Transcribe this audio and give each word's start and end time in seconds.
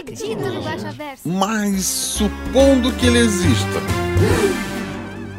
acredito 0.00 0.38
no 0.40 0.62
Guaxaverso. 0.62 1.28
Mas 1.28 1.84
supondo 1.84 2.92
que 2.98 3.06
ele 3.06 3.18
exista. 3.18 3.80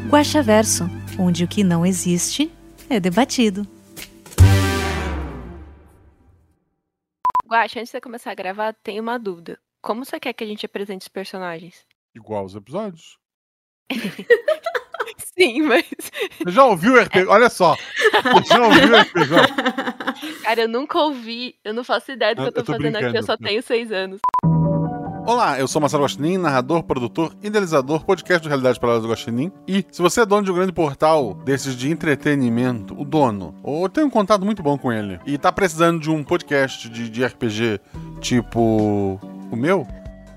Guaxaverso, 0.08 0.84
onde 1.18 1.44
o 1.44 1.48
que 1.48 1.64
não 1.64 1.84
existe 1.86 2.50
é 2.88 3.00
debatido. 3.00 3.66
Guaxa, 7.46 7.80
antes 7.80 7.88
de 7.88 7.92
você 7.92 8.00
começar 8.00 8.30
a 8.30 8.34
gravar, 8.34 8.72
tem 8.82 8.98
uma 9.00 9.18
dúvida. 9.18 9.58
Como 9.82 10.04
você 10.04 10.18
quer 10.20 10.32
que 10.32 10.44
a 10.44 10.46
gente 10.46 10.64
apresente 10.64 11.02
os 11.02 11.08
personagens? 11.08 11.84
Igual 12.14 12.44
os 12.44 12.54
episódios. 12.54 13.18
Sim, 15.36 15.62
mas. 15.62 15.84
Você 16.44 16.50
já 16.50 16.64
ouviu 16.64 16.94
o 16.94 17.00
RPG? 17.00 17.26
Olha 17.26 17.48
só. 17.50 17.74
Você 17.74 18.48
já 18.54 18.62
ouviu 18.62 18.92
o 18.92 18.96
RPG? 19.00 20.42
Cara, 20.42 20.60
eu 20.62 20.68
nunca 20.68 20.98
ouvi. 20.98 21.56
Eu 21.64 21.74
não 21.74 21.82
faço 21.82 22.12
ideia 22.12 22.34
do 22.34 22.42
que 22.42 22.42
Eu- 22.42 22.46
eu 22.48 22.52
tô, 22.52 22.64
fazendo 22.64 22.96
aqui, 22.96 23.04
eu 23.06 23.10
brincando. 23.10 23.26
só 23.26 23.36
tenho 23.36 23.62
seis 23.62 23.90
anos. 23.90 24.20
Olá, 25.24 25.56
eu 25.56 25.68
sou 25.68 25.80
Marcelo 25.80 26.02
Guaxinim, 26.02 26.36
narrador, 26.36 26.82
produtor, 26.82 27.32
idealizador, 27.40 28.04
podcast 28.04 28.42
do 28.42 28.48
Realidade 28.48 28.80
Paralelas 28.80 29.04
do 29.04 29.08
Guaxinim. 29.08 29.52
E 29.68 29.86
se 29.92 30.02
você 30.02 30.22
é 30.22 30.26
dono 30.26 30.42
de 30.44 30.50
um 30.50 30.54
grande 30.54 30.72
portal 30.72 31.32
desses 31.44 31.76
de 31.76 31.88
entretenimento, 31.88 33.00
o 33.00 33.04
dono, 33.04 33.54
ou 33.62 33.88
tem 33.88 34.02
um 34.02 34.10
contato 34.10 34.44
muito 34.44 34.64
bom 34.64 34.76
com 34.76 34.92
ele, 34.92 35.20
e 35.24 35.38
tá 35.38 35.52
precisando 35.52 36.00
de 36.00 36.10
um 36.10 36.24
podcast 36.24 36.88
de, 36.88 37.08
de 37.08 37.24
RPG 37.24 37.80
tipo 38.20 39.20
o 39.50 39.56
meu, 39.56 39.86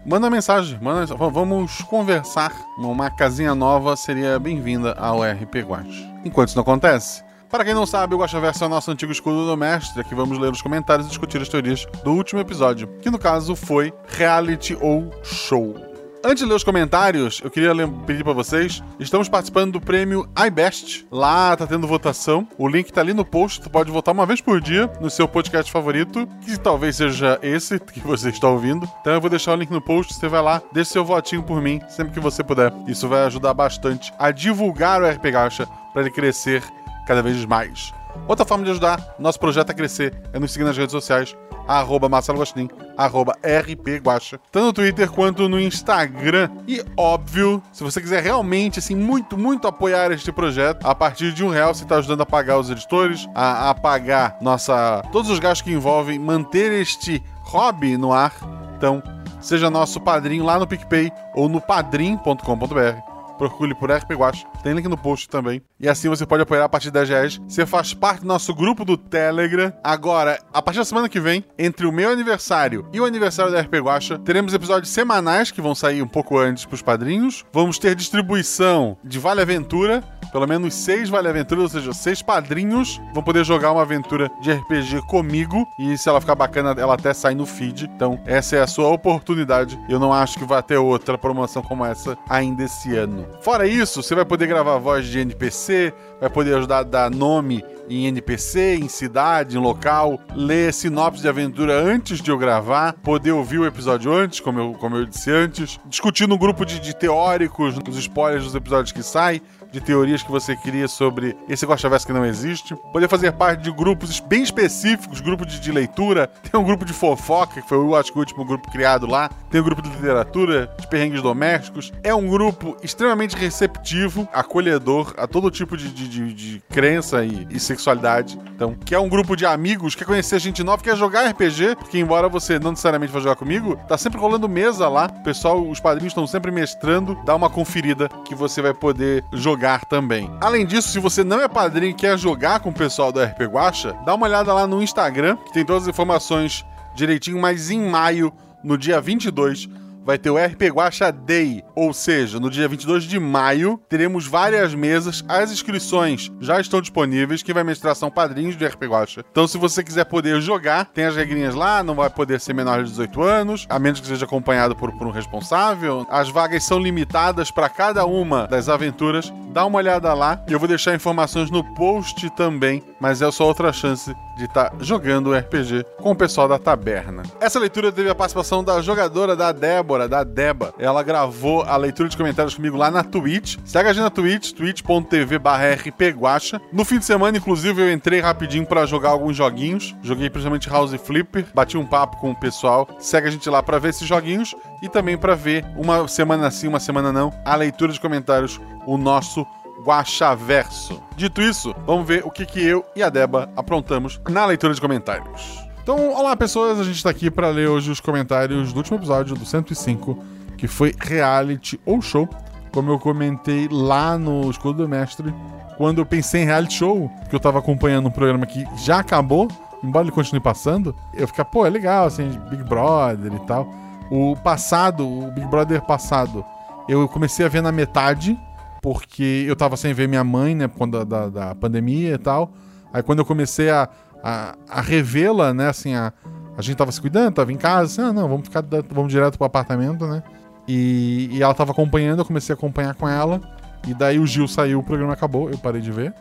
manda 0.05 0.29
mensagem, 0.29 0.77
manda. 0.79 1.15
Vamos 1.15 1.81
conversar. 1.81 2.53
Uma 2.77 3.09
casinha 3.09 3.55
nova 3.55 3.95
seria 3.95 4.37
bem-vinda 4.37 4.93
ao 4.93 5.23
RP 5.23 5.63
Guax. 5.67 5.87
Enquanto 6.23 6.49
isso 6.49 6.57
não 6.57 6.61
acontece, 6.61 7.23
para 7.55 7.63
quem 7.63 7.73
não 7.73 7.85
sabe, 7.85 8.13
o 8.13 8.17
Guaxaverso 8.17 8.65
é 8.65 8.67
o 8.67 8.69
nosso 8.69 8.91
antigo 8.91 9.13
escudo 9.13 9.45
do 9.45 9.55
mestre, 9.55 10.01
aqui 10.01 10.13
vamos 10.13 10.37
ler 10.37 10.51
os 10.51 10.61
comentários 10.61 11.07
e 11.07 11.09
discutir 11.09 11.41
as 11.41 11.47
teorias 11.47 11.85
do 12.03 12.11
último 12.11 12.41
episódio, 12.41 12.85
que 13.01 13.09
no 13.09 13.17
caso 13.17 13.55
foi 13.55 13.93
Reality 14.09 14.77
ou 14.81 15.09
Show. 15.23 15.73
Antes 16.21 16.43
de 16.43 16.49
ler 16.49 16.55
os 16.55 16.65
comentários, 16.65 17.39
eu 17.41 17.49
queria 17.49 17.71
pedir 18.05 18.25
para 18.25 18.33
vocês, 18.33 18.83
estamos 18.99 19.29
participando 19.29 19.73
do 19.73 19.79
prêmio 19.79 20.27
iBest. 20.47 21.07
Lá 21.09 21.55
tá 21.55 21.65
tendo 21.65 21.87
votação. 21.87 22.47
O 22.57 22.67
link 22.67 22.91
tá 22.91 22.99
ali 22.99 23.13
no 23.13 23.23
post, 23.23 23.61
tu 23.61 23.69
pode 23.69 23.91
votar 23.91 24.13
uma 24.13 24.25
vez 24.25 24.41
por 24.41 24.59
dia 24.59 24.91
no 24.99 25.09
seu 25.09 25.27
podcast 25.27 25.71
favorito, 25.71 26.27
que 26.41 26.59
talvez 26.59 26.95
seja 26.95 27.39
esse 27.43 27.77
que 27.93 27.99
você 27.99 28.29
está 28.29 28.49
ouvindo. 28.49 28.89
Então 28.99 29.13
eu 29.13 29.21
vou 29.21 29.29
deixar 29.29 29.53
o 29.53 29.55
link 29.55 29.69
no 29.69 29.79
post, 29.79 30.15
você 30.15 30.27
vai 30.27 30.41
lá, 30.41 30.61
deixa 30.73 30.93
seu 30.93 31.05
votinho 31.05 31.43
por 31.43 31.61
mim 31.61 31.79
sempre 31.87 32.13
que 32.13 32.19
você 32.19 32.43
puder. 32.43 32.73
Isso 32.87 33.07
vai 33.07 33.23
ajudar 33.25 33.53
bastante 33.53 34.11
a 34.17 34.31
divulgar 34.31 35.01
o 35.01 35.07
RP 35.07 35.31
Gacha 35.31 35.67
para 35.93 36.01
ele 36.01 36.11
crescer 36.11 36.63
cada 37.05 37.21
vez 37.21 37.43
mais. 37.45 37.93
Outra 38.27 38.45
forma 38.45 38.63
de 38.63 38.71
ajudar 38.71 39.15
nosso 39.19 39.39
projeto 39.39 39.69
a 39.69 39.73
crescer 39.73 40.13
é 40.33 40.39
nos 40.39 40.51
seguir 40.51 40.65
nas 40.65 40.77
redes 40.77 40.91
sociais, 40.91 41.35
arroba 41.67 42.09
Marcelo 42.09 42.39
Guaxinim, 42.39 42.69
arroba 42.97 43.33
RP 43.43 43.99
Guaxa, 44.03 44.39
tanto 44.51 44.65
no 44.65 44.73
Twitter 44.73 45.09
quanto 45.11 45.47
no 45.49 45.59
Instagram. 45.59 46.49
E 46.67 46.83
óbvio, 46.97 47.61
se 47.71 47.83
você 47.83 48.01
quiser 48.01 48.23
realmente, 48.23 48.79
assim, 48.79 48.95
muito, 48.95 49.37
muito 49.37 49.67
apoiar 49.67 50.11
este 50.11 50.31
projeto, 50.31 50.85
a 50.85 50.95
partir 50.95 51.33
de 51.33 51.43
um 51.43 51.49
real 51.49 51.73
você 51.73 51.83
está 51.83 51.97
ajudando 51.97 52.21
a 52.21 52.25
pagar 52.25 52.57
os 52.57 52.69
editores, 52.69 53.27
a, 53.35 53.69
a 53.69 53.75
pagar 53.75 54.37
nossa. 54.41 55.03
todos 55.11 55.29
os 55.29 55.39
gastos 55.39 55.61
que 55.61 55.71
envolvem 55.71 56.17
manter 56.17 56.71
este 56.71 57.21
hobby 57.43 57.97
no 57.97 58.11
ar. 58.11 58.33
Então, 58.77 59.03
seja 59.39 59.69
nosso 59.69 59.99
padrinho 60.01 60.43
lá 60.43 60.57
no 60.57 60.67
PicPay 60.67 61.11
ou 61.33 61.47
no 61.47 61.61
padrim.com.br 61.61 63.14
procure 63.37 63.75
por 63.75 63.91
RP 63.91 64.11
Guacha, 64.11 64.45
tem 64.63 64.73
link 64.73 64.87
no 64.87 64.97
post 64.97 65.29
também. 65.29 65.61
E 65.79 65.87
assim 65.89 66.09
você 66.09 66.25
pode 66.25 66.43
apoiar 66.43 66.65
a 66.65 66.69
partir 66.69 66.91
10 66.91 67.09
reais. 67.09 67.41
Você 67.47 67.65
faz 67.65 67.93
parte 67.93 68.21
do 68.21 68.27
nosso 68.27 68.53
grupo 68.53 68.85
do 68.85 68.97
Telegram. 68.97 69.73
Agora, 69.83 70.39
a 70.53 70.61
partir 70.61 70.79
da 70.79 70.85
semana 70.85 71.09
que 71.09 71.19
vem, 71.19 71.43
entre 71.57 71.85
o 71.85 71.91
meu 71.91 72.09
aniversário 72.09 72.87
e 72.93 72.99
o 72.99 73.05
aniversário 73.05 73.51
da 73.51 73.61
RP 73.61 73.75
Guacha, 73.75 74.19
teremos 74.19 74.53
episódios 74.53 74.91
semanais 74.91 75.51
que 75.51 75.61
vão 75.61 75.75
sair 75.75 76.01
um 76.01 76.07
pouco 76.07 76.37
antes 76.37 76.65
pros 76.65 76.81
padrinhos. 76.81 77.45
Vamos 77.51 77.77
ter 77.77 77.95
distribuição 77.95 78.97
de 79.03 79.19
Vale 79.19 79.41
Aventura, 79.41 80.03
pelo 80.35 80.49
menos 80.49 80.73
seis 80.73 81.07
Vale 81.07 81.29
Aventuras, 81.29 81.63
ou 81.63 81.69
seja, 81.69 81.93
seis 81.93 82.21
padrinhos 82.21 82.99
vão 83.13 83.23
poder 83.23 83.45
jogar 83.45 83.71
uma 83.71 83.83
aventura 83.83 84.29
de 84.41 84.51
RPG 84.51 85.03
comigo. 85.07 85.65
E 85.79 85.97
se 85.97 86.09
ela 86.09 86.19
ficar 86.19 86.35
bacana, 86.35 86.75
ela 86.77 86.95
até 86.95 87.13
sai 87.13 87.33
no 87.33 87.45
feed. 87.45 87.89
Então, 87.95 88.19
essa 88.25 88.57
é 88.57 88.61
a 88.61 88.67
sua 88.67 88.89
oportunidade. 88.89 89.79
Eu 89.87 89.97
não 89.97 90.11
acho 90.11 90.37
que 90.37 90.43
vai 90.43 90.61
ter 90.61 90.75
outra 90.75 91.17
promoção 91.17 91.61
como 91.61 91.85
essa 91.85 92.17
ainda 92.27 92.63
esse 92.63 92.93
ano. 92.97 93.25
Fora 93.39 93.65
isso, 93.65 94.03
você 94.03 94.13
vai 94.13 94.25
poder 94.25 94.47
gravar 94.47 94.77
voz 94.77 95.07
de 95.07 95.19
NPC, 95.19 95.93
vai 96.19 96.29
poder 96.29 96.55
ajudar 96.55 96.79
a 96.79 96.83
dar 96.83 97.09
nome 97.09 97.63
em 97.89 98.05
NPC, 98.07 98.75
em 98.75 98.87
cidade, 98.87 99.57
em 99.57 99.59
local, 99.59 100.19
ler 100.33 100.73
sinopse 100.73 101.21
de 101.21 101.29
aventura 101.29 101.79
antes 101.79 102.19
de 102.19 102.31
eu 102.31 102.37
gravar, 102.37 102.93
poder 102.93 103.31
ouvir 103.31 103.59
o 103.59 103.65
episódio 103.65 104.11
antes, 104.11 104.39
como 104.39 104.59
eu, 104.59 104.73
como 104.73 104.97
eu 104.97 105.05
disse 105.05 105.31
antes, 105.31 105.79
discutir 105.85 106.27
no 106.27 106.37
grupo 106.37 106.65
de, 106.65 106.79
de 106.79 106.95
teóricos, 106.95 107.77
os 107.87 107.97
spoilers 107.97 108.43
dos 108.43 108.55
episódios 108.55 108.91
que 108.91 109.03
saem, 109.03 109.41
de 109.75 109.81
teorias 109.81 110.23
que 110.23 110.31
você 110.31 110.55
queria 110.55 110.87
sobre 110.87 111.35
esse 111.49 111.65
Guaxaverso 111.65 112.07
que 112.07 112.13
não 112.13 112.25
existe, 112.25 112.73
poder 112.93 113.09
fazer 113.09 113.33
parte 113.33 113.61
de 113.61 113.71
grupos 113.71 114.21
bem 114.21 114.41
específicos, 114.41 115.19
grupo 115.19 115.45
de, 115.45 115.59
de 115.59 115.69
leitura, 115.69 116.27
tem 116.27 116.57
um 116.57 116.63
grupo 116.63 116.85
de 116.85 116.93
fofoca, 116.93 117.61
que 117.61 117.67
foi 117.67 117.77
o, 117.77 117.93
acho 117.93 118.09
que 118.09 118.17
o 118.17 118.21
último 118.21 118.45
grupo 118.45 118.71
criado 118.71 119.05
lá, 119.05 119.29
tem 119.49 119.59
um 119.59 119.63
grupo 119.65 119.81
de 119.81 119.89
literatura, 119.89 120.73
de 120.79 120.87
perrengues 120.87 121.21
domésticos, 121.21 121.91
é 122.03 122.15
um 122.15 122.25
grupo 122.25 122.77
extremamente 122.81 123.35
receptivo, 123.35 124.25
acolhedor 124.31 125.13
a 125.17 125.27
todo 125.27 125.51
tipo 125.51 125.75
de, 125.75 125.89
de, 125.89 126.07
de- 126.07 126.33
de 126.33 126.63
crença 126.69 127.25
e, 127.25 127.45
e 127.49 127.59
sexualidade, 127.59 128.39
então, 128.55 128.73
que 128.73 128.95
é 128.95 128.99
um 128.99 129.09
grupo 129.09 129.35
de 129.35 129.45
amigos, 129.45 129.93
quer 129.93 130.05
conhecer 130.05 130.39
gente 130.39 130.63
nova, 130.63 130.81
quer 130.81 130.95
jogar 130.95 131.27
RPG, 131.29 131.75
porque 131.77 131.99
embora 131.99 132.29
você 132.29 132.57
não 132.59 132.71
necessariamente 132.71 133.11
vá 133.11 133.19
jogar 133.19 133.35
comigo, 133.35 133.75
tá 133.89 133.97
sempre 133.97 134.19
rolando 134.19 134.47
mesa 134.47 134.87
lá, 134.87 135.07
o 135.19 135.23
pessoal, 135.23 135.61
os 135.67 135.81
padrinhos 135.81 136.11
estão 136.11 136.25
sempre 136.25 136.49
mestrando, 136.49 137.17
dá 137.25 137.35
uma 137.35 137.49
conferida 137.49 138.07
que 138.23 138.33
você 138.33 138.61
vai 138.61 138.73
poder 138.73 139.21
jogar 139.33 139.64
também. 139.89 140.29
Além 140.39 140.65
disso, 140.65 140.89
se 140.89 140.99
você 140.99 141.23
não 141.23 141.41
é 141.41 141.47
padrinho 141.47 141.91
e 141.91 141.93
quer 141.93 142.17
jogar 142.17 142.59
com 142.59 142.69
o 142.69 142.73
pessoal 142.73 143.11
do 143.11 143.21
RP 143.21 143.41
Guacha, 143.41 143.95
dá 144.05 144.13
uma 144.13 144.27
olhada 144.27 144.53
lá 144.53 144.67
no 144.67 144.81
Instagram, 144.81 145.37
que 145.37 145.53
tem 145.53 145.65
todas 145.65 145.83
as 145.83 145.89
informações 145.89 146.63
direitinho, 146.93 147.39
mas 147.39 147.71
em 147.71 147.81
maio, 147.81 148.31
no 148.63 148.77
dia 148.77 149.01
22, 149.01 149.67
vai 150.05 150.19
ter 150.19 150.29
o 150.29 150.37
RP 150.37 150.69
Guacha 150.71 151.11
Day, 151.11 151.63
ou 151.75 151.91
seja, 151.91 152.39
no 152.39 152.49
dia 152.49 152.67
22 152.67 153.05
de 153.05 153.19
maio, 153.19 153.81
teremos 153.89 154.27
várias 154.27 154.75
mesas, 154.75 155.25
as 155.27 155.51
inscrições 155.51 156.31
já 156.39 156.61
estão 156.61 156.79
disponíveis, 156.79 157.41
quem 157.41 157.55
vai 157.55 157.63
mestrar 157.63 157.95
são 157.95 158.11
padrinhos 158.11 158.55
de 158.55 158.65
RP 158.65 158.83
Guacha. 158.83 159.25
Então 159.31 159.47
se 159.47 159.57
você 159.57 159.83
quiser 159.83 160.05
poder 160.05 160.39
jogar, 160.39 160.85
tem 160.85 161.05
as 161.05 161.15
regrinhas 161.15 161.55
lá, 161.55 161.81
não 161.81 161.95
vai 161.95 162.09
poder 162.09 162.39
ser 162.39 162.53
menor 162.53 162.83
de 162.83 162.89
18 162.91 163.21
anos, 163.23 163.65
a 163.67 163.79
menos 163.79 163.99
que 163.99 164.07
seja 164.07 164.25
acompanhado 164.25 164.75
por, 164.75 164.91
por 164.91 165.07
um 165.07 165.11
responsável. 165.11 166.05
As 166.09 166.29
vagas 166.29 166.63
são 166.63 166.79
limitadas 166.79 167.49
para 167.49 167.67
cada 167.67 168.05
uma 168.05 168.47
das 168.47 168.69
aventuras. 168.69 169.33
Dá 169.51 169.65
uma 169.65 169.77
olhada 169.77 170.13
lá, 170.13 170.43
eu 170.47 170.59
vou 170.59 170.67
deixar 170.67 170.93
informações 170.93 171.49
no 171.49 171.63
post 171.73 172.29
também, 172.31 172.83
mas 172.99 173.21
é 173.21 173.31
só 173.31 173.47
outra 173.47 173.73
chance 173.73 174.13
de 174.37 174.45
estar 174.45 174.73
jogando 174.79 175.33
RPG 175.33 175.85
com 175.97 176.11
o 176.11 176.15
pessoal 176.15 176.47
da 176.47 176.59
taberna. 176.59 177.23
Essa 177.39 177.59
leitura 177.59 177.91
teve 177.91 178.09
a 178.09 178.15
participação 178.15 178.63
da 178.63 178.81
jogadora 178.81 179.35
da 179.35 179.51
Débora, 179.51 180.07
da 180.07 180.23
Deba. 180.23 180.73
Ela 180.77 181.03
gravou 181.03 181.63
a 181.63 181.75
leitura 181.77 182.09
de 182.09 182.17
comentários 182.17 182.55
comigo 182.55 182.77
lá 182.77 182.91
na 182.91 183.03
Twitch. 183.03 183.57
Segue 183.65 183.89
a 183.89 183.93
gente 183.93 184.03
na 184.03 184.09
Twitch, 184.09 184.51
twitch.tv 184.51 185.39
rpguacha. 185.85 186.61
No 186.71 186.83
fim 186.85 186.99
de 186.99 187.05
semana, 187.05 187.37
inclusive, 187.37 187.81
eu 187.81 187.91
entrei 187.91 188.19
rapidinho 188.19 188.65
pra 188.65 188.85
jogar 188.85 189.09
alguns 189.09 189.35
joguinhos. 189.35 189.95
Joguei 190.01 190.29
principalmente 190.29 190.69
House 190.69 190.93
Flipper, 190.93 191.45
bati 191.53 191.77
um 191.77 191.85
papo 191.85 192.17
com 192.17 192.31
o 192.31 192.35
pessoal. 192.35 192.87
Segue 192.99 193.27
a 193.27 193.31
gente 193.31 193.49
lá 193.49 193.63
pra 193.63 193.79
ver 193.79 193.89
esses 193.89 194.07
joguinhos 194.07 194.55
e 194.81 194.89
também 194.89 195.17
pra 195.17 195.35
ver 195.35 195.65
uma 195.75 196.07
semana 196.07 196.51
sim, 196.51 196.67
uma 196.67 196.79
semana 196.79 197.11
não, 197.11 197.33
a 197.43 197.55
leitura 197.55 197.91
de 197.91 197.99
comentários, 197.99 198.59
o 198.85 198.97
nosso 198.97 199.45
Guaxaverso. 199.83 201.01
Dito 201.15 201.41
isso, 201.41 201.73
vamos 201.85 202.07
ver 202.07 202.23
o 202.25 202.31
que, 202.31 202.45
que 202.45 202.65
eu 202.65 202.85
e 202.95 203.03
a 203.03 203.09
Deba 203.09 203.49
aprontamos 203.55 204.19
na 204.29 204.45
leitura 204.45 204.73
de 204.73 204.81
comentários. 204.81 205.65
Então, 205.81 206.13
olá 206.13 206.35
pessoas, 206.35 206.79
a 206.79 206.83
gente 206.83 207.03
tá 207.03 207.09
aqui 207.09 207.29
para 207.29 207.49
ler 207.49 207.69
hoje 207.69 207.91
os 207.91 207.99
comentários 207.99 208.73
do 208.73 208.77
último 208.77 208.97
episódio, 208.97 209.35
do 209.35 209.45
105, 209.45 210.17
que 210.57 210.67
foi 210.67 210.95
reality 210.99 211.79
ou 211.85 212.01
show. 212.01 212.27
Como 212.71 212.91
eu 212.91 212.99
comentei 212.99 213.67
lá 213.71 214.17
no 214.17 214.49
Escudo 214.49 214.83
do 214.83 214.89
Mestre, 214.89 215.33
quando 215.77 215.99
eu 215.99 216.05
pensei 216.05 216.41
em 216.41 216.45
reality 216.45 216.73
show, 216.73 217.09
que 217.29 217.35
eu 217.35 217.39
tava 217.39 217.59
acompanhando 217.59 218.07
um 218.07 218.11
programa 218.11 218.45
que 218.45 218.65
já 218.77 218.99
acabou, 218.99 219.47
embora 219.83 220.05
ele 220.05 220.11
continue 220.11 220.41
passando, 220.41 220.95
eu 221.13 221.27
ficar, 221.27 221.45
pô, 221.45 221.65
é 221.65 221.69
legal, 221.69 222.07
assim, 222.07 222.29
Big 222.49 222.63
Brother 222.63 223.33
e 223.33 223.39
tal. 223.45 223.67
O 224.09 224.35
passado, 224.35 225.07
o 225.07 225.31
Big 225.31 225.47
Brother 225.47 225.81
passado, 225.81 226.43
eu 226.89 227.07
comecei 227.07 227.45
a 227.45 227.49
ver 227.49 227.61
na 227.61 227.71
metade, 227.71 228.37
porque 228.85 229.43
eu 229.47 229.55
tava 229.55 229.75
sem 229.75 229.95
ver 229.95 230.07
minha 230.07 230.23
mãe, 230.23 230.53
né, 230.53 230.67
por 230.67 230.77
conta 230.77 231.03
da, 231.03 231.21
da, 231.21 231.47
da 231.47 231.55
pandemia 231.55 232.13
e 232.13 232.17
tal. 232.19 232.53
Aí 232.93 233.01
quando 233.01 233.17
eu 233.17 233.25
comecei 233.25 233.71
a, 233.71 233.89
a, 234.23 234.55
a 234.69 234.79
revê-la, 234.79 235.55
né, 235.55 235.69
assim, 235.69 235.95
a, 235.95 236.13
a 236.55 236.61
gente 236.61 236.77
tava 236.77 236.91
se 236.91 237.01
cuidando, 237.01 237.33
tava 237.33 237.51
em 237.51 237.57
casa, 237.57 237.85
assim, 237.85 238.07
ah, 238.07 238.13
não, 238.13 238.29
vamos 238.29 238.47
ficar, 238.47 238.63
vamos 238.91 239.11
direto 239.11 239.39
pro 239.39 239.47
apartamento, 239.47 240.05
né? 240.05 240.21
E, 240.67 241.29
e 241.31 241.41
ela 241.41 241.55
tava 241.55 241.71
acompanhando, 241.71 242.19
eu 242.19 242.25
comecei 242.25 242.53
a 242.53 242.55
acompanhar 242.55 242.93
com 242.93 243.09
ela. 243.09 243.41
E 243.87 243.93
daí 243.95 244.19
o 244.19 244.27
Gil 244.27 244.47
saiu, 244.47 244.77
o 244.77 244.83
programa 244.83 245.13
acabou, 245.13 245.49
eu 245.49 245.57
parei 245.57 245.81
de 245.81 245.91
ver. 245.91 246.13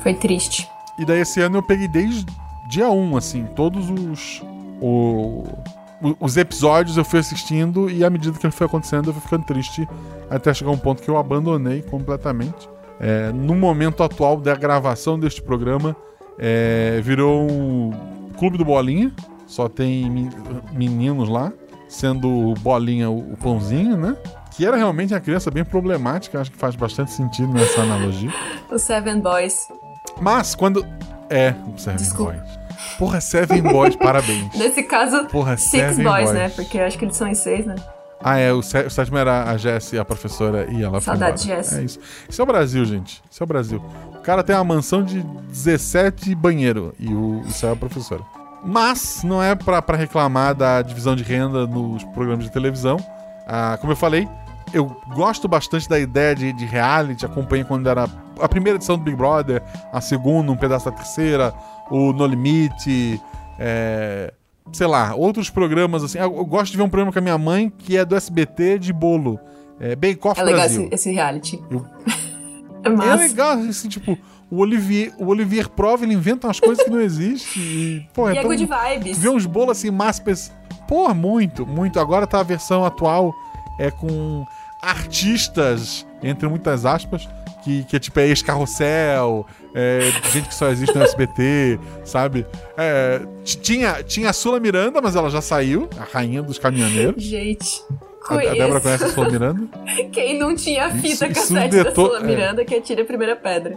Foi 0.00 0.14
triste. 0.14 0.68
E 1.00 1.04
daí 1.04 1.22
esse 1.22 1.40
ano 1.40 1.58
eu 1.58 1.62
peguei 1.64 1.88
desde 1.88 2.24
dia 2.68 2.88
1, 2.88 3.16
assim, 3.16 3.48
todos 3.56 3.90
os. 3.90 4.40
O, 4.80 5.42
os 6.20 6.36
episódios 6.36 6.96
eu 6.96 7.04
fui 7.04 7.18
assistindo 7.18 7.90
e 7.90 8.04
à 8.04 8.10
medida 8.10 8.36
que 8.38 8.46
ele 8.46 8.52
foi 8.52 8.66
acontecendo 8.66 9.08
eu 9.08 9.12
fui 9.12 9.22
ficando 9.22 9.44
triste 9.44 9.88
até 10.30 10.52
chegar 10.52 10.70
um 10.70 10.78
ponto 10.78 11.02
que 11.02 11.08
eu 11.08 11.16
abandonei 11.16 11.82
completamente. 11.82 12.68
É, 13.00 13.32
no 13.32 13.54
momento 13.54 14.02
atual 14.02 14.36
da 14.36 14.54
gravação 14.54 15.18
deste 15.18 15.42
programa, 15.42 15.96
é, 16.38 17.00
virou 17.02 17.50
um 17.50 18.30
clube 18.38 18.56
do 18.56 18.64
Bolinha, 18.64 19.12
só 19.46 19.68
tem 19.68 20.08
meninos 20.72 21.28
lá, 21.28 21.52
sendo 21.88 22.28
o 22.28 22.54
Bolinha 22.54 23.10
o, 23.10 23.32
o 23.32 23.36
pãozinho, 23.36 23.96
né? 23.96 24.16
Que 24.52 24.66
era 24.66 24.76
realmente 24.76 25.12
uma 25.14 25.20
criança 25.20 25.50
bem 25.50 25.64
problemática, 25.64 26.40
acho 26.40 26.50
que 26.50 26.58
faz 26.58 26.76
bastante 26.76 27.10
sentido 27.10 27.52
nessa 27.52 27.82
analogia. 27.82 28.30
o 28.70 28.78
Seven 28.78 29.20
Boys. 29.20 29.68
Mas 30.20 30.54
quando. 30.54 30.86
É, 31.28 31.54
o 31.74 31.78
Seven 31.78 31.96
Desculpa. 31.96 32.32
Boys. 32.32 32.61
Porra, 32.98 33.20
Seven 33.20 33.62
Boys, 33.62 33.96
parabéns. 33.96 34.52
Nesse 34.58 34.82
caso, 34.82 35.24
Porra, 35.26 35.56
Six 35.56 35.70
Seven 35.70 36.04
Boys, 36.04 36.24
Boys, 36.24 36.32
né? 36.32 36.48
Porque 36.50 36.78
acho 36.78 36.98
que 36.98 37.04
eles 37.04 37.16
são 37.16 37.26
em 37.28 37.34
seis, 37.34 37.66
né? 37.66 37.74
Ah, 38.24 38.38
é. 38.38 38.52
O, 38.52 38.62
sé- 38.62 38.86
o 38.86 38.90
sétimo 38.90 39.18
era 39.18 39.50
a 39.50 39.56
Jessie, 39.56 39.98
a 39.98 40.04
professora, 40.04 40.70
e 40.70 40.82
ela 40.82 41.00
Saudade, 41.00 41.42
foi 41.42 41.50
embora. 41.50 41.62
Jessie. 41.64 41.78
É 41.80 41.82
isso. 41.84 41.98
Isso 42.28 42.40
é 42.40 42.44
o 42.44 42.46
Brasil, 42.46 42.84
gente. 42.84 43.22
Isso 43.28 43.42
é 43.42 43.44
o 43.44 43.46
Brasil. 43.46 43.82
O 44.14 44.20
cara 44.20 44.44
tem 44.44 44.54
uma 44.54 44.62
mansão 44.64 45.02
de 45.02 45.20
17 45.22 46.34
banheiro 46.34 46.94
e 47.00 47.12
o, 47.12 47.42
isso 47.46 47.66
é 47.66 47.72
a 47.72 47.76
professora. 47.76 48.22
Mas 48.64 49.22
não 49.24 49.42
é 49.42 49.54
pra, 49.56 49.82
pra 49.82 49.96
reclamar 49.96 50.54
da 50.54 50.82
divisão 50.82 51.16
de 51.16 51.24
renda 51.24 51.66
nos 51.66 52.04
programas 52.04 52.44
de 52.44 52.52
televisão. 52.52 52.96
Ah, 53.46 53.76
como 53.80 53.92
eu 53.92 53.96
falei, 53.96 54.28
eu 54.72 54.84
gosto 55.16 55.48
bastante 55.48 55.88
da 55.88 55.98
ideia 55.98 56.32
de, 56.34 56.52
de 56.52 56.64
reality. 56.64 57.26
Acompanhei 57.26 57.64
quando 57.64 57.88
era 57.88 58.08
a 58.40 58.48
primeira 58.48 58.76
edição 58.76 58.96
do 58.96 59.02
Big 59.02 59.16
Brother, 59.16 59.60
a 59.92 60.00
segunda, 60.00 60.52
um 60.52 60.56
pedaço 60.56 60.84
da 60.84 60.92
terceira, 60.92 61.52
o 61.92 62.12
No 62.12 62.26
Limite, 62.26 63.20
é, 63.58 64.32
sei 64.72 64.86
lá, 64.86 65.14
outros 65.14 65.50
programas 65.50 66.02
assim. 66.02 66.18
Eu, 66.18 66.36
eu 66.36 66.44
gosto 66.44 66.70
de 66.72 66.76
ver 66.78 66.82
um 66.82 66.88
programa 66.88 67.12
com 67.12 67.18
a 67.18 67.22
minha 67.22 67.38
mãe 67.38 67.70
que 67.76 67.96
é 67.96 68.04
do 68.04 68.16
SBT 68.16 68.78
de 68.78 68.92
bolo. 68.92 69.38
É 69.80 69.96
Bake 69.96 70.20
Off 70.26 70.40
É 70.40 70.44
legal 70.44 70.60
Brasil. 70.60 70.84
esse, 70.84 70.94
esse 70.94 71.12
reality. 71.12 71.62
Eu- 71.70 71.84
É 72.84 72.88
É 72.88 73.14
legal, 73.14 73.52
assim, 73.58 73.88
tipo, 73.88 74.18
o 74.50 74.58
Olivier, 74.58 75.12
o 75.16 75.26
Olivier 75.26 75.68
Prova, 75.68 76.04
ele 76.04 76.14
inventa 76.14 76.48
umas 76.48 76.58
coisas 76.58 76.82
que 76.82 76.90
não 76.90 77.00
existem. 77.00 77.62
E, 77.62 78.06
pô, 78.12 78.28
E 78.28 78.36
é 78.36 78.40
tão- 78.40 78.50
good 78.50 78.66
vibes. 78.66 79.18
Vê 79.18 79.28
uns 79.28 79.46
bolos 79.46 79.78
assim, 79.78 79.88
máscaras. 79.92 80.50
Porra, 80.88 81.14
muito, 81.14 81.64
muito. 81.64 82.00
Agora 82.00 82.26
tá 82.26 82.40
a 82.40 82.42
versão 82.42 82.84
atual 82.84 83.32
é 83.78 83.88
com 83.88 84.44
artistas, 84.80 86.04
entre 86.22 86.48
muitas 86.48 86.84
aspas, 86.84 87.28
que, 87.64 87.84
que 87.84 87.96
é 87.96 87.98
tipo 87.98 88.18
é 88.20 88.26
ex-carrossel, 88.28 89.46
é, 89.74 90.00
gente 90.32 90.48
que 90.48 90.54
só 90.54 90.68
existe 90.68 90.94
no 90.96 91.02
SBT, 91.04 91.78
sabe? 92.04 92.46
É, 92.76 93.20
tinha, 93.44 94.02
tinha 94.02 94.30
a 94.30 94.32
Sula 94.32 94.58
Miranda, 94.60 95.00
mas 95.00 95.16
ela 95.16 95.30
já 95.30 95.40
saiu, 95.40 95.88
a 95.98 96.04
rainha 96.16 96.42
dos 96.42 96.58
caminhoneiros. 96.58 97.22
Gente, 97.22 97.82
A, 98.28 98.34
a 98.34 98.38
Débora 98.54 98.80
conhece 98.80 99.04
a 99.04 99.08
Sula 99.08 99.30
Miranda? 99.30 99.62
Quem 100.12 100.38
não 100.38 100.54
tinha 100.54 100.86
a 100.86 100.90
fita 100.90 101.06
Isso- 101.08 101.24
isso 101.26 101.54
cassete 101.54 101.82
da 101.82 101.94
Sula 101.94 102.18
é. 102.18 102.22
Miranda 102.22 102.64
que 102.64 102.74
atira 102.74 103.02
a 103.02 103.04
primeira 103.04 103.36
pedra. 103.36 103.76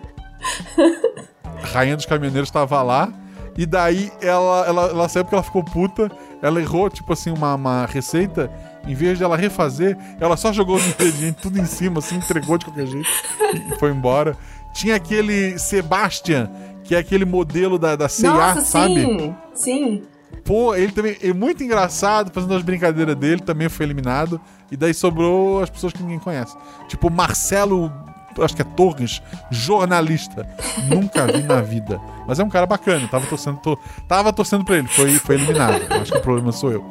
A 1.64 1.68
rainha 1.68 1.96
dos 1.96 2.06
caminhoneiros 2.06 2.52
tava 2.52 2.82
lá. 2.82 3.12
E 3.58 3.66
daí 3.66 4.12
ela, 4.22 4.66
ela, 4.68 4.82
ela 4.90 5.10
saiu 5.10 5.24
porque 5.24 5.36
ela 5.36 5.44
ficou 5.44 5.64
puta. 5.64 6.12
Ela 6.42 6.60
errou, 6.60 6.90
tipo 6.90 7.14
assim, 7.14 7.32
uma, 7.32 7.56
uma 7.56 7.86
receita. 7.86 8.52
Em 8.88 8.94
vez 8.94 9.18
de 9.18 9.24
ela 9.24 9.36
refazer, 9.38 9.98
ela 10.20 10.38
só 10.38 10.54
jogou 10.54 10.76
os 10.76 10.86
ingredientes 10.88 11.42
tudo 11.42 11.60
em 11.60 11.66
cima, 11.66 12.00
assim, 12.00 12.16
entregou 12.18 12.58
de 12.58 12.66
qualquer 12.66 12.86
jeito 12.88 13.10
e 13.54 13.80
foi 13.80 13.92
embora. 13.92 14.38
Tinha 14.74 14.96
aquele 14.96 15.58
Sebastian, 15.58 16.50
que 16.84 16.94
é 16.96 16.98
aquele 17.00 17.26
modelo 17.26 17.80
da, 17.80 17.96
da 17.96 18.08
C&A, 18.10 18.32
sabe? 18.66 18.94
sim, 19.06 19.36
sim. 19.54 20.04
Pô, 20.44 20.76
ele 20.76 20.92
também 20.92 21.18
é 21.24 21.34
muito 21.34 21.64
engraçado, 21.64 22.32
fazendo 22.32 22.54
as 22.54 22.62
brincadeiras 22.62 23.16
dele, 23.16 23.42
também 23.42 23.68
foi 23.70 23.86
eliminado. 23.86 24.40
E 24.72 24.78
daí 24.78 24.94
sobrou 24.94 25.64
as 25.64 25.70
pessoas 25.70 25.92
que 25.94 26.04
ninguém 26.04 26.20
conhece. 26.20 26.56
Tipo, 26.88 27.10
Marcelo, 27.10 27.92
acho 28.40 28.56
que 28.56 28.62
é 28.62 28.66
Torres, 28.66 29.22
jornalista. 29.50 30.48
Nunca 30.90 31.26
vi 31.26 31.42
na 31.42 31.62
vida. 31.62 32.00
Mas 32.28 32.38
é 32.40 32.44
um 32.44 32.50
cara 32.50 32.66
bacana, 32.68 33.08
tava 33.08 33.26
torcendo, 33.26 33.58
tô- 33.58 33.78
tava 34.08 34.32
torcendo 34.32 34.64
pra 34.64 34.78
ele, 34.78 34.88
foi, 34.88 35.14
foi 35.18 35.36
eliminado. 35.36 35.82
Acho 35.94 36.12
que 36.12 36.18
o 36.20 36.22
problema 36.22 36.52
sou 36.52 36.72
eu. 36.72 36.86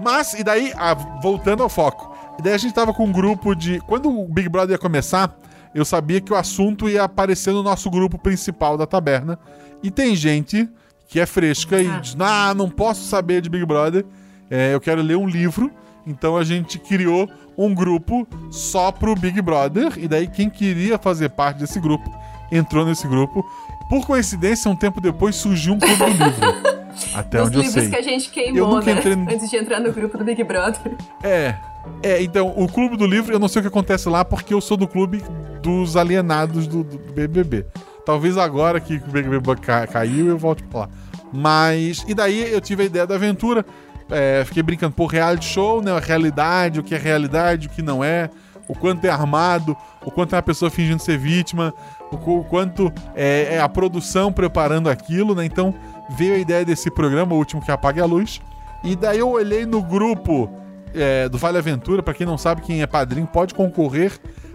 Mas, 0.00 0.34
e 0.34 0.44
daí, 0.44 0.72
ah, 0.76 0.94
voltando 1.22 1.62
ao 1.62 1.68
foco. 1.68 2.14
E 2.38 2.42
daí 2.42 2.52
a 2.54 2.58
gente 2.58 2.74
tava 2.74 2.92
com 2.92 3.04
um 3.04 3.12
grupo 3.12 3.54
de. 3.54 3.80
Quando 3.80 4.10
o 4.10 4.28
Big 4.28 4.48
Brother 4.48 4.74
ia 4.74 4.78
começar, 4.78 5.38
eu 5.74 5.84
sabia 5.84 6.20
que 6.20 6.32
o 6.32 6.36
assunto 6.36 6.88
ia 6.88 7.04
aparecer 7.04 7.52
no 7.52 7.62
nosso 7.62 7.90
grupo 7.90 8.18
principal 8.18 8.76
da 8.76 8.86
taberna. 8.86 9.38
E 9.82 9.90
tem 9.90 10.14
gente 10.14 10.68
que 11.08 11.20
é 11.20 11.26
fresca 11.26 11.80
e 11.80 12.00
diz: 12.00 12.16
Ah, 12.18 12.54
não 12.54 12.68
posso 12.68 13.02
saber 13.04 13.40
de 13.40 13.48
Big 13.48 13.64
Brother. 13.64 14.04
é, 14.50 14.74
eu 14.74 14.80
quero 14.80 15.02
ler 15.02 15.16
um 15.16 15.26
livro. 15.26 15.70
Então 16.06 16.36
a 16.36 16.44
gente 16.44 16.78
criou 16.78 17.28
um 17.58 17.74
grupo 17.74 18.26
só 18.50 18.92
pro 18.92 19.14
Big 19.16 19.40
Brother. 19.42 19.94
E 19.96 20.06
daí 20.06 20.28
quem 20.28 20.48
queria 20.48 20.98
fazer 20.98 21.30
parte 21.30 21.58
desse 21.58 21.80
grupo 21.80 22.08
entrou 22.50 22.84
nesse 22.84 23.08
grupo. 23.08 23.44
Por 23.88 24.06
coincidência, 24.06 24.70
um 24.70 24.76
tempo 24.76 25.00
depois 25.00 25.36
surgiu 25.36 25.74
um 25.74 25.78
clube 25.78 25.96
do 25.96 26.06
livro. 26.06 26.76
Até 27.14 27.40
Os 27.42 27.48
onde 27.48 27.56
eu 27.58 27.62
livros 27.62 27.82
sei. 27.84 27.90
que 27.90 27.96
a 27.96 28.02
gente 28.02 28.26
Eu 28.28 28.32
queimou, 28.32 28.74
nunca 28.76 28.86
né? 28.92 28.98
entrei 28.98 29.16
no- 29.16 29.30
Antes 29.30 29.50
de 29.50 29.56
entrar 29.56 29.80
no 29.80 29.92
grupo 29.92 30.16
do 30.16 30.24
Big 30.24 30.42
Brother. 30.44 30.96
É. 31.22 31.54
É, 32.02 32.22
então, 32.22 32.52
o 32.56 32.66
clube 32.66 32.96
do 32.96 33.06
livro, 33.06 33.32
eu 33.34 33.38
não 33.38 33.46
sei 33.48 33.60
o 33.60 33.62
que 33.62 33.68
acontece 33.68 34.08
lá, 34.08 34.24
porque 34.24 34.52
eu 34.52 34.60
sou 34.60 34.76
do 34.76 34.88
clube 34.88 35.22
dos 35.62 35.96
alienados 35.96 36.66
do, 36.66 36.82
do 36.82 36.98
BBB. 37.12 37.64
Talvez 38.04 38.36
agora 38.38 38.80
que 38.80 38.96
o 38.96 39.10
BBB 39.10 39.56
ca- 39.56 39.86
caiu, 39.86 40.26
eu 40.28 40.38
volte 40.38 40.62
pra 40.64 40.80
lá. 40.80 40.88
Mas. 41.32 42.04
E 42.08 42.14
daí 42.14 42.52
eu 42.52 42.60
tive 42.60 42.84
a 42.84 42.86
ideia 42.86 43.06
da 43.06 43.14
aventura. 43.14 43.64
É, 44.10 44.42
fiquei 44.46 44.62
brincando, 44.62 44.94
pô, 44.94 45.06
reality 45.06 45.44
show, 45.46 45.82
né? 45.82 45.92
A 45.92 45.98
realidade, 46.00 46.80
o 46.80 46.82
que 46.82 46.94
é 46.94 46.98
realidade, 46.98 47.66
o 47.66 47.70
que 47.70 47.82
não 47.82 48.02
é. 48.02 48.30
O 48.68 48.74
quanto 48.74 49.04
é 49.04 49.08
armado, 49.08 49.76
o 50.04 50.10
quanto 50.10 50.32
é 50.34 50.36
uma 50.36 50.42
pessoa 50.42 50.70
fingindo 50.70 51.00
ser 51.00 51.16
vítima, 51.18 51.72
o, 52.10 52.16
qu- 52.18 52.38
o 52.40 52.44
quanto 52.44 52.92
é, 53.14 53.54
é 53.56 53.60
a 53.60 53.68
produção 53.68 54.32
preparando 54.32 54.88
aquilo, 54.88 55.34
né? 55.34 55.44
Então 55.44 55.74
veio 56.10 56.34
a 56.34 56.38
ideia 56.38 56.64
desse 56.64 56.90
programa, 56.90 57.34
o 57.34 57.38
último 57.38 57.62
que 57.62 57.70
apague 57.70 58.00
a 58.00 58.04
luz. 58.04 58.40
E 58.84 58.94
daí 58.94 59.18
eu 59.18 59.28
olhei 59.30 59.66
no 59.66 59.82
grupo 59.82 60.48
é, 60.94 61.28
do 61.28 61.36
Vale 61.38 61.58
Aventura, 61.58 62.02
pra 62.02 62.14
quem 62.14 62.26
não 62.26 62.38
sabe 62.38 62.62
quem 62.62 62.82
é 62.82 62.86
padrinho, 62.86 63.26
pode 63.26 63.54
concorrer 63.54 64.12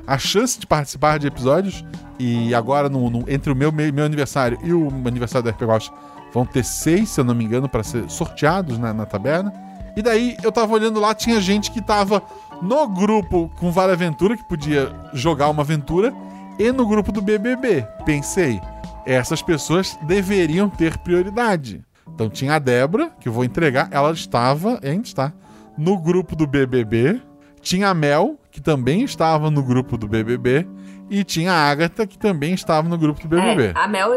a 0.08 0.18
chance 0.18 0.60
de 0.60 0.66
participar 0.66 1.20
de 1.20 1.28
episódios. 1.28 1.84
E 2.18 2.54
agora, 2.56 2.88
no- 2.88 3.10
no- 3.10 3.26
entre 3.28 3.52
o 3.52 3.56
meu, 3.56 3.72
meu, 3.72 4.06
aniversário 4.06 4.58
e 4.64 4.72
o 4.74 4.88
aniversário 5.06 5.44
da 5.46 5.52
RP 5.52 5.66
Ghost, 5.66 5.92
vão 6.34 6.46
ter 6.46 6.64
seis, 6.64 7.10
se 7.10 7.20
eu 7.20 7.26
não 7.26 7.36
me 7.36 7.44
engano, 7.44 7.68
pra 7.68 7.84
ser 7.84 8.10
sorteados 8.10 8.78
na, 8.78 8.94
na 8.94 9.06
taberna. 9.06 9.52
E 9.98 10.02
daí 10.02 10.38
eu 10.42 10.52
tava 10.52 10.72
olhando 10.74 11.00
lá, 11.00 11.14
tinha 11.14 11.42
gente 11.42 11.70
que 11.72 11.82
tava 11.82 12.22
no 12.62 12.88
grupo 12.88 13.52
com 13.60 13.72
Vale 13.72 13.92
Aventura, 13.92 14.38
que 14.38 14.44
podia 14.48 14.90
jogar 15.14 15.50
uma 15.50 15.64
aventura, 15.64 16.14
e 16.60 16.72
no 16.72 16.88
grupo 16.88 17.12
do 17.12 17.22
BBB. 17.22 17.86
Pensei, 18.06 18.60
essas 19.06 19.42
pessoas 19.42 19.98
deveriam 20.04 20.70
ter 20.70 20.98
prioridade. 21.00 21.82
Então 22.14 22.30
tinha 22.30 22.56
a 22.56 22.60
Débora, 22.60 23.12
que 23.20 23.28
eu 23.28 23.34
vou 23.34 23.44
entregar, 23.44 23.88
ela 23.92 24.12
estava, 24.12 24.80
ainda 24.84 25.08
está, 25.08 25.34
no 25.78 25.98
grupo 25.98 26.36
do 26.36 26.46
BBB. 26.46 27.22
Tinha 27.62 27.90
a 27.90 27.94
Mel, 27.94 28.38
que 28.52 28.60
também 28.60 29.04
estava 29.04 29.50
no 29.50 29.64
grupo 29.64 29.98
do 29.98 30.08
BBB. 30.08 30.68
E 31.10 31.24
tinha 31.24 31.52
a 31.52 31.70
Agatha, 31.70 32.08
que 32.08 32.18
também 32.18 32.54
estava 32.54 32.88
no 32.88 32.98
grupo 32.98 33.22
do 33.22 33.28
BBB. 33.28 33.68
É, 33.68 33.74
a 33.76 33.88
Mel. 33.88 34.10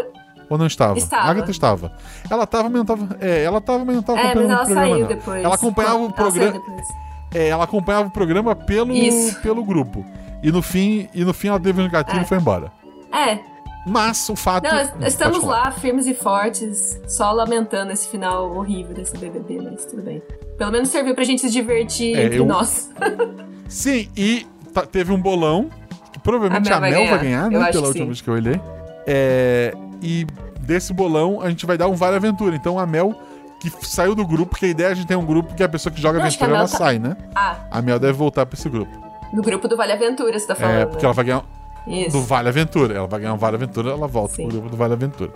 Ou 0.49 0.59
não 0.59 0.67
estava? 0.67 0.99
Estava. 0.99 1.23
A 1.23 1.31
Agatha 1.31 1.51
estava. 1.51 1.93
Ela 2.31 2.45
estava, 2.45 2.65
mas 2.65 2.73
não 2.73 2.83
estava. 2.83 3.17
É, 3.21 3.43
ela 3.43 3.59
estava, 3.59 3.85
mas 3.85 3.95
não 3.95 4.01
estava 4.01 4.21
É, 4.21 4.35
mas 4.35 4.51
acompanhando 4.51 4.53
ela 4.53 4.63
o 4.63 4.67
programa. 4.67 4.91
saiu 4.91 5.01
não. 5.01 5.09
depois. 5.09 5.45
Ela 5.45 5.55
acompanhava 5.55 5.97
o 5.97 6.05
Ela 6.05 6.13
programa. 6.13 6.63
É, 7.35 7.49
ela 7.49 7.65
acompanhava 7.65 8.09
o 8.09 8.11
programa 8.11 8.55
pelo, 8.55 8.93
Isso. 8.93 9.41
pelo 9.41 9.65
grupo. 9.65 10.05
E 10.45 10.53
no 10.53 10.61
fim, 10.61 11.09
e 11.15 11.25
no 11.25 11.33
fim 11.33 11.49
ela 11.49 11.59
teve 11.59 11.81
um 11.81 11.89
gatilho 11.89 12.21
É. 12.21 12.23
e 12.23 12.27
foi 12.27 12.37
embora. 12.39 12.71
É, 13.13 13.39
Mas 13.87 14.29
o 14.29 14.37
fato. 14.37 14.65
não, 14.65 15.07
estamos 15.07 15.43
lá, 15.43 15.71
firmes 15.71 16.07
e 16.07 16.13
fortes, 16.15 17.01
só 17.09 17.33
lamentando 17.33 17.91
esse 17.93 18.07
final 18.09 18.55
horrível 18.57 18.95
desse 18.95 19.17
BBB, 19.17 19.61
mas 19.63 19.85
tudo 19.87 20.03
bem. 20.03 20.23
Pelo 20.59 20.71
menos 20.71 20.89
serviu 20.91 21.15
pra 21.15 21.25
gente 21.25 21.41
se 21.41 21.51
divertir 21.51 22.15
É, 22.17 22.25
entre 22.27 22.39
eu- 22.41 22.47
nós. 22.47 22.91
Sim, 23.69 24.09
e 24.17 24.47
tá- 24.73 24.85
teve 24.87 25.13
um 25.13 25.19
bolão. 25.21 25.71
Que 26.13 26.19
provavelmente 26.21 26.71
A 26.73 26.77
a 26.77 26.81
Mel 26.81 26.93
vai 27.01 27.09
vai 27.09 27.19
ganhar. 27.19 27.49
ganhar, 27.49 27.53
Eu 27.53 27.61
né? 27.61 27.73
Pela 27.73 27.87
última 27.89 28.05
sim. 28.05 28.07
vez 28.07 28.21
que 28.21 28.29
eu 28.29 28.35
olhei. 28.35 28.61
É, 29.07 29.75
e 30.03 30.27
desse 30.61 30.93
bolão 30.93 31.41
a 31.43 31.49
gente 31.51 31.67
vai 31.67 31.77
dar 31.79 31.89
um 31.89 31.95
Vale 31.95 32.17
Aventura. 32.17 32.55
Então 32.55 32.79
a 32.79 32.87
Mel 32.87 33.15
que 33.61 33.71
saiu 33.87 34.15
do 34.15 34.27
grupo, 34.27 34.51
porque 34.51 34.67
a 34.67 34.69
ideia 34.69 34.89
é 34.89 34.93
a 34.93 34.95
gente 34.95 35.07
tem 35.07 35.17
um 35.17 35.25
grupo 35.25 35.55
que 35.55 35.63
a 35.63 35.69
pessoa 35.69 35.91
que 35.93 36.01
joga 36.01 36.19
Eu 36.19 36.25
acho 36.25 36.37
que 36.37 36.45
aventura 36.45 36.61
ela 36.65 36.69
tá- 36.71 36.77
sai, 36.79 36.99
né? 36.99 37.17
Ah, 37.35 37.57
A 37.71 37.81
Mel 37.83 37.99
deve 37.99 38.13
voltar 38.13 38.45
pra 38.47 38.57
esse 38.59 38.69
grupo. 38.69 38.93
No 39.35 39.43
grupo 39.43 39.69
do 39.69 39.77
Vale 39.77 39.93
Aventura, 39.93 40.39
você 40.39 40.47
tá 40.47 40.55
falando. 40.55 40.79
É, 40.79 40.87
porque 40.87 41.05
ela 41.05 41.15
vai 41.15 41.25
ganhar 41.25 41.45
Isso. 41.87 42.13
do 42.13 42.23
Vale 42.23 42.49
Aventura. 42.49 42.95
Ela 42.95 43.07
vai 43.07 43.21
ganhar 43.21 43.35
um 43.35 43.39
Vale 43.39 43.57
Aventura, 43.57 43.91
ela 43.91 44.07
volta 44.07 44.35
Sim. 44.37 44.45
pro 44.45 44.53
grupo 44.53 44.69
do 44.71 44.77
Vale 44.77 44.93
Aventura. 44.95 45.31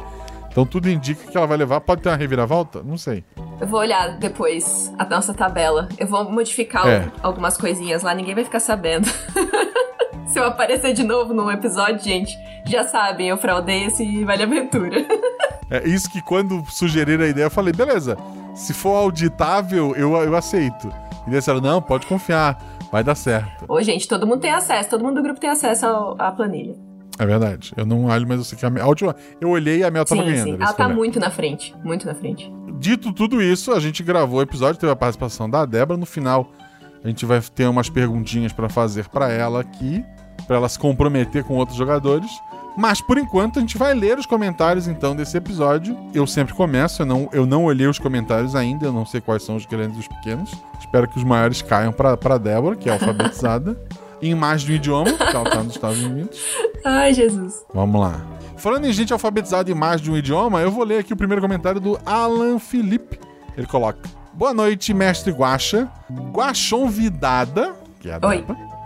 Então 0.50 0.64
tudo 0.64 0.88
indica 0.88 1.30
que 1.30 1.36
ela 1.36 1.46
vai 1.46 1.56
levar. 1.56 1.80
Pode 1.80 2.02
ter 2.02 2.08
uma 2.08 2.16
reviravolta? 2.16 2.82
Não 2.82 2.96
sei. 2.96 3.22
Eu 3.60 3.66
vou 3.66 3.80
olhar 3.80 4.18
depois 4.18 4.92
a 4.98 5.04
nossa 5.04 5.34
tabela. 5.34 5.88
Eu 5.98 6.06
vou 6.06 6.24
modificar 6.30 6.86
É. 6.88 7.10
algumas 7.22 7.56
coisinhas 7.56 8.02
lá, 8.02 8.14
ninguém 8.14 8.34
vai 8.34 8.44
ficar 8.44 8.60
sabendo. 8.60 9.06
Se 10.26 10.38
eu 10.38 10.44
aparecer 10.44 10.92
de 10.92 11.02
novo 11.02 11.32
num 11.32 11.50
episódio, 11.50 12.00
gente, 12.04 12.36
já 12.66 12.84
sabem, 12.84 13.28
eu 13.28 13.38
fraudei 13.38 13.84
esse 13.86 14.24
Vale 14.24 14.42
Aventura. 14.44 14.96
É 15.70 15.86
isso 15.86 16.10
que 16.10 16.22
quando 16.22 16.64
sugeriram 16.70 17.22
a 17.22 17.28
ideia, 17.28 17.44
eu 17.44 17.50
falei, 17.50 17.74
beleza, 17.74 18.16
se 18.54 18.72
for 18.72 18.94
auditável, 18.96 19.94
eu, 19.94 20.16
eu 20.16 20.34
aceito. 20.34 20.88
E 21.26 21.30
eles 21.30 21.40
disseram, 21.40 21.60
não, 21.60 21.82
pode 21.82 22.06
confiar, 22.06 22.58
vai 22.92 23.02
dar 23.04 23.14
certo. 23.14 23.64
Ô, 23.68 23.80
gente, 23.82 24.06
todo 24.08 24.26
mundo 24.26 24.40
tem 24.40 24.50
acesso, 24.52 24.88
todo 24.90 25.02
mundo 25.04 25.16
do 25.16 25.22
grupo 25.22 25.40
tem 25.40 25.50
acesso 25.50 25.86
ao- 25.86 26.16
à 26.18 26.30
planilha. 26.32 26.74
É 27.18 27.26
verdade. 27.26 27.72
Eu 27.76 27.84
não 27.84 28.04
olho, 28.04 28.26
mas 28.28 28.38
eu 28.38 28.44
sei 28.44 28.56
que 28.56 28.64
a, 28.64 28.82
a 28.82 28.86
última. 28.86 29.14
Eu 29.40 29.50
olhei 29.50 29.78
e 29.78 29.84
a 29.84 29.90
Mel 29.90 30.04
tava 30.04 30.20
sim, 30.22 30.28
ganhando. 30.28 30.44
sim. 30.50 30.54
Ela 30.62 30.72
tá 30.72 30.88
muito 30.88 31.18
na 31.18 31.30
frente, 31.30 31.74
muito 31.82 32.06
na 32.06 32.14
frente. 32.14 32.52
Dito 32.78 33.12
tudo 33.12 33.42
isso, 33.42 33.72
a 33.72 33.80
gente 33.80 34.02
gravou 34.04 34.38
o 34.38 34.42
episódio, 34.42 34.80
teve 34.80 34.92
a 34.92 34.96
participação 34.96 35.50
da 35.50 35.64
Débora. 35.66 35.98
No 35.98 36.06
final, 36.06 36.52
a 37.02 37.08
gente 37.08 37.26
vai 37.26 37.40
ter 37.40 37.66
umas 37.66 37.90
perguntinhas 37.90 38.52
pra 38.52 38.68
fazer 38.68 39.08
pra 39.08 39.30
ela 39.32 39.60
aqui, 39.60 40.04
pra 40.46 40.56
ela 40.56 40.68
se 40.68 40.78
comprometer 40.78 41.42
com 41.42 41.54
outros 41.54 41.76
jogadores. 41.76 42.30
Mas 42.78 43.00
por 43.00 43.18
enquanto 43.18 43.58
a 43.58 43.60
gente 43.60 43.76
vai 43.76 43.92
ler 43.92 44.20
os 44.20 44.24
comentários 44.24 44.86
então 44.86 45.16
desse 45.16 45.36
episódio. 45.36 45.98
Eu 46.14 46.28
sempre 46.28 46.54
começo, 46.54 47.02
eu 47.02 47.06
não, 47.06 47.28
eu 47.32 47.44
não 47.44 47.64
olhei 47.64 47.88
os 47.88 47.98
comentários 47.98 48.54
ainda, 48.54 48.86
eu 48.86 48.92
não 48.92 49.04
sei 49.04 49.20
quais 49.20 49.42
são 49.42 49.56
os 49.56 49.66
grandes 49.66 49.96
e 49.96 50.00
os 50.00 50.06
pequenos. 50.06 50.52
Espero 50.78 51.08
que 51.08 51.18
os 51.18 51.24
maiores 51.24 51.60
caiam 51.60 51.92
pra, 51.92 52.16
pra 52.16 52.38
Débora, 52.38 52.76
que 52.76 52.88
é 52.88 52.92
alfabetizada, 52.92 53.76
em 54.22 54.32
mais 54.32 54.62
de 54.62 54.70
um 54.70 54.74
idioma, 54.76 55.12
porque 55.12 55.34
ela 55.36 55.50
tá 55.50 55.60
nos 55.60 55.74
Estados 55.74 56.00
Unidos. 56.00 56.38
Ai, 56.84 57.12
Jesus. 57.12 57.64
Vamos 57.74 58.00
lá. 58.00 58.24
Falando 58.56 58.84
em 58.84 58.92
gente 58.92 59.12
alfabetizada 59.12 59.68
em 59.68 59.74
mais 59.74 60.00
de 60.00 60.08
um 60.08 60.16
idioma, 60.16 60.60
eu 60.60 60.70
vou 60.70 60.84
ler 60.84 60.98
aqui 61.00 61.12
o 61.12 61.16
primeiro 61.16 61.42
comentário 61.42 61.80
do 61.80 61.98
Alan 62.06 62.60
Felipe. 62.60 63.18
Ele 63.56 63.66
coloca: 63.66 64.08
Boa 64.32 64.54
noite, 64.54 64.94
mestre 64.94 65.32
Guaxa. 65.32 65.90
Guaxonvidada, 66.32 67.74
que 67.98 68.08
é 68.08 68.20
a 68.22 68.26
Oi. 68.28 68.44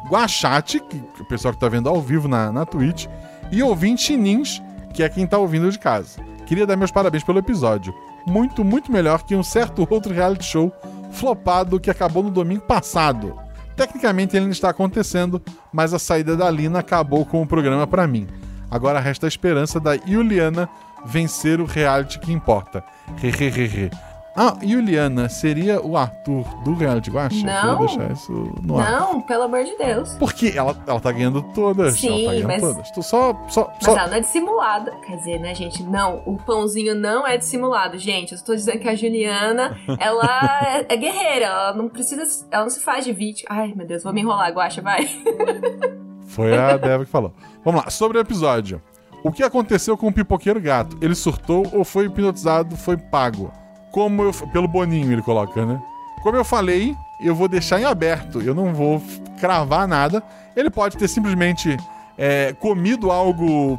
Guaxate, 0.08 0.80
que 0.80 0.98
que 0.98 1.22
o 1.22 1.26
pessoal 1.26 1.52
que 1.52 1.60
tá 1.60 1.68
vendo 1.68 1.90
ao 1.90 2.00
vivo 2.00 2.26
na, 2.26 2.50
na 2.50 2.64
Twitch. 2.64 3.06
E 3.52 3.62
ouvinte 3.62 4.16
Nins, 4.16 4.62
que 4.94 5.02
é 5.02 5.08
quem 5.10 5.26
tá 5.26 5.36
ouvindo 5.36 5.70
de 5.70 5.78
casa. 5.78 6.20
Queria 6.46 6.66
dar 6.66 6.74
meus 6.74 6.90
parabéns 6.90 7.22
pelo 7.22 7.38
episódio. 7.38 7.94
Muito, 8.26 8.64
muito 8.64 8.90
melhor 8.90 9.22
que 9.24 9.36
um 9.36 9.42
certo 9.42 9.86
outro 9.90 10.12
reality 10.12 10.44
show 10.44 10.72
flopado 11.12 11.78
que 11.78 11.90
acabou 11.90 12.22
no 12.22 12.30
domingo 12.30 12.62
passado. 12.62 13.38
Tecnicamente 13.76 14.34
ele 14.34 14.44
ainda 14.44 14.54
está 14.54 14.70
acontecendo, 14.70 15.40
mas 15.72 15.92
a 15.92 15.98
saída 15.98 16.36
da 16.36 16.50
Lina 16.50 16.78
acabou 16.78 17.26
com 17.26 17.42
o 17.42 17.46
programa 17.46 17.86
pra 17.86 18.06
mim. 18.06 18.26
Agora 18.70 19.00
resta 19.00 19.26
a 19.26 19.28
esperança 19.28 19.78
da 19.78 19.96
Juliana 19.96 20.68
vencer 21.04 21.60
o 21.60 21.66
reality 21.66 22.18
que 22.18 22.32
importa. 22.32 22.82
Hehehehe. 23.22 23.90
Ah, 24.34 24.56
Juliana 24.62 25.28
seria 25.28 25.78
o 25.84 25.94
Arthur 25.94 26.44
do 26.64 26.72
reality 26.74 27.10
Guacha? 27.10 27.44
Não. 27.44 27.76
Queria 27.86 27.98
deixar 27.98 28.12
isso 28.12 28.32
no 28.62 28.78
ar. 28.78 28.90
Não, 28.90 29.20
pelo 29.20 29.42
amor 29.42 29.62
de 29.62 29.76
Deus. 29.76 30.14
Porque 30.14 30.54
ela, 30.56 30.74
ela 30.86 30.98
tá 31.00 31.12
ganhando 31.12 31.42
todas. 31.54 31.98
Sim, 32.00 32.08
ela 32.08 32.24
tá 32.24 32.30
ganhando 32.32 32.46
mas- 32.46 32.60
todas. 32.62 32.90
Tu 32.92 33.02
só. 33.02 33.46
só, 33.48 33.68
Mas 33.74 33.84
só... 33.84 33.96
ela 33.98 34.06
não 34.08 34.16
é 34.16 34.20
dissimulada. 34.20 34.90
Quer 35.06 35.16
dizer, 35.16 35.38
né, 35.38 35.54
gente? 35.54 35.82
Não, 35.82 36.22
o 36.24 36.38
pãozinho 36.38 36.94
não 36.94 37.26
é 37.26 37.36
dissimulado, 37.36 37.98
gente. 37.98 38.32
Eu 38.32 38.36
estou 38.36 38.54
dizendo 38.56 38.78
que 38.78 38.88
a 38.88 38.94
Juliana, 38.94 39.76
ela 39.98 40.24
é, 40.88 40.94
é 40.94 40.96
guerreira. 40.96 41.44
Ela 41.46 41.74
não 41.74 41.88
precisa. 41.90 42.46
Ela 42.50 42.62
não 42.62 42.70
se 42.70 42.80
faz 42.80 43.04
de 43.04 43.12
vítima. 43.12 43.48
Ai, 43.52 43.74
meu 43.76 43.86
Deus, 43.86 44.02
vou 44.02 44.14
me 44.14 44.22
enrolar, 44.22 44.50
Guacha, 44.50 44.80
vai. 44.80 45.06
Foi 46.26 46.56
a 46.56 46.78
Débora 46.78 47.04
que 47.04 47.10
falou. 47.10 47.34
Vamos 47.62 47.84
lá, 47.84 47.90
sobre 47.90 48.16
o 48.16 48.20
episódio. 48.22 48.80
O 49.22 49.30
que 49.30 49.42
aconteceu 49.42 49.96
com 49.96 50.08
o 50.08 50.12
pipoqueiro 50.12 50.58
gato? 50.60 50.96
Ele 51.02 51.14
surtou 51.14 51.66
ou 51.72 51.84
foi 51.84 52.06
hipnotizado, 52.06 52.74
foi 52.76 52.96
pago? 52.96 53.52
Como 53.92 54.22
eu. 54.22 54.32
Pelo 54.48 54.66
Boninho, 54.66 55.12
ele 55.12 55.22
coloca, 55.22 55.64
né? 55.64 55.80
Como 56.22 56.36
eu 56.36 56.44
falei, 56.44 56.96
eu 57.20 57.34
vou 57.34 57.46
deixar 57.46 57.80
em 57.80 57.84
aberto. 57.84 58.40
Eu 58.40 58.54
não 58.54 58.74
vou 58.74 59.02
cravar 59.38 59.86
nada. 59.86 60.22
Ele 60.56 60.70
pode 60.70 60.96
ter 60.96 61.08
simplesmente 61.08 61.76
é, 62.16 62.52
comido 62.54 63.10
algo 63.10 63.78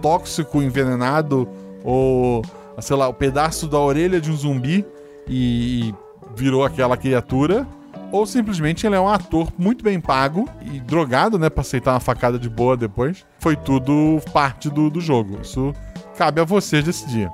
tóxico, 0.00 0.62
envenenado, 0.62 1.48
ou, 1.84 2.42
sei 2.78 2.96
lá, 2.96 3.08
o 3.08 3.14
pedaço 3.14 3.66
da 3.66 3.78
orelha 3.78 4.20
de 4.20 4.30
um 4.30 4.36
zumbi 4.36 4.84
e, 5.28 5.88
e 5.88 5.94
virou 6.34 6.64
aquela 6.64 6.96
criatura. 6.96 7.66
Ou 8.12 8.26
simplesmente 8.26 8.86
ele 8.86 8.96
é 8.96 9.00
um 9.00 9.08
ator 9.08 9.48
muito 9.56 9.84
bem 9.84 10.00
pago 10.00 10.48
e 10.60 10.80
drogado, 10.80 11.38
né? 11.38 11.48
Pra 11.48 11.60
aceitar 11.60 11.92
uma 11.92 12.00
facada 12.00 12.38
de 12.38 12.48
boa 12.48 12.76
depois. 12.76 13.24
Foi 13.38 13.54
tudo 13.54 14.20
parte 14.32 14.68
do, 14.68 14.90
do 14.90 15.00
jogo. 15.00 15.38
Isso 15.40 15.72
cabe 16.16 16.40
a 16.40 16.44
vocês 16.44 16.84
decidir. 16.84 17.30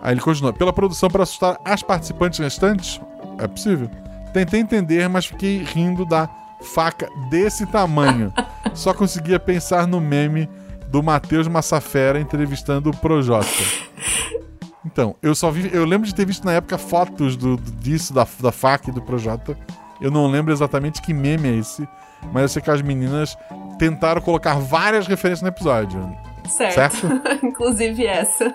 Aí 0.00 0.12
ele 0.12 0.20
continua. 0.20 0.52
Pela 0.52 0.72
produção 0.72 1.08
para 1.08 1.22
assustar 1.22 1.58
as 1.64 1.82
participantes 1.82 2.38
restantes? 2.38 3.00
É 3.38 3.46
possível. 3.46 3.90
Tentei 4.32 4.60
entender, 4.60 5.08
mas 5.08 5.26
fiquei 5.26 5.62
rindo 5.62 6.04
da 6.04 6.28
faca 6.60 7.08
desse 7.30 7.66
tamanho. 7.66 8.32
Só 8.74 8.92
conseguia 8.92 9.38
pensar 9.38 9.86
no 9.86 10.00
meme 10.00 10.48
do 10.88 11.02
Matheus 11.02 11.48
Massafera 11.48 12.20
entrevistando 12.20 12.90
o 12.90 12.96
Projota. 12.96 13.48
Então, 14.84 15.16
eu 15.20 15.34
só 15.34 15.50
vi. 15.50 15.68
Eu 15.72 15.84
lembro 15.84 16.06
de 16.06 16.14
ter 16.14 16.24
visto 16.24 16.44
na 16.44 16.52
época 16.52 16.78
fotos 16.78 17.36
do, 17.36 17.56
disso, 17.56 18.14
da, 18.14 18.26
da 18.40 18.52
faca 18.52 18.90
e 18.90 18.92
do 18.92 19.02
Projota. 19.02 19.58
Eu 20.00 20.10
não 20.10 20.28
lembro 20.28 20.52
exatamente 20.52 21.02
que 21.02 21.12
meme 21.12 21.48
é 21.48 21.56
esse, 21.56 21.88
mas 22.32 22.42
eu 22.42 22.48
sei 22.48 22.62
que 22.62 22.70
as 22.70 22.82
meninas 22.82 23.36
tentaram 23.78 24.20
colocar 24.20 24.54
várias 24.54 25.06
referências 25.06 25.42
no 25.42 25.48
episódio. 25.48 26.16
Certo. 26.48 26.74
Certo? 26.74 27.06
Inclusive 27.44 28.06
essa. 28.06 28.54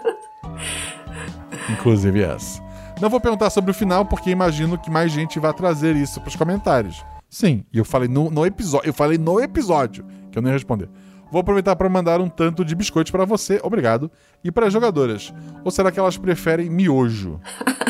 Inclusive 1.71 2.21
essa. 2.21 2.61
Não 3.01 3.09
vou 3.09 3.19
perguntar 3.19 3.49
sobre 3.49 3.71
o 3.71 3.73
final, 3.73 4.05
porque 4.05 4.29
imagino 4.29 4.77
que 4.77 4.91
mais 4.91 5.11
gente 5.11 5.39
vai 5.39 5.53
trazer 5.53 5.95
isso 5.95 6.21
pros 6.21 6.35
comentários. 6.35 7.03
Sim, 7.29 7.63
e 7.73 7.77
eu 7.77 7.85
falei 7.85 8.07
no, 8.07 8.29
no 8.29 8.45
episódio. 8.45 8.87
Eu 8.87 8.93
falei 8.93 9.17
no 9.17 9.39
episódio, 9.39 10.05
que 10.31 10.37
eu 10.37 10.41
não 10.41 10.49
ia 10.49 10.53
responder. 10.55 10.89
Vou 11.31 11.39
aproveitar 11.39 11.75
para 11.77 11.87
mandar 11.87 12.19
um 12.19 12.27
tanto 12.27 12.65
de 12.65 12.75
biscoitos 12.75 13.09
para 13.11 13.23
você, 13.25 13.59
obrigado, 13.63 14.11
e 14.43 14.51
para 14.51 14.67
as 14.67 14.73
jogadoras. 14.73 15.33
Ou 15.63 15.71
será 15.71 15.89
que 15.91 15.99
elas 15.99 16.17
preferem 16.17 16.69
miojo? 16.69 17.39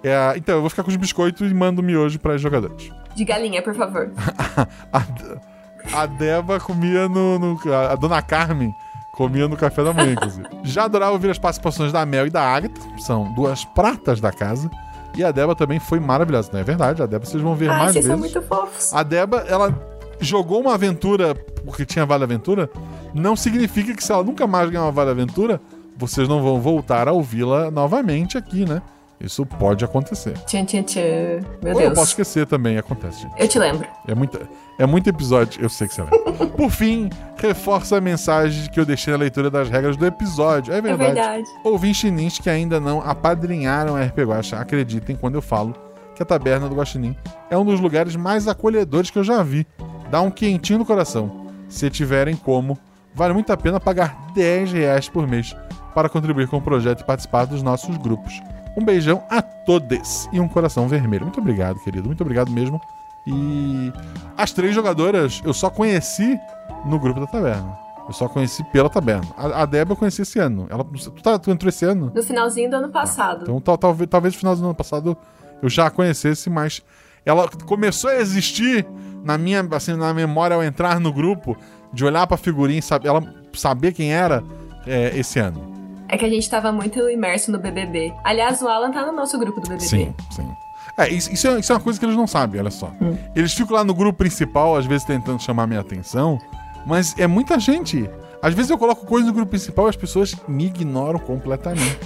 É, 0.00 0.34
então, 0.36 0.54
eu 0.54 0.60
vou 0.60 0.70
ficar 0.70 0.84
com 0.84 0.90
os 0.90 0.96
biscoitos 0.96 1.50
e 1.50 1.52
mando 1.52 1.82
miojo 1.82 2.20
para 2.20 2.34
as 2.34 2.40
jogadoras. 2.40 2.88
De 3.16 3.24
galinha, 3.24 3.60
por 3.60 3.74
favor. 3.74 4.12
A, 4.92 6.02
a 6.02 6.06
Deba 6.06 6.60
comia 6.60 7.08
no, 7.08 7.36
no- 7.38 7.60
A 7.74 7.96
dona 7.96 8.22
Carmen 8.22 8.72
comia 9.18 9.48
no 9.48 9.56
café 9.56 9.82
da 9.82 9.92
manhã, 9.92 10.12
inclusive. 10.12 10.46
Já 10.62 10.84
adorava 10.84 11.10
ouvir 11.12 11.28
as 11.28 11.38
participações 11.38 11.92
da 11.92 12.06
Mel 12.06 12.28
e 12.28 12.30
da 12.30 12.40
Agatha, 12.40 12.80
são 13.00 13.34
duas 13.34 13.64
pratas 13.64 14.20
da 14.20 14.30
casa. 14.30 14.70
E 15.16 15.24
a 15.24 15.32
Deba 15.32 15.56
também 15.56 15.80
foi 15.80 15.98
maravilhosa, 15.98 16.50
não 16.52 16.60
é 16.60 16.62
verdade? 16.62 17.02
A 17.02 17.06
Deba 17.06 17.24
vocês 17.26 17.42
vão 17.42 17.56
ver 17.56 17.68
Ai, 17.68 17.78
mais 17.78 17.92
vocês 17.92 18.06
vezes. 18.06 18.10
são 18.10 18.18
muito 18.18 18.42
fofos. 18.42 18.94
A 18.94 19.02
Deba, 19.02 19.44
ela 19.48 19.76
jogou 20.20 20.60
uma 20.60 20.74
aventura 20.74 21.34
porque 21.64 21.84
tinha 21.84 22.06
Vale 22.06 22.22
Aventura. 22.22 22.70
Não 23.12 23.34
significa 23.34 23.92
que 23.92 24.04
se 24.04 24.12
ela 24.12 24.22
nunca 24.22 24.46
mais 24.46 24.70
ganhar 24.70 24.84
uma 24.84 24.92
Vale 24.92 25.10
Aventura, 25.10 25.60
vocês 25.96 26.28
não 26.28 26.40
vão 26.40 26.60
voltar 26.60 27.08
a 27.08 27.12
ouvi-la 27.12 27.70
novamente 27.72 28.38
aqui, 28.38 28.64
né? 28.64 28.80
Isso 29.20 29.44
pode 29.44 29.84
acontecer. 29.84 30.34
Tchan, 30.46 30.64
tchan, 30.64 30.82
tchan. 30.84 31.40
Meu 31.62 31.74
Ou 31.74 31.80
eu 31.80 31.86
Deus. 31.88 31.94
posso 31.94 32.10
esquecer 32.10 32.46
também, 32.46 32.78
acontece, 32.78 33.22
gente. 33.22 33.34
Eu 33.36 33.48
te 33.48 33.58
lembro. 33.58 33.86
É, 34.06 34.14
muita, 34.14 34.48
é 34.78 34.86
muito 34.86 35.08
episódio, 35.10 35.60
eu 35.60 35.68
sei 35.68 35.88
que 35.88 35.94
você 35.94 36.02
lembra. 36.02 36.46
Por 36.56 36.70
fim, 36.70 37.10
reforça 37.36 37.96
a 37.96 38.00
mensagem 38.00 38.70
que 38.70 38.78
eu 38.78 38.86
deixei 38.86 39.12
na 39.12 39.18
leitura 39.18 39.50
das 39.50 39.68
regras 39.68 39.96
do 39.96 40.06
episódio. 40.06 40.72
É 40.72 40.78
É 40.78 40.80
verdade. 40.80 41.14
verdade. 41.14 41.44
Ouvintes 41.64 42.38
que 42.38 42.48
ainda 42.48 42.78
não 42.78 43.00
apadrinharam 43.00 43.96
a 43.96 44.02
RP 44.04 44.18
Guacha, 44.20 44.56
acreditem 44.58 45.16
quando 45.16 45.34
eu 45.34 45.42
falo 45.42 45.74
que 46.14 46.22
a 46.22 46.26
taberna 46.26 46.68
do 46.68 46.74
Guaxinim 46.76 47.16
é 47.50 47.56
um 47.58 47.64
dos 47.64 47.80
lugares 47.80 48.14
mais 48.16 48.46
acolhedores 48.48 49.10
que 49.10 49.18
eu 49.18 49.24
já 49.24 49.42
vi. 49.42 49.66
Dá 50.10 50.20
um 50.20 50.30
quentinho 50.30 50.78
no 50.78 50.84
coração. 50.84 51.46
Se 51.68 51.90
tiverem 51.90 52.34
como, 52.36 52.78
vale 53.14 53.34
muito 53.34 53.52
a 53.52 53.56
pena 53.56 53.78
pagar 53.80 54.16
10 54.34 54.72
reais 54.72 55.08
por 55.08 55.26
mês 55.26 55.54
para 55.94 56.08
contribuir 56.08 56.46
com 56.48 56.56
o 56.58 56.62
projeto 56.62 57.00
e 57.00 57.04
participar 57.04 57.44
dos 57.44 57.62
nossos 57.62 57.96
grupos. 57.96 58.40
Um 58.78 58.84
beijão 58.84 59.22
a 59.28 59.42
todos 59.42 60.28
e 60.32 60.38
um 60.40 60.46
coração 60.48 60.86
vermelho. 60.88 61.24
Muito 61.24 61.40
obrigado, 61.40 61.78
querido. 61.80 62.06
Muito 62.06 62.20
obrigado 62.20 62.50
mesmo. 62.50 62.80
E 63.26 63.92
as 64.36 64.52
três 64.52 64.74
jogadoras 64.74 65.42
eu 65.44 65.52
só 65.52 65.68
conheci 65.68 66.38
no 66.86 66.98
grupo 66.98 67.20
da 67.20 67.26
taberna. 67.26 67.76
Eu 68.06 68.12
só 68.14 68.26
conheci 68.28 68.64
pela 68.72 68.88
taberna. 68.88 69.26
A, 69.36 69.62
a 69.62 69.66
Débora 69.66 69.92
eu 69.92 69.96
conheci 69.96 70.22
esse 70.22 70.38
ano. 70.38 70.66
Ela, 70.70 70.82
tu, 70.84 71.10
tá- 71.22 71.38
tu 71.38 71.50
entrou 71.50 71.68
esse 71.68 71.84
ano? 71.84 72.10
No 72.14 72.22
finalzinho 72.22 72.70
do 72.70 72.76
ano 72.76 72.88
passado. 72.88 73.42
Então 73.42 73.60
tal- 73.60 73.76
talvez, 73.76 74.08
talvez 74.08 74.34
no 74.34 74.38
final 74.38 74.56
do 74.56 74.64
ano 74.64 74.74
passado 74.74 75.16
eu 75.62 75.68
já 75.68 75.86
a 75.88 75.90
conhecesse, 75.90 76.48
mas 76.48 76.80
ela 77.26 77.48
começou 77.66 78.08
a 78.08 78.14
existir 78.16 78.86
na 79.24 79.36
minha, 79.36 79.66
assim, 79.72 79.94
na 79.94 80.14
memória 80.14 80.54
ao 80.56 80.62
entrar 80.62 80.98
no 81.00 81.12
grupo, 81.12 81.56
de 81.92 82.04
olhar 82.04 82.26
pra 82.26 82.36
figurinha 82.36 82.78
e 82.78 82.82
saber, 82.82 83.08
ela 83.08 83.22
saber 83.52 83.92
quem 83.92 84.12
era 84.14 84.42
é, 84.86 85.18
esse 85.18 85.38
ano. 85.38 85.77
É 86.08 86.16
que 86.16 86.24
a 86.24 86.28
gente 86.28 86.48
tava 86.48 86.72
muito 86.72 86.98
imerso 87.08 87.52
no 87.52 87.58
BBB. 87.58 88.14
Aliás, 88.24 88.62
o 88.62 88.68
Alan 88.68 88.90
tá 88.90 89.04
no 89.04 89.12
nosso 89.12 89.38
grupo 89.38 89.60
do 89.60 89.68
BBB. 89.68 89.84
Sim, 89.84 90.14
sim. 90.30 90.48
É, 90.96 91.08
isso, 91.08 91.32
isso 91.32 91.46
é, 91.46 91.60
isso 91.60 91.70
é 91.70 91.74
uma 91.76 91.80
coisa 91.80 91.98
que 91.98 92.04
eles 92.04 92.16
não 92.16 92.26
sabem, 92.26 92.60
olha 92.60 92.70
só. 92.70 92.90
Eles 93.36 93.52
ficam 93.52 93.76
lá 93.76 93.84
no 93.84 93.94
grupo 93.94 94.18
principal, 94.18 94.76
às 94.76 94.86
vezes 94.86 95.06
tentando 95.06 95.40
chamar 95.40 95.66
minha 95.66 95.80
atenção, 95.80 96.38
mas 96.86 97.14
é 97.18 97.26
muita 97.26 97.60
gente. 97.60 98.08
Às 98.42 98.54
vezes 98.54 98.70
eu 98.70 98.78
coloco 98.78 99.06
coisa 99.06 99.26
no 99.26 99.32
grupo 99.32 99.50
principal 99.50 99.86
e 99.86 99.90
as 99.90 99.96
pessoas 99.96 100.34
me 100.48 100.66
ignoram 100.66 101.18
completamente. 101.18 101.98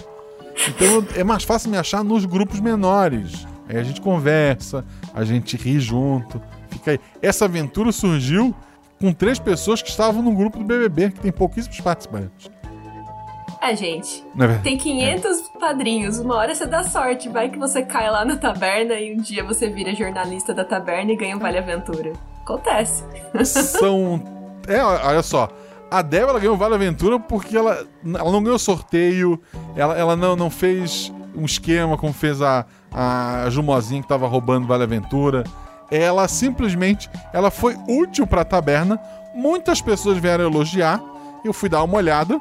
Então 0.69 1.07
é 1.17 1.25
mais 1.25 1.45
fácil 1.45 1.71
me 1.71 1.79
achar 1.79 2.05
nos 2.05 2.25
grupos 2.25 2.61
menores. 2.61 3.47
Aí 3.69 3.79
a 3.79 3.83
gente 3.83 4.01
conversa, 4.01 4.85
a 5.15 5.25
gente 5.25 5.57
ri 5.57 5.81
junto. 5.81 6.41
Fica 6.69 6.93
aí. 6.93 7.01
Essa 7.23 7.47
aventura 7.47 7.93
surgiu 7.93 8.55
com 9.01 9.13
três 9.13 9.39
pessoas 9.39 9.81
que 9.81 9.89
estavam 9.89 10.23
no 10.23 10.33
grupo 10.33 10.59
do 10.59 10.65
BBB, 10.65 11.11
que 11.13 11.21
tem 11.21 11.33
pouquíssimos 11.33 11.81
participantes. 11.81 12.51
É, 13.63 13.77
gente. 13.77 14.25
Não 14.35 14.45
é 14.45 14.49
verdade? 14.49 14.65
Tem 14.65 14.77
500 14.77 15.49
padrinhos. 15.61 16.19
Uma 16.19 16.35
hora 16.35 16.53
você 16.53 16.67
dá 16.67 16.83
sorte. 16.83 17.29
Vai 17.29 17.49
que 17.49 17.57
você 17.57 17.83
cai 17.83 18.11
lá 18.11 18.25
na 18.25 18.37
taberna 18.37 18.95
e 18.95 19.15
um 19.15 19.21
dia 19.21 19.45
você 19.45 19.71
vira 19.71 19.95
jornalista 19.95 20.53
da 20.53 20.65
taberna 20.65 21.13
e 21.13 21.17
ganha 21.17 21.37
um 21.37 21.39
Vale 21.39 21.59
Aventura. 21.59 22.13
Acontece. 22.43 23.05
São. 23.47 24.21
É, 24.67 24.83
olha 24.83 25.23
só. 25.23 25.49
A 25.89 26.03
Débora 26.03 26.41
ganhou 26.41 26.57
Vale 26.57 26.75
Aventura 26.75 27.21
porque 27.21 27.57
ela, 27.57 27.87
ela 28.05 28.33
não 28.33 28.43
ganhou 28.43 28.59
sorteio, 28.59 29.41
ela, 29.77 29.97
ela 29.97 30.17
não, 30.17 30.35
não 30.35 30.51
fez 30.51 31.13
um 31.33 31.45
esquema 31.45 31.97
como 31.97 32.13
fez 32.13 32.43
a, 32.43 32.67
a 32.93 33.49
Jumozinha 33.49 34.03
que 34.03 34.09
tava 34.09 34.27
roubando 34.27 34.67
Vale 34.67 34.83
Aventura. 34.83 35.45
Ela 35.89 36.27
simplesmente 36.27 37.09
ela 37.33 37.51
foi 37.51 37.77
útil 37.87 38.27
pra 38.27 38.45
taberna. 38.45 38.99
Muitas 39.37 39.81
pessoas 39.81 40.19
vieram 40.19 40.45
elogiar. 40.45 41.01
Eu 41.45 41.53
fui 41.53 41.69
dar 41.69 41.85
uma 41.85 41.97
olhada. 41.97 42.41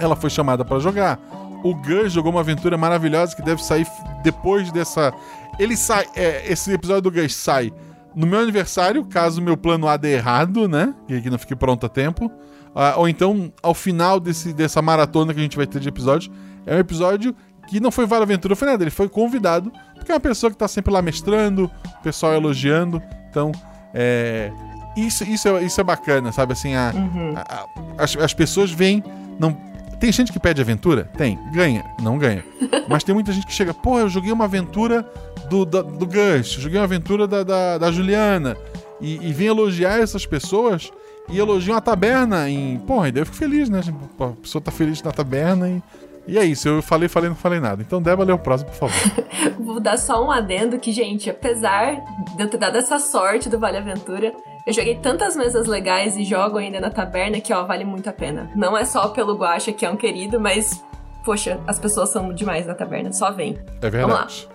Ela 0.00 0.16
foi 0.16 0.30
chamada 0.30 0.64
pra 0.64 0.78
jogar. 0.78 1.18
O 1.62 1.74
Gus 1.74 2.12
jogou 2.12 2.32
uma 2.32 2.40
aventura 2.40 2.76
maravilhosa 2.78 3.36
que 3.36 3.42
deve 3.42 3.62
sair 3.62 3.86
depois 4.22 4.72
dessa. 4.72 5.12
Ele 5.58 5.76
sai. 5.76 6.06
é, 6.16 6.50
esse 6.50 6.72
episódio 6.72 7.02
do 7.02 7.10
Gus 7.10 7.34
sai 7.34 7.70
no 8.14 8.26
meu 8.26 8.40
aniversário, 8.40 9.04
caso 9.04 9.40
meu 9.42 9.56
plano 9.56 9.86
A 9.86 9.96
dê 9.96 10.14
errado, 10.14 10.66
né? 10.68 10.94
E 11.08 11.20
que 11.20 11.30
não 11.30 11.38
fique 11.38 11.54
pronto 11.54 11.86
a 11.86 11.88
tempo. 11.88 12.30
Ah, 12.74 12.94
ou 12.96 13.08
então, 13.08 13.52
ao 13.62 13.74
final 13.74 14.18
desse, 14.18 14.52
dessa 14.52 14.80
maratona 14.80 15.32
que 15.34 15.40
a 15.40 15.42
gente 15.42 15.56
vai 15.56 15.66
ter 15.66 15.80
de 15.80 15.88
episódios, 15.88 16.30
é 16.66 16.74
um 16.74 16.78
episódio 16.78 17.34
que 17.68 17.78
não 17.78 17.90
foi 17.90 18.06
Vale 18.06 18.22
Aventura, 18.22 18.56
foi 18.56 18.66
nada. 18.68 18.82
Ele 18.82 18.90
foi 18.90 19.08
convidado, 19.08 19.72
porque 19.94 20.10
é 20.10 20.14
uma 20.14 20.20
pessoa 20.20 20.50
que 20.50 20.56
tá 20.56 20.66
sempre 20.66 20.92
lá 20.92 21.00
mestrando, 21.02 21.70
o 21.98 22.02
pessoal 22.02 22.32
elogiando. 22.32 23.02
Então, 23.28 23.52
é. 23.94 24.50
Isso, 24.96 25.22
isso, 25.24 25.46
é, 25.48 25.62
isso 25.62 25.80
é 25.80 25.84
bacana, 25.84 26.32
sabe? 26.32 26.52
Assim, 26.52 26.74
a, 26.74 26.90
a- 27.36 27.54
a- 27.98 28.02
as, 28.02 28.16
as 28.16 28.34
pessoas 28.34 28.70
vêm. 28.72 29.04
Não, 29.38 29.56
tem 30.00 30.10
gente 30.10 30.32
que 30.32 30.40
pede 30.40 30.60
aventura? 30.60 31.04
Tem. 31.16 31.38
Ganha. 31.52 31.84
Não 32.00 32.18
ganha. 32.18 32.42
Mas 32.88 33.04
tem 33.04 33.14
muita 33.14 33.32
gente 33.32 33.46
que 33.46 33.52
chega, 33.52 33.74
pô, 33.74 33.98
eu 33.98 34.08
joguei 34.08 34.32
uma 34.32 34.44
aventura 34.46 35.08
do, 35.48 35.64
do 35.64 36.08
eu 36.16 36.42
joguei 36.42 36.78
uma 36.78 36.84
aventura 36.84 37.28
da, 37.28 37.42
da, 37.44 37.78
da 37.78 37.92
Juliana. 37.92 38.56
E, 39.00 39.28
e 39.28 39.32
vem 39.32 39.48
elogiar 39.48 39.98
essas 39.98 40.26
pessoas 40.26 40.90
e 41.28 41.38
elogiam 41.38 41.76
a 41.76 41.80
taberna 41.80 42.48
em. 42.48 42.78
Porra, 42.78 43.08
e 43.08 43.12
daí 43.12 43.22
eu 43.22 43.26
fico 43.26 43.38
feliz, 43.38 43.68
né? 43.68 43.80
Tipo, 43.82 44.24
a 44.24 44.28
pessoa 44.32 44.62
tá 44.62 44.70
feliz 44.70 45.02
na 45.02 45.12
taberna 45.12 45.68
e. 45.68 45.82
E 46.28 46.38
é 46.38 46.44
isso, 46.44 46.68
eu 46.68 46.82
falei, 46.82 47.08
falei, 47.08 47.28
não 47.28 47.34
falei 47.34 47.58
nada. 47.58 47.82
Então, 47.82 48.00
Débora, 48.00 48.28
lê 48.28 48.32
o 48.32 48.38
próximo, 48.38 48.70
por 48.70 48.76
favor. 48.76 49.24
Vou 49.58 49.80
dar 49.80 49.98
só 49.98 50.24
um 50.24 50.30
adendo 50.30 50.78
que, 50.78 50.92
gente, 50.92 51.28
apesar 51.28 51.96
de 52.36 52.42
eu 52.42 52.48
ter 52.48 52.58
dado 52.58 52.76
essa 52.76 52.98
sorte 52.98 53.48
do 53.48 53.58
Vale 53.58 53.78
Aventura, 53.78 54.32
eu 54.66 54.72
joguei 54.72 54.96
tantas 54.96 55.36
mesas 55.36 55.66
legais 55.66 56.16
e 56.16 56.24
jogo 56.24 56.58
ainda 56.58 56.80
na 56.80 56.90
taberna 56.90 57.40
que, 57.40 57.52
ó, 57.52 57.64
vale 57.64 57.84
muito 57.84 58.08
a 58.08 58.12
pena. 58.12 58.50
Não 58.54 58.76
é 58.76 58.84
só 58.84 59.08
pelo 59.08 59.34
Guacha, 59.36 59.72
que 59.72 59.86
é 59.86 59.90
um 59.90 59.96
querido, 59.96 60.38
mas, 60.38 60.84
poxa, 61.24 61.58
as 61.66 61.78
pessoas 61.78 62.10
são 62.10 62.32
demais 62.34 62.66
na 62.66 62.74
taberna. 62.74 63.12
Só 63.12 63.30
vem. 63.30 63.58
É 63.80 63.90
verdade. 63.90 64.48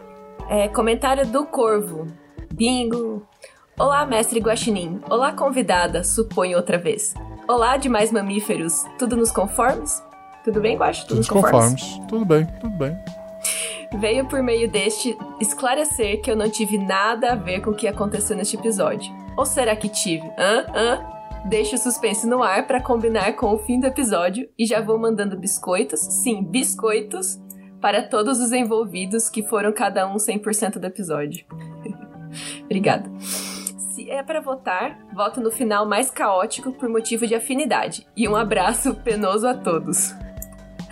É, 0.50 0.68
comentário 0.68 1.26
do 1.26 1.46
Corvo. 1.46 2.08
Bingo. 2.54 3.28
Olá, 3.78 4.06
mestre 4.06 4.40
Guaxinim. 4.40 5.02
Olá, 5.10 5.34
convidada, 5.34 6.04
suponho 6.04 6.58
outra 6.58 6.78
vez. 6.78 7.14
Olá, 7.48 7.76
demais 7.78 8.12
mamíferos. 8.12 8.86
Tudo 8.98 9.18
nos 9.18 9.32
conformes? 9.32 10.02
Tudo 10.44 10.62
bem, 10.62 10.78
Guaxa? 10.78 11.02
Tudo 11.02 11.16
Todos 11.16 11.30
conformes. 11.30 12.00
Tudo 12.08 12.24
bem, 12.24 12.46
tudo 12.62 12.78
bem. 12.78 12.96
Veio 13.98 14.26
por 14.26 14.42
meio 14.42 14.70
deste 14.70 15.18
esclarecer 15.42 16.22
que 16.22 16.30
eu 16.30 16.36
não 16.36 16.50
tive 16.50 16.78
nada 16.78 17.32
a 17.32 17.36
ver 17.36 17.62
com 17.62 17.72
o 17.72 17.76
que 17.76 17.88
aconteceu 17.88 18.36
neste 18.38 18.56
episódio. 18.56 19.12
Ou 19.38 19.46
será 19.46 19.76
que 19.76 19.90
tive? 19.90 20.28
Hã? 20.38 20.66
Hã? 20.74 21.16
Deixo 21.46 21.76
o 21.76 21.78
suspense 21.78 22.26
no 22.26 22.42
ar 22.42 22.66
pra 22.66 22.82
combinar 22.82 23.34
com 23.34 23.54
o 23.54 23.60
fim 23.60 23.80
do 23.80 23.86
episódio 23.86 24.50
e 24.58 24.66
já 24.66 24.82
vou 24.82 24.98
mandando 24.98 25.38
biscoitos, 25.38 26.00
sim, 26.00 26.44
biscoitos, 26.44 27.40
para 27.80 28.02
todos 28.02 28.40
os 28.40 28.52
envolvidos 28.52 29.30
que 29.30 29.44
foram 29.44 29.72
cada 29.72 30.08
um 30.08 30.16
100% 30.16 30.80
do 30.80 30.88
episódio. 30.88 31.46
Obrigada. 32.66 33.12
Se 33.20 34.10
é 34.10 34.24
pra 34.24 34.42
votar, 34.42 34.98
voto 35.14 35.40
no 35.40 35.52
final 35.52 35.86
mais 35.86 36.10
caótico 36.10 36.72
por 36.74 36.90
motivo 36.90 37.28
de 37.28 37.36
afinidade. 37.36 38.08
E 38.18 38.28
um 38.28 38.36
abraço 38.36 38.96
penoso 38.96 39.48
a 39.48 39.54
todos. 39.54 40.16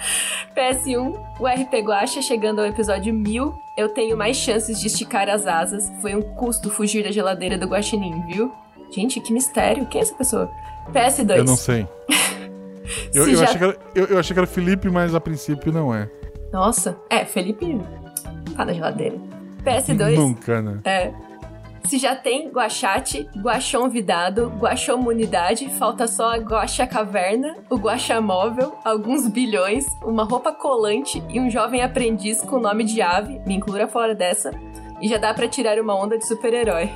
PS1, 0.56 1.20
o 1.40 1.48
RP 1.48 1.74
Guacha 1.86 2.22
chegando 2.22 2.60
ao 2.60 2.66
episódio 2.68 3.14
1000, 3.14 3.54
eu 3.78 3.90
tenho 3.90 4.16
mais 4.18 4.38
chances 4.38 4.80
de 4.80 4.88
esticar 4.88 5.30
as 5.30 5.46
asas. 5.48 5.92
Foi 6.02 6.16
um 6.16 6.22
custo 6.22 6.70
fugir 6.70 7.04
da 7.04 7.12
geladeira 7.12 7.58
do 7.58 7.66
Guaxinim, 7.68 8.22
viu? 8.28 8.52
Gente, 8.92 9.20
que 9.20 9.34
mistério. 9.34 9.86
Quem 9.88 10.00
é 10.00 10.04
essa 10.04 10.14
pessoa? 10.16 10.50
PS2. 10.94 11.38
Eu 11.38 11.44
não 11.46 11.56
sei. 11.56 11.88
Eu, 13.14 13.28
eu 13.30 13.36
já- 13.38 13.44
achei 13.46 13.58
que 13.58 13.64
era, 13.64 13.78
eu, 13.96 14.06
eu 14.08 14.20
achei 14.20 14.34
que 14.34 14.40
era 14.40 14.46
Felipe, 14.48 14.90
mas 14.90 15.16
a 15.16 15.20
princípio 15.22 15.72
não 15.72 15.96
é. 15.96 16.10
Nossa. 16.52 16.98
É, 17.10 17.24
Felipe 17.24 17.80
tá 18.58 18.66
na 18.66 18.74
geladeira. 18.74 19.16
PS2. 19.64 20.16
Nunca, 20.16 20.62
né? 20.62 20.80
É. 20.84 21.14
Se 21.86 21.98
já 22.00 22.16
tem 22.16 22.50
Guachate, 22.50 23.30
Guachon 23.38 23.90
Vidado, 23.90 24.52
Guaxomunidade, 24.58 25.70
falta 25.78 26.08
só 26.08 26.34
a 26.34 26.38
Guaxa 26.38 26.88
Caverna, 26.88 27.58
o 27.70 27.76
Guaxa 27.76 28.20
Móvel, 28.22 28.74
alguns 28.84 29.28
bilhões, 29.28 29.86
uma 30.04 30.24
roupa 30.24 30.52
colante 30.54 31.22
e 31.30 31.40
um 31.40 31.50
jovem 31.50 31.82
aprendiz 31.84 32.42
com 32.42 32.58
nome 32.60 32.84
de 32.84 33.02
ave, 33.02 33.40
me 33.46 33.56
inclua 33.56 33.88
fora 33.88 34.16
dessa, 34.16 34.52
e 35.02 35.08
já 35.08 35.18
dá 35.18 35.34
pra 35.34 35.48
tirar 35.48 35.78
uma 35.78 35.94
onda 35.94 36.18
de 36.18 36.26
super-herói. 36.26 36.90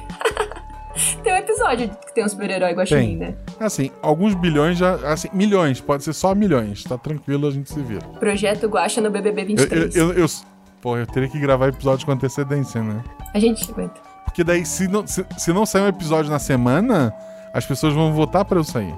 tem 1.21 1.33
um 1.33 1.37
episódio 1.37 1.89
que 1.89 2.15
tem 2.15 2.23
um 2.25 2.29
super-herói 2.29 2.71
guaxinim, 2.71 3.17
né? 3.17 3.35
Assim, 3.59 3.91
alguns 4.01 4.33
bilhões 4.33 4.77
já. 4.77 4.95
Assim, 5.11 5.27
milhões, 5.33 5.79
pode 5.81 6.03
ser 6.03 6.13
só 6.13 6.33
milhões. 6.33 6.83
Tá 6.83 6.97
tranquilo, 6.97 7.47
a 7.47 7.51
gente 7.51 7.71
se 7.71 7.79
vira. 7.81 8.01
Projeto 8.19 8.67
Guaxa 8.67 9.01
no 9.01 9.11
BBB 9.11 9.41
Eu, 9.41 9.45
23. 9.47 9.95
eu, 9.95 10.13
eu, 10.13 10.19
eu- 10.19 10.27
pô, 10.81 10.97
eu 10.97 11.05
teria 11.05 11.27
que 11.29 11.39
gravar 11.39 11.67
episódio 11.67 12.05
com 12.05 12.13
antecedência, 12.13 12.81
né? 12.81 13.03
A 13.33 13.39
gente 13.39 13.69
aguenta. 13.69 14.06
Porque 14.37 14.43
daí, 14.43 14.63
se 14.67 14.87
não, 14.87 15.07
se, 15.07 15.25
se 15.35 15.51
não 15.51 15.65
sair 15.65 15.81
um 15.81 15.87
episódio 15.87 16.29
na 16.29 16.37
semana, 16.37 17.11
as 17.51 17.65
pessoas 17.65 17.95
vão 17.95 18.13
votar 18.13 18.45
pra 18.45 18.59
eu 18.59 18.63
sair. 18.63 18.93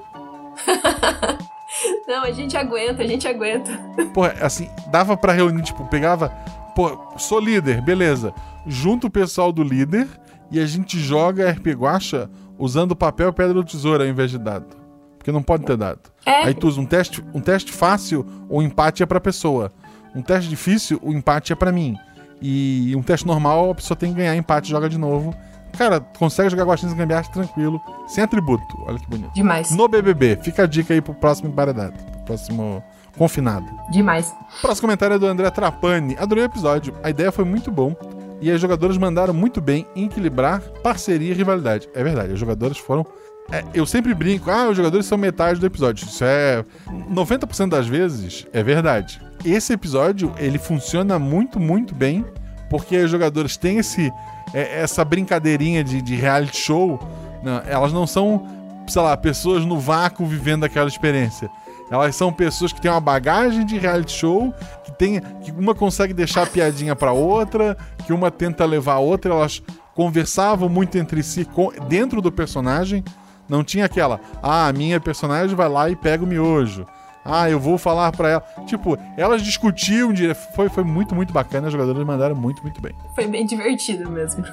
Não, 2.05 2.23
a 2.23 2.31
gente 2.31 2.57
aguenta, 2.57 3.03
a 3.03 3.07
gente 3.07 3.25
aguenta. 3.25 3.71
Pô, 4.13 4.23
assim, 4.41 4.67
dava 4.87 5.15
pra 5.15 5.31
reunir, 5.31 5.61
tipo, 5.61 5.85
pegava. 5.85 6.29
Pô, 6.75 7.13
sou 7.17 7.39
líder, 7.39 7.81
beleza. 7.81 8.33
Junta 8.67 9.07
o 9.07 9.09
pessoal 9.09 9.53
do 9.53 9.63
líder 9.63 10.07
e 10.51 10.59
a 10.59 10.65
gente 10.65 10.99
joga 10.99 11.51
RP 11.51 11.67
Guacha 11.67 12.29
usando 12.57 12.95
papel, 12.95 13.31
pedra 13.31 13.57
ou 13.57 13.63
tesoura 13.63 14.03
ao 14.03 14.09
invés 14.09 14.31
de 14.31 14.39
dado. 14.39 14.75
Porque 15.17 15.31
não 15.31 15.43
pode 15.43 15.63
ter 15.63 15.77
dado. 15.77 16.01
É. 16.25 16.47
Aí 16.47 16.53
tu 16.53 16.67
usa 16.67 16.81
um 16.81 16.85
teste, 16.85 17.23
um 17.33 17.39
teste 17.39 17.71
fácil, 17.71 18.25
o 18.49 18.61
empate 18.61 19.03
é 19.03 19.05
pra 19.05 19.21
pessoa. 19.21 19.71
Um 20.13 20.21
teste 20.21 20.49
difícil, 20.49 20.99
o 21.01 21.13
empate 21.13 21.53
é 21.53 21.55
pra 21.55 21.71
mim. 21.71 21.95
E 22.41 22.93
um 22.95 23.01
teste 23.01 23.25
normal, 23.27 23.71
a 23.71 23.75
pessoa 23.75 23.97
tem 23.97 24.11
que 24.11 24.17
ganhar 24.17 24.35
empate, 24.35 24.69
joga 24.69 24.89
de 24.89 24.97
novo. 24.97 25.35
Cara, 25.77 25.99
consegue 26.17 26.49
jogar 26.49 26.63
Guaxinins 26.65 26.95
Gambiarra 26.95 27.29
tranquilo, 27.31 27.79
sem 28.07 28.23
atributo. 28.23 28.63
Olha 28.87 28.97
que 28.97 29.07
bonito. 29.07 29.31
Demais. 29.33 29.71
No 29.71 29.87
BBB, 29.87 30.39
fica 30.41 30.63
a 30.63 30.65
dica 30.65 30.93
aí 30.93 31.01
pro 31.01 31.13
próximo 31.13 31.49
emparedado, 31.49 31.93
pro 31.93 32.19
próximo 32.25 32.83
confinado. 33.17 33.65
Demais. 33.91 34.33
Próximo 34.61 34.87
comentário 34.87 35.15
é 35.15 35.19
do 35.19 35.27
André 35.27 35.49
Trapani. 35.51 36.15
Adorei 36.17 36.43
o 36.43 36.45
episódio. 36.45 36.93
A 37.03 37.09
ideia 37.09 37.31
foi 37.31 37.45
muito 37.45 37.69
bom. 37.71 37.95
E 38.41 38.49
as 38.49 38.59
jogadoras 38.59 38.97
mandaram 38.97 39.33
muito 39.33 39.59
bem 39.59 39.85
em 39.95 40.05
equilibrar 40.05 40.61
parceria 40.81 41.31
e 41.31 41.33
rivalidade. 41.35 41.89
É 41.93 42.01
verdade, 42.03 42.31
as 42.33 42.39
jogadoras 42.39 42.77
foram. 42.77 43.05
é, 43.51 43.63
eu 43.73 43.85
sempre 43.85 44.13
brinco, 44.13 44.49
ah, 44.49 44.69
os 44.69 44.77
jogadores 44.77 45.05
são 45.05 45.17
metade 45.17 45.59
do 45.59 45.65
episódio. 45.65 46.05
Isso 46.05 46.23
é. 46.23 46.63
90% 47.11 47.69
das 47.69 47.85
vezes 47.87 48.47
é 48.53 48.63
verdade. 48.63 49.21
Esse 49.43 49.73
episódio, 49.73 50.33
ele 50.37 50.57
funciona 50.57 51.17
muito, 51.17 51.59
muito 51.59 51.95
bem, 51.95 52.25
porque 52.69 52.95
as 52.97 53.09
jogadoras 53.09 53.55
têm 53.55 53.77
esse, 53.77 54.11
é, 54.53 54.81
essa 54.81 55.03
brincadeirinha 55.05 55.83
de, 55.83 56.01
de 56.01 56.15
reality 56.15 56.57
show. 56.57 56.99
né? 57.41 57.63
Elas 57.67 57.93
não 57.93 58.05
são, 58.05 58.45
sei 58.87 59.01
lá, 59.01 59.15
pessoas 59.15 59.65
no 59.65 59.79
vácuo 59.79 60.25
vivendo 60.25 60.65
aquela 60.65 60.87
experiência. 60.87 61.49
Elas 61.89 62.15
são 62.15 62.31
pessoas 62.31 62.71
que 62.71 62.79
têm 62.79 62.91
uma 62.91 62.99
bagagem 62.99 63.65
de 63.65 63.77
reality 63.77 64.11
show, 64.11 64.53
que 64.83 64.91
tem, 64.91 65.19
que 65.41 65.51
uma 65.51 65.73
consegue 65.73 66.13
deixar 66.13 66.45
piadinha 66.47 66.95
pra 66.95 67.13
outra, 67.13 67.75
que 68.05 68.13
uma 68.13 68.29
tenta 68.29 68.63
levar 68.65 68.93
a 68.95 68.99
outra, 68.99 69.33
elas 69.33 69.63
conversavam 69.95 70.69
muito 70.69 70.97
entre 70.97 71.23
si 71.23 71.47
dentro 71.87 72.21
do 72.21 72.31
personagem. 72.31 73.03
Não 73.47 73.63
tinha 73.63 73.85
aquela, 73.85 74.19
ah, 74.43 74.67
a 74.67 74.73
minha 74.73 74.99
personagem 74.99 75.55
vai 75.55 75.67
lá 75.67 75.89
e 75.89 75.95
pega 75.95 76.23
o 76.23 76.27
miojo. 76.27 76.85
Ah, 77.23 77.49
eu 77.49 77.59
vou 77.59 77.77
falar 77.77 78.11
pra 78.11 78.29
ela. 78.29 78.43
Tipo, 78.65 78.97
elas 79.17 79.41
discutiam, 79.41 80.11
foi, 80.55 80.69
foi 80.69 80.83
muito, 80.83 81.13
muito 81.13 81.33
bacana. 81.33 81.67
As 81.67 81.73
jogadoras 81.73 82.03
mandaram 82.05 82.35
muito, 82.35 82.61
muito 82.63 82.81
bem. 82.81 82.93
Foi 83.13 83.27
bem 83.27 83.45
divertido 83.45 84.09
mesmo. 84.09 84.43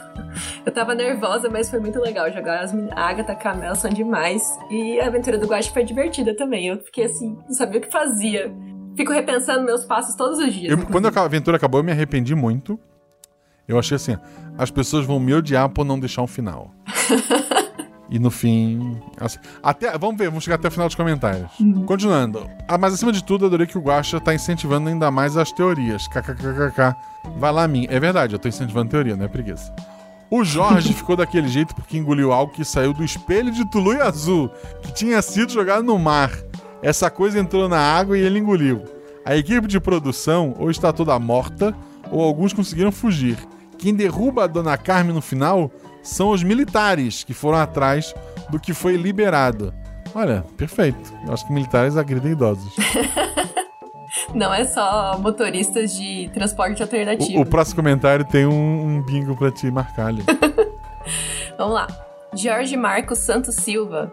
Eu 0.64 0.72
tava 0.72 0.94
nervosa, 0.94 1.48
mas 1.48 1.70
foi 1.70 1.78
muito 1.80 1.98
legal 2.00 2.30
jogar. 2.32 2.60
As 2.60 2.74
a 2.74 3.00
Agatha 3.08 3.32
e 3.32 3.34
a 3.34 3.38
Camila 3.38 3.74
são 3.74 3.90
demais. 3.90 4.42
E 4.70 5.00
a 5.00 5.06
aventura 5.06 5.38
do 5.38 5.46
Guache 5.46 5.70
foi 5.72 5.84
divertida 5.84 6.36
também. 6.36 6.66
Eu 6.66 6.78
fiquei 6.82 7.04
assim, 7.04 7.38
não 7.46 7.54
sabia 7.54 7.78
o 7.78 7.82
que 7.82 7.90
fazia. 7.90 8.52
Fico 8.96 9.12
repensando 9.12 9.64
meus 9.64 9.84
passos 9.84 10.14
todos 10.14 10.38
os 10.38 10.52
dias. 10.52 10.70
Eu- 10.78 10.86
quando 10.86 11.06
a 11.06 11.22
aventura 11.22 11.56
acabou, 11.56 11.80
eu 11.80 11.84
me 11.84 11.92
arrependi 11.92 12.34
muito. 12.34 12.78
Eu 13.68 13.78
achei 13.78 13.96
assim: 13.96 14.16
as 14.58 14.70
pessoas 14.70 15.04
vão 15.06 15.18
me 15.20 15.32
odiar 15.34 15.68
por 15.68 15.84
não 15.84 15.98
deixar 15.98 16.22
um 16.22 16.26
final. 16.26 16.70
e 18.08 18.18
no 18.18 18.30
fim. 18.30 19.00
assim, 19.20 19.38
até, 19.62 19.96
vamos 19.98 20.16
ver, 20.16 20.28
vamos 20.28 20.44
chegar 20.44 20.56
até 20.56 20.68
o 20.68 20.70
final 20.70 20.86
dos 20.88 20.94
comentários. 20.94 21.50
Continuando. 21.86 22.48
Ah, 22.68 22.78
mas 22.78 22.94
acima 22.94 23.12
de 23.12 23.22
tudo, 23.22 23.46
adorei 23.46 23.66
que 23.66 23.78
o 23.78 23.80
Guacha 23.80 24.20
tá 24.20 24.34
incentivando 24.34 24.88
ainda 24.88 25.10
mais 25.10 25.36
as 25.36 25.50
teorias. 25.52 26.06
KKKKK. 26.08 26.96
Vai 27.36 27.52
lá, 27.52 27.66
mim. 27.66 27.86
É 27.90 27.98
verdade, 27.98 28.34
eu 28.34 28.38
tô 28.38 28.48
incentivando 28.48 28.90
teoria, 28.90 29.16
não 29.16 29.24
é 29.24 29.28
preguiça. 29.28 29.74
O 30.30 30.44
Jorge 30.44 30.92
ficou 30.94 31.16
daquele 31.16 31.48
jeito 31.48 31.74
porque 31.74 31.98
engoliu 31.98 32.32
algo 32.32 32.52
que 32.52 32.64
saiu 32.64 32.92
do 32.92 33.04
espelho 33.04 33.50
de 33.50 33.68
Tului 33.70 34.00
Azul, 34.00 34.50
que 34.82 34.92
tinha 34.92 35.20
sido 35.22 35.52
jogado 35.52 35.82
no 35.82 35.98
mar. 35.98 36.30
Essa 36.82 37.10
coisa 37.10 37.38
entrou 37.38 37.68
na 37.68 37.78
água 37.78 38.16
e 38.16 38.22
ele 38.22 38.38
engoliu. 38.38 38.84
A 39.24 39.36
equipe 39.36 39.66
de 39.66 39.80
produção 39.80 40.54
ou 40.58 40.70
está 40.70 40.92
toda 40.92 41.18
morta, 41.18 41.74
ou 42.12 42.22
alguns 42.22 42.52
conseguiram 42.52 42.92
fugir. 42.92 43.36
Quem 43.76 43.94
derruba 43.94 44.44
a 44.44 44.46
Dona 44.46 44.76
Carmen 44.78 45.14
no 45.14 45.20
final 45.20 45.70
são 46.06 46.30
os 46.30 46.42
militares 46.42 47.24
que 47.24 47.34
foram 47.34 47.58
atrás 47.58 48.14
do 48.48 48.60
que 48.60 48.72
foi 48.72 48.96
liberado. 48.96 49.74
Olha, 50.14 50.44
perfeito. 50.56 51.12
Eu 51.26 51.32
acho 51.34 51.46
que 51.46 51.52
militares 51.52 51.96
agridem 51.96 52.32
idosos. 52.32 52.72
Não 54.32 54.54
é 54.54 54.64
só 54.64 55.18
motoristas 55.18 55.94
de 55.94 56.30
transporte 56.32 56.82
alternativo. 56.82 57.38
O, 57.38 57.42
o 57.42 57.46
próximo 57.46 57.76
comentário 57.76 58.24
tem 58.24 58.46
um, 58.46 58.86
um 58.86 59.02
bingo 59.02 59.36
pra 59.36 59.50
te 59.50 59.70
marcar 59.70 60.06
ali. 60.06 60.22
Vamos 61.58 61.74
lá. 61.74 61.86
Jorge 62.34 62.76
Marcos 62.76 63.18
Santos 63.18 63.56
Silva. 63.56 64.10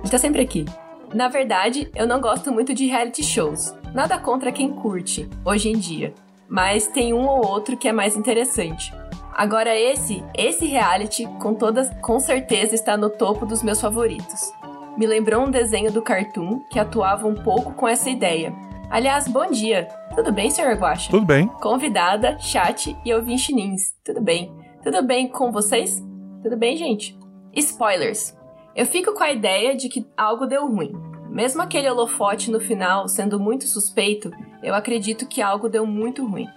Ele 0.00 0.10
tá 0.10 0.18
sempre 0.18 0.42
aqui. 0.42 0.66
Na 1.14 1.28
verdade, 1.28 1.90
eu 1.94 2.06
não 2.06 2.20
gosto 2.20 2.52
muito 2.52 2.74
de 2.74 2.86
reality 2.86 3.22
shows. 3.22 3.72
Nada 3.94 4.18
contra 4.18 4.52
quem 4.52 4.70
curte, 4.70 5.28
hoje 5.44 5.68
em 5.70 5.78
dia. 5.78 6.12
Mas 6.48 6.88
tem 6.88 7.14
um 7.14 7.26
ou 7.26 7.46
outro 7.46 7.76
que 7.76 7.88
é 7.88 7.92
mais 7.92 8.16
interessante. 8.16 8.92
Agora 9.36 9.78
esse, 9.78 10.24
esse 10.34 10.64
reality, 10.64 11.26
com 11.38 11.52
toda, 11.52 11.84
com 12.00 12.18
certeza 12.18 12.74
está 12.74 12.96
no 12.96 13.10
topo 13.10 13.44
dos 13.44 13.62
meus 13.62 13.78
favoritos. 13.78 14.50
Me 14.96 15.06
lembrou 15.06 15.44
um 15.44 15.50
desenho 15.50 15.92
do 15.92 16.00
Cartoon 16.00 16.60
que 16.70 16.78
atuava 16.78 17.28
um 17.28 17.34
pouco 17.34 17.74
com 17.74 17.86
essa 17.86 18.08
ideia. 18.08 18.54
Aliás, 18.88 19.28
bom 19.28 19.50
dia. 19.50 19.88
Tudo 20.14 20.32
bem, 20.32 20.48
Sr. 20.48 20.78
Guaxa? 20.78 21.10
Tudo 21.10 21.26
bem. 21.26 21.48
Convidada, 21.60 22.38
chat 22.38 22.96
e 23.04 23.12
ouvintinins. 23.12 23.94
Tudo 24.02 24.22
bem? 24.22 24.50
Tudo 24.82 25.02
bem 25.02 25.28
com 25.28 25.52
vocês? 25.52 26.02
Tudo 26.42 26.56
bem, 26.56 26.74
gente? 26.74 27.14
Spoilers. 27.52 28.34
Eu 28.74 28.86
fico 28.86 29.12
com 29.12 29.22
a 29.22 29.32
ideia 29.32 29.76
de 29.76 29.90
que 29.90 30.06
algo 30.16 30.46
deu 30.46 30.66
ruim. 30.66 30.94
Mesmo 31.28 31.60
aquele 31.60 31.90
holofote 31.90 32.50
no 32.50 32.58
final 32.58 33.06
sendo 33.06 33.38
muito 33.38 33.66
suspeito, 33.66 34.30
eu 34.62 34.74
acredito 34.74 35.26
que 35.26 35.42
algo 35.42 35.68
deu 35.68 35.86
muito 35.86 36.26
ruim. 36.26 36.48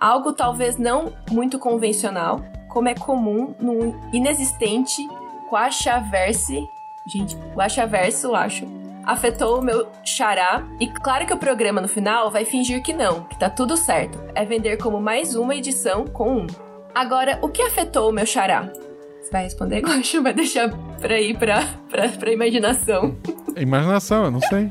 Algo 0.00 0.32
talvez 0.32 0.78
não 0.78 1.12
muito 1.30 1.58
convencional, 1.58 2.40
como 2.68 2.88
é 2.88 2.94
comum 2.94 3.54
no 3.60 3.94
inexistente 4.14 5.06
Guaxaverse. 5.50 6.66
Gente, 7.06 7.36
Guaxaverso, 7.54 8.28
eu 8.28 8.34
acho. 8.34 8.66
Afetou 9.04 9.58
o 9.58 9.62
meu 9.62 9.88
xará, 10.04 10.62
e 10.78 10.86
claro 10.86 11.26
que 11.26 11.32
o 11.34 11.38
programa 11.38 11.80
no 11.80 11.88
final 11.88 12.30
vai 12.30 12.44
fingir 12.44 12.82
que 12.82 12.92
não, 12.92 13.24
que 13.24 13.38
tá 13.38 13.50
tudo 13.50 13.76
certo. 13.76 14.18
É 14.34 14.44
vender 14.44 14.76
como 14.78 15.00
mais 15.00 15.34
uma 15.34 15.54
edição 15.54 16.06
com 16.06 16.38
um. 16.38 16.46
Agora, 16.94 17.38
o 17.42 17.48
que 17.48 17.62
afetou 17.62 18.08
o 18.08 18.12
meu 18.12 18.26
xará? 18.26 18.70
Você 19.20 19.30
vai 19.30 19.44
responder, 19.44 19.80
Guaxa, 19.84 20.20
vai 20.20 20.32
deixar 20.32 20.70
pra 21.00 21.20
ir 21.20 21.36
pra, 21.36 21.62
pra, 21.90 22.08
pra 22.08 22.32
imaginação? 22.32 23.16
Imaginação, 23.56 24.24
eu 24.24 24.30
não 24.30 24.40
sei. 24.40 24.68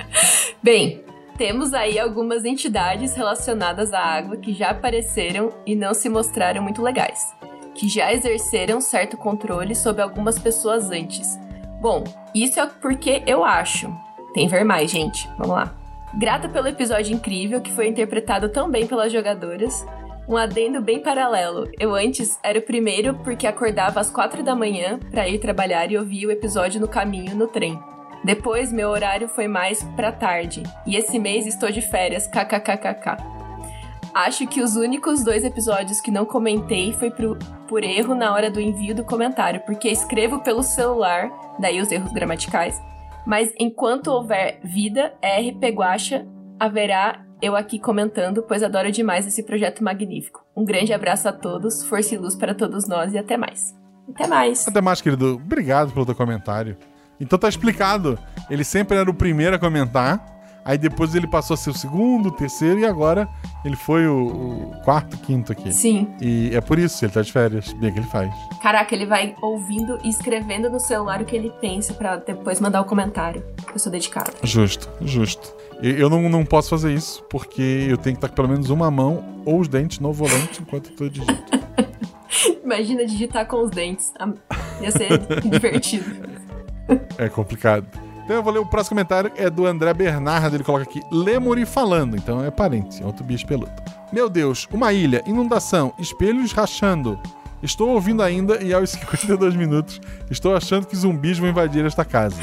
Bem, 0.63 1.03
temos 1.39 1.73
aí 1.73 1.97
algumas 1.97 2.43
entidades 2.43 3.15
relacionadas 3.15 3.93
à 3.93 4.01
água 4.01 4.35
que 4.35 4.53
já 4.53 4.71
apareceram 4.71 5.53
e 5.65 5.73
não 5.73 5.93
se 5.93 6.09
mostraram 6.09 6.61
muito 6.61 6.81
legais, 6.81 7.33
que 7.73 7.87
já 7.87 8.13
exerceram 8.13 8.81
certo 8.81 9.15
controle 9.15 9.73
sobre 9.73 10.01
algumas 10.01 10.37
pessoas 10.37 10.91
antes. 10.91 11.39
Bom, 11.79 12.03
isso 12.35 12.59
é 12.59 12.67
porque 12.67 13.23
eu 13.25 13.45
acho. 13.45 13.89
Tem 14.33 14.49
ver 14.49 14.65
mais, 14.65 14.91
gente. 14.91 15.29
Vamos 15.37 15.55
lá. 15.55 15.73
Grata 16.13 16.49
pelo 16.49 16.67
episódio 16.67 17.15
incrível 17.15 17.61
que 17.61 17.71
foi 17.71 17.87
interpretado 17.87 18.49
tão 18.49 18.69
bem 18.69 18.85
pelas 18.85 19.09
jogadoras. 19.09 19.85
Um 20.27 20.35
adendo 20.35 20.81
bem 20.81 21.01
paralelo. 21.01 21.69
Eu 21.79 21.95
antes 21.95 22.37
era 22.43 22.59
o 22.59 22.63
primeiro 22.63 23.13
porque 23.23 23.47
acordava 23.47 24.01
às 24.01 24.09
quatro 24.09 24.43
da 24.43 24.57
manhã 24.57 24.99
para 25.09 25.29
ir 25.29 25.39
trabalhar 25.39 25.89
e 25.89 25.97
ouvia 25.97 26.27
o 26.27 26.31
episódio 26.31 26.81
no 26.81 26.87
caminho 26.87 27.33
no 27.33 27.47
trem. 27.47 27.79
Depois 28.23 28.71
meu 28.71 28.89
horário 28.89 29.27
foi 29.27 29.47
mais 29.47 29.81
pra 29.95 30.11
tarde. 30.11 30.63
E 30.85 30.95
esse 30.95 31.17
mês 31.17 31.45
estou 31.45 31.71
de 31.71 31.81
férias, 31.81 32.27
kkkk. 32.27 33.17
Acho 34.13 34.47
que 34.47 34.61
os 34.61 34.75
únicos 34.75 35.23
dois 35.23 35.43
episódios 35.43 36.01
que 36.01 36.11
não 36.11 36.25
comentei 36.25 36.91
foi 36.93 37.11
pro- 37.11 37.37
por 37.67 37.83
erro 37.83 38.15
na 38.15 38.33
hora 38.33 38.49
do 38.49 38.59
envio 38.59 38.95
do 38.95 39.03
comentário, 39.03 39.61
porque 39.65 39.87
escrevo 39.87 40.39
pelo 40.41 40.63
celular, 40.63 41.29
daí 41.59 41.79
os 41.79 41.91
erros 41.91 42.11
gramaticais. 42.11 42.81
Mas 43.25 43.53
enquanto 43.59 44.07
houver 44.07 44.59
vida, 44.63 45.13
RP 45.23 45.63
Guacha, 45.75 46.25
haverá 46.59 47.23
eu 47.41 47.55
aqui 47.55 47.79
comentando, 47.79 48.43
pois 48.43 48.63
adoro 48.63 48.91
demais 48.91 49.25
esse 49.27 49.43
projeto 49.43 49.83
magnífico. 49.83 50.43
Um 50.57 50.65
grande 50.65 50.91
abraço 50.91 51.29
a 51.29 51.31
todos, 51.31 51.85
força 51.85 52.15
e 52.15 52.17
luz 52.17 52.35
para 52.35 52.53
todos 52.55 52.87
nós 52.87 53.13
e 53.13 53.17
até 53.17 53.37
mais. 53.37 53.73
Até 54.09 54.27
mais. 54.27 54.67
Até 54.67 54.81
mais, 54.81 54.99
querido. 55.01 55.35
Obrigado 55.35 55.91
pelo 55.93 56.05
teu 56.05 56.15
comentário. 56.15 56.75
Então 57.19 57.37
tá 57.37 57.49
explicado. 57.49 58.17
Ele 58.49 58.63
sempre 58.63 58.97
era 58.97 59.09
o 59.09 59.13
primeiro 59.13 59.55
a 59.55 59.59
comentar. 59.59 60.39
Aí 60.63 60.77
depois 60.77 61.15
ele 61.15 61.25
passou 61.25 61.55
a 61.55 61.57
ser 61.57 61.71
o 61.71 61.73
segundo, 61.73 62.27
o 62.27 62.31
terceiro 62.31 62.79
e 62.79 62.85
agora 62.85 63.27
ele 63.65 63.75
foi 63.75 64.05
o, 64.07 64.27
o 64.27 64.81
quarto, 64.83 65.17
quinto 65.17 65.51
aqui. 65.51 65.73
Sim. 65.73 66.07
E 66.21 66.51
é 66.53 66.61
por 66.61 66.77
isso, 66.77 67.03
ele 67.03 67.11
tá 67.11 67.21
de 67.21 67.31
férias. 67.31 67.73
Bem 67.73 67.91
que 67.91 67.99
ele 67.99 68.07
faz. 68.07 68.31
Caraca, 68.61 68.93
ele 68.93 69.05
vai 69.05 69.35
ouvindo 69.41 69.97
e 70.03 70.09
escrevendo 70.09 70.69
no 70.69 70.79
celular 70.79 71.21
o 71.21 71.25
que 71.25 71.35
ele 71.35 71.51
pensa 71.61 71.93
pra 71.93 72.17
depois 72.17 72.59
mandar 72.59 72.81
o 72.81 72.85
comentário. 72.85 73.43
Eu 73.73 73.79
sou 73.79 73.91
dedicada. 73.91 74.31
Justo, 74.43 74.89
justo. 75.01 75.55
Eu 75.81 76.09
não, 76.09 76.29
não 76.29 76.45
posso 76.45 76.69
fazer 76.69 76.93
isso 76.93 77.23
porque 77.29 77.87
eu 77.89 77.97
tenho 77.97 78.15
que 78.15 78.19
estar 78.19 78.29
com 78.29 78.35
pelo 78.35 78.49
menos 78.49 78.69
uma 78.69 78.91
mão 78.91 79.41
ou 79.45 79.59
os 79.59 79.67
dentes 79.67 79.99
no 79.99 80.11
volante 80.11 80.61
enquanto 80.61 80.91
eu 80.91 80.95
tô 80.95 81.09
digitando. 81.09 81.59
Imagina 82.63 83.05
digitar 83.05 83.47
com 83.47 83.63
os 83.63 83.71
dentes. 83.71 84.13
Ia 84.81 84.91
ser 84.91 85.17
divertido. 85.49 86.38
É 87.17 87.29
complicado. 87.29 87.85
Então 88.23 88.37
eu 88.37 88.43
vou 88.43 88.53
ler 88.53 88.59
o 88.59 88.65
próximo 88.65 88.95
comentário, 88.95 89.31
é 89.35 89.49
do 89.49 89.65
André 89.65 89.93
Bernardo. 89.93 90.55
Ele 90.55 90.63
coloca 90.63 90.83
aqui: 90.83 91.01
Lemuri 91.11 91.65
falando. 91.65 92.15
Então 92.15 92.43
é 92.43 92.51
parente, 92.51 93.01
é 93.01 93.05
outro 93.05 93.23
bicho 93.23 93.45
peludo. 93.47 93.71
Meu 94.13 94.29
Deus, 94.29 94.67
uma 94.71 94.93
ilha, 94.93 95.23
inundação, 95.25 95.93
espelhos 95.99 96.51
rachando. 96.51 97.19
Estou 97.61 97.89
ouvindo 97.89 98.23
ainda 98.23 98.63
e 98.63 98.73
aos 98.73 98.91
52 98.91 99.55
minutos 99.55 99.99
estou 100.29 100.55
achando 100.55 100.87
que 100.87 100.95
zumbis 100.95 101.37
vão 101.37 101.49
invadir 101.49 101.85
esta 101.85 102.05
casa. 102.05 102.41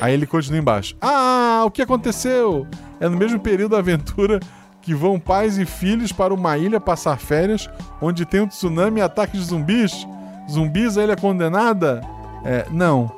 Aí 0.00 0.14
ele 0.14 0.26
continua 0.26 0.58
embaixo. 0.58 0.96
Ah, 1.00 1.62
o 1.64 1.70
que 1.70 1.82
aconteceu? 1.82 2.66
É 3.00 3.08
no 3.08 3.16
mesmo 3.16 3.40
período 3.40 3.72
da 3.72 3.78
aventura 3.78 4.38
que 4.80 4.94
vão 4.94 5.18
pais 5.18 5.58
e 5.58 5.64
filhos 5.64 6.12
para 6.12 6.34
uma 6.34 6.58
ilha 6.58 6.80
passar 6.80 7.16
férias 7.18 7.70
onde 8.00 8.26
tem 8.26 8.40
um 8.40 8.46
tsunami 8.46 9.00
e 9.00 9.02
ataque 9.02 9.38
de 9.38 9.44
zumbis? 9.44 10.06
Zumbis, 10.50 10.98
a 10.98 11.04
ilha 11.04 11.16
condenada? 11.16 12.02
É, 12.44 12.66
não. 12.70 13.10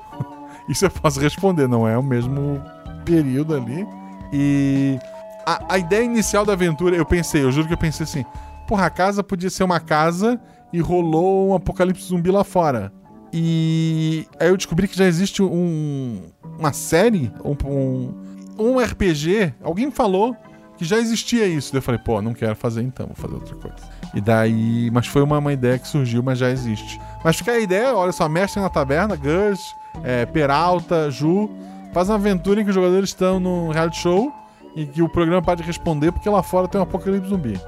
Isso 0.68 0.84
eu 0.84 0.90
posso 0.90 1.20
responder, 1.20 1.68
não 1.68 1.86
é 1.86 1.96
o 1.96 2.02
mesmo 2.02 2.62
período 3.04 3.54
ali. 3.54 3.86
E 4.32 4.98
a, 5.46 5.74
a 5.74 5.78
ideia 5.78 6.04
inicial 6.04 6.44
da 6.44 6.52
aventura, 6.54 6.96
eu 6.96 7.04
pensei, 7.04 7.42
eu 7.42 7.52
juro 7.52 7.66
que 7.66 7.74
eu 7.74 7.78
pensei 7.78 8.04
assim: 8.04 8.24
porra, 8.66 8.86
a 8.86 8.90
casa 8.90 9.22
podia 9.22 9.50
ser 9.50 9.64
uma 9.64 9.80
casa 9.80 10.40
e 10.72 10.80
rolou 10.80 11.50
um 11.50 11.54
apocalipse 11.54 12.08
zumbi 12.08 12.30
lá 12.30 12.42
fora. 12.42 12.92
E 13.32 14.26
aí 14.38 14.48
eu 14.48 14.56
descobri 14.56 14.86
que 14.86 14.96
já 14.96 15.06
existe 15.06 15.42
um, 15.42 16.22
uma 16.56 16.72
série, 16.72 17.32
um, 17.44 18.14
um, 18.56 18.78
RPG. 18.78 19.54
Alguém 19.60 19.90
falou 19.90 20.36
que 20.76 20.84
já 20.84 20.98
existia 20.98 21.44
isso. 21.46 21.72
Daí 21.72 21.78
eu 21.78 21.82
falei, 21.82 22.00
pô, 22.00 22.22
não 22.22 22.32
quero 22.32 22.54
fazer 22.54 22.82
então, 22.82 23.06
vou 23.06 23.16
fazer 23.16 23.34
outra 23.34 23.56
coisa. 23.56 23.76
E 24.14 24.20
daí. 24.20 24.88
Mas 24.92 25.08
foi 25.08 25.22
uma, 25.22 25.38
uma 25.38 25.52
ideia 25.52 25.78
que 25.80 25.88
surgiu, 25.88 26.22
mas 26.22 26.38
já 26.38 26.48
existe. 26.48 27.00
Mas 27.24 27.36
fica 27.36 27.50
a 27.50 27.58
ideia, 27.58 27.92
olha 27.94 28.12
só, 28.12 28.28
mestre 28.28 28.62
na 28.62 28.68
taberna, 28.68 29.16
Gus, 29.16 29.60
é, 30.02 30.26
Peralta, 30.26 31.10
Ju. 31.10 31.50
Faz 31.92 32.08
uma 32.08 32.16
aventura 32.16 32.60
em 32.60 32.64
que 32.64 32.70
os 32.70 32.74
jogadores 32.74 33.10
estão 33.10 33.38
no 33.38 33.70
reality 33.70 33.98
show 33.98 34.32
e 34.74 34.84
que 34.84 35.00
o 35.00 35.08
programa 35.08 35.40
pode 35.40 35.62
responder 35.62 36.10
porque 36.10 36.28
lá 36.28 36.42
fora 36.42 36.66
tem 36.66 36.80
um 36.80 36.84
apocalipse 36.84 37.28
zumbi. 37.28 37.60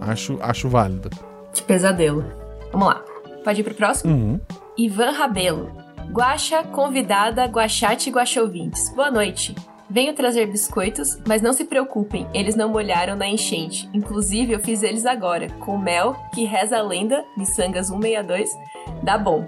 Acho, 0.00 0.38
acho 0.40 0.68
válido. 0.68 1.10
Que 1.52 1.62
pesadelo. 1.62 2.24
Vamos 2.70 2.86
lá. 2.86 3.02
Pode 3.44 3.60
ir 3.60 3.64
pro 3.64 3.74
próximo? 3.74 4.14
Uhum. 4.14 4.40
Ivan 4.78 5.10
Rabelo. 5.10 5.70
Guaxa, 6.12 6.62
convidada, 6.62 7.44
Guachate 7.46 8.10
e 8.10 8.12
Guaxouvintes. 8.12 8.90
Boa 8.94 9.10
noite. 9.10 9.54
Venho 9.88 10.14
trazer 10.14 10.46
biscoitos, 10.46 11.18
mas 11.26 11.42
não 11.42 11.52
se 11.52 11.66
preocupem, 11.66 12.26
eles 12.32 12.56
não 12.56 12.70
molharam 12.70 13.14
na 13.14 13.28
enchente. 13.28 13.90
Inclusive, 13.92 14.52
eu 14.52 14.58
fiz 14.58 14.82
eles 14.82 15.04
agora, 15.04 15.50
com 15.60 15.76
mel, 15.76 16.16
que 16.34 16.44
reza 16.44 16.78
a 16.78 16.82
lenda, 16.82 17.22
miçangas 17.36 17.88
162, 17.88 18.48
dá 19.02 19.18
bom. 19.18 19.46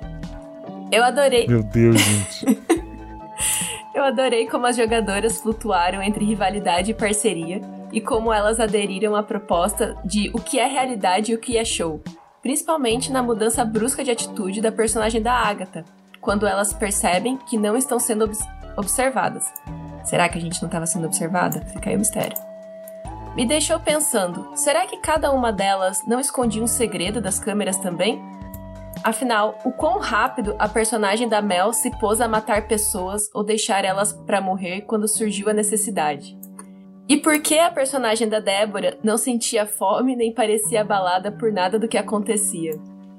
Eu 0.95 1.03
adorei. 1.03 1.49
Meu 1.49 1.63
Deus, 1.63 2.01
gente. 2.01 2.65
Eu 3.93 4.05
adorei 4.05 4.47
como 4.49 4.67
as 4.67 4.77
jogadoras 4.77 5.41
flutuaram 5.41 6.01
entre 6.01 6.25
rivalidade 6.25 6.91
e 6.91 6.95
parceria 6.95 7.61
e 7.93 8.01
como 8.01 8.33
elas 8.33 8.61
aderiram 8.61 9.15
à 9.15 9.23
proposta 9.23 9.97
de 10.05 10.31
o 10.33 10.41
que 10.41 10.59
é 10.59 10.67
realidade 10.67 11.33
e 11.33 11.35
o 11.35 11.39
que 11.39 11.57
é 11.57 11.65
show, 11.65 12.01
principalmente 12.43 13.13
na 13.13 13.23
mudança 13.23 13.65
brusca 13.65 14.03
de 14.03 14.11
atitude 14.11 14.61
da 14.61 14.73
personagem 14.73 15.23
da 15.23 15.33
Agatha, 15.33 15.85
quando 16.21 16.47
elas 16.47 16.73
percebem 16.73 17.37
que 17.37 17.57
não 17.57 17.77
estão 17.77 17.99
sendo 17.99 18.25
obs 18.25 18.41
observadas. 18.77 19.45
Será 20.05 20.29
que 20.29 20.39
a 20.39 20.41
gente 20.41 20.61
não 20.61 20.69
estava 20.69 20.87
sendo 20.87 21.07
observada? 21.07 21.61
Fica 21.73 21.91
aí 21.91 21.97
o 21.97 22.01
mistério. 22.01 22.37
Me 23.37 23.47
deixou 23.47 23.79
pensando: 23.79 24.57
será 24.57 24.87
que 24.87 24.97
cada 24.99 25.31
uma 25.33 25.53
delas 25.53 26.05
não 26.07 26.19
escondia 26.19 26.63
um 26.63 26.67
segredo 26.67 27.21
das 27.21 27.39
câmeras 27.39 27.77
também? 27.77 28.21
Afinal, 29.03 29.59
o 29.65 29.73
quão 29.73 29.99
rápido 29.99 30.55
a 30.59 30.69
personagem 30.69 31.29
da 31.29 31.43
Mel 31.43 31.73
se 31.73 31.91
pôs 31.99 32.21
a 32.21 32.29
matar 32.29 32.69
pessoas 32.69 33.29
ou 33.35 33.43
deixar 33.43 33.85
elas 33.85 34.13
para 34.13 34.41
morrer 34.41 34.83
quando 34.83 35.09
surgiu 35.09 35.49
a 35.49 35.53
necessidade? 35.53 36.39
E 37.07 37.19
por 37.19 37.39
que 37.41 37.59
a 37.59 37.71
personagem 37.71 38.29
da 38.29 38.41
Débora 38.41 38.97
não 39.03 39.19
sentia 39.19 39.67
fome 39.67 40.17
nem 40.17 40.33
parecia 40.33 40.81
abalada 40.81 41.31
por 41.31 41.53
nada 41.53 41.79
do 41.79 41.87
que 41.87 41.99
acontecia? 41.99 42.73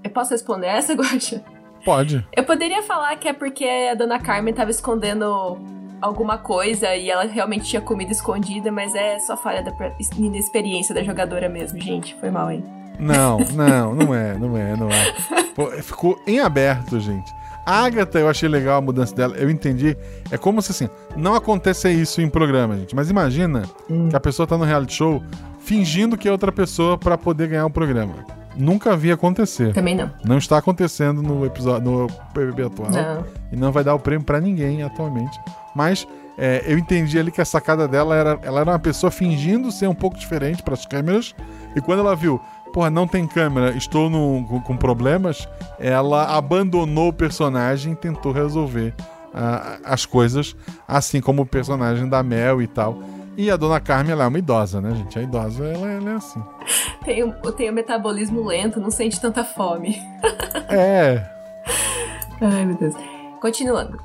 Eu 0.04 0.10
posso 0.10 0.32
responder 0.32 0.68
essa, 0.68 0.94
Guaxa? 0.96 1.44
Pode. 1.84 2.28
Eu 2.36 2.44
poderia 2.44 2.82
falar 2.82 3.16
que 3.18 3.28
é 3.28 3.34
porque 3.34 3.66
a 3.66 3.94
dona 3.94 4.20
Carmen 4.20 4.52
estava 4.52 4.72
escondendo 4.72 5.60
alguma 6.02 6.38
coisa 6.38 6.96
e 6.96 7.10
ela 7.10 7.26
realmente 7.26 7.66
tinha 7.66 7.82
comida 7.82 8.12
escondida, 8.12 8.72
mas 8.72 8.96
é 8.96 9.20
só 9.20 9.38
falha 9.38 9.62
da 9.62 9.72
inexperiência 10.18 10.96
da 10.96 11.04
jogadora 11.04 11.48
mesmo, 11.48 11.80
gente. 11.80 12.16
Foi 12.16 12.32
mal, 12.32 12.50
hein? 12.50 12.64
Não, 13.00 13.40
não, 13.40 13.94
não 13.96 14.14
é, 14.16 14.34
não 14.38 14.58
é, 14.58 14.76
não 14.76 14.90
é. 14.90 15.14
Pô, 15.56 15.68
ficou 15.82 16.20
em 16.28 16.40
aberto, 16.40 17.00
gente. 17.00 17.32
A 17.66 17.84
Agatha, 17.84 18.20
eu 18.20 18.30
achei 18.30 18.48
legal 18.48 18.78
a 18.78 18.82
mudança 18.82 19.16
dela, 19.16 19.36
eu 19.38 19.50
entendi. 19.50 19.98
É 20.30 20.38
como 20.38 20.62
se 20.62 20.72
assim, 20.72 20.88
não 21.16 21.34
acontece 21.34 21.90
isso 21.92 22.22
em 22.22 22.30
programa, 22.30 22.78
gente. 22.78 22.96
Mas 22.96 23.10
imagina 23.10 23.64
Hum. 23.90 24.10
que 24.10 24.16
a 24.16 24.20
pessoa 24.20 24.46
tá 24.46 24.56
no 24.58 24.64
reality 24.66 24.94
show 24.94 25.24
fingindo 25.60 26.16
que 26.16 26.28
é 26.28 26.32
outra 26.32 26.52
pessoa 26.52 26.98
pra 26.98 27.18
poder 27.18 27.48
ganhar 27.48 27.66
o 27.66 27.70
programa. 27.72 28.14
Nunca 28.56 28.96
vi 28.96 29.12
acontecer. 29.12 29.74
Também 29.74 29.96
não. 29.96 30.10
Não 30.24 30.38
está 30.38 30.58
acontecendo 30.58 31.22
no 31.24 31.46
episódio 31.46 31.90
no 31.92 32.08
PBB 32.34 32.64
atual. 32.68 32.90
Não. 32.92 33.26
E 33.52 33.56
não 33.56 33.72
vai 33.72 33.84
dar 33.84 33.96
o 33.96 34.00
prêmio 34.00 34.24
pra 34.26 34.40
ninguém 34.40 34.84
atualmente. 34.84 35.38
Mas 35.76 36.08
é, 36.38 36.64
eu 36.68 36.78
entendi 36.78 37.18
ali 37.20 37.32
que 37.32 37.42
a 37.42 37.46
sacada 37.46 37.88
dela 37.88 38.16
era. 38.16 38.40
Ela 38.44 38.62
era 38.62 38.72
uma 38.72 38.80
pessoa 38.80 39.10
fingindo 39.12 39.72
ser 39.72 39.88
um 39.90 39.96
pouco 39.96 40.18
diferente 40.18 40.62
pras 40.64 40.86
câmeras. 40.86 41.34
E 41.76 41.82
quando 41.82 42.00
ela 42.00 42.16
viu, 42.16 42.40
porra, 42.74 42.90
não 42.90 43.08
tem 43.08 43.26
câmera, 43.28 43.72
estou 43.76 44.10
no- 44.10 44.46
com, 44.48 44.60
com 44.62 44.78
problemas, 44.78 45.48
ela 45.80 46.36
abandonou 46.36 47.10
o 47.10 47.14
personagem 47.14 47.94
e 47.94 47.96
tentou 47.96 48.32
resolver 48.32 48.94
ah, 49.34 49.78
as 49.84 50.06
coisas, 50.06 50.56
assim 50.88 51.20
como 51.22 51.42
o 51.42 51.46
personagem 51.46 52.08
da 52.08 52.22
Mel 52.24 52.62
e 52.62 52.68
tal. 52.68 52.98
E 53.38 53.52
a 53.52 53.58
dona 53.58 53.82
Carmen, 53.82 54.14
ela 54.14 54.24
é 54.24 54.28
uma 54.28 54.40
idosa, 54.40 54.80
né, 54.80 54.96
gente? 54.96 55.20
A 55.20 55.22
idosa, 55.22 55.66
ela, 55.66 55.90
ela 55.92 56.12
é 56.12 56.16
assim. 56.16 56.42
Tem 57.04 57.22
o, 57.22 57.34
tem 57.52 57.70
o 57.70 57.74
metabolismo 57.74 58.46
lento, 58.46 58.80
não 58.80 58.90
sente 58.90 59.20
tanta 59.20 59.44
fome. 59.44 60.02
É, 60.70 61.22
Ai, 62.40 62.66
meu 62.66 62.76
Deus. 62.78 62.94
Continuando. 63.42 64.00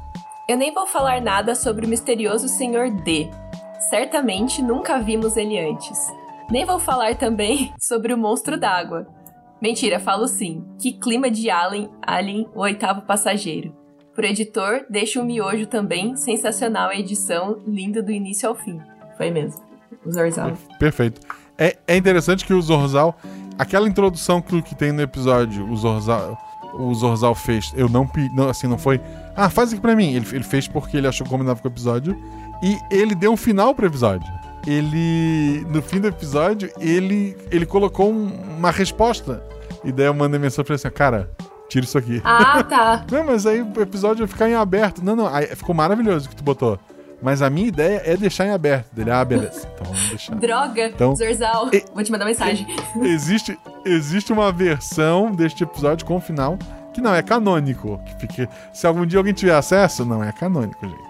Eu 0.48 0.56
nem 0.56 0.74
vou 0.74 0.86
falar 0.86 1.20
nada 1.20 1.54
sobre 1.54 1.86
o 1.86 1.88
misterioso 1.88 2.48
Senhor 2.48 2.90
D. 2.90 3.30
Certamente 3.88 4.60
nunca 4.62 4.98
vimos 4.98 5.36
ele 5.36 5.58
antes. 5.58 5.98
Nem 6.50 6.64
vou 6.64 6.78
falar 6.78 7.14
também 7.16 7.72
sobre 7.78 8.12
o 8.12 8.18
monstro 8.18 8.58
d'água. 8.58 9.06
Mentira, 9.60 10.00
falo 10.00 10.26
sim. 10.26 10.64
Que 10.80 10.92
clima 10.92 11.30
de 11.30 11.50
Alien, 11.50 11.90
Alien, 12.02 12.48
o 12.54 12.60
oitavo 12.60 13.02
passageiro. 13.02 13.74
Pro 14.14 14.26
editor, 14.26 14.84
deixa 14.88 15.20
o 15.20 15.24
miojo 15.24 15.66
também. 15.66 16.16
Sensacional 16.16 16.88
a 16.90 16.96
edição, 16.96 17.58
linda 17.66 18.02
do 18.02 18.10
início 18.10 18.48
ao 18.48 18.54
fim. 18.54 18.80
Foi 19.16 19.30
mesmo. 19.30 19.60
O 20.04 20.10
Zorzal. 20.10 20.52
Perfeito. 20.78 21.20
É, 21.58 21.76
é 21.86 21.96
interessante 21.96 22.44
que 22.46 22.54
o 22.54 22.62
Zorzal, 22.62 23.16
aquela 23.58 23.86
introdução 23.86 24.40
que, 24.40 24.62
que 24.62 24.74
tem 24.74 24.92
no 24.92 25.02
episódio, 25.02 25.70
o 25.70 25.76
Zorzal, 25.76 26.38
o 26.74 26.94
Zorzal 26.94 27.34
fez, 27.34 27.70
eu 27.76 27.88
não, 27.88 28.06
pe- 28.06 28.30
não 28.34 28.48
assim, 28.48 28.66
não 28.66 28.78
foi, 28.78 28.98
ah, 29.36 29.50
faz 29.50 29.72
aqui 29.72 29.80
pra 29.80 29.94
mim. 29.94 30.14
Ele, 30.14 30.26
ele 30.32 30.44
fez 30.44 30.66
porque 30.66 30.96
ele 30.96 31.06
achou 31.06 31.24
que 31.24 31.30
combinava 31.30 31.60
com 31.60 31.68
o 31.68 31.70
episódio 31.70 32.16
e 32.62 32.78
ele 32.90 33.14
deu 33.14 33.30
um 33.32 33.36
final 33.36 33.74
pro 33.74 33.86
episódio. 33.86 34.26
Ele, 34.66 35.64
no 35.68 35.80
fim 35.82 36.00
do 36.00 36.08
episódio, 36.08 36.70
ele, 36.78 37.36
ele 37.50 37.66
colocou 37.66 38.10
um- 38.12 38.30
uma 38.58 38.70
resposta. 38.70 39.42
E 39.84 39.90
daí 39.92 40.06
eu 40.06 40.14
mandei 40.14 40.38
mensagem 40.38 40.64
pra 40.64 40.74
ele 40.74 40.80
assim, 40.82 40.90
cara, 40.94 41.30
tira 41.68 41.84
isso 41.84 41.96
aqui. 41.96 42.20
Ah, 42.24 42.62
tá. 42.62 43.04
Não, 43.10 43.24
mas 43.24 43.46
aí 43.46 43.62
o 43.62 43.80
episódio 43.80 44.18
vai 44.26 44.28
ficar 44.28 44.48
em 44.48 44.54
aberto. 44.54 45.02
Não, 45.04 45.16
não, 45.16 45.26
aí 45.26 45.46
ficou 45.56 45.74
maravilhoso 45.74 46.26
o 46.26 46.28
que 46.30 46.36
tu 46.36 46.44
botou. 46.44 46.78
Mas 47.22 47.42
a 47.42 47.50
minha 47.50 47.68
ideia 47.68 48.00
é 48.04 48.16
deixar 48.16 48.46
em 48.46 48.50
aberto. 48.50 48.94
Dele, 48.94 49.10
ah, 49.10 49.22
beleza. 49.24 49.68
Então 49.74 49.86
vamos 49.92 50.08
deixar. 50.08 50.34
Droga, 50.36 50.86
Então- 50.88 51.14
Zorzal. 51.16 51.68
E- 51.72 51.84
Vou 51.94 52.02
te 52.02 52.10
mandar 52.10 52.24
mensagem. 52.24 52.66
existe, 53.02 53.58
existe 53.84 54.32
uma 54.32 54.50
versão 54.50 55.30
deste 55.30 55.62
episódio 55.64 56.06
com 56.06 56.16
o 56.16 56.20
final 56.20 56.58
que 56.94 57.00
não 57.00 57.14
é 57.14 57.22
canônico. 57.22 58.00
Que 58.34 58.48
se 58.72 58.86
algum 58.86 59.04
dia 59.06 59.18
alguém 59.18 59.32
tiver 59.34 59.54
acesso, 59.54 60.04
não 60.04 60.24
é 60.24 60.32
canônico, 60.32 60.86
gente. 60.86 61.09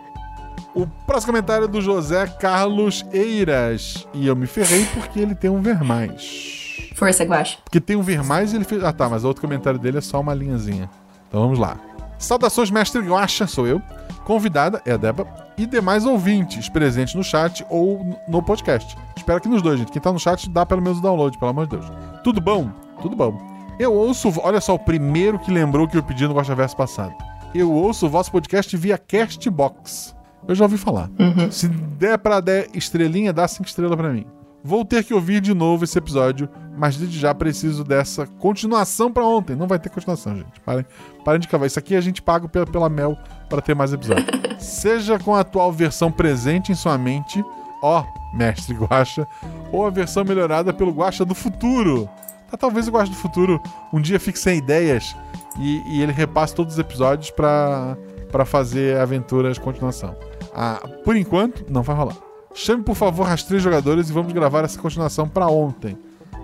O 0.75 0.87
próximo 1.07 1.33
comentário 1.33 1.65
é 1.65 1.69
do 1.69 1.81
José 1.81 2.27
Carlos 2.27 3.05
Eiras. 3.13 4.07
E 4.15 4.27
eu 4.27 4.37
me 4.37 4.47
ferrei 4.47 4.87
porque 4.95 5.21
ele 5.21 5.35
tem 5.35 5.51
um 5.51 5.61
ver 5.61 5.83
mais. 5.83 6.93
Força, 6.95 7.25
Guaxa. 7.25 7.59
Porque 7.65 7.81
tem 7.81 7.97
um 7.97 8.03
ver 8.03 8.23
mais 8.23 8.53
e 8.53 8.57
ele 8.57 8.65
fez. 8.65 8.85
Ah, 8.85 8.93
tá, 8.93 9.09
mas 9.09 9.25
o 9.25 9.29
outro 9.29 9.41
comentário 9.41 9.79
dele 9.79 9.99
é 9.99 10.01
só 10.01 10.21
uma 10.21 10.35
linhazinha. 10.35 10.89
Então 11.29 11.41
vamos 11.41 11.59
lá. 11.59 11.79
Saudações, 12.19 12.71
mestre 12.71 13.01
Guaxa, 13.01 13.47
sou 13.47 13.67
eu. 13.67 13.81
Convidada 14.25 14.83
é 14.85 14.93
a 14.93 14.97
Deba. 14.97 15.27
E 15.57 15.67
demais 15.67 16.05
ouvintes 16.07 16.69
presentes 16.69 17.15
no 17.15 17.25
chat 17.25 17.65
ou 17.69 18.19
no 18.29 18.43
podcast. 18.43 18.97
Espero 19.17 19.41
que 19.41 19.49
nos 19.49 19.63
dois, 19.63 19.79
gente. 19.79 19.91
Quem 19.91 20.01
tá 20.01 20.13
no 20.13 20.19
chat 20.19 20.49
dá 20.51 20.65
pelo 20.65 20.83
menos 20.83 20.99
o 20.99 21.03
download, 21.03 21.39
pelo 21.39 21.51
amor 21.51 21.67
de 21.67 21.77
Deus. 21.77 21.91
Tudo 22.23 22.41
bom? 22.41 22.71
Tudo 23.03 23.17
bom. 23.17 23.39
Eu 23.79 23.95
ouço. 23.95 24.33
Olha 24.43 24.61
só, 24.61 24.75
o 24.75 24.79
primeiro 24.79 25.39
que 25.39 25.51
lembrou 25.51 25.89
que 25.89 25.97
eu 25.97 26.03
pedi 26.03 26.29
no 26.29 26.35
Guaxa 26.35 26.55
Verso 26.55 26.77
passado. 26.77 27.15
Eu 27.55 27.73
ouço 27.73 28.07
o 28.07 28.11
vosso 28.11 28.31
podcast 28.31 28.77
via 28.77 28.97
Castbox. 28.97 30.15
Eu 30.49 30.55
já 30.55 30.65
ouvi 30.65 30.77
falar. 30.77 31.11
Se 31.51 31.69
der 31.69 32.19
pra 32.19 32.41
dar 32.41 32.67
estrelinha, 32.75 33.33
dá 33.33 33.47
cinco 33.47 33.69
estrelas 33.69 33.97
pra 33.97 34.11
mim. 34.11 34.27
Vou 34.63 34.85
ter 34.85 35.03
que 35.03 35.15
ouvir 35.15 35.41
de 35.41 35.55
novo 35.55 35.85
esse 35.85 35.97
episódio, 35.97 36.49
mas 36.77 36.97
desde 36.97 37.19
já 37.19 37.35
preciso 37.35 37.83
dessa 37.83 38.27
continuação 38.27 39.11
pra 39.11 39.25
ontem. 39.25 39.57
Não 39.57 39.67
vai 39.67 39.79
ter 39.79 39.89
continuação, 39.89 40.37
gente. 40.37 40.61
Parem, 40.65 40.85
parem 41.25 41.41
de 41.41 41.49
cavar. 41.49 41.67
Isso 41.67 41.79
aqui 41.79 41.97
a 41.97 42.01
gente 42.01 42.21
paga 42.21 42.47
pela, 42.47 42.67
pela 42.67 42.89
Mel 42.89 43.17
para 43.49 43.63
ter 43.63 43.75
mais 43.75 43.93
episódios. 43.93 44.29
Seja 44.59 45.19
com 45.19 45.35
a 45.35 45.41
atual 45.41 45.73
versão 45.73 46.13
presente 46.13 46.71
em 46.71 46.75
sua 46.75 46.99
mente, 46.99 47.43
ó, 47.83 48.05
mestre 48.35 48.75
Guacha, 48.75 49.27
ou 49.73 49.87
a 49.87 49.91
versão 49.91 50.25
melhorada 50.25 50.75
pelo 50.75 50.93
Guacha 50.93 51.25
do 51.25 51.35
futuro. 51.35 52.07
Tá, 52.51 52.59
talvez 52.59 52.87
o 52.87 52.91
Guacha 52.91 53.11
do 53.11 53.17
futuro 53.17 53.59
um 53.91 54.01
dia 54.01 54.21
fique 54.21 54.39
sem 54.39 54.59
ideias 54.59 55.17
e, 55.59 55.83
e 55.87 56.03
ele 56.03 56.13
repasse 56.13 56.55
todos 56.55 56.75
os 56.75 56.79
episódios 56.79 57.31
pra 57.31 57.97
fazer 58.45 58.99
aventuras 58.99 59.55
de 59.55 59.61
continuação. 59.61 60.15
Ah, 60.55 60.81
por 61.05 61.17
enquanto, 61.17 61.65
não 61.71 61.83
vai 61.83 61.97
rolar. 61.97 62.17
Chame, 62.55 62.83
por 62.83 62.97
favor, 62.97 63.29
as 63.29 63.43
três 63.43 63.63
jogadores 63.63 64.11
e 64.11 64.13
vamos 64.13 64.33
gravar 64.33 64.65
essa 64.65 64.79
continuação 64.79 65.29
pra 65.29 65.47
ontem. 65.47 65.97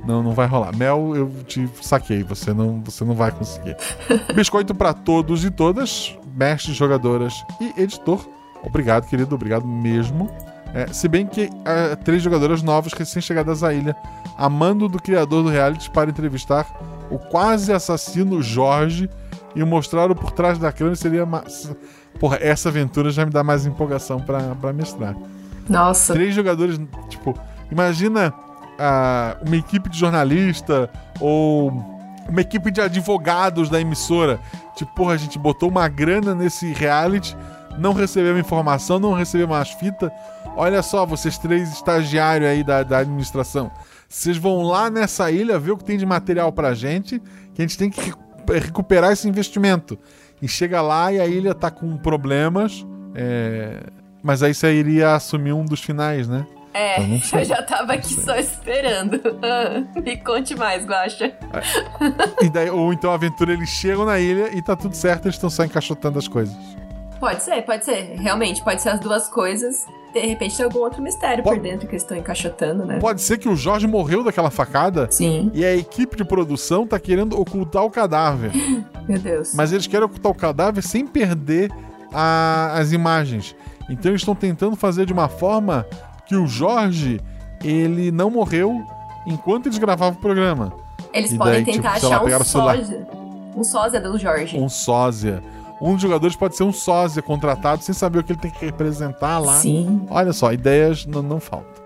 Não, 0.07 0.23
não 0.23 0.33
vai 0.33 0.47
rolar. 0.47 0.75
Mel, 0.77 1.15
eu 1.17 1.31
te 1.45 1.69
saquei. 1.83 2.23
Você 2.23 2.53
não, 2.53 2.81
você 2.83 3.05
não 3.05 3.15
vai 3.15 3.33
conseguir. 3.33 3.77
Biscoito 4.35 4.75
pra 4.75 4.95
todos 4.95 5.45
e 5.45 5.51
todas, 5.51 6.17
mestres, 6.35 6.77
jogadoras 6.77 7.35
e 7.61 7.83
editor. 7.83 8.25
Obrigado, 8.63 9.09
querido. 9.09 9.35
Obrigado 9.35 9.67
mesmo. 9.67 10.31
É, 10.73 10.87
se 10.93 11.09
bem 11.09 11.27
que 11.27 11.51
ah, 11.65 11.97
três 11.97 12.23
jogadoras 12.23 12.63
novas 12.63 12.93
recém-chegadas 12.93 13.65
à 13.65 13.75
ilha, 13.75 13.97
a 14.37 14.49
mando 14.49 14.89
do 14.89 15.01
criador 15.01 15.43
do 15.43 15.49
reality 15.49 15.91
para 15.91 16.11
entrevistar 16.11 16.67
o 17.11 17.19
quase 17.19 17.73
assassino 17.73 18.43
Jorge 18.43 19.11
e 19.55 19.65
mostrar 19.65 20.11
o 20.11 20.15
por 20.15 20.31
trás 20.31 20.59
da 20.59 20.71
câmera 20.71 20.95
seria. 20.97 21.27
Porra, 22.19 22.39
essa 22.41 22.69
aventura 22.69 23.11
já 23.11 23.25
me 23.25 23.31
dá 23.31 23.45
mais 23.45 23.67
empolgação 23.67 24.21
pra, 24.21 24.41
pra 24.61 24.73
mestrar 24.73 25.15
Nossa. 25.69 26.13
três 26.15 26.35
jogadores, 26.35 26.81
tipo, 27.09 27.39
imagina 27.71 28.33
ah, 28.79 29.37
uma 29.47 29.57
equipe 29.57 29.89
de 29.91 29.99
jornalista 29.99 30.89
ou 31.21 31.69
uma 32.29 32.41
equipe 32.41 32.71
de 32.71 32.81
advogados 32.81 33.69
da 33.69 33.81
emissora. 33.81 34.41
Tipo, 34.77 34.95
porra, 34.95 35.15
a 35.15 35.17
gente 35.17 35.39
botou 35.39 35.69
uma 35.69 35.87
grana 35.89 36.35
nesse 36.35 36.73
reality, 36.73 37.37
não 37.79 37.93
recebemos 37.93 38.41
informação, 38.41 38.99
não 38.99 39.13
recebemos 39.13 39.57
as 39.57 39.71
fitas. 39.73 40.11
Olha 40.57 40.83
só, 40.83 41.05
vocês 41.05 41.37
três 41.39 41.71
estagiários 41.73 42.49
aí 42.49 42.65
da, 42.65 42.83
da 42.83 42.99
administração. 42.99 43.71
Vocês 44.09 44.37
vão 44.39 44.63
lá 44.63 44.89
nessa 44.89 45.31
ilha 45.31 45.59
ver 45.59 45.73
o 45.73 45.77
que 45.77 45.85
tem 45.85 45.99
de 45.99 46.07
material 46.07 46.51
pra 46.53 46.73
gente, 46.75 47.21
que 47.55 47.61
a 47.61 47.65
gente 47.67 47.77
tem 47.77 47.91
que 47.91 48.01
recu- 48.01 48.19
recuperar 48.55 49.13
esse 49.13 49.29
investimento. 49.29 49.99
E 50.41 50.49
chega 50.49 50.81
lá 50.83 51.13
e 51.13 51.21
a 51.21 51.27
ilha 51.27 51.55
tá 51.55 51.71
com 51.71 51.97
problemas. 51.97 52.87
É, 53.15 53.81
Mas 54.23 54.43
aí 54.43 54.53
você 54.55 54.73
iria 54.75 55.15
assumir 55.15 55.53
um 55.53 55.65
dos 55.65 55.81
finais, 55.81 56.29
né? 56.29 56.47
É, 56.75 57.01
Eu 57.01 57.39
eu 57.39 57.45
já 57.45 57.63
tava 57.63 57.95
aqui 57.95 58.13
só 58.13 58.37
esperando. 58.37 59.19
Me 60.05 60.19
conte 60.19 60.55
mais, 60.55 60.85
Guaxa. 60.85 61.33
E 62.43 62.51
daí, 62.51 62.69
ou 62.69 62.93
então 62.93 63.11
a 63.11 63.15
aventura 63.15 63.55
eles 63.55 63.71
chegam 63.71 64.05
na 64.05 64.19
ilha 64.21 64.55
e 64.55 64.61
tá 64.61 64.77
tudo 64.77 64.95
certo, 64.95 65.25
eles 65.25 65.37
estão 65.37 65.49
só 65.49 65.65
encaixotando 65.65 66.19
as 66.19 66.29
coisas. 66.29 66.55
Pode 67.19 67.43
ser, 67.43 67.63
pode 67.63 67.83
ser. 67.83 68.17
Realmente, 68.19 68.63
pode 68.63 68.83
ser 68.83 68.91
as 68.91 69.01
duas 69.01 69.27
coisas. 69.27 69.87
De 70.21 70.27
repente 70.27 70.57
tem 70.57 70.65
algum 70.65 70.79
outro 70.81 71.03
mistério 71.03 71.45
Pode- 71.45 71.57
por 71.61 71.63
dentro 71.63 71.87
que 71.87 71.93
eles 71.95 72.03
estão 72.03 72.17
encaixotando, 72.17 72.85
né? 72.87 72.99
Pode 72.99 73.21
ser 73.21 73.39
que 73.39 73.49
o 73.49 73.55
Jorge 73.57 73.87
morreu 73.87 74.25
daquela 74.25 74.51
facada 74.51 75.09
Sim, 75.11 75.51
e 75.53 75.65
a 75.65 75.75
equipe 75.77 76.17
de 76.17 76.25
produção 76.25 76.87
tá 76.87 76.99
querendo 76.99 77.39
ocultar 77.39 77.85
o 77.85 77.91
cadáver. 77.91 78.51
meu 79.09 79.19
Deus. 79.19 79.55
Mas 79.55 79.73
eles 79.73 79.87
querem 79.87 80.07
ocultar 80.07 80.33
o 80.33 80.35
cadáver 80.35 80.83
sem 80.83 81.07
perder 81.07 81.71
a- 82.13 82.73
as 82.79 82.93
imagens. 82.93 83.55
Então 83.91 84.11
eles 84.11 84.23
estão 84.23 84.35
tentando 84.35 84.75
fazer 84.77 85.07
de 85.07 85.13
uma 85.13 85.29
forma 85.29 85.87
que 86.27 86.35
o 86.35 86.47
Jorge 86.47 87.21
ele 87.63 88.11
não 88.11 88.31
morreu 88.31 88.83
enquanto 89.27 89.67
eles 89.67 89.79
gravavam 89.79 90.17
o 90.19 90.21
programa. 90.21 90.73
Eles 91.13 91.33
e 91.33 91.37
podem 91.39 91.65
daí, 91.65 91.75
tentar 91.75 91.95
tipo, 91.95 92.01
sei 92.01 92.09
lá, 92.09 92.15
achar 92.17 92.25
pegaram 92.25 92.43
um 92.43 92.47
sósia. 92.47 93.07
Um 93.57 93.65
sósia 93.65 94.01
do 94.01 94.19
Jorge. 94.19 94.59
Um 94.59 94.69
sósia. 94.69 95.43
Um 95.81 95.93
dos 95.93 96.03
jogadores 96.03 96.37
pode 96.37 96.57
ser 96.57 96.65
um 96.65 96.73
sósia 96.73 97.23
contratado 97.23 97.83
sem 97.83 97.95
saber 97.95 98.21
o 98.21 98.25
que 98.25 98.33
ele 98.33 98.41
tem 98.41 98.51
que 98.51 98.65
representar 98.65 99.39
lá. 99.39 99.57
Sim. 99.57 100.07
Olha 100.11 100.33
só, 100.33 100.53
ideias 100.53 101.05
não, 101.07 101.23
não 101.23 101.41
faltam. 101.41 101.85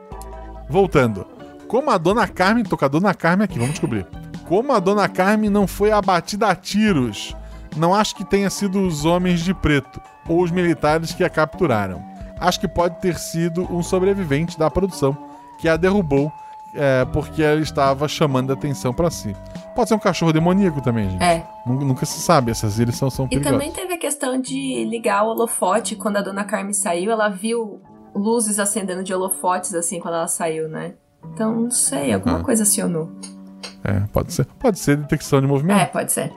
Voltando. 0.68 1.26
Como 1.66 1.90
a 1.90 1.98
Dona 1.98 2.26
Carmen, 2.29 2.64
tô 2.64 2.76
com 2.76 2.85
a 2.85 2.88
Dona 2.88 3.14
Carmen 3.14 3.44
aqui, 3.44 3.59
vamos 3.59 3.72
descobrir. 3.72 4.07
Como 4.48 4.72
a 4.72 4.81
Dona 4.81 5.09
Carmen 5.09 5.50
não 5.50 5.66
foi 5.66 5.92
abatida 5.92 6.48
a 6.48 6.55
tiros, 6.55 7.35
não 7.76 7.94
acho 7.94 8.16
que 8.16 8.24
tenha 8.24 8.50
sido 8.50 8.81
os 8.81 9.05
homens 9.05 9.40
de 9.40 9.55
preto 9.55 10.00
ou 10.29 10.42
os 10.42 10.50
militares 10.50 11.12
que 11.12 11.24
a 11.24 11.31
capturaram. 11.31 12.03
Acho 12.40 12.61
que 12.61 12.68
pode 12.68 13.00
ter 13.00 13.16
sido 13.18 13.62
um 13.72 13.83
sobrevivente 13.83 14.59
da 14.59 14.70
produção 14.70 15.16
que 15.61 15.68
a 15.68 15.76
derrubou 15.76 16.33
é, 16.74 17.05
porque 17.07 17.42
ela 17.42 17.61
estava 17.61 18.09
chamando 18.09 18.50
a 18.50 18.55
atenção 18.55 18.92
pra 18.92 19.11
si. 19.11 19.35
Pode 19.74 19.88
ser 19.88 19.94
um 19.94 19.98
cachorro 19.98 20.33
demoníaco 20.33 20.80
também, 20.80 21.09
gente. 21.11 21.22
É. 21.22 21.46
Nun- 21.66 21.85
Nunca 21.85 22.04
se 22.06 22.20
sabe, 22.20 22.50
essas 22.50 22.78
ilhas 22.78 22.96
são, 22.96 23.09
são 23.11 23.26
E 23.26 23.28
perigosas. 23.30 23.52
também 23.52 23.72
teve 23.72 23.94
a 23.94 23.98
questão 23.98 24.40
de 24.40 24.85
ligar 24.85 25.22
o 25.24 25.28
holofote. 25.28 25.96
Quando 25.96 26.16
a 26.16 26.22
dona 26.22 26.44
Carmen 26.44 26.72
saiu, 26.72 27.11
ela 27.12 27.28
viu 27.28 27.80
luzes 28.14 28.59
acendendo 28.59 29.02
de 29.04 29.14
holofotes, 29.14 29.74
assim, 29.74 30.00
quando 30.00 30.14
ela 30.14 30.26
saiu, 30.28 30.68
né? 30.68 30.94
Então, 31.33 31.54
não 31.54 31.70
sei, 31.70 32.12
alguma 32.12 32.38
Uhum. 32.38 32.42
coisa 32.42 32.62
acionou. 32.64 33.11
É, 33.85 34.00
pode 34.12 34.33
ser. 34.33 34.44
Pode 34.59 34.78
ser 34.78 34.96
detecção 34.96 35.40
de 35.40 35.46
movimento. 35.46 35.80
É, 35.80 35.87
pode 35.87 36.12
ser. 36.12 36.33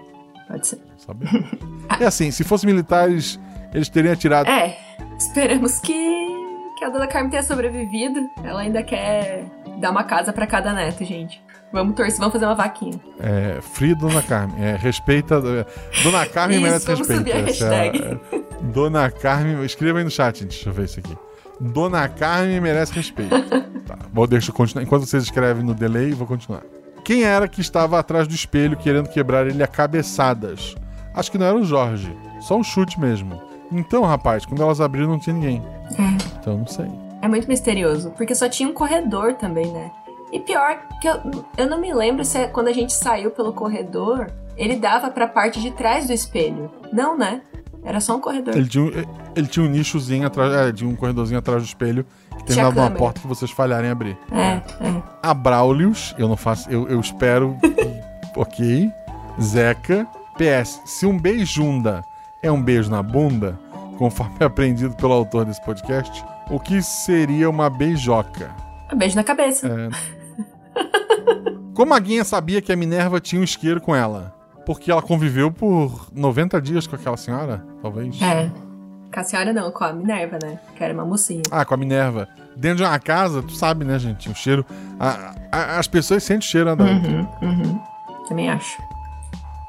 Pode 0.48 0.68
ser. 0.68 0.80
Sabe? 0.98 1.26
é 2.00 2.06
assim, 2.06 2.30
se 2.32 2.44
fossem 2.44 2.70
militares, 2.70 3.40
eles 3.74 3.90
teriam 3.90 4.14
atirado. 4.14 4.50
É, 4.50 4.78
esperamos 5.18 5.80
que, 5.80 5.94
que 6.78 6.86
a 6.86 6.90
dona 6.90 7.08
Carmen 7.08 7.30
tenha 7.32 7.44
sobrevivido. 7.44 8.20
Ela 8.44 8.62
ainda 8.62 8.84
quer 8.84 9.46
dar 9.80 9.92
uma 9.92 10.04
casa 10.04 10.32
pra 10.32 10.46
cada 10.48 10.72
neto, 10.74 11.04
gente. 11.04 11.42
Vamos 11.74 11.96
torcer, 11.96 12.20
vamos 12.20 12.34
fazer 12.34 12.46
uma 12.46 12.54
vaquinha. 12.54 13.00
É, 13.20 13.60
Free 13.60 13.96
Dona 13.96 14.22
Carmen. 14.22 14.64
É, 14.64 14.76
respeita. 14.76 15.36
é, 15.36 16.04
Dona 16.04 16.26
Carmen 16.28 16.58
Isso, 16.58 16.66
merece 16.68 16.86
vamos 16.86 17.08
respeito. 17.08 17.20
subir 17.20 17.34
a 17.34 17.40
é 17.40 17.42
hashtag. 17.42 18.04
é, 18.32 18.64
Dona 18.72 19.10
Carmen. 19.10 19.66
Escreva 19.66 19.98
aí 19.98 20.04
no 20.04 20.12
chat, 20.12 20.40
gente. 20.40 20.50
Deixa 20.50 20.70
eu 20.70 20.74
ver 20.74 20.86
isso 20.86 21.00
aqui. 21.00 21.18
Dona 21.60 22.08
Carmen 22.08 22.62
merece 22.62 22.94
respeito. 22.94 23.30
tá, 23.88 23.98
vou 24.14 24.28
deixar 24.28 24.52
eu 24.52 24.56
continuar. 24.56 24.84
Enquanto 24.84 25.08
vocês 25.08 25.24
escrevem 25.24 25.64
no 25.64 25.74
delay, 25.74 26.12
vou 26.12 26.28
continuar. 26.28 26.62
Quem 27.04 27.24
era 27.24 27.48
que 27.48 27.60
estava 27.60 27.98
atrás 28.00 28.28
do 28.28 28.36
espelho 28.36 28.78
querendo 28.78 29.10
quebrar 29.10 29.48
ele 29.48 29.64
a 29.64 29.68
cabeçadas? 29.68 30.76
Acho 31.14 31.32
que 31.32 31.38
não 31.40 31.48
era 31.48 31.58
o 31.58 31.66
Jorge. 31.66 32.16
Só 32.42 32.56
um 32.56 32.64
chute 32.64 33.00
mesmo. 33.00 33.42
Então, 33.72 34.04
rapaz, 34.04 34.46
quando 34.46 34.62
elas 34.62 34.80
abriram 34.80 35.10
não 35.10 35.20
tinha 35.20 35.34
ninguém. 35.34 35.62
Então, 36.40 36.58
não 36.60 36.68
sei. 36.68 36.88
É 37.22 37.28
muito 37.28 37.48
misterioso, 37.48 38.12
porque 38.12 38.36
só 38.36 38.48
tinha 38.48 38.70
um 38.70 38.74
corredor 38.74 39.34
também, 39.34 39.72
né? 39.72 39.90
E 40.34 40.40
pior, 40.40 40.80
que 41.00 41.08
eu, 41.08 41.22
eu 41.58 41.70
não 41.70 41.80
me 41.80 41.94
lembro 41.94 42.26
se 42.26 42.38
é 42.40 42.48
quando 42.48 42.68
a 42.68 42.74
gente 42.74 42.92
saiu 42.92 43.30
pelo 43.32 43.54
corredor, 43.54 44.32
ele 44.58 44.76
dava 44.76 45.10
pra 45.12 45.28
parte 45.28 45.62
de 45.62 45.70
trás 45.72 46.08
do 46.08 46.14
espelho. 46.14 46.72
Não, 46.92 47.16
né? 47.18 47.42
Era 47.86 48.00
só 48.00 48.16
um 48.16 48.20
corredor. 48.20 48.56
Ele 48.58 48.68
tinha, 48.68 48.84
um- 48.84 48.92
ele 49.36 49.48
tinha 49.48 49.66
um 49.66 49.70
nichozinho 49.70 50.26
atrás, 50.26 50.52
é, 50.54 50.72
tinha 50.74 50.90
um 50.90 50.96
corredorzinho 50.96 51.38
atrás 51.38 51.62
do 51.62 51.66
espelho 51.66 52.06
que 52.46 52.56
numa 52.56 52.74
câmera. 52.74 52.96
porta 52.96 53.22
que 53.22 53.28
vocês 53.28 53.52
falharem 53.52 53.90
em 53.90 53.92
abrir. 53.92 54.18
É, 54.32 54.54
é. 54.86 55.04
A 55.22 55.34
Braulius, 55.34 56.16
eu 56.18 56.28
não 56.28 56.36
faço, 56.38 56.70
eu, 56.70 56.88
eu 56.90 57.00
espero. 57.00 57.56
ok. 58.36 58.90
Zeca. 59.42 60.08
PS, 60.38 60.82
se 60.86 61.06
um 61.06 61.18
beijunda 61.20 62.04
é 62.42 62.52
um 62.52 62.60
beijo 62.62 62.90
na 62.90 63.04
bunda, 63.04 63.60
conforme 64.00 64.34
aprendido 64.44 64.96
pelo 64.96 65.14
autor 65.14 65.46
desse 65.46 65.64
podcast, 65.64 66.26
o 66.50 66.60
que 66.60 66.82
seria 66.82 67.48
uma 67.50 67.70
beijoca? 67.70 68.50
Um 68.92 68.98
beijo 68.98 69.16
na 69.16 69.24
cabeça. 69.24 69.68
É. 69.68 70.14
Como 71.74 71.94
a 71.94 72.00
Guinha 72.00 72.24
sabia 72.24 72.62
que 72.62 72.72
a 72.72 72.76
Minerva 72.76 73.20
tinha 73.20 73.42
um 73.42 73.44
isqueiro 73.44 73.82
com 73.82 73.96
ela? 73.96 74.34
Porque 74.66 74.92
ela 74.92 75.02
conviveu 75.02 75.52
por 75.52 76.08
90 76.14 76.62
dias 76.62 76.88
com 76.88 76.96
aquela 76.96 77.18
senhora, 77.18 77.66
talvez? 77.82 78.22
É. 78.22 78.50
Com 79.14 79.20
a 79.20 79.24
senhora 79.24 79.52
não, 79.54 79.72
com 79.72 79.84
a 79.84 79.92
Minerva, 79.94 80.38
né? 80.42 80.60
Que 80.76 80.84
era 80.84 80.94
uma 80.94 81.06
mocinha. 81.06 81.42
Ah, 81.52 81.66
com 81.66 81.74
a 81.74 81.78
Minerva. 81.78 82.28
Dentro 82.56 82.78
de 82.78 82.84
uma 82.84 83.00
casa, 83.00 83.42
tu 83.44 83.52
sabe, 83.54 83.84
né, 83.84 83.98
gente? 84.00 84.30
O 84.30 84.36
cheiro. 84.36 84.66
a- 85.00 85.34
a- 85.52 85.80
as 85.80 85.88
pessoas 85.88 86.24
sentem 86.24 86.48
o 86.48 86.50
cheiro, 86.52 86.70
né? 86.70 86.76
da 86.76 86.84
outra. 86.86 87.10
Uhum, 87.10 87.28
uhum. 87.42 87.80
Também 88.30 88.50
acho. 88.50 88.78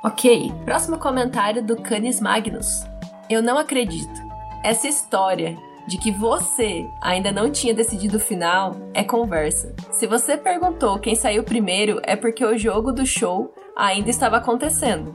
Ok, 0.02 0.52
próximo 0.64 0.98
comentário 0.98 1.62
do 1.64 1.76
Canis 1.76 2.20
Magnus. 2.20 2.84
Eu 3.28 3.42
não 3.42 3.58
acredito. 3.58 4.22
Essa 4.62 4.86
história 4.86 5.56
de 5.86 5.98
que 5.98 6.10
você 6.10 6.86
ainda 7.00 7.30
não 7.30 7.50
tinha 7.50 7.74
decidido 7.74 8.16
o 8.16 8.20
final 8.20 8.74
é 8.94 9.04
conversa. 9.04 9.74
Se 9.92 10.06
você 10.06 10.36
perguntou 10.36 10.98
quem 10.98 11.14
saiu 11.14 11.42
primeiro, 11.42 12.00
é 12.04 12.16
porque 12.16 12.44
o 12.44 12.56
jogo 12.56 12.90
do 12.92 13.04
show 13.04 13.52
ainda 13.76 14.08
estava 14.10 14.36
acontecendo. 14.38 15.14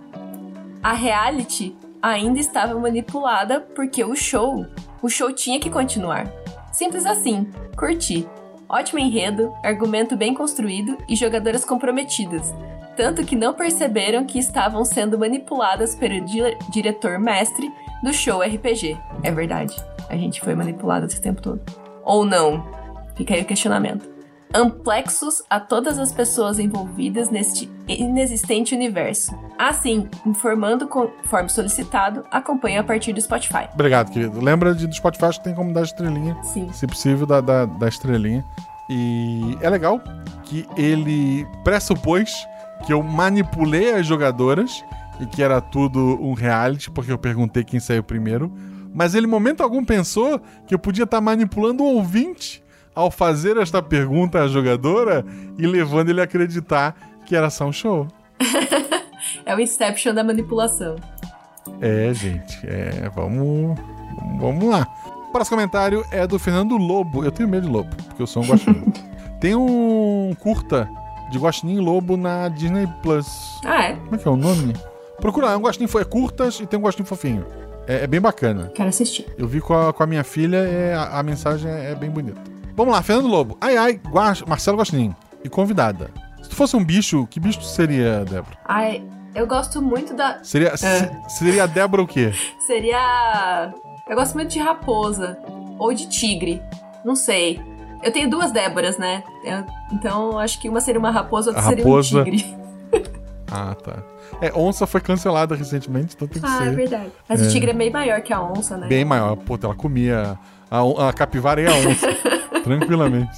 A 0.83 0.93
reality 0.93 1.75
ainda 2.01 2.39
estava 2.39 2.79
manipulada 2.79 3.61
porque 3.75 4.03
o 4.03 4.15
show, 4.15 4.65
o 5.01 5.09
show 5.09 5.33
tinha 5.33 5.59
que 5.59 5.69
continuar. 5.69 6.31
Simples 6.71 7.05
assim. 7.05 7.49
Curti. 7.77 8.27
Ótimo 8.69 8.99
enredo, 8.99 9.51
argumento 9.63 10.15
bem 10.15 10.33
construído 10.35 10.95
e 11.09 11.15
jogadoras 11.15 11.65
comprometidas. 11.65 12.53
Tanto 12.95 13.25
que 13.25 13.35
não 13.35 13.53
perceberam 13.53 14.25
que 14.25 14.37
estavam 14.37 14.85
sendo 14.85 15.17
manipuladas 15.17 15.95
pelo 15.95 16.23
di- 16.23 16.55
diretor 16.69 17.17
mestre 17.17 17.71
do 18.03 18.13
show 18.13 18.41
RPG. 18.41 18.95
É 19.23 19.31
verdade. 19.31 19.75
A 20.09 20.17
gente 20.17 20.41
foi 20.41 20.55
manipulada 20.55 21.05
esse 21.05 21.21
tempo 21.21 21.41
todo. 21.41 21.61
Ou 22.03 22.25
não? 22.25 22.65
Fica 23.15 23.33
aí 23.33 23.41
o 23.41 23.45
questionamento. 23.45 24.09
Amplexos 24.51 25.43
a 25.47 25.59
todas 25.59 25.99
as 25.99 26.11
pessoas 26.11 26.57
envolvidas 26.57 27.29
neste 27.29 27.69
inexistente 27.87 28.73
universo. 28.73 29.37
Assim, 29.57 30.09
informando 30.25 30.87
conforme 30.87 31.49
solicitado, 31.49 32.25
acompanhe 32.31 32.77
a 32.77 32.83
partir 32.83 33.13
do 33.13 33.21
Spotify. 33.21 33.69
Obrigado, 33.73 34.11
querido. 34.11 34.43
Lembra 34.43 34.73
de, 34.73 34.87
do 34.87 34.95
Spotify 34.95 35.25
acho 35.25 35.37
que 35.37 35.43
tem 35.43 35.53
como 35.53 35.71
dar 35.71 35.83
estrelinha. 35.83 36.35
Sim. 36.41 36.67
Se 36.73 36.87
possível, 36.87 37.27
da, 37.27 37.41
da, 37.41 37.65
da 37.65 37.87
estrelinha. 37.87 38.43
E 38.89 39.55
é 39.61 39.69
legal 39.69 40.01
que 40.45 40.65
ele 40.75 41.45
pressupôs 41.63 42.33
que 42.87 42.91
eu 42.91 43.03
manipulei 43.03 43.93
as 43.93 44.07
jogadoras 44.07 44.83
e 45.19 45.25
que 45.27 45.43
era 45.43 45.61
tudo 45.61 46.17
um 46.21 46.33
reality, 46.33 46.89
porque 46.89 47.11
eu 47.11 47.17
perguntei 47.17 47.63
quem 47.63 47.79
saiu 47.79 48.01
primeiro. 48.01 48.51
Mas 48.93 49.13
ele, 49.15 49.27
em 49.27 49.29
momento 49.29 49.61
algum, 49.61 49.83
pensou 49.83 50.39
que 50.67 50.73
eu 50.73 50.79
podia 50.79 51.03
estar 51.03 51.21
manipulando 51.21 51.83
o 51.83 51.95
ouvinte 51.95 52.63
ao 52.95 53.09
fazer 53.11 53.55
esta 53.57 53.81
pergunta 53.81 54.41
à 54.41 54.47
jogadora 54.47 55.23
e 55.57 55.65
levando 55.67 56.09
ele 56.09 56.21
a 56.21 56.23
acreditar 56.23 56.95
que 57.25 57.35
era 57.35 57.49
só 57.49 57.65
um 57.65 57.71
show. 57.73 58.07
É 59.45 59.55
o 59.55 59.59
Inception 59.59 60.13
da 60.13 60.23
manipulação. 60.23 60.95
É, 61.81 62.11
gente, 62.13 62.57
é, 62.65 63.09
vamos, 63.13 63.77
vamos 64.39 64.63
lá. 64.69 64.87
O 65.27 65.31
próximo 65.31 65.57
comentário 65.57 66.05
é 66.11 66.25
do 66.25 66.39
Fernando 66.39 66.77
Lobo. 66.77 67.23
Eu 67.23 67.31
tenho 67.31 67.49
medo 67.49 67.67
de 67.67 67.71
lobo, 67.71 67.95
porque 68.07 68.21
eu 68.21 68.27
sou 68.27 68.43
um 68.43 68.47
guaxinim. 68.47 68.91
Tem 69.41 69.55
um 69.55 70.35
curta 70.39 70.89
de 71.31 71.37
guaxinim 71.37 71.79
lobo 71.79 72.17
na 72.17 72.47
Disney 72.49 72.87
Plus. 73.01 73.27
Ah, 73.65 73.83
é? 73.85 73.95
Como 73.95 74.15
é 74.15 74.17
que 74.17 74.27
é 74.27 74.31
o 74.31 74.35
nome? 74.35 74.73
Procura, 75.19 75.47
lá, 75.47 75.53
é 75.53 75.57
um 75.57 75.61
guaxinim 75.61 75.87
fo- 75.87 75.99
é 75.99 76.03
curtas 76.05 76.59
e 76.59 76.65
tem 76.65 76.79
um 76.79 76.83
guaxinim 76.83 77.05
fofinho. 77.05 77.45
É, 77.89 78.03
é 78.03 78.07
bem 78.07 78.21
bacana. 78.21 78.71
Quero 78.75 78.87
assistir. 78.89 79.25
Eu 79.37 79.47
vi 79.47 79.59
com 79.59 79.73
a, 79.73 79.91
com 79.91 80.03
a 80.03 80.07
minha 80.07 80.23
filha, 80.23 80.57
é, 80.57 80.93
a, 80.93 81.19
a 81.19 81.23
mensagem 81.23 81.69
é, 81.69 81.91
é 81.91 81.95
bem 81.95 82.09
bonita. 82.09 82.39
Vamos 82.75 82.93
lá, 82.93 83.01
Fernando 83.01 83.27
Lobo. 83.27 83.57
Ai, 83.59 83.75
ai, 83.75 83.93
Guax, 84.07 84.43
Marcelo 84.43 84.77
Guaxinim. 84.77 85.13
E 85.43 85.49
convidada. 85.49 86.11
Se 86.43 86.49
tu 86.49 86.55
fosse 86.55 86.75
um 86.75 86.83
bicho, 86.85 87.25
que 87.27 87.39
bicho 87.39 87.59
tu 87.59 87.65
seria, 87.65 88.23
Débora? 88.25 88.57
Ai, 88.65 89.03
eu 89.33 89.47
gosto 89.47 89.81
muito 89.81 90.13
da. 90.13 90.43
Seria, 90.43 90.77
se- 90.77 91.11
seria 91.29 91.63
a 91.63 91.65
Débora 91.65 92.01
o 92.03 92.07
quê? 92.07 92.31
Seria. 92.67 93.73
Eu 94.07 94.15
gosto 94.15 94.35
muito 94.35 94.51
de 94.51 94.59
raposa. 94.59 95.37
Ou 95.79 95.93
de 95.93 96.07
tigre. 96.09 96.61
Não 97.03 97.15
sei. 97.15 97.59
Eu 98.03 98.11
tenho 98.11 98.29
duas 98.29 98.51
Déboras, 98.51 98.97
né? 98.97 99.23
Eu- 99.43 99.65
então 99.93 100.37
acho 100.37 100.59
que 100.61 100.69
uma 100.69 100.79
seria 100.81 100.99
uma 100.99 101.11
raposa, 101.11 101.49
outra 101.49 101.63
A 101.65 101.67
seria 101.69 101.83
raposa- 101.83 102.21
um 102.21 102.23
tigre. 102.23 102.55
Ah, 103.51 103.75
tá. 103.75 104.03
É, 104.41 104.51
onça 104.55 104.87
foi 104.87 105.01
cancelada 105.01 105.53
recentemente, 105.55 106.15
então 106.15 106.27
tem 106.27 106.41
que 106.41 106.47
Ah, 106.47 106.61
é 106.61 106.69
ser 106.69 106.75
verdade. 106.75 107.09
Mas 107.27 107.41
o 107.41 107.49
tigre 107.49 107.71
é 107.71 107.73
meio 107.73 107.91
maior 107.91 108.21
que 108.21 108.31
a 108.31 108.41
onça, 108.41 108.77
né? 108.77 108.87
bem 108.87 109.03
maior. 109.03 109.35
Pô, 109.35 109.57
ela 109.61 109.75
comia 109.75 110.37
a, 110.71 111.07
a 111.09 111.13
capivara 111.13 111.61
e 111.61 111.67
a 111.67 111.71
onça, 111.73 112.07
tranquilamente. 112.63 113.37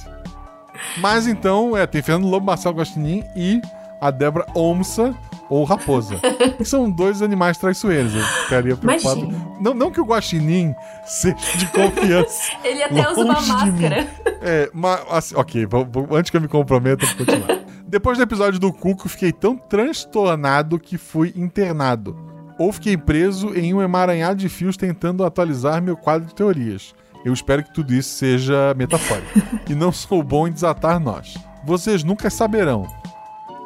Mas 0.98 1.26
então, 1.26 1.76
é, 1.76 1.86
tem 1.86 2.02
Fernando 2.02 2.28
Lobo, 2.28 2.46
Marcelo 2.46 2.74
Gostinin 2.74 3.22
e 3.36 3.60
a 4.00 4.10
Débora 4.10 4.46
Onça 4.54 5.14
ou 5.48 5.64
Raposa. 5.64 6.16
que 6.56 6.64
são 6.64 6.90
dois 6.90 7.22
animais 7.22 7.56
traiçoeiros. 7.58 8.14
Eu 8.14 8.22
ficaria 8.22 8.76
preocupado. 8.76 9.20
Imagina. 9.20 9.52
Não, 9.60 9.74
não 9.74 9.90
que 9.90 10.00
o 10.00 10.04
Guaxinim 10.04 10.74
seja 11.04 11.36
de 11.56 11.66
confiança. 11.66 12.52
Ele 12.64 12.82
até 12.82 13.10
usa 13.10 13.20
uma 13.20 13.40
máscara. 13.40 14.06
É, 14.40 14.70
mas, 14.72 15.00
assim, 15.10 15.34
ok, 15.36 15.66
vou- 15.66 15.84
vou- 15.84 16.16
antes 16.16 16.30
que 16.30 16.36
eu 16.36 16.40
me 16.40 16.48
comprometa, 16.48 17.06
vou 17.06 17.16
continuar. 17.26 17.58
Depois 17.92 18.16
do 18.16 18.24
episódio 18.24 18.58
do 18.58 18.72
Cuco, 18.72 19.06
fiquei 19.06 19.30
tão 19.32 19.54
transtornado 19.54 20.78
que 20.78 20.96
fui 20.96 21.30
internado. 21.36 22.16
Ou 22.58 22.72
fiquei 22.72 22.96
preso 22.96 23.54
em 23.54 23.74
um 23.74 23.82
emaranhado 23.82 24.36
de 24.36 24.48
fios 24.48 24.78
tentando 24.78 25.22
atualizar 25.22 25.82
meu 25.82 25.94
quadro 25.94 26.26
de 26.26 26.34
teorias. 26.34 26.94
Eu 27.22 27.34
espero 27.34 27.62
que 27.62 27.72
tudo 27.74 27.92
isso 27.92 28.08
seja 28.16 28.72
metafórico. 28.78 29.28
e 29.68 29.74
não 29.74 29.92
sou 29.92 30.22
bom 30.22 30.48
em 30.48 30.52
desatar 30.52 30.98
nós. 30.98 31.34
Vocês 31.66 32.02
nunca 32.02 32.30
saberão. 32.30 32.86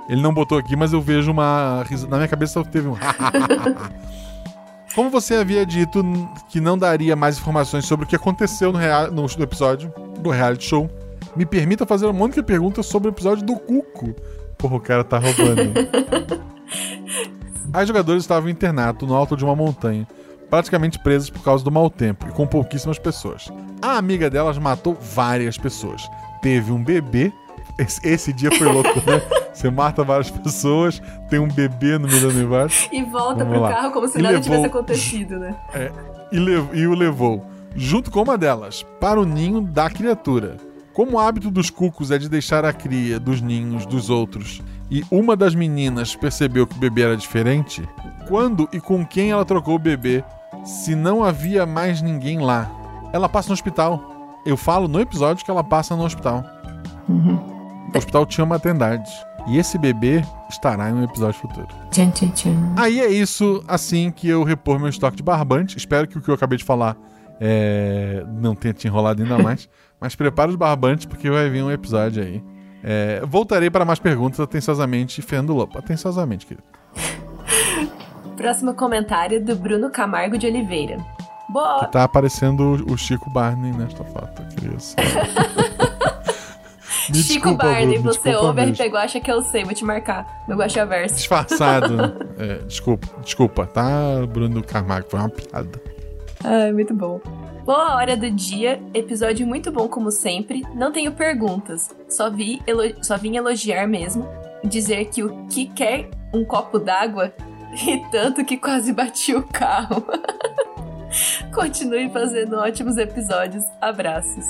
Ele 0.09 0.21
não 0.21 0.35
botou 0.35 0.59
aqui, 0.59 0.75
mas 0.75 0.93
eu 0.93 1.01
vejo 1.01 1.31
uma. 1.31 1.85
Na 2.09 2.17
minha 2.17 2.29
cabeça 2.29 2.55
só 2.55 2.65
teve 2.65 2.89
um. 2.89 2.97
Como 4.93 5.09
você 5.09 5.37
havia 5.37 5.65
dito 5.65 6.03
que 6.49 6.61
não 6.61 6.77
daria 6.77 7.15
mais 7.15 7.39
informações 7.39 7.85
sobre 7.85 8.07
o 8.07 8.09
que 8.09 8.17
aconteceu 8.17 8.73
no, 8.73 8.79
rea- 8.79 9.09
no- 9.09 9.27
no 9.27 9.43
episódio 9.45 9.93
do 10.19 10.31
reality 10.31 10.65
show, 10.67 10.91
me 11.37 11.45
permita 11.47 11.85
fazer 11.87 12.07
uma 12.07 12.25
única 12.25 12.43
pergunta 12.43 12.83
sobre 12.83 13.09
o 13.09 13.13
episódio 13.13 13.45
do 13.45 13.57
Cuco. 13.57 14.15
Porra, 14.59 14.77
o 14.77 14.81
cara 14.81 15.05
tá 15.05 15.19
roubando. 15.19 15.73
As 17.73 17.87
jogadoras 17.89 18.23
estavam 18.23 18.49
em 18.49 18.53
internato 18.53 19.07
no 19.07 19.15
alto 19.15 19.37
de 19.37 19.45
uma 19.45 19.55
montanha, 19.55 20.07
praticamente 20.49 20.99
presas 20.99 21.29
por 21.29 21.43
causa 21.43 21.63
do 21.65 21.71
mau 21.71 21.91
tempo 21.91 22.27
e 22.29 22.33
com 22.33 22.47
pouquíssimas 22.47 22.99
pessoas. 22.99 23.49
A 23.83 23.99
amiga 23.99 24.31
delas 24.31 24.57
matou 24.59 24.95
várias 24.95 25.59
pessoas. 25.59 26.09
Teve 26.41 26.73
um 26.73 26.83
bebê. 26.83 27.33
Esse, 27.79 28.09
esse 28.09 28.33
dia 28.33 28.51
foi 28.53 28.67
louco, 28.73 28.89
né? 29.09 29.21
Você 29.53 29.69
mata 29.71 30.03
várias 30.05 30.31
pessoas, 30.31 31.03
tem 31.29 31.39
um 31.39 31.49
bebê 31.49 31.99
no 31.99 32.07
meio 32.09 32.21
do 32.21 32.29
universo. 32.29 32.89
E 32.93 33.03
volta 33.05 33.39
Vamos 33.45 33.53
pro 33.55 33.61
lá. 33.63 33.69
carro 33.75 33.91
como 33.93 34.09
se 34.09 34.19
E 34.19 34.23
nada 34.23 34.35
levou- 34.37 34.45
tivesse 34.45 34.67
acontecido, 34.69 35.39
né? 35.39 35.55
e, 36.33 36.39
lev- 36.39 36.75
e 36.75 36.87
o 36.87 36.95
levou, 36.95 37.45
junto 37.75 38.11
com 38.11 38.23
uma 38.23 38.37
delas, 38.39 38.83
para 39.01 39.21
o 39.21 39.25
ninho 39.25 39.61
da 39.63 39.89
criatura. 39.91 40.57
Como 40.97 41.19
o 41.19 41.19
hábito 41.19 41.51
dos 41.51 41.69
cucos 41.69 42.11
é 42.11 42.17
de 42.17 42.27
deixar 42.27 42.65
a 42.65 42.73
cria 42.73 43.21
dos 43.21 43.43
ninhos 43.43 43.85
dos 43.85 44.09
outros, 44.09 44.63
e 44.91 45.05
uma 45.11 45.37
das 45.37 45.55
meninas 45.55 46.17
percebeu 46.17 46.67
que 46.67 46.75
o 46.75 46.81
bebê 46.81 47.03
era 47.03 47.15
diferente, 47.15 47.87
quando 48.27 48.67
e 48.73 48.81
com 48.81 49.05
quem 49.05 49.31
ela 49.31 49.45
trocou 49.45 49.75
o 49.75 49.79
bebê, 49.79 50.25
se 50.65 50.95
não 50.95 51.23
havia 51.23 51.67
mais 51.67 52.01
ninguém 52.01 52.41
lá? 52.41 52.71
Ela 53.13 53.29
passa 53.29 53.49
no 53.49 53.53
hospital. 53.53 54.41
Eu 54.47 54.57
falo 54.57 54.89
no 54.89 54.99
episódio 54.99 55.45
que 55.45 55.51
ela 55.51 55.63
passa 55.63 55.95
no 55.95 56.03
hospital. 56.03 56.43
O 57.95 57.99
hospital 57.99 58.25
tinha 58.25 58.47
maternidade. 58.47 59.11
E 59.49 59.59
esse 59.59 59.77
bebê 59.77 60.25
estará 60.49 60.89
em 60.89 60.95
um 60.95 61.05
episódio 61.05 61.39
futuro. 61.39 61.69
Tchan, 61.91 62.09
tchan, 62.09 62.31
tchan. 62.31 62.73
Aí 62.75 63.01
é 63.01 63.09
isso, 63.09 63.63
assim 63.69 64.11
que 64.11 64.27
eu 64.29 64.43
repor 64.45 64.79
meu 64.79 64.89
estoque 64.89 65.19
de 65.19 65.23
barbante. 65.23 65.77
Espero 65.77 66.09
que 66.09 66.17
o 66.17 66.23
que 66.23 66.31
eu 66.31 66.35
acabei 66.35 66.57
de 66.57 66.65
falar 66.65 66.97
é, 67.39 68.25
não 68.41 68.55
tenha 68.55 68.73
te 68.73 68.87
enrolado 68.87 69.23
ainda 69.23 69.39
mais. 69.39 69.69
Mas 70.01 70.15
prepara 70.15 70.51
os 70.51 70.57
barbantes, 70.57 71.07
porque 71.07 71.31
vai 71.31 71.49
vir 71.49 71.63
um 71.63 71.71
episódio 71.71 72.23
aí. 72.23 72.43
É, 72.83 73.21
voltarei 73.27 73.71
para 73.71 73.85
mais 73.85 73.99
perguntas 73.99 74.39
atenciosamente, 74.39 75.21
Fernando 75.23 75.55
Lobo. 75.55 75.79
Atenciosamente, 75.79 76.47
querido. 76.47 76.67
Próximo 78.37 78.75
comentário 78.75 79.43
do 79.45 79.57
Bruno 79.57 79.91
Camargo 79.91 80.37
de 80.37 80.47
Oliveira. 80.47 80.99
Boa. 81.49 81.87
Tá 81.87 82.05
aparecendo 82.05 82.85
o 82.91 82.97
Chico 82.97 83.31
Barney 83.31 83.73
nesta 83.73 84.05
foto, 84.05 84.43
queria 84.55 84.77
Chico 87.07 87.13
desculpa, 87.13 87.65
Barney, 87.65 87.99
Bruno, 87.99 88.13
você 88.13 88.35
ouve. 88.35 88.65
RP 88.65 88.81
Guacha 88.91 89.21
que 89.21 89.31
eu 89.31 89.41
sei, 89.43 89.65
vou 89.65 89.73
te 89.73 89.85
marcar. 89.85 90.45
Meu 90.49 90.57
Guacha 90.57 90.85
Verso. 90.85 91.17
Disfarçado. 91.17 92.27
É, 92.39 92.59
desculpa, 92.67 93.09
desculpa, 93.23 93.67
tá, 93.67 93.89
Bruno 94.31 94.63
Camargo? 94.63 95.09
Foi 95.09 95.19
uma 95.19 95.31
piada. 95.31 95.81
Ai, 96.45 96.71
muito 96.71 96.93
bom. 96.93 97.19
Boa 97.67 97.97
hora 97.97 98.17
do 98.17 98.31
dia, 98.31 98.81
episódio 98.95 99.45
muito 99.45 99.73
bom 99.73 99.89
como 99.89 100.13
sempre. 100.13 100.63
Não 100.73 100.93
tenho 100.93 101.11
perguntas, 101.11 101.91
só, 102.09 102.31
vi 102.31 102.63
só 103.03 103.17
vim 103.17 103.35
elogiar 103.35 103.89
mesmo. 103.89 104.25
Dizer 104.63 105.07
que 105.07 105.25
o 105.25 105.49
que 105.49 105.67
quer 105.67 106.09
um 106.33 106.45
copo 106.45 106.79
d'água 106.79 107.35
e 107.85 108.09
tanto 108.13 108.45
que 108.45 108.57
quase 108.57 108.93
bati 108.93 109.35
o 109.35 109.43
carro. 109.43 110.07
Continue 111.53 112.09
fazendo 112.11 112.55
ótimos 112.55 112.99
episódios. 112.99 113.65
Abraços. 113.81 114.45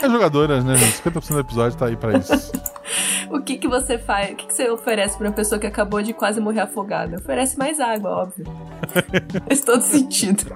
É 0.00 0.08
jogadoras, 0.08 0.64
né, 0.64 0.76
gente? 0.76 1.02
50% 1.02 1.32
do 1.32 1.40
episódio 1.40 1.76
tá 1.76 1.86
aí 1.86 1.96
pra 1.96 2.16
isso. 2.16 2.32
O 3.30 3.40
que 3.40 3.56
que 3.56 3.66
você 3.66 3.96
faz? 3.96 4.32
O 4.32 4.36
que, 4.36 4.46
que 4.46 4.52
você 4.52 4.68
oferece 4.68 5.16
pra 5.16 5.26
uma 5.26 5.32
pessoa 5.32 5.58
que 5.58 5.66
acabou 5.66 6.02
de 6.02 6.12
quase 6.12 6.38
morrer 6.38 6.60
afogada? 6.60 7.16
Oferece 7.16 7.58
mais 7.58 7.80
água, 7.80 8.10
óbvio. 8.10 8.44
Faz 9.48 9.62
todo 9.62 9.80
sentido. 9.80 10.54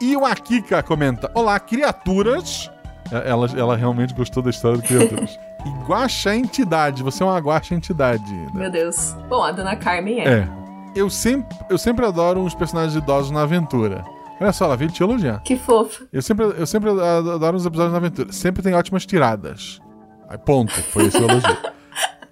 E 0.00 0.16
o 0.16 0.24
Akika 0.24 0.82
comenta: 0.82 1.30
Olá, 1.34 1.58
criaturas. 1.60 2.70
É, 3.10 3.30
Ela, 3.30 3.46
ela 3.56 3.76
realmente 3.76 4.14
gostou 4.14 4.42
da 4.42 4.50
história 4.50 4.78
do 4.78 4.82
criaturas. 4.82 5.38
E 5.64 5.70
guaxa 5.86 6.34
entidade. 6.34 7.04
Você 7.04 7.22
é 7.22 7.26
uma 7.26 7.38
guaxa 7.38 7.72
entidade. 7.72 8.32
né? 8.32 8.48
Meu 8.52 8.68
Deus. 8.68 9.14
Bom, 9.28 9.44
a 9.44 9.52
dona 9.52 9.76
Carmen 9.76 10.18
é. 10.20 10.28
É. 10.28 10.48
Eu 10.92 11.08
sempre, 11.08 11.56
eu 11.70 11.78
sempre 11.78 12.04
adoro 12.04 12.42
os 12.42 12.52
personagens 12.52 12.96
idosos 13.00 13.30
na 13.30 13.42
aventura. 13.42 14.04
Olha 14.40 14.52
só, 14.52 14.64
ela 14.64 14.76
veio 14.76 14.90
te 14.90 15.00
elogiar. 15.04 15.40
Que 15.44 15.54
fofo. 15.54 16.04
Eu 16.12 16.20
sempre, 16.20 16.46
eu 16.46 16.66
sempre 16.66 16.90
adoro 16.90 17.56
os 17.56 17.64
episódios 17.64 17.92
na 17.92 17.98
aventura. 17.98 18.32
Sempre 18.32 18.60
tem 18.60 18.74
ótimas 18.74 19.06
tiradas. 19.06 19.80
Aí, 20.28 20.36
ponto. 20.36 20.72
Foi 20.72 21.04
esse 21.04 21.16
o 21.18 21.30
elogio. 21.30 21.56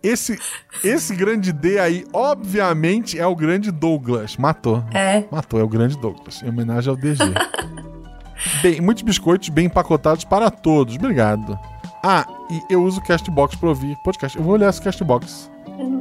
Esse, 0.02 0.38
esse 0.82 1.14
grande 1.14 1.52
D 1.52 1.78
aí, 1.78 2.06
obviamente, 2.12 3.18
é 3.18 3.26
o 3.26 3.36
grande 3.36 3.70
Douglas. 3.70 4.36
Matou. 4.36 4.82
É. 4.94 5.24
Matou, 5.30 5.60
é 5.60 5.62
o 5.62 5.68
grande 5.68 5.98
Douglas. 5.98 6.42
Em 6.42 6.48
homenagem 6.48 6.90
ao 6.90 6.96
DG. 6.96 7.22
bem, 8.62 8.80
muitos 8.80 9.02
biscoitos 9.02 9.48
bem 9.50 9.66
empacotados 9.66 10.24
para 10.24 10.50
todos. 10.50 10.96
Obrigado. 10.96 11.58
Ah, 12.02 12.26
e 12.50 12.72
eu 12.72 12.82
uso 12.82 13.00
o 13.00 13.04
Castbox 13.04 13.54
para 13.56 13.68
ouvir 13.68 13.94
podcast. 14.02 14.36
Eu 14.38 14.42
vou 14.44 14.54
olhar 14.54 14.70
esse 14.70 14.80
Castbox. 14.80 15.50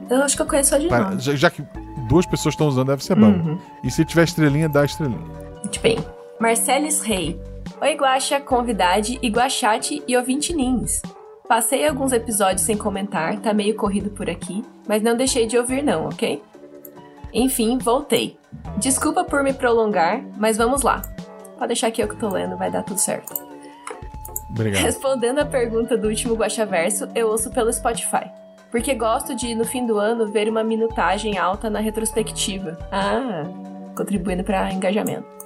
Eu 0.09 0.23
acho 0.23 0.35
que 0.35 0.41
eu 0.41 0.45
conheço 0.45 0.69
só 0.69 0.77
de 0.77 0.87
Para- 0.87 1.17
já, 1.17 1.35
já 1.35 1.49
que 1.49 1.61
duas 2.07 2.25
pessoas 2.25 2.53
estão 2.53 2.67
usando, 2.67 2.87
deve 2.87 3.03
ser 3.03 3.15
bom. 3.15 3.27
Uhum. 3.27 3.59
E 3.83 3.91
se 3.91 4.03
tiver 4.05 4.23
estrelinha, 4.23 4.69
dá 4.69 4.85
estrelinha. 4.85 5.19
Muito 5.61 5.79
bem. 5.81 5.97
Marcelis 6.39 7.01
Rei. 7.01 7.39
Oi, 7.81 7.95
Guaxa, 7.95 8.39
convidade, 8.39 9.19
Iguachate 9.21 10.01
e 10.07 10.17
ouvinte 10.17 10.53
Nins. 10.53 11.01
Passei 11.49 11.87
alguns 11.87 12.13
episódios 12.13 12.61
sem 12.61 12.77
comentar, 12.77 13.39
tá 13.39 13.51
meio 13.55 13.75
corrido 13.75 14.11
por 14.11 14.29
aqui, 14.29 14.63
mas 14.87 15.01
não 15.01 15.17
deixei 15.17 15.47
de 15.47 15.57
ouvir 15.57 15.81
não, 15.81 16.05
ok? 16.05 16.43
Enfim, 17.33 17.79
voltei. 17.79 18.37
Desculpa 18.77 19.23
por 19.23 19.41
me 19.41 19.51
prolongar, 19.51 20.23
mas 20.37 20.57
vamos 20.57 20.83
lá. 20.83 21.01
Pode 21.57 21.69
deixar 21.69 21.89
que 21.89 22.03
eu 22.03 22.07
que 22.07 22.15
tô 22.17 22.29
lendo, 22.29 22.55
vai 22.55 22.69
dar 22.69 22.83
tudo 22.83 22.99
certo. 22.99 23.33
Obrigado. 24.51 24.83
Respondendo 24.83 25.39
a 25.39 25.45
pergunta 25.45 25.97
do 25.97 26.07
último 26.07 26.35
Guaxaverso, 26.35 27.07
eu 27.15 27.27
ouço 27.29 27.49
pelo 27.49 27.73
Spotify. 27.73 28.29
Porque 28.69 28.93
gosto 28.93 29.35
de, 29.35 29.55
no 29.55 29.65
fim 29.65 29.87
do 29.87 29.97
ano, 29.97 30.31
ver 30.31 30.47
uma 30.47 30.63
minutagem 30.63 31.39
alta 31.39 31.67
na 31.67 31.79
retrospectiva. 31.79 32.77
Ah, 32.91 33.45
contribuindo 33.95 34.43
para 34.43 34.71
engajamento. 34.71 35.38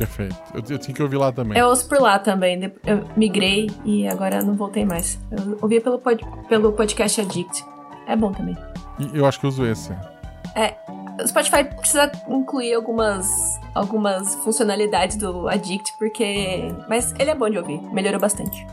Perfeito. 0.00 0.34
Eu, 0.54 0.62
eu 0.70 0.78
tinha 0.78 0.94
que 0.94 1.02
ouvir 1.02 1.18
lá 1.18 1.30
também. 1.30 1.58
Eu 1.58 1.66
ouço 1.68 1.86
por 1.86 2.00
lá 2.00 2.18
também. 2.18 2.72
Eu 2.86 3.04
migrei 3.16 3.68
e 3.84 4.08
agora 4.08 4.42
não 4.42 4.54
voltei 4.54 4.84
mais. 4.86 5.18
Eu 5.30 5.58
ouvia 5.60 5.80
pelo, 5.80 5.98
pod- 5.98 6.24
pelo 6.48 6.72
podcast 6.72 7.20
Addict. 7.20 7.62
É 8.06 8.16
bom 8.16 8.32
também. 8.32 8.56
Eu 9.12 9.26
acho 9.26 9.38
que 9.38 9.44
eu 9.44 9.50
uso 9.50 9.66
esse. 9.66 9.92
O 11.22 11.28
Spotify 11.28 11.64
precisa 11.64 12.10
incluir 12.28 12.72
algumas, 12.72 13.28
algumas 13.74 14.34
funcionalidades 14.36 15.16
do 15.16 15.46
Addict, 15.48 15.92
porque. 15.98 16.72
Mas 16.88 17.14
ele 17.18 17.30
é 17.30 17.34
bom 17.34 17.50
de 17.50 17.58
ouvir, 17.58 17.78
melhorou 17.92 18.18
bastante. 18.18 18.66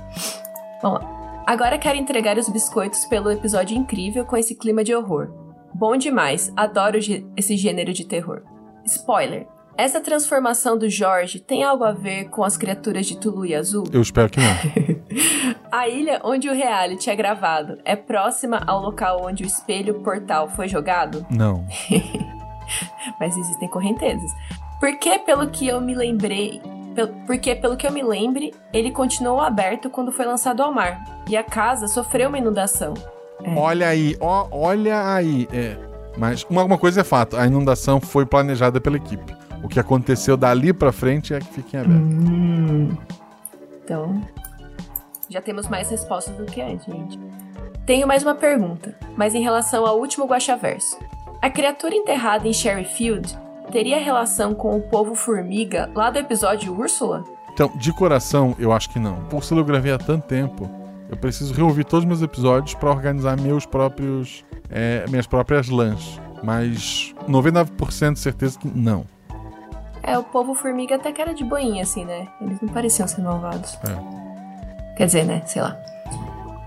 Vamos 0.82 1.02
lá. 1.02 1.44
Agora 1.46 1.78
quero 1.78 1.98
entregar 1.98 2.38
os 2.38 2.48
biscoitos 2.48 3.04
pelo 3.06 3.30
episódio 3.32 3.78
incrível 3.78 4.26
com 4.26 4.38
esse 4.38 4.56
clima 4.56 4.82
de 4.84 4.96
horror. 4.96 5.30
Bom 5.74 5.98
demais, 5.98 6.52
adoro 6.56 6.98
esse 7.36 7.58
gênero 7.58 7.92
de 7.94 8.06
terror. 8.06 8.44
Spoiler: 8.86 9.46
essa 9.78 10.02
transformação 10.02 10.76
do 10.78 10.90
Jorge 10.90 11.40
tem 11.40 11.64
algo 11.64 11.84
a 11.84 11.92
ver 11.92 12.26
com 12.30 12.44
as 12.44 12.58
criaturas 12.58 13.06
de 13.06 13.16
Tulu 13.18 13.46
e 13.46 13.54
Azul? 13.54 13.84
Eu 13.94 14.02
espero 14.02 14.30
que 14.30 14.40
não. 14.40 14.48
A 15.72 15.88
ilha 15.88 16.20
onde 16.24 16.50
o 16.50 16.54
reality 16.54 17.10
é 17.10 17.16
gravado 17.16 17.78
é 17.86 17.96
próxima 17.96 18.64
ao 18.66 18.82
local 18.82 19.22
onde 19.24 19.44
o 19.44 19.46
espelho 19.46 20.02
portal 20.02 20.50
foi 20.50 20.68
jogado? 20.68 21.26
Não. 21.30 21.64
mas 23.20 23.38
existem 23.38 23.70
correntezas. 23.70 24.32
Porque, 24.80 25.20
pelo 25.20 25.48
que 25.50 25.68
eu 25.68 25.80
me 25.80 25.94
lembrei, 25.94 26.62
porque, 27.28 27.56
pelo 27.56 27.78
que 27.78 27.86
eu 27.86 27.92
me 27.92 28.02
lembre, 28.02 28.54
ele 28.74 28.92
continuou 28.92 29.42
aberto 29.42 29.90
quando 29.90 30.12
foi 30.12 30.26
lançado 30.26 30.64
ao 30.64 30.74
mar, 30.74 31.04
e 31.28 31.38
a 31.38 31.44
casa 31.44 31.88
sofreu 31.88 32.30
uma 32.30 32.38
inundação. 32.38 32.94
Olha 33.56 33.88
aí, 33.88 34.16
ó, 34.20 34.48
olha 34.52 35.14
aí. 35.14 35.48
É. 35.54 35.78
Mas 36.18 36.44
uma, 36.50 36.64
uma 36.64 36.78
coisa 36.78 37.02
é 37.02 37.04
fato: 37.04 37.38
a 37.38 37.46
inundação 37.46 38.02
foi 38.02 38.26
planejada 38.26 38.82
pela 38.82 38.98
equipe. 38.98 39.36
O 39.64 39.68
que 39.68 39.80
aconteceu 39.80 40.38
dali 40.38 40.72
pra 40.72 40.92
frente 40.92 41.34
é 41.34 41.40
que 41.40 41.48
fica 41.48 41.78
em 41.78 41.80
aberto. 41.80 42.02
Hum. 42.02 42.98
Então, 43.84 44.22
já 45.30 45.42
temos 45.42 45.68
mais 45.68 45.90
respostas 45.90 46.36
do 46.36 46.46
que 46.46 46.62
antes, 46.62 46.86
gente. 46.86 47.20
Tenho 47.86 48.08
mais 48.08 48.24
uma 48.24 48.36
pergunta, 48.36 48.96
mas 49.16 49.34
em 49.34 49.42
relação 49.42 49.86
ao 49.86 49.98
último 50.00 50.26
Guaxaverso. 50.26 50.98
A 51.42 51.50
criatura 51.50 51.96
enterrada 51.96 52.48
em 52.48 52.54
Sherryfield 52.54 53.38
teria 53.72 54.00
relação 54.00 54.54
com 54.54 54.76
o 54.76 54.82
povo 54.82 55.16
formiga 55.16 55.90
lá 55.96 56.10
do 56.10 56.18
episódio 56.18 56.78
Úrsula? 56.78 57.24
Então, 57.54 57.72
de 57.76 57.92
coração, 57.94 58.56
eu 58.60 58.72
acho 58.72 58.90
que 58.90 59.00
não. 59.00 59.24
Por 59.26 59.44
eu 59.50 59.64
gravei 59.64 59.92
há 59.92 59.98
tanto 59.98 60.28
tempo, 60.28 60.70
eu 61.10 61.18
preciso 61.18 61.54
reouvir 61.54 61.86
todos 61.86 62.04
os 62.04 62.08
meus 62.08 62.22
episódios 62.22 62.74
pra 62.74 62.90
organizar 62.90 63.40
meus 63.40 63.66
próprios, 63.66 64.44
é, 64.70 65.06
minhas 65.10 65.26
próprias 65.26 65.70
lãs. 65.70 66.20
Mas 66.44 67.16
99% 67.28 68.14
de 68.14 68.20
certeza 68.20 68.60
que 68.60 68.68
não. 68.68 69.06
É, 70.08 70.18
o 70.18 70.24
povo 70.24 70.54
formiga 70.56 70.96
até 70.96 71.12
que 71.12 71.22
era 71.22 71.34
de 71.34 71.44
boinha, 71.44 71.84
assim, 71.84 72.06
né? 72.06 72.28
Eles 72.42 72.60
não 72.62 72.70
pareciam 72.70 73.08
ser 73.08 73.22
malvados. 73.22 73.78
É. 73.84 74.96
Quer 74.96 75.06
dizer, 75.06 75.26
né? 75.26 75.42
Sei 75.46 75.62
lá. 75.62 75.78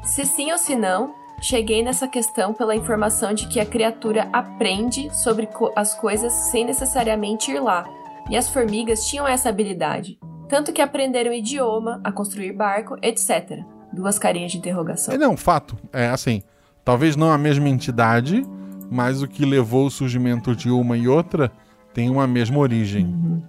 Se 0.04 0.24
sim 0.26 0.52
ou 0.52 0.58
se 0.58 0.76
não, 0.76 1.14
cheguei 1.40 1.82
nessa 1.82 2.06
questão 2.06 2.52
pela 2.52 2.76
informação 2.76 3.32
de 3.32 3.48
que 3.48 3.58
a 3.58 3.64
criatura 3.66 4.28
aprende 4.32 5.08
sobre 5.16 5.46
co- 5.46 5.72
as 5.74 5.94
coisas 5.94 6.32
sem 6.32 6.64
necessariamente 6.66 7.50
ir 7.50 7.60
lá. 7.60 7.88
E 8.28 8.36
as 8.36 8.48
formigas 8.48 9.06
tinham 9.06 9.26
essa 9.26 9.48
habilidade. 9.48 10.18
Tanto 10.48 10.72
que 10.72 10.82
aprenderam 10.82 11.32
idioma, 11.32 12.00
a 12.04 12.12
construir 12.12 12.52
barco, 12.52 12.96
etc. 13.02 13.60
Duas 13.92 14.18
carinhas 14.18 14.52
de 14.52 14.58
interrogação. 14.58 15.14
É, 15.14 15.18
não, 15.18 15.36
fato. 15.36 15.76
É 15.92 16.08
assim, 16.08 16.42
talvez 16.84 17.16
não 17.16 17.32
a 17.32 17.38
mesma 17.38 17.68
entidade, 17.68 18.44
mas 18.90 19.22
o 19.22 19.28
que 19.28 19.44
levou 19.46 19.86
o 19.86 19.90
surgimento 19.90 20.54
de 20.54 20.70
uma 20.70 20.96
e 20.96 21.08
outra 21.08 21.50
tem 21.92 22.08
uma 22.10 22.26
mesma 22.26 22.58
origem. 22.58 23.42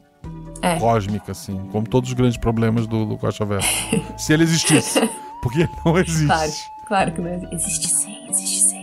É. 0.62 0.78
Cósmica, 0.80 1.32
assim. 1.32 1.58
Como 1.72 1.88
todos 1.88 2.10
os 2.10 2.14
grandes 2.14 2.38
problemas 2.38 2.86
do, 2.86 3.06
do 3.06 3.16
Guaxaverso. 3.16 3.68
Se 4.18 4.34
ele 4.34 4.44
existisse. 4.44 5.00
Porque 5.42 5.68
não 5.84 5.98
existe. 5.98 6.28
Claro, 6.28 6.52
claro 6.88 7.12
que 7.14 7.22
não 7.22 7.34
existe. 7.34 7.56
Existe 7.56 7.88
sim, 7.88 8.18
existe 8.30 8.60
sim. 8.60 8.82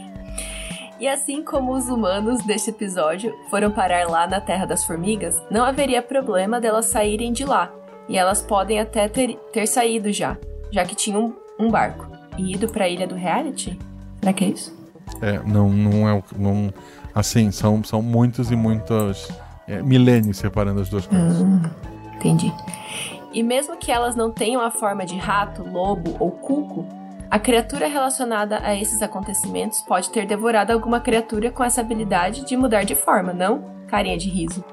E 1.01 1.07
assim 1.07 1.45
como 1.45 1.73
os 1.73 1.89
humanos 1.89 2.45
deste 2.45 2.71
episódio 2.71 3.33
foram 3.49 3.71
parar 3.71 4.09
lá 4.09 4.27
na 4.27 4.41
Terra 4.41 4.67
das 4.67 4.85
Formigas, 4.85 5.41
não 5.49 5.65
haveria 5.65 6.03
problema 6.03 6.61
delas 6.61 6.87
saírem 6.87 7.33
de 7.33 7.45
lá. 7.45 7.71
E 8.09 8.17
elas 8.19 8.43
podem 8.43 8.81
até 8.81 9.07
ter, 9.07 9.37
ter 9.53 9.69
saído 9.69 10.13
já, 10.13 10.37
já 10.73 10.85
que 10.85 10.97
tinham 10.97 11.37
um 11.59 11.71
barco. 11.71 12.11
E 12.37 12.55
ido 12.55 12.69
pra 12.69 12.89
Ilha 12.89 13.07
do 13.07 13.15
Reality? 13.15 13.79
Será 14.19 14.33
que 14.33 14.45
é 14.45 14.49
isso? 14.49 14.77
É, 15.23 15.39
não, 15.47 15.71
não 15.71 16.09
é 16.09 16.15
o. 16.15 16.25
Não, 16.37 16.73
assim, 17.15 17.53
são, 17.53 17.85
são 17.85 18.03
muitos 18.03 18.51
e 18.51 18.57
muitos 18.57 19.29
é, 19.69 19.83
milênios 19.83 20.39
separando 20.39 20.81
as 20.81 20.89
duas 20.89 21.07
coisas. 21.07 21.37
Entendi. 22.17 22.53
E 23.33 23.43
mesmo 23.43 23.77
que 23.77 23.93
elas 23.93 24.17
não 24.17 24.31
tenham 24.31 24.61
a 24.63 24.71
forma 24.71 25.05
de 25.05 25.17
rato, 25.17 25.63
lobo 25.63 26.17
ou 26.19 26.31
cuco, 26.31 26.87
a 27.31 27.39
criatura 27.39 27.87
relacionada 27.87 28.59
a 28.63 28.75
esses 28.75 29.03
acontecimentos 29.03 29.83
pode 29.83 30.11
ter 30.11 30.27
devorado 30.27 30.73
alguma 30.73 30.99
criatura 30.99 31.51
com 31.51 31.63
essa 31.63 31.83
habilidade 31.83 32.47
de 32.47 32.57
mudar 32.57 32.85
de 32.85 32.95
forma, 32.95 33.35
não? 33.35 33.63
Carinha 33.87 34.17
de 34.17 34.31
riso. 34.31 34.65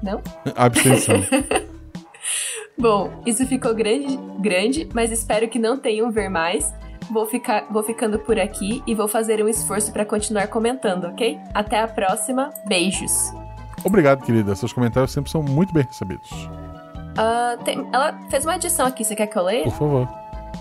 Não? 0.00 0.22
Abstenção. 0.54 1.16
Bom, 2.78 3.10
isso 3.26 3.46
ficou 3.46 3.74
grande, 3.74 4.16
grande, 4.38 4.88
mas 4.94 5.10
espero 5.10 5.48
que 5.48 5.58
não 5.58 5.76
tenham 5.76 6.10
ver 6.10 6.28
mais. 6.28 6.72
Vou, 7.10 7.26
ficar, 7.26 7.66
vou 7.70 7.82
ficando 7.82 8.18
por 8.18 8.38
aqui 8.38 8.82
e 8.86 8.94
vou 8.94 9.08
fazer 9.08 9.42
um 9.42 9.48
esforço 9.48 9.92
para 9.92 10.04
continuar 10.04 10.48
comentando, 10.48 11.04
ok? 11.04 11.38
Até 11.52 11.80
a 11.80 11.88
próxima. 11.88 12.50
Beijos. 12.66 13.32
Obrigado, 13.82 14.22
querida. 14.24 14.54
Seus 14.54 14.72
comentários 14.72 15.10
sempre 15.12 15.30
são 15.30 15.42
muito 15.42 15.72
bem 15.72 15.84
recebidos. 15.84 16.28
Ah, 17.16 17.56
tem- 17.64 17.86
ela 17.92 18.18
fez 18.28 18.44
uma 18.44 18.54
adição 18.54 18.86
aqui, 18.86 19.04
você 19.04 19.14
quer 19.14 19.26
que 19.26 19.36
eu 19.38 19.42
leia? 19.44 19.64
Por 19.64 19.72
favor. 19.72 20.08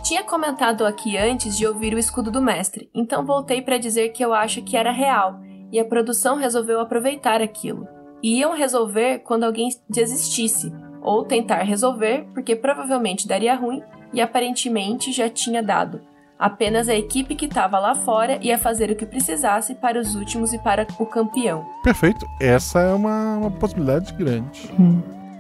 Tinha 0.04 0.24
comentado 0.24 0.86
aqui 0.86 1.18
antes 1.18 1.58
de 1.58 1.66
ouvir 1.66 1.94
o 1.94 2.00
escudo 2.00 2.30
do 2.32 2.42
mestre, 2.42 2.90
então 2.94 3.26
voltei 3.26 3.62
para 3.62 3.78
dizer 3.78 4.10
que 4.10 4.24
eu 4.24 4.34
acho 4.34 4.62
que 4.62 4.76
era 4.76 4.92
real 4.92 5.40
e 5.72 5.80
a 5.80 5.86
produção 5.86 6.36
resolveu 6.38 6.80
aproveitar 6.80 7.42
aquilo. 7.42 7.88
E 8.22 8.40
iam 8.40 8.54
resolver 8.56 9.20
quando 9.20 9.44
alguém 9.44 9.70
desistisse, 9.90 10.72
ou 11.02 11.24
tentar 11.26 11.64
resolver 11.64 12.26
porque 12.34 12.56
provavelmente 12.56 13.28
daria 13.28 13.56
ruim 13.56 13.82
e 14.14 14.22
aparentemente 14.22 15.12
já 15.12 15.30
tinha 15.30 15.62
dado. 15.62 16.02
Apenas 16.44 16.90
a 16.90 16.94
equipe 16.94 17.36
que 17.36 17.46
estava 17.46 17.80
lá 17.80 17.96
fora 17.96 18.38
ia 18.42 18.58
fazer 18.58 18.92
o 18.92 18.96
que 18.98 19.06
precisasse 19.06 19.74
para 19.76 19.98
os 19.98 20.14
últimos 20.14 20.52
e 20.52 20.60
para 20.60 20.86
o 21.00 21.06
campeão. 21.06 21.66
Perfeito. 21.82 22.26
Essa 22.42 22.80
é 22.82 22.94
uma, 22.94 23.38
uma 23.38 23.50
possibilidade 23.52 24.12
grande. 24.14 24.70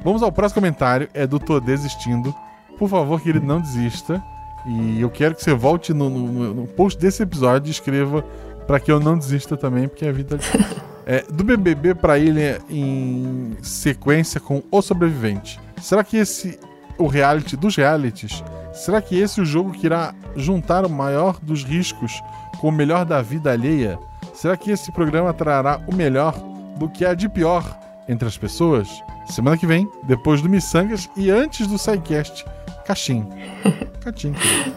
Vamos 0.01 0.23
ao 0.23 0.31
próximo 0.31 0.61
comentário. 0.61 1.09
É 1.13 1.27
do 1.27 1.39
Tô 1.39 1.59
Desistindo. 1.59 2.33
Por 2.79 2.87
favor, 2.87 3.19
querido, 3.21 3.45
não 3.45 3.59
desista. 3.59 4.23
E 4.65 5.01
eu 5.01 5.09
quero 5.09 5.35
que 5.35 5.43
você 5.43 5.53
volte 5.53 5.93
no, 5.93 6.09
no- 6.09 6.53
no 6.53 6.67
post 6.67 6.97
desse 6.97 7.21
episódio 7.21 7.67
e 7.67 7.71
escreva 7.71 8.21
pra 8.65 8.79
que 8.79 8.89
eu 8.89 8.97
não 8.97 9.17
desista 9.17 9.57
também, 9.57 9.89
porque 9.89 10.05
a 10.05 10.11
vida. 10.13 10.37
é 11.05 11.21
do 11.29 11.43
BBB 11.43 11.95
pra 11.95 12.17
ilha 12.17 12.61
em 12.69 13.57
sequência 13.61 14.39
com 14.39 14.63
O 14.71 14.81
Sobrevivente. 14.81 15.59
Será 15.81 16.01
que 16.01 16.15
esse. 16.15 16.57
O 16.97 17.07
reality 17.07 17.57
dos 17.57 17.75
realities. 17.75 18.41
Será 18.73 19.01
que 19.01 19.19
esse 19.19 19.39
é 19.39 19.43
o 19.43 19.45
jogo 19.45 19.71
que 19.71 19.85
irá 19.85 20.13
juntar 20.35 20.85
o 20.85 20.89
maior 20.89 21.39
dos 21.39 21.63
riscos 21.63 22.21
com 22.59 22.69
o 22.69 22.71
melhor 22.71 23.05
da 23.05 23.21
vida 23.21 23.51
alheia? 23.51 23.99
Será 24.33 24.57
que 24.57 24.71
esse 24.71 24.91
programa 24.91 25.33
trará 25.33 25.79
o 25.87 25.95
melhor 25.95 26.33
do 26.77 26.89
que 26.89 27.05
há 27.05 27.13
de 27.13 27.29
pior 27.29 27.63
entre 28.09 28.27
as 28.27 28.37
pessoas? 28.37 28.89
Semana 29.27 29.57
que 29.57 29.67
vem, 29.67 29.87
depois 30.03 30.41
do 30.41 30.49
Missangas 30.49 31.09
e 31.15 31.29
antes 31.29 31.67
do 31.67 31.77
SciCast, 31.77 32.45
Caixim. 32.85 33.25
Caixim. 34.01 34.33
querido. 34.33 34.75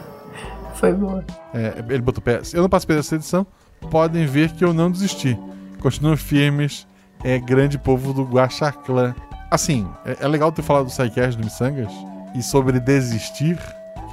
Foi 0.74 0.92
boa. 0.92 1.24
É, 1.55 1.82
ele 1.88 2.03
botou 2.03 2.22
pé. 2.22 2.40
Eu 2.53 2.62
não 2.62 2.68
participei 2.68 2.97
dessa 2.97 3.14
edição. 3.14 3.47
Podem 3.90 4.26
ver 4.26 4.53
que 4.53 4.64
eu 4.64 4.72
não 4.72 4.90
desisti. 4.90 5.38
Continuo 5.80 6.16
firmes. 6.16 6.86
É 7.24 7.38
grande 7.38 7.78
povo 7.78 8.12
do 8.12 8.24
Guaxaclã. 8.24 9.14
Assim, 9.51 9.88
é, 10.05 10.18
é 10.20 10.28
legal 10.28 10.53
ter 10.53 10.62
falado 10.62 10.84
do 10.84 10.90
SciCast 10.90 11.38
do 11.38 11.44
Missangas 11.44 11.92
e 12.34 12.42
sobre 12.42 12.78
desistir. 12.78 13.59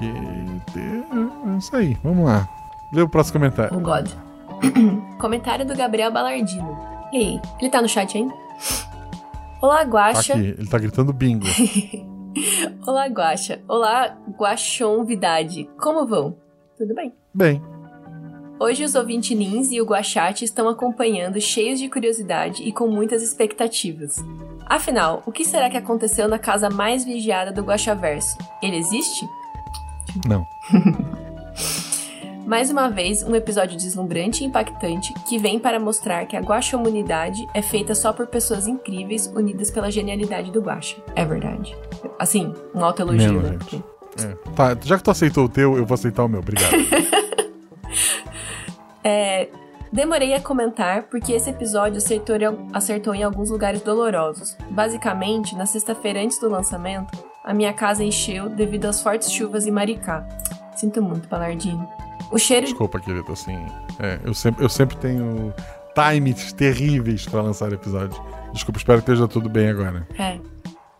É 0.05 1.57
isso 1.57 1.75
aí, 1.75 1.97
vamos 2.03 2.25
lá. 2.25 2.47
Lê 2.91 3.01
o 3.01 3.09
próximo 3.09 3.39
comentário. 3.39 3.75
Oh 3.77 3.81
God. 3.81 4.09
Comentário 5.19 5.65
do 5.65 5.75
Gabriel 5.75 6.11
Balardino. 6.11 6.77
E 7.11 7.17
aí, 7.17 7.41
ele 7.59 7.69
tá 7.69 7.81
no 7.81 7.87
chat 7.89 8.17
ainda? 8.17 8.33
Olá, 9.61 9.77
Tá 9.79 9.83
Guaxa. 9.83 10.33
aqui, 10.33 10.55
ele 10.57 10.67
tá 10.67 10.77
gritando 10.77 11.13
bingo. 11.13 11.45
Olá, 12.85 13.05
Guaxa. 13.07 13.61
Olá, 13.67 14.17
Guaxonvidade. 14.37 15.69
Como 15.79 16.05
vão? 16.05 16.35
Tudo 16.77 16.93
bem. 16.95 17.13
Bem, 17.33 17.61
Hoje 18.59 18.83
os 18.85 18.95
ouvintinins 18.95 19.71
e 19.71 19.81
o 19.81 19.85
Guaxate 19.85 20.45
estão 20.45 20.69
acompanhando 20.69 21.41
cheios 21.41 21.79
de 21.79 21.89
curiosidade 21.89 22.63
e 22.63 22.71
com 22.71 22.87
muitas 22.87 23.21
expectativas. 23.21 24.15
Afinal, 24.65 25.21
o 25.25 25.31
que 25.33 25.43
será 25.43 25.69
que 25.69 25.75
aconteceu 25.75 26.29
na 26.29 26.39
casa 26.39 26.69
mais 26.69 27.03
vigiada 27.03 27.51
do 27.51 27.61
Guaxaverso? 27.63 28.37
Ele 28.61 28.77
existe? 28.77 29.27
Não. 30.27 30.47
Mais 32.45 32.69
uma 32.69 32.89
vez, 32.89 33.23
um 33.23 33.33
episódio 33.35 33.77
deslumbrante 33.77 34.43
e 34.43 34.47
impactante 34.47 35.13
que 35.29 35.37
vem 35.37 35.57
para 35.57 35.79
mostrar 35.79 36.25
que 36.25 36.35
a 36.35 36.41
Guaxamunidade 36.41 37.47
é 37.53 37.61
feita 37.61 37.95
só 37.95 38.11
por 38.11 38.27
pessoas 38.27 38.67
incríveis 38.67 39.27
unidas 39.27 39.71
pela 39.71 39.89
genialidade 39.89 40.51
do 40.51 40.59
Guaxa. 40.61 40.97
É 41.15 41.23
verdade. 41.23 41.73
Assim, 42.19 42.53
um 42.75 42.83
autoelogio, 42.83 43.41
né? 43.41 43.57
Porque- 43.57 43.81
É. 44.21 44.35
Tá, 44.55 44.77
já 44.83 44.97
que 44.97 45.03
tu 45.03 45.09
aceitou 45.09 45.45
o 45.45 45.49
teu, 45.49 45.77
eu 45.77 45.85
vou 45.85 45.95
aceitar 45.95 46.23
o 46.25 46.27
meu. 46.27 46.39
Obrigado. 46.41 46.73
É, 49.05 49.49
demorei 49.91 50.33
a 50.33 50.39
comentar 50.39 51.03
porque 51.03 51.33
esse 51.33 51.49
episódio 51.49 51.97
acertou 52.73 53.13
em 53.13 53.21
alguns 53.23 53.49
lugares 53.49 53.81
dolorosos. 53.81 54.55
Basicamente, 54.69 55.55
na 55.57 55.65
sexta-feira 55.65 56.21
antes 56.21 56.39
do 56.39 56.47
lançamento, 56.49 57.11
a 57.43 57.53
minha 57.53 57.73
casa 57.73 58.03
encheu 58.03 58.49
devido 58.49 58.85
às 58.85 59.01
fortes 59.01 59.31
chuvas 59.31 59.67
em 59.67 59.71
Maricá. 59.71 60.25
Sinto 60.75 61.01
muito, 61.01 61.27
Palardino. 61.27 61.87
O 62.31 62.39
cheiro 62.39 62.65
Desculpa, 62.65 62.99
querido, 62.99 63.31
assim. 63.31 63.57
é, 63.99 64.19
eu, 64.23 64.33
sempre, 64.33 64.63
eu 64.63 64.69
sempre 64.69 64.97
tenho 64.97 65.53
times 65.93 66.53
terríveis 66.53 67.25
pra 67.25 67.41
lançar 67.41 67.71
episódio. 67.71 68.19
Desculpa, 68.53 68.79
espero 68.79 69.01
que 69.01 69.11
esteja 69.11 69.27
tudo 69.27 69.49
bem 69.49 69.69
agora. 69.69 70.07
É. 70.17 70.39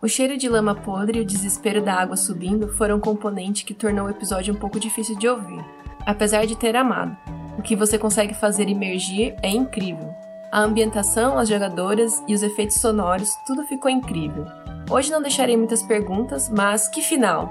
O 0.00 0.08
cheiro 0.08 0.36
de 0.36 0.48
lama 0.48 0.74
podre 0.74 1.18
e 1.18 1.22
o 1.22 1.24
desespero 1.24 1.80
da 1.80 1.94
água 1.94 2.16
subindo 2.16 2.68
foram 2.68 2.96
um 2.96 3.00
componente 3.00 3.64
que 3.64 3.72
tornou 3.72 4.06
o 4.06 4.10
episódio 4.10 4.52
um 4.52 4.56
pouco 4.56 4.78
difícil 4.78 5.16
de 5.16 5.26
ouvir. 5.26 5.64
Apesar 6.04 6.46
de 6.46 6.56
ter 6.56 6.76
amado. 6.76 7.16
O 7.58 7.62
que 7.62 7.74
você 7.74 7.96
consegue 7.98 8.34
fazer 8.34 8.68
emergir 8.68 9.34
é 9.42 9.48
incrível. 9.48 10.14
A 10.52 10.60
ambientação, 10.60 11.38
as 11.38 11.48
jogadoras 11.48 12.22
e 12.28 12.34
os 12.34 12.42
efeitos 12.42 12.76
sonoros, 12.76 13.30
tudo 13.46 13.64
ficou 13.66 13.90
incrível. 13.90 14.46
Hoje 14.90 15.10
não 15.10 15.22
deixarei 15.22 15.56
muitas 15.56 15.82
perguntas, 15.82 16.48
mas 16.48 16.88
que 16.88 17.00
final! 17.00 17.48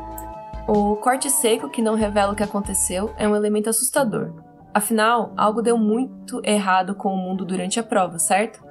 O 0.67 0.95
corte 0.95 1.29
seco 1.29 1.69
que 1.69 1.81
não 1.81 1.95
revela 1.95 2.31
o 2.31 2.35
que 2.35 2.43
aconteceu 2.43 3.13
é 3.17 3.27
um 3.27 3.35
elemento 3.35 3.69
assustador. 3.69 4.31
Afinal, 4.73 5.33
algo 5.35 5.61
deu 5.61 5.77
muito 5.77 6.41
errado 6.43 6.95
com 6.95 7.13
o 7.13 7.17
mundo 7.17 7.43
durante 7.43 7.79
a 7.79 7.83
prova, 7.83 8.17
certo? 8.17 8.63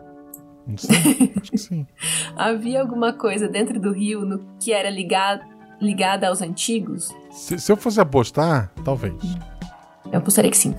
Não 0.67 0.79
sei, 0.79 1.33
acho 1.41 1.51
que 1.51 1.59
sim. 1.59 1.87
Havia 2.37 2.81
alguma 2.81 3.13
coisa 3.13 3.49
dentro 3.49 3.79
do 3.79 3.93
rio 3.93 4.25
no 4.25 4.39
que 4.59 4.73
era 4.73 4.89
ligado, 4.89 5.43
ligada 5.81 6.29
aos 6.29 6.41
antigos? 6.41 7.15
Se, 7.31 7.59
se 7.59 7.71
eu 7.71 7.77
fosse 7.77 8.01
apostar, 8.01 8.73
talvez. 8.85 9.15
Eu 10.11 10.19
apostaria 10.19 10.51
que 10.51 10.57
sim. 10.57 10.75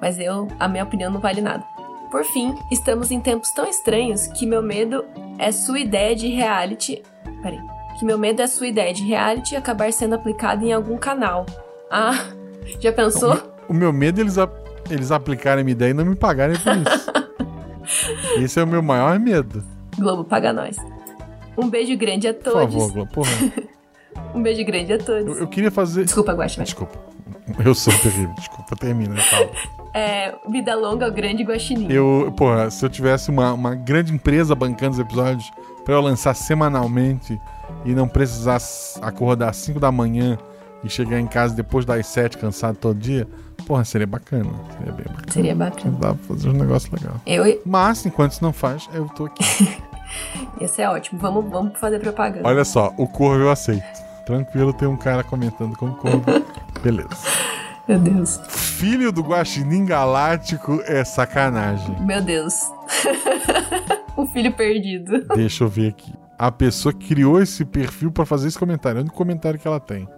Mas 0.00 0.18
eu, 0.18 0.48
a 0.58 0.66
minha 0.66 0.84
opinião 0.84 1.10
não 1.10 1.20
vale 1.20 1.40
nada. 1.40 1.75
Por 2.16 2.24
fim, 2.24 2.54
estamos 2.72 3.10
em 3.10 3.20
tempos 3.20 3.50
tão 3.50 3.66
estranhos 3.68 4.26
que 4.28 4.46
meu 4.46 4.62
medo 4.62 5.04
é 5.38 5.52
sua 5.52 5.78
ideia 5.78 6.16
de 6.16 6.28
reality. 6.28 7.02
Peraí. 7.42 7.60
Que 7.98 8.06
meu 8.06 8.16
medo 8.16 8.40
é 8.40 8.46
sua 8.46 8.66
ideia 8.68 8.94
de 8.94 9.02
reality 9.04 9.54
acabar 9.54 9.92
sendo 9.92 10.14
aplicada 10.14 10.64
em 10.64 10.72
algum 10.72 10.96
canal. 10.96 11.44
Ah, 11.90 12.28
já 12.80 12.90
pensou? 12.90 13.38
O 13.68 13.74
meu 13.74 13.92
medo 13.92 14.18
é 14.18 14.22
eles, 14.22 14.38
a- 14.38 14.48
eles 14.90 15.10
aplicarem 15.12 15.60
a 15.60 15.64
minha 15.64 15.72
ideia 15.72 15.90
e 15.90 15.92
não 15.92 16.06
me 16.06 16.16
pagarem 16.16 16.56
por 16.58 16.72
isso. 16.74 17.12
Esse 18.42 18.60
é 18.60 18.64
o 18.64 18.66
meu 18.66 18.82
maior 18.82 19.18
medo. 19.18 19.62
Globo, 19.98 20.24
paga 20.24 20.54
nós. 20.54 20.78
Um 21.58 21.68
beijo 21.68 21.98
grande 21.98 22.28
a 22.28 22.32
Por 22.32 22.44
todos. 22.44 22.60
favor, 22.62 22.92
Globo. 22.92 23.12
Porra. 23.12 23.30
Um 24.34 24.42
beijo 24.42 24.64
grande 24.64 24.94
a 24.94 24.98
todos. 24.98 25.36
Eu, 25.36 25.42
eu 25.42 25.46
queria 25.48 25.70
fazer. 25.70 26.04
Desculpa, 26.04 26.32
Guaxa. 26.32 26.64
Desculpa. 26.64 26.98
Eu 27.62 27.74
sou 27.74 27.92
terrível. 27.98 28.34
Desculpa, 28.36 28.74
termina, 28.76 29.14
eu 29.16 29.22
falo. 29.22 29.50
É, 29.96 30.34
vida 30.46 30.74
longa 30.74 31.06
ao 31.06 31.10
grande 31.10 31.42
guaxinim. 31.42 31.90
Eu, 31.90 32.30
porra, 32.36 32.70
se 32.70 32.84
eu 32.84 32.90
tivesse 32.90 33.30
uma, 33.30 33.54
uma 33.54 33.74
grande 33.74 34.12
empresa 34.12 34.54
bancando 34.54 34.92
os 34.92 34.98
episódios 34.98 35.50
pra 35.86 35.94
eu 35.94 36.02
lançar 36.02 36.34
semanalmente 36.34 37.40
e 37.82 37.94
não 37.94 38.06
precisasse 38.06 38.98
acordar 39.02 39.48
às 39.48 39.56
5 39.56 39.80
da 39.80 39.90
manhã 39.90 40.36
e 40.84 40.90
chegar 40.90 41.18
em 41.18 41.26
casa 41.26 41.54
depois 41.54 41.86
das 41.86 42.06
7 42.08 42.36
cansado 42.36 42.76
todo 42.76 42.98
dia, 42.98 43.26
porra, 43.66 43.86
seria 43.86 44.06
bacana. 44.06 44.50
Seria 44.76 44.92
bem 44.92 45.06
bacana. 45.06 45.32
Seria 45.32 45.54
bacana. 45.54 45.96
Dá 45.98 46.08
pra 46.14 46.24
fazer 46.28 46.50
um 46.50 46.52
negócio 46.52 46.90
legal. 46.94 47.14
Eu, 47.24 47.62
Mas, 47.64 48.04
enquanto 48.04 48.32
isso 48.32 48.44
não 48.44 48.52
faz, 48.52 48.90
eu 48.92 49.06
tô 49.08 49.24
aqui. 49.24 49.42
esse 50.60 50.82
é 50.82 50.90
ótimo. 50.90 51.18
Vamos, 51.18 51.50
vamos 51.50 51.78
fazer 51.78 52.00
propaganda. 52.00 52.46
Olha 52.46 52.66
só, 52.66 52.92
o 52.98 53.08
corvo 53.08 53.44
eu 53.44 53.50
aceito. 53.50 53.82
Tranquilo, 54.26 54.74
tem 54.74 54.86
um 54.86 54.96
cara 54.96 55.24
comentando 55.24 55.74
como 55.78 55.94
corvo. 55.94 56.22
Beleza. 56.84 57.08
Meu 57.88 58.00
Deus. 58.00 58.40
Filho 58.48 59.12
do 59.12 59.22
Guaxinim 59.22 59.84
Galáctico 59.84 60.80
é 60.86 61.04
sacanagem. 61.04 61.96
Meu 62.04 62.20
Deus. 62.20 62.54
o 64.16 64.26
filho 64.26 64.52
perdido. 64.52 65.24
Deixa 65.34 65.62
eu 65.62 65.68
ver 65.68 65.90
aqui. 65.90 66.12
A 66.36 66.50
pessoa 66.50 66.92
criou 66.92 67.40
esse 67.40 67.64
perfil 67.64 68.10
pra 68.10 68.26
fazer 68.26 68.48
esse 68.48 68.58
comentário. 68.58 68.98
É 68.98 69.00
o 69.00 69.02
único 69.02 69.16
comentário 69.16 69.58
que 69.58 69.68
ela 69.68 69.78
tem. 69.78 70.08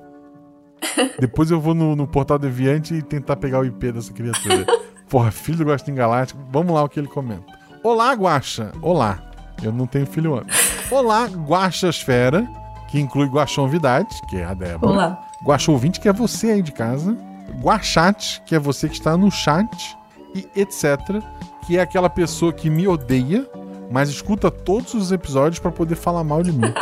Depois 1.21 1.51
eu 1.51 1.61
vou 1.61 1.75
no, 1.75 1.95
no 1.95 2.07
portal 2.07 2.39
Deviante 2.39 2.95
e 2.95 3.03
tentar 3.03 3.37
pegar 3.37 3.61
o 3.61 3.67
IP 3.67 3.93
dessa 3.93 4.13
criatura. 4.13 4.65
Porra, 5.09 5.31
filho 5.31 5.59
do 5.59 5.65
Guaxinim 5.65 5.95
Galáctico. 5.95 6.41
Vamos 6.51 6.73
lá 6.73 6.83
o 6.83 6.89
que 6.89 6.99
ele 6.99 7.09
comenta. 7.09 7.45
Olá, 7.85 8.13
Guaxa. 8.15 8.73
Olá. 8.81 9.23
Eu 9.63 9.73
não 9.73 9.87
tenho 9.87 10.07
filho 10.07 10.33
homem. 10.33 10.47
Olá, 10.91 11.27
Guaxasfera, 11.27 12.49
que 12.89 12.99
inclui 12.99 13.27
Guaxonvidade, 13.27 14.09
que 14.29 14.37
é 14.37 14.45
a 14.45 14.55
Débora. 14.55 14.93
Olá. 14.93 15.29
Guaxa 15.45 15.71
ouvinte, 15.71 16.01
que 16.01 16.09
é 16.09 16.13
você 16.13 16.53
aí 16.53 16.63
de 16.63 16.73
casa. 16.73 17.28
Guaxate, 17.61 18.43
que 18.47 18.55
é 18.55 18.59
você 18.59 18.89
que 18.89 18.95
está 18.95 19.17
no 19.17 19.31
chat. 19.31 19.97
E 20.35 20.47
etc. 20.61 21.23
Que 21.67 21.79
é 21.79 21.81
aquela 21.81 22.09
pessoa 22.11 22.53
que 22.53 22.69
me 22.69 22.87
odeia, 22.87 23.49
mas 23.91 24.09
escuta 24.09 24.51
todos 24.51 24.95
os 24.95 25.11
episódios 25.13 25.59
pra 25.59 25.71
poder 25.71 25.95
falar 25.97 26.23
mal 26.25 26.43
de 26.43 26.53
mim. 26.53 26.73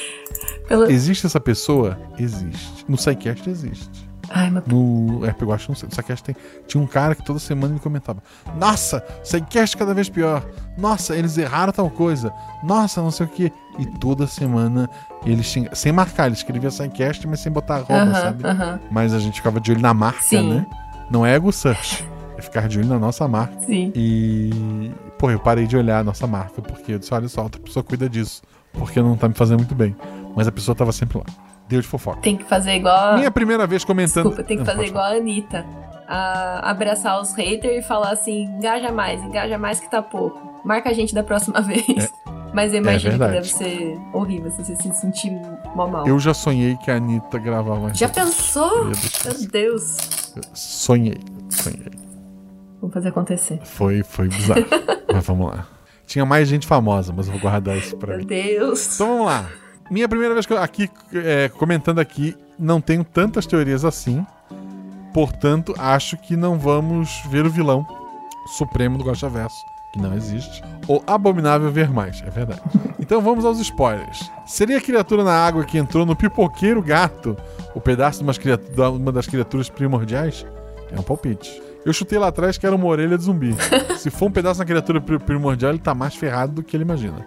Pelo- 0.66 0.90
Existe 0.90 1.26
essa 1.26 1.38
pessoa? 1.38 1.98
Existe. 2.18 2.84
No 2.88 2.96
SciCast 2.96 3.48
existe. 3.48 4.05
Ai, 4.30 4.50
mas 4.50 4.64
No 4.66 5.24
RP 5.24 5.42
Guacha, 5.42 5.66
não 5.68 5.74
sei. 5.76 5.88
No 5.88 5.94
SciCast 5.94 6.24
tem, 6.24 6.36
tinha 6.66 6.82
um 6.82 6.86
cara 6.86 7.14
que 7.14 7.24
toda 7.24 7.38
semana 7.38 7.74
me 7.74 7.80
comentava: 7.80 8.22
Nossa, 8.58 9.04
SciCast 9.24 9.76
cada 9.76 9.94
vez 9.94 10.08
pior. 10.08 10.44
Nossa, 10.76 11.14
eles 11.16 11.36
erraram 11.38 11.72
tal 11.72 11.88
coisa. 11.90 12.32
Nossa, 12.62 13.00
não 13.02 13.10
sei 13.10 13.26
o 13.26 13.28
que. 13.28 13.52
E 13.78 13.86
toda 13.98 14.26
semana 14.26 14.88
eles 15.24 15.46
xingavam. 15.46 15.74
Sem 15.76 15.92
marcar, 15.92 16.26
ele 16.26 16.34
escrevia 16.34 16.70
SciCast, 16.70 17.26
mas 17.26 17.40
sem 17.40 17.52
botar 17.52 17.76
arroba, 17.76 17.94
Aham, 17.94 18.14
sabe? 18.14 18.46
aham. 18.46 18.80
Mas 18.90 19.12
a 19.14 19.18
gente 19.18 19.34
ficava 19.36 19.60
de 19.60 19.70
olho 19.72 19.80
na 19.80 19.92
marca, 19.94 20.22
Sim. 20.22 20.48
né? 20.54 20.66
Não 21.10 21.24
é 21.24 21.34
ego 21.34 21.52
search. 21.52 22.06
É 22.38 22.42
ficar 22.42 22.68
de 22.68 22.78
olho 22.78 22.88
na 22.88 22.98
nossa 22.98 23.26
marca. 23.26 23.54
Sim. 23.66 23.92
E. 23.94 24.90
Pô, 25.18 25.30
eu 25.30 25.38
parei 25.38 25.66
de 25.66 25.76
olhar 25.76 26.00
a 26.00 26.04
nossa 26.04 26.26
marca, 26.26 26.60
porque 26.60 26.92
eu 26.92 26.98
disse: 26.98 27.12
olha 27.14 27.28
só, 27.28 27.42
outra 27.42 27.60
pessoa 27.60 27.82
cuida 27.82 28.08
disso. 28.08 28.42
Porque 28.72 29.00
não 29.00 29.16
tá 29.16 29.26
me 29.28 29.34
fazendo 29.34 29.58
muito 29.60 29.74
bem. 29.74 29.96
Mas 30.34 30.46
a 30.46 30.52
pessoa 30.52 30.74
tava 30.74 30.92
sempre 30.92 31.16
lá. 31.16 31.24
Deu 31.68 31.80
de 31.80 31.86
fofoca. 31.86 32.20
tem 32.20 32.36
que 32.36 32.44
fazer 32.44 32.74
igual. 32.76 33.14
Minha 33.16 33.30
primeira 33.30 33.66
vez 33.66 33.84
comentando. 33.84 34.24
Desculpa, 34.28 34.42
tem 34.42 34.56
que 34.58 34.64
Não, 34.64 34.72
fazer 34.72 34.86
igual 34.86 35.04
a 35.04 35.08
Anitta. 35.16 35.64
A- 36.08 36.70
abraçar 36.70 37.20
os 37.20 37.32
haters 37.34 37.78
e 37.78 37.82
falar 37.82 38.10
assim: 38.10 38.44
engaja 38.44 38.92
mais, 38.92 39.20
engaja 39.22 39.58
mais 39.58 39.80
que 39.80 39.90
tá 39.90 40.00
pouco. 40.00 40.60
Marca 40.64 40.90
a 40.90 40.92
gente 40.92 41.14
da 41.14 41.22
próxima 41.24 41.60
vez. 41.62 42.12
Mas 42.54 42.72
eu 42.72 42.78
imagino 42.78 43.12
que 43.12 43.18
verdade. 43.18 43.32
deve 43.32 43.48
ser 43.52 43.98
horrível 44.14 44.50
se 44.50 44.64
você 44.64 44.76
se 44.76 44.92
sentir 44.94 45.30
mó 45.74 45.86
mal. 45.88 46.06
Eu 46.06 46.18
já 46.18 46.32
sonhei 46.32 46.76
que 46.76 46.90
a 46.90 46.96
Anitta 46.96 47.38
gravava. 47.38 47.92
Já 47.92 48.08
pensou? 48.08 48.84
Meu 48.86 48.92
Deus. 48.94 49.24
Meu 49.40 49.48
Deus. 49.50 50.32
Eu 50.36 50.42
Sonhei, 50.54 51.18
sonhei. 51.50 51.90
Vamos 52.80 52.94
fazer 52.94 53.08
acontecer. 53.08 53.58
Foi, 53.64 54.02
foi 54.02 54.28
bizarro. 54.28 54.64
Mas 55.12 55.26
vamos 55.26 55.50
lá. 55.50 55.66
Tinha 56.06 56.24
mais 56.24 56.46
gente 56.48 56.66
famosa, 56.68 57.12
mas 57.12 57.26
eu 57.26 57.32
vou 57.32 57.40
guardar 57.42 57.76
isso 57.76 57.96
pra 57.96 58.10
Meu 58.10 58.18
mim. 58.18 58.26
Deus. 58.26 58.94
Então 58.94 59.08
vamos 59.08 59.26
lá. 59.26 59.46
Minha 59.90 60.08
primeira 60.08 60.34
vez 60.34 60.46
que 60.46 60.52
eu- 60.52 60.62
aqui, 60.62 60.90
é, 61.14 61.48
comentando 61.48 61.98
aqui, 62.00 62.36
não 62.58 62.80
tenho 62.80 63.04
tantas 63.04 63.46
teorias 63.46 63.84
assim. 63.84 64.24
Portanto, 65.14 65.74
acho 65.78 66.16
que 66.16 66.36
não 66.36 66.58
vamos 66.58 67.22
ver 67.30 67.46
o 67.46 67.50
vilão 67.50 67.86
supremo 68.56 68.98
do 68.98 69.04
Gosta 69.04 69.28
Verso, 69.28 69.56
que 69.92 69.98
não 70.00 70.14
existe. 70.14 70.62
Ou 70.86 71.02
Abominável 71.06 71.70
ver 71.70 71.88
mais, 71.90 72.22
é 72.22 72.30
verdade. 72.30 72.60
Então 72.98 73.20
vamos 73.20 73.44
aos 73.44 73.60
spoilers. 73.60 74.28
Seria 74.46 74.78
a 74.78 74.80
criatura 74.80 75.22
na 75.22 75.30
água 75.32 75.64
que 75.64 75.78
entrou 75.78 76.04
no 76.04 76.16
pipoqueiro 76.16 76.82
gato 76.82 77.36
o 77.72 77.80
pedaço 77.80 78.18
de 78.18 78.24
umas 78.24 78.36
criatu- 78.38 78.72
da- 78.74 78.90
uma 78.90 79.12
das 79.12 79.26
criaturas 79.28 79.68
primordiais? 79.68 80.44
É 80.90 80.98
um 80.98 81.02
palpite. 81.04 81.62
Eu 81.84 81.92
chutei 81.92 82.18
lá 82.18 82.28
atrás 82.28 82.58
que 82.58 82.66
era 82.66 82.74
uma 82.74 82.86
orelha 82.86 83.16
de 83.16 83.22
zumbi. 83.22 83.54
Se 83.98 84.10
for 84.10 84.26
um 84.26 84.30
pedaço 84.32 84.58
da 84.58 84.64
criatura 84.64 85.00
pri- 85.00 85.20
primordial, 85.20 85.70
ele 85.70 85.78
tá 85.78 85.94
mais 85.94 86.16
ferrado 86.16 86.54
do 86.54 86.62
que 86.64 86.76
ele 86.76 86.82
imagina. 86.82 87.24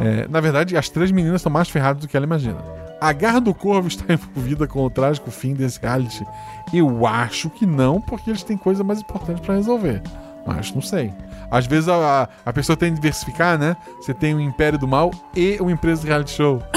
É, 0.00 0.26
na 0.28 0.40
verdade, 0.40 0.76
as 0.76 0.88
três 0.88 1.10
meninas 1.10 1.40
estão 1.40 1.52
mais 1.52 1.68
ferradas 1.68 2.00
do 2.02 2.08
que 2.08 2.16
ela 2.16 2.26
imagina. 2.26 2.58
A 3.00 3.12
garra 3.12 3.40
do 3.40 3.52
corvo 3.54 3.86
está 3.88 4.12
envolvida 4.12 4.66
com 4.66 4.84
o 4.84 4.90
trágico 4.90 5.30
fim 5.30 5.54
desse 5.54 5.80
reality? 5.80 6.24
Eu 6.72 7.06
acho 7.06 7.50
que 7.50 7.66
não, 7.66 8.00
porque 8.00 8.30
eles 8.30 8.42
têm 8.42 8.56
coisa 8.56 8.82
mais 8.82 9.00
importante 9.00 9.40
pra 9.40 9.54
resolver. 9.54 10.02
Mas 10.46 10.72
não 10.74 10.82
sei. 10.82 11.12
Às 11.50 11.66
vezes 11.66 11.88
a, 11.88 12.28
a- 12.44 12.52
pessoa 12.52 12.76
tem 12.76 12.90
que 12.90 12.96
diversificar, 12.96 13.58
né? 13.58 13.76
Você 14.00 14.12
tem 14.12 14.34
o 14.34 14.40
Império 14.40 14.78
do 14.78 14.86
Mal 14.88 15.10
e 15.34 15.56
uma 15.60 15.72
empresa 15.72 16.02
de 16.02 16.08
reality 16.08 16.32
show. 16.32 16.62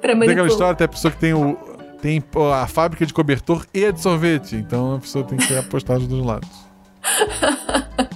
Pra 0.00 0.16
tem 0.18 0.30
aquela 0.30 0.46
história, 0.48 0.74
tem 0.74 0.84
a 0.86 0.88
pessoa 0.88 1.10
que 1.12 1.18
tem 1.18 1.34
o. 1.34 1.54
Tem 2.00 2.24
a 2.62 2.66
fábrica 2.66 3.04
de 3.04 3.12
cobertor 3.12 3.66
e 3.74 3.84
a 3.84 3.90
de 3.90 4.00
sorvete. 4.00 4.56
Então 4.56 4.94
a 4.94 4.98
pessoa 4.98 5.22
tem 5.22 5.36
que 5.36 5.54
apostar 5.54 5.98
dos 5.98 6.08
dois 6.08 6.24
lados. 6.24 6.48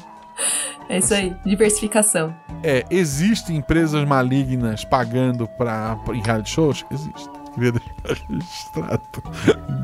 É 0.89 0.99
isso 0.99 1.15
aí. 1.15 1.35
Diversificação. 1.45 2.35
É, 2.63 2.85
existem 2.91 3.57
empresas 3.57 4.05
malignas 4.07 4.85
pagando 4.85 5.47
pra, 5.59 5.97
pra- 5.97 6.15
em 6.15 6.23
reality 6.23 6.51
shows? 6.51 6.85
Existe. 6.91 7.29
Queria 7.55 7.73
deixar 7.73 8.25
registrado 8.29 9.03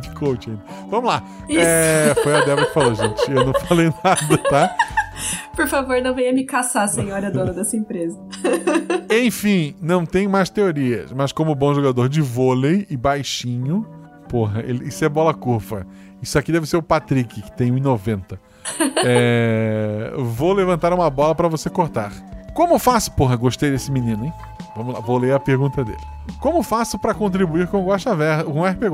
de 0.01 0.11
coach 0.11 0.51
ainda. 0.51 0.62
Vamos 0.90 1.09
lá. 1.09 1.22
É, 1.48 2.14
foi 2.22 2.34
a 2.34 2.40
Débora 2.44 2.66
que 2.66 2.74
falou, 2.74 2.94
gente. 2.94 3.30
Eu 3.30 3.46
não 3.46 3.55
falei 3.55 3.92
nada, 4.03 4.38
tá? 4.51 4.76
Por 5.55 5.68
favor, 5.68 6.01
não 6.03 6.14
venha 6.14 6.32
me 6.32 6.44
caçar, 6.44 6.88
senhora 6.88 7.30
dona 7.30 7.53
dessa 7.53 7.76
empresa. 7.76 8.18
Enfim, 9.11 9.76
não 9.80 10.05
tem 10.07 10.26
mais 10.26 10.51
teorias. 10.51 11.12
Mas 11.12 11.30
como 11.32 11.55
bom 11.55 11.74
jogador 11.74 12.09
de 12.09 12.20
vôlei 12.20 12.86
e 12.90 12.96
baixinho, 12.96 13.86
porra, 14.28 14.61
ele- 14.66 14.88
isso 14.88 15.05
é 15.05 15.09
bola 15.09 15.32
curva. 15.34 15.86
Isso 16.22 16.38
aqui 16.38 16.51
deve 16.53 16.66
ser 16.66 16.76
o 16.76 16.82
Patrick, 16.82 17.40
que 17.40 17.53
tem 17.53 17.70
1,90. 17.72 18.38
É, 19.05 20.13
vou 20.17 20.53
levantar 20.53 20.93
uma 20.93 21.09
bola 21.11 21.35
pra 21.35 21.49
você 21.49 21.69
cortar. 21.71 22.13
Como 22.55 22.79
faço? 22.79 23.13
Porra, 23.13 23.37
gostei 23.37 23.71
desse 23.71 23.91
menino, 23.91 24.25
hein? 24.25 24.33
Vamos 24.77 24.95
lá, 24.95 25.01
vou 25.01 25.19
ler 25.19 25.35
a 25.35 25.41
pergunta 25.41 25.85
dele. 25.85 25.99
Como 26.41 26.63
faço 26.63 26.99
pra 26.99 27.15
contribuir 27.15 27.67
com 27.67 27.83
o 27.83 27.87
Guaxa 27.87 28.15
Ver, 28.15 28.41
RP 28.41 28.85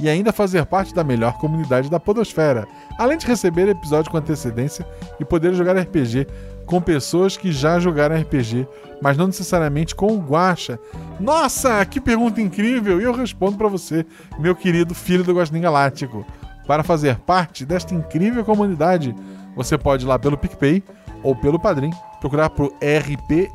e 0.00 0.08
ainda 0.08 0.32
fazer 0.32 0.64
parte 0.64 0.94
da 0.94 1.02
melhor 1.02 1.34
comunidade 1.38 1.90
da 1.90 1.98
Podosfera, 1.98 2.66
além 2.98 3.18
de 3.18 3.26
receber 3.26 3.68
episódios 3.68 4.08
com 4.08 4.16
antecedência 4.16 4.86
e 5.18 5.24
poder 5.24 5.54
jogar 5.54 5.76
RPG 5.76 6.26
com 6.66 6.80
pessoas 6.80 7.36
que 7.36 7.50
já 7.50 7.80
jogaram 7.80 8.16
RPG, 8.20 8.66
mas 9.00 9.16
não 9.16 9.26
necessariamente 9.26 9.94
com 9.94 10.12
o 10.12 10.20
Guaxa? 10.20 10.78
Nossa, 11.18 11.84
que 11.86 12.00
pergunta 12.00 12.40
incrível! 12.40 13.00
E 13.00 13.04
eu 13.04 13.12
respondo 13.12 13.56
pra 13.56 13.68
você, 13.68 14.04
meu 14.38 14.54
querido 14.54 14.94
filho 14.94 15.24
do 15.24 15.32
Guaxinim 15.32 15.62
Galáctico. 15.62 16.24
Para 16.68 16.82
fazer 16.82 17.16
parte 17.20 17.64
desta 17.64 17.94
incrível 17.94 18.44
comunidade, 18.44 19.16
você 19.56 19.78
pode 19.78 20.04
ir 20.04 20.06
lá 20.06 20.18
pelo 20.18 20.36
PicPay 20.36 20.84
ou 21.22 21.34
pelo 21.34 21.58
Padrim, 21.58 21.90
procurar 22.20 22.50
pro 22.50 22.66
RP 22.66 23.50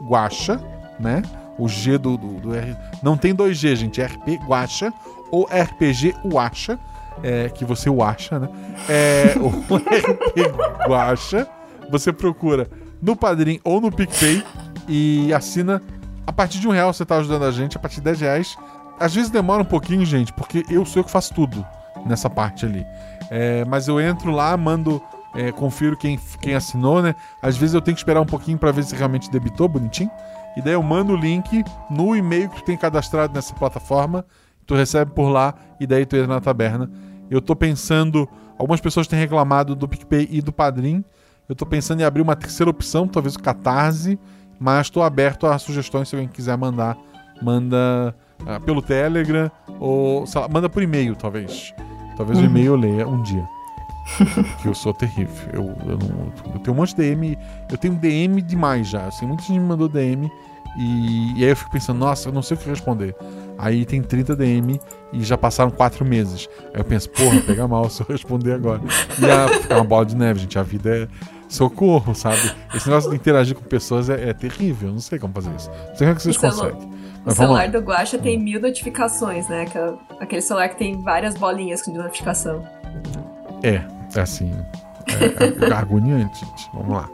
Guacha, 0.00 0.62
né? 1.00 1.22
O 1.58 1.68
G 1.68 1.98
do, 1.98 2.16
do, 2.16 2.34
do 2.40 2.54
R. 2.54 2.76
Não 3.02 3.16
tem 3.16 3.34
dois 3.34 3.56
G, 3.56 3.74
gente. 3.74 4.00
É 4.00 4.06
RP 4.06 4.38
Guacha 4.46 4.92
ou 5.28 5.42
RPG 5.46 6.14
Guacha. 6.24 6.78
é, 7.20 7.48
que 7.48 7.64
você 7.64 7.90
o 7.90 8.00
acha, 8.00 8.38
né? 8.38 8.48
É 8.88 9.34
o 9.40 9.48
RP 9.76 10.86
Guacha. 10.86 11.48
Você 11.90 12.12
procura 12.12 12.70
no 13.02 13.16
Padrim 13.16 13.58
ou 13.64 13.80
no 13.80 13.90
PicPay 13.90 14.44
e 14.86 15.34
assina. 15.34 15.82
A 16.24 16.32
partir 16.32 16.60
de 16.60 16.68
um 16.68 16.70
real 16.70 16.92
você 16.92 17.04
tá 17.04 17.16
ajudando 17.16 17.44
a 17.44 17.50
gente, 17.50 17.76
a 17.76 17.80
partir 17.80 17.96
de 17.96 18.02
10 18.02 18.20
reais. 18.20 18.56
Às 19.00 19.12
vezes 19.12 19.30
demora 19.30 19.62
um 19.62 19.66
pouquinho, 19.66 20.06
gente, 20.06 20.32
porque 20.32 20.64
eu 20.70 20.86
sou 20.86 21.00
eu 21.00 21.04
que 21.04 21.10
faço 21.10 21.34
tudo 21.34 21.66
nessa 22.06 22.28
parte 22.28 22.66
ali. 22.66 22.84
É, 23.30 23.64
mas 23.64 23.88
eu 23.88 24.00
entro 24.00 24.30
lá, 24.30 24.56
mando, 24.56 25.02
é, 25.34 25.50
confiro 25.52 25.96
quem, 25.96 26.18
quem 26.40 26.54
assinou, 26.54 27.02
né? 27.02 27.14
Às 27.40 27.56
vezes 27.56 27.74
eu 27.74 27.80
tenho 27.80 27.94
que 27.94 28.00
esperar 28.00 28.20
um 28.20 28.26
pouquinho 28.26 28.58
para 28.58 28.70
ver 28.70 28.84
se 28.84 28.94
realmente 28.94 29.30
debitou, 29.30 29.68
bonitinho. 29.68 30.10
E 30.56 30.60
daí 30.60 30.74
eu 30.74 30.82
mando 30.82 31.14
o 31.14 31.16
link 31.16 31.64
no 31.90 32.14
e-mail 32.14 32.48
que 32.50 32.56
tu 32.56 32.64
tem 32.64 32.76
cadastrado 32.76 33.32
nessa 33.32 33.54
plataforma. 33.54 34.24
Tu 34.66 34.74
recebe 34.74 35.10
por 35.12 35.28
lá 35.28 35.54
e 35.80 35.86
daí 35.86 36.04
tu 36.04 36.16
entra 36.16 36.28
na 36.28 36.40
taberna. 36.40 36.90
Eu 37.30 37.40
tô 37.40 37.56
pensando. 37.56 38.28
Algumas 38.58 38.80
pessoas 38.80 39.06
têm 39.06 39.18
reclamado 39.18 39.74
do 39.74 39.88
PicPay 39.88 40.28
e 40.30 40.42
do 40.42 40.52
Padrim. 40.52 41.02
Eu 41.48 41.56
tô 41.56 41.66
pensando 41.66 42.00
em 42.00 42.04
abrir 42.04 42.22
uma 42.22 42.36
terceira 42.36 42.70
opção, 42.70 43.08
talvez 43.08 43.34
o 43.34 43.40
Catarse. 43.40 44.18
Mas 44.60 44.86
estou 44.86 45.02
aberto 45.02 45.46
a 45.46 45.58
sugestões 45.58 46.08
se 46.08 46.14
alguém 46.14 46.28
quiser 46.28 46.56
mandar. 46.56 46.96
Manda 47.40 48.14
ah, 48.46 48.60
pelo 48.60 48.80
Telegram 48.82 49.50
ou 49.80 50.26
sei 50.26 50.40
lá, 50.40 50.48
manda 50.48 50.68
por 50.68 50.82
e-mail, 50.82 51.14
talvez. 51.16 51.74
Talvez 52.16 52.38
o 52.38 52.44
e-mail 52.44 52.66
eu 52.72 52.76
leia 52.76 53.08
um 53.08 53.22
dia. 53.22 53.46
que 54.60 54.66
eu 54.68 54.74
sou 54.74 54.92
terrível. 54.92 55.48
Eu, 55.52 55.64
eu, 55.88 55.98
não- 55.98 56.32
eu 56.54 56.58
tenho 56.60 56.74
um 56.76 56.80
monte 56.80 56.90
de 56.94 57.02
DM. 57.02 57.38
Eu 57.70 57.78
tenho 57.78 57.94
DM 57.94 58.42
demais 58.42 58.88
já. 58.88 59.06
Assim, 59.06 59.26
muita 59.26 59.42
gente 59.44 59.58
me 59.58 59.66
mandou 59.66 59.88
DM. 59.88 60.30
E, 60.76 61.38
e 61.38 61.44
aí 61.44 61.50
eu 61.50 61.56
fico 61.56 61.70
pensando, 61.70 61.98
nossa, 61.98 62.28
eu 62.28 62.32
não 62.32 62.42
sei 62.42 62.56
o 62.56 62.60
que 62.60 62.68
responder. 62.68 63.14
Aí 63.58 63.84
tem 63.84 64.02
30 64.02 64.34
DM 64.34 64.80
e 65.12 65.22
já 65.22 65.36
passaram 65.38 65.70
4 65.70 66.04
meses. 66.04 66.48
Aí 66.74 66.80
eu 66.80 66.84
penso, 66.84 67.08
porra, 67.10 67.40
pega 67.42 67.68
mal 67.68 67.88
se 67.90 68.02
eu 68.02 68.06
responder 68.08 68.52
agora. 68.54 68.80
E 69.20 69.30
a, 69.30 69.48
fica 69.60 69.74
uma 69.76 69.84
bola 69.84 70.04
de 70.06 70.16
neve, 70.16 70.40
gente. 70.40 70.58
A 70.58 70.62
vida 70.62 70.90
é 71.04 71.08
socorro, 71.48 72.14
sabe? 72.14 72.40
Esse 72.74 72.88
negócio 72.88 73.10
de 73.10 73.16
interagir 73.16 73.54
com 73.54 73.62
pessoas 73.62 74.08
é, 74.10 74.30
é 74.30 74.32
terrível. 74.32 74.88
Eu 74.88 74.94
não 74.94 75.00
sei 75.00 75.18
como 75.18 75.32
fazer 75.34 75.50
isso. 75.56 75.70
Não 75.70 75.96
sei 75.96 75.98
como 75.98 76.10
é 76.10 76.14
que 76.14 76.22
vocês 76.22 76.36
O 76.36 76.40
celu- 76.40 76.52
conseguem. 76.52 76.92
O 77.22 77.26
Mas 77.26 77.36
celular 77.36 77.68
do 77.68 77.78
Guacha 77.78 78.18
tem 78.18 78.38
mil 78.38 78.60
notificações, 78.60 79.48
né? 79.48 79.62
Aquela- 79.62 79.98
Aquele 80.20 80.42
celular 80.42 80.68
que 80.68 80.76
tem 80.76 81.00
várias 81.02 81.36
bolinhas 81.36 81.82
de 81.82 81.92
notificação. 81.92 82.66
É, 83.62 83.80
é 84.16 84.20
assim. 84.20 84.52
É, 85.06 85.68
é 85.70 85.72
agoniante, 85.74 86.44
gente. 86.44 86.68
Vamos 86.74 86.96
lá. 86.96 87.08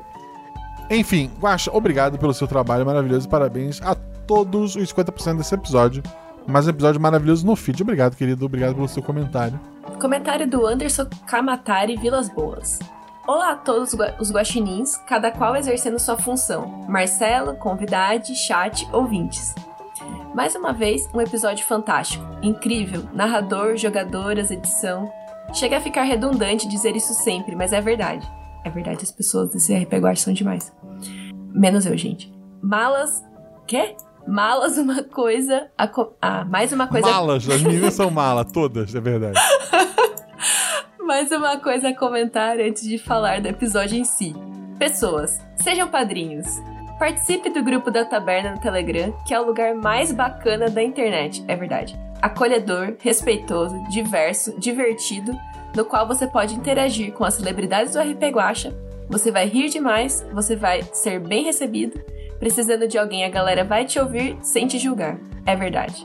Enfim, 0.90 1.30
Guaxa, 1.38 1.70
obrigado 1.74 2.18
pelo 2.18 2.32
seu 2.32 2.46
trabalho 2.46 2.86
maravilhoso 2.86 3.26
e 3.26 3.30
parabéns 3.30 3.80
a 3.82 3.94
todos 4.26 4.76
os 4.76 4.92
50% 4.92 5.36
desse 5.36 5.54
episódio. 5.54 6.02
Mais 6.46 6.66
um 6.66 6.70
episódio 6.70 6.98
maravilhoso 6.98 7.46
no 7.46 7.54
feed. 7.54 7.82
Obrigado, 7.82 8.16
querido. 8.16 8.46
Obrigado 8.46 8.74
pelo 8.74 8.88
seu 8.88 9.02
comentário. 9.02 9.60
Comentário 10.00 10.48
do 10.48 10.66
Anderson 10.66 11.06
Kamatari 11.26 11.96
Vilas 11.96 12.30
Boas. 12.30 12.78
Olá 13.26 13.52
a 13.52 13.56
todos 13.56 13.94
os 14.18 14.32
guaxinins, 14.32 14.96
cada 15.06 15.30
qual 15.30 15.54
exercendo 15.54 15.98
sua 15.98 16.16
função. 16.16 16.86
Marcelo, 16.88 17.54
convidade, 17.56 18.34
chat, 18.34 18.88
ouvintes. 18.90 19.54
Mais 20.34 20.54
uma 20.54 20.72
vez, 20.72 21.08
um 21.14 21.20
episódio 21.20 21.64
fantástico, 21.66 22.24
incrível, 22.42 23.04
narrador, 23.12 23.76
jogadoras, 23.76 24.50
edição. 24.50 25.10
Chega 25.52 25.78
a 25.78 25.80
ficar 25.80 26.02
redundante 26.02 26.68
dizer 26.68 26.94
isso 26.94 27.12
sempre, 27.14 27.56
mas 27.56 27.72
é 27.72 27.80
verdade. 27.80 28.28
É 28.64 28.70
verdade, 28.70 29.02
as 29.02 29.10
pessoas 29.10 29.50
desse 29.50 29.74
RP 29.74 29.94
Guax 29.94 30.20
são 30.20 30.32
demais. 30.32 30.72
Menos 31.52 31.86
eu, 31.86 31.96
gente. 31.96 32.32
Malas... 32.62 33.24
Quê? 33.66 33.96
Malas 34.26 34.76
uma 34.78 35.02
coisa... 35.02 35.68
a 35.76 35.86
co- 35.88 36.12
Ah, 36.20 36.44
mais 36.44 36.72
uma 36.72 36.86
coisa... 36.86 37.08
Malas, 37.10 37.48
as 37.48 37.62
meninas 37.62 37.94
são 37.94 38.10
malas, 38.10 38.50
todas, 38.52 38.94
é 38.94 39.00
verdade. 39.00 39.38
Mais 41.00 41.30
uma 41.32 41.56
coisa 41.58 41.88
a 41.88 41.96
comentar 41.96 42.58
antes 42.60 42.82
de 42.82 42.98
falar 42.98 43.40
do 43.40 43.48
episódio 43.48 43.98
em 43.98 44.04
si. 44.04 44.34
Pessoas, 44.78 45.40
sejam 45.56 45.88
padrinhos. 45.88 46.46
Participe 46.98 47.48
do 47.48 47.62
grupo 47.62 47.92
da 47.92 48.04
Taberna 48.04 48.52
no 48.52 48.60
Telegram, 48.60 49.12
que 49.24 49.32
é 49.32 49.40
o 49.40 49.46
lugar 49.46 49.72
mais 49.72 50.12
bacana 50.12 50.68
da 50.68 50.82
internet, 50.82 51.44
é 51.46 51.54
verdade. 51.54 51.96
Acolhedor, 52.20 52.96
respeitoso, 52.98 53.80
diverso, 53.88 54.58
divertido, 54.58 55.32
no 55.76 55.84
qual 55.84 56.08
você 56.08 56.26
pode 56.26 56.56
interagir 56.56 57.12
com 57.12 57.24
as 57.24 57.34
celebridades 57.34 57.92
do 57.92 58.00
RP 58.00 58.24
Guacha. 58.32 58.76
Você 59.08 59.30
vai 59.30 59.46
rir 59.46 59.68
demais, 59.68 60.26
você 60.32 60.56
vai 60.56 60.82
ser 60.92 61.20
bem 61.20 61.44
recebido. 61.44 62.00
Precisando 62.40 62.88
de 62.88 62.98
alguém, 62.98 63.24
a 63.24 63.30
galera 63.30 63.62
vai 63.62 63.84
te 63.84 64.00
ouvir 64.00 64.36
sem 64.42 64.66
te 64.66 64.78
julgar. 64.78 65.18
É 65.46 65.54
verdade. 65.54 66.04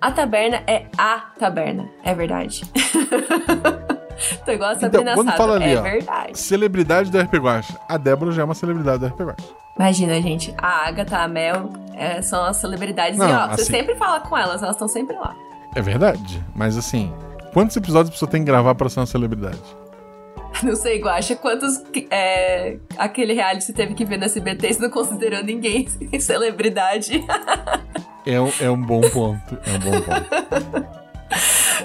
A 0.00 0.10
taberna 0.10 0.62
é 0.66 0.86
a 0.98 1.32
taberna, 1.38 1.88
é 2.02 2.12
verdade. 2.12 2.62
Tô 4.44 4.52
igual 4.52 4.70
a 4.70 4.72
Então, 4.74 4.90
Sabrina 4.90 5.14
quando 5.14 5.26
Sato, 5.28 5.36
fala 5.38 5.54
ali, 5.56 5.72
é 5.74 5.78
ó, 5.78 5.82
verdade. 5.82 6.38
celebridade 6.38 7.10
do 7.10 7.18
RP 7.18 7.34
Guacha. 7.36 7.78
A 7.88 7.96
Débora 7.96 8.32
já 8.32 8.42
é 8.42 8.44
uma 8.44 8.54
celebridade 8.54 8.98
do 8.98 9.06
RP 9.06 9.20
Guacha. 9.22 9.48
Imagina, 9.76 10.20
gente, 10.22 10.54
a 10.56 10.86
Agatha, 10.86 11.18
a 11.18 11.28
Mel, 11.28 11.70
é, 11.94 12.22
são 12.22 12.44
as 12.44 12.56
celebridades. 12.58 13.18
Não, 13.18 13.28
e 13.28 13.32
ó, 13.32 13.46
você 13.48 13.62
assim- 13.62 13.72
sempre 13.72 13.94
fala 13.96 14.20
com 14.20 14.36
elas, 14.38 14.62
elas 14.62 14.76
estão 14.76 14.86
sempre 14.88 15.16
lá. 15.16 15.34
É 15.74 15.82
verdade, 15.82 16.44
mas 16.54 16.76
assim, 16.76 17.12
quantos 17.52 17.76
episódios 17.76 18.10
a 18.10 18.12
pessoa 18.12 18.30
tem 18.30 18.40
que 18.42 18.46
gravar 18.46 18.74
pra 18.76 18.88
ser 18.88 19.00
uma 19.00 19.06
celebridade? 19.06 19.58
Não 20.62 20.76
sei, 20.76 21.00
Guaxa, 21.02 21.34
quantos 21.34 21.82
é, 22.12 22.76
aquele 22.96 23.32
reality 23.32 23.64
você 23.64 23.72
teve 23.72 23.94
que 23.94 24.04
ver 24.04 24.16
no 24.18 24.24
SBT 24.24 24.68
e 24.68 24.74
você 24.74 24.80
não 24.82 24.90
considerou 24.90 25.42
ninguém 25.42 25.88
celebridade? 26.20 27.24
É 28.24 28.40
um, 28.40 28.52
é 28.60 28.70
um 28.70 28.80
bom 28.80 29.00
ponto. 29.10 29.58
É 29.66 29.70
um 29.72 29.78
bom 29.80 30.00
ponto. 30.00 30.86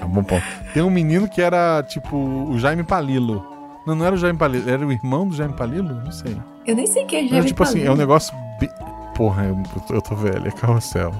É 0.02 0.06
um 0.06 0.10
bom 0.10 0.24
ponto. 0.24 0.44
Tem 0.74 0.84
um 0.84 0.90
menino 0.90 1.30
que 1.30 1.42
era 1.42 1.82
tipo 1.84 2.16
o 2.18 2.58
Jaime 2.60 2.84
Palilo. 2.84 3.46
Não, 3.88 3.96
não 3.96 4.06
era 4.06 4.16
o 4.16 4.18
Jaime 4.18 4.38
Palilo, 4.38 4.70
era 4.70 4.86
o 4.86 4.92
irmão 4.92 5.28
do 5.28 5.36
Jaime 5.36 5.54
Palilo? 5.56 5.94
Não 5.94 6.12
sei. 6.12 6.36
Eu 6.68 6.76
nem 6.76 6.86
sei 6.86 7.06
quem 7.06 7.20
é 7.20 7.22
Mas, 7.24 7.32
Jaime 7.32 7.48
tipo 7.48 7.64
assim, 7.64 7.84
é 7.84 7.92
um 7.92 7.96
negócio. 7.96 8.36
bi- 8.60 8.70
Porra, 9.16 9.44
eu, 9.46 9.56
eu 9.76 9.82
tô- 9.82 9.94
eu 9.96 10.02
tô 10.02 10.16
velho, 10.16 10.48
é 10.48 10.52
carrossel. 10.52 11.12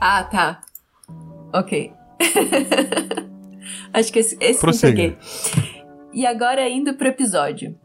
Ah, 0.00 0.24
tá. 0.24 0.60
Ok. 1.52 1.92
Acho 3.92 4.12
que 4.12 4.18
esse, 4.20 4.36
esse 4.40 4.60
Prossiga. 4.60 5.16
E 6.12 6.26
agora 6.26 6.68
indo 6.68 6.94
pro 6.94 7.08
episódio. 7.08 7.76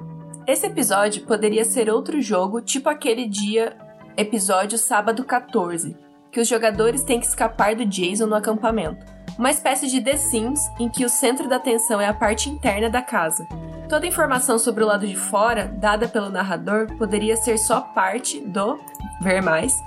Esse 0.48 0.68
episódio 0.68 1.24
poderia 1.26 1.66
ser 1.66 1.90
outro 1.90 2.22
jogo, 2.22 2.62
tipo 2.62 2.88
aquele 2.90 3.28
dia, 3.28 3.76
episódio 4.16 4.78
sábado 4.78 5.24
14, 5.24 5.96
que 6.32 6.40
os 6.40 6.48
jogadores 6.48 7.04
têm 7.04 7.20
que 7.20 7.26
escapar 7.26 7.76
do 7.76 7.86
Jason 7.86 8.28
no 8.28 8.36
acampamento. 8.36 9.04
Uma 9.38 9.52
espécie 9.52 9.88
de 9.88 10.00
The 10.00 10.16
Sims 10.16 10.62
em 10.80 10.88
que 10.88 11.04
o 11.04 11.10
centro 11.10 11.50
da 11.50 11.58
atenção 11.58 12.00
é 12.00 12.08
a 12.08 12.14
parte 12.14 12.50
interna 12.50 12.90
da 12.90 13.02
casa. 13.02 13.46
Toda 13.90 14.08
informação 14.08 14.58
sobre 14.58 14.84
o 14.84 14.88
lado 14.88 15.06
de 15.06 15.16
fora, 15.16 15.68
dada 15.68 16.08
pelo 16.08 16.30
narrador, 16.30 16.88
poderia 16.98 17.36
ser 17.36 17.58
só 17.58 17.82
parte 17.82 18.40
do 18.40 18.80
ver 19.22 19.42
mais, 19.42 19.84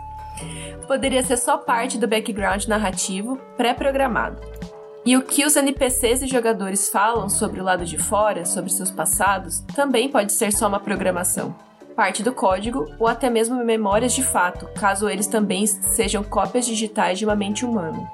poderia 0.87 1.23
ser 1.23 1.39
só 1.39 1.57
parte 1.57 1.97
do 1.97 2.07
background 2.07 2.67
narrativo 2.67 3.39
pré-programado. 3.57 4.41
E 5.05 5.17
o 5.17 5.23
que 5.23 5.47
os 5.47 5.57
NPCs 5.57 6.23
e 6.23 6.27
jogadores 6.27 6.91
falam 6.91 7.31
sobre 7.31 7.61
o 7.61 7.65
lado 7.65 7.87
de 7.87 7.97
fora, 7.97 8.45
sobre 8.45 8.71
seus 8.71 8.91
passados, 8.91 9.61
também 9.75 10.11
pode 10.11 10.33
ser 10.33 10.53
só 10.53 10.69
uma 10.69 10.79
programação, 10.79 11.57
parte 11.97 12.23
do 12.23 12.35
código 12.35 12.85
ou 12.99 13.07
até 13.09 13.31
mesmo 13.31 13.65
memórias 13.65 14.13
de 14.13 14.23
fato, 14.23 14.69
caso 14.79 15.09
eles 15.09 15.27
também 15.27 15.67
sejam 15.67 16.23
cópias 16.23 16.67
digitais 16.67 17.19
de 17.19 17.25
uma 17.25 17.35
mente 17.35 17.65
humana. 17.65 18.11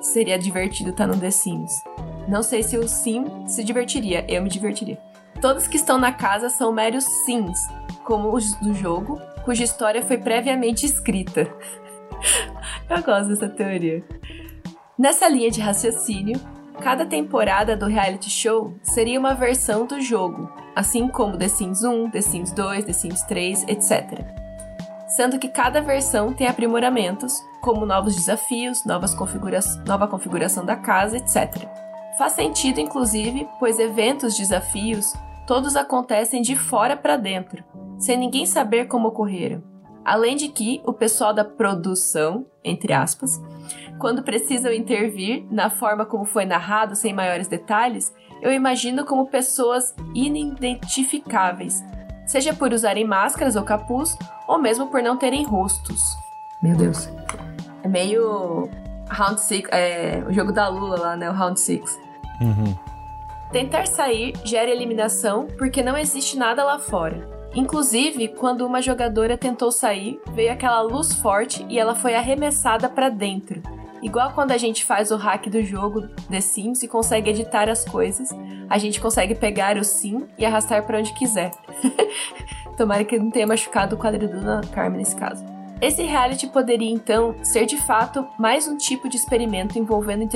Seria 0.00 0.38
divertido 0.38 0.90
estar 0.90 1.06
no 1.06 1.18
The 1.18 1.30
Sims. 1.30 1.72
Não 2.28 2.42
sei 2.42 2.62
se 2.62 2.76
o 2.76 2.86
Sim 2.86 3.24
se 3.46 3.64
divertiria, 3.64 4.24
eu 4.28 4.42
me 4.42 4.48
divertiria. 4.48 4.98
Todos 5.40 5.66
que 5.66 5.76
estão 5.76 5.98
na 5.98 6.12
casa 6.12 6.48
são 6.48 6.72
meros 6.72 7.04
Sims, 7.24 7.58
como 8.04 8.34
os 8.34 8.54
do 8.56 8.74
jogo, 8.74 9.20
cuja 9.44 9.64
história 9.64 10.02
foi 10.02 10.18
previamente 10.18 10.84
escrita. 10.84 11.50
Eu 12.88 13.02
gosto 13.02 13.28
dessa 13.28 13.48
teoria. 13.48 14.02
Nessa 14.98 15.28
linha 15.28 15.50
de 15.50 15.60
raciocínio, 15.60 16.40
cada 16.80 17.06
temporada 17.06 17.76
do 17.76 17.86
reality 17.86 18.30
show 18.30 18.74
seria 18.82 19.18
uma 19.18 19.34
versão 19.34 19.86
do 19.86 20.00
jogo, 20.00 20.50
assim 20.74 21.06
como 21.08 21.36
The 21.36 21.48
Sims 21.48 21.82
1, 21.82 22.10
The 22.10 22.20
Sims 22.20 22.52
2, 22.52 22.84
The 22.84 22.92
Sims 22.92 23.22
3, 23.22 23.64
etc. 23.68 24.47
Sendo 25.08 25.38
que 25.38 25.48
cada 25.48 25.80
versão 25.80 26.34
tem 26.34 26.46
aprimoramentos, 26.46 27.42
como 27.62 27.86
novos 27.86 28.14
desafios, 28.14 28.84
novas 28.84 29.14
configura 29.14 29.60
nova 29.86 30.06
configuração 30.06 30.64
da 30.64 30.76
casa, 30.76 31.16
etc. 31.16 31.66
Faz 32.18 32.34
sentido, 32.34 32.78
inclusive, 32.78 33.48
pois 33.58 33.78
eventos, 33.78 34.36
desafios, 34.36 35.12
todos 35.46 35.76
acontecem 35.76 36.42
de 36.42 36.54
fora 36.54 36.96
para 36.96 37.16
dentro, 37.16 37.64
sem 37.98 38.18
ninguém 38.18 38.44
saber 38.44 38.86
como 38.86 39.08
ocorreram. 39.08 39.62
Além 40.04 40.36
de 40.36 40.48
que 40.48 40.82
o 40.84 40.92
pessoal 40.92 41.32
da 41.32 41.44
produção, 41.44 42.46
entre 42.62 42.92
aspas, 42.92 43.40
quando 43.98 44.22
precisam 44.22 44.72
intervir 44.72 45.46
na 45.50 45.70
forma 45.70 46.06
como 46.06 46.24
foi 46.24 46.44
narrado 46.44 46.94
sem 46.94 47.12
maiores 47.12 47.48
detalhes, 47.48 48.12
eu 48.40 48.52
imagino 48.52 49.04
como 49.04 49.28
pessoas 49.28 49.94
inidentificáveis, 50.14 51.82
seja 52.28 52.54
por 52.54 52.72
usarem 52.72 53.04
máscaras 53.04 53.56
ou 53.56 53.64
capuz, 53.64 54.16
ou 54.46 54.58
mesmo 54.58 54.86
por 54.86 55.02
não 55.02 55.16
terem 55.16 55.42
rostos. 55.44 56.16
Meu 56.62 56.76
Deus. 56.76 57.08
É 57.82 57.88
meio 57.88 58.68
Round 59.08 59.40
6, 59.40 59.64
é, 59.72 60.22
o 60.28 60.32
jogo 60.32 60.52
da 60.52 60.68
Lula 60.68 61.00
lá, 61.00 61.16
né? 61.16 61.28
O 61.28 61.32
Round 61.32 61.58
6. 61.58 61.98
Uhum. 62.40 62.76
Tentar 63.50 63.86
sair 63.86 64.34
gera 64.44 64.70
eliminação 64.70 65.48
porque 65.58 65.82
não 65.82 65.96
existe 65.96 66.36
nada 66.36 66.62
lá 66.62 66.78
fora. 66.78 67.26
Inclusive, 67.54 68.28
quando 68.28 68.66
uma 68.66 68.82
jogadora 68.82 69.38
tentou 69.38 69.72
sair, 69.72 70.20
veio 70.32 70.52
aquela 70.52 70.82
luz 70.82 71.14
forte 71.14 71.64
e 71.68 71.78
ela 71.78 71.94
foi 71.94 72.14
arremessada 72.14 72.88
para 72.88 73.08
dentro. 73.08 73.62
Igual 74.02 74.32
quando 74.32 74.52
a 74.52 74.58
gente 74.58 74.84
faz 74.84 75.10
o 75.10 75.16
hack 75.16 75.48
do 75.48 75.62
jogo 75.62 76.08
The 76.30 76.40
Sims 76.40 76.82
e 76.82 76.88
consegue 76.88 77.30
editar 77.30 77.68
as 77.68 77.84
coisas, 77.84 78.30
a 78.68 78.78
gente 78.78 79.00
consegue 79.00 79.34
pegar 79.34 79.76
o 79.76 79.84
sim 79.84 80.26
e 80.38 80.44
arrastar 80.44 80.84
para 80.84 80.98
onde 80.98 81.12
quiser. 81.14 81.50
Tomara 82.76 83.04
que 83.04 83.18
não 83.18 83.30
tenha 83.30 83.46
machucado 83.46 83.96
o 83.96 83.98
quadro 83.98 84.28
da 84.28 84.60
Carmen 84.72 84.98
nesse 84.98 85.16
caso. 85.16 85.44
Esse 85.80 86.02
reality 86.02 86.46
poderia 86.48 86.90
então 86.90 87.36
ser 87.44 87.66
de 87.66 87.76
fato 87.76 88.26
mais 88.38 88.66
um 88.66 88.76
tipo 88.76 89.08
de 89.08 89.16
experimento 89.16 89.78
envolvendo 89.78 90.28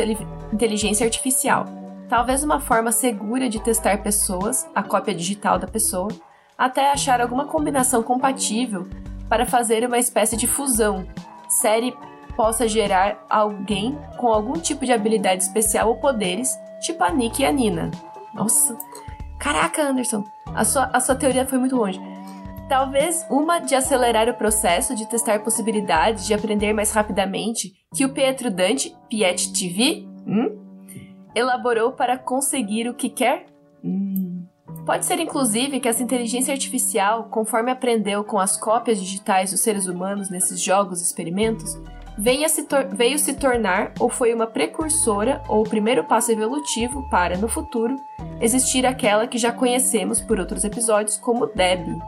inteligência 0.52 1.04
artificial. 1.04 1.66
Talvez 2.08 2.44
uma 2.44 2.60
forma 2.60 2.92
segura 2.92 3.48
de 3.48 3.60
testar 3.60 4.02
pessoas, 4.02 4.68
a 4.74 4.82
cópia 4.82 5.14
digital 5.14 5.58
da 5.58 5.66
pessoa, 5.66 6.08
até 6.56 6.92
achar 6.92 7.20
alguma 7.20 7.46
combinação 7.46 8.02
compatível 8.02 8.86
para 9.28 9.46
fazer 9.46 9.84
uma 9.86 9.98
espécie 9.98 10.36
de 10.36 10.46
fusão. 10.46 11.06
Série 11.48 11.94
possa 12.36 12.68
gerar 12.68 13.24
alguém 13.28 13.98
com 14.18 14.28
algum 14.28 14.54
tipo 14.54 14.84
de 14.84 14.92
habilidade 14.92 15.42
especial 15.42 15.88
ou 15.88 15.96
poderes, 15.96 16.58
tipo 16.80 17.02
a 17.04 17.10
Nick 17.10 17.42
e 17.42 17.44
a 17.44 17.52
Nina. 17.52 17.90
Nossa, 18.34 18.76
caraca, 19.38 19.82
Anderson, 19.82 20.24
a 20.54 20.64
sua, 20.64 20.90
a 20.92 21.00
sua 21.00 21.14
teoria 21.14 21.46
foi 21.46 21.58
muito 21.58 21.76
longe. 21.76 22.00
Talvez 22.68 23.26
uma 23.30 23.58
de 23.58 23.74
acelerar 23.74 24.28
o 24.28 24.34
processo 24.34 24.94
de 24.94 25.06
testar 25.06 25.40
possibilidades 25.40 26.26
de 26.26 26.32
aprender 26.32 26.72
mais 26.72 26.92
rapidamente 26.92 27.72
que 27.94 28.04
o 28.04 28.12
Pietro 28.14 28.50
Dante, 28.50 28.96
Piet 29.10 29.52
TV, 29.52 30.06
hum, 30.26 30.58
elaborou 31.34 31.92
para 31.92 32.16
conseguir 32.16 32.88
o 32.88 32.94
que 32.94 33.10
quer? 33.10 33.46
Hum. 33.84 34.46
Pode 34.86 35.04
ser, 35.04 35.20
inclusive, 35.20 35.78
que 35.80 35.88
essa 35.88 36.02
inteligência 36.02 36.52
artificial, 36.52 37.24
conforme 37.24 37.70
aprendeu 37.70 38.24
com 38.24 38.38
as 38.38 38.56
cópias 38.56 38.98
digitais 38.98 39.50
dos 39.50 39.60
seres 39.60 39.86
humanos 39.86 40.30
nesses 40.30 40.60
jogos 40.60 41.00
e 41.00 41.04
experimentos, 41.04 41.78
se 42.48 42.66
veio 42.92 43.18
se 43.18 43.34
tornar 43.34 43.92
ou 43.98 44.08
foi 44.08 44.32
uma 44.34 44.46
precursora 44.46 45.42
ou 45.48 45.62
o 45.62 45.68
primeiro 45.68 46.04
passo 46.04 46.32
evolutivo 46.32 47.08
para, 47.10 47.36
no 47.36 47.48
futuro, 47.48 47.96
existir 48.40 48.84
aquela 48.86 49.26
que 49.26 49.38
já 49.38 49.52
conhecemos 49.52 50.20
por 50.20 50.38
outros 50.38 50.64
episódios 50.64 51.16
como 51.16 51.46
Debbie. 51.46 51.98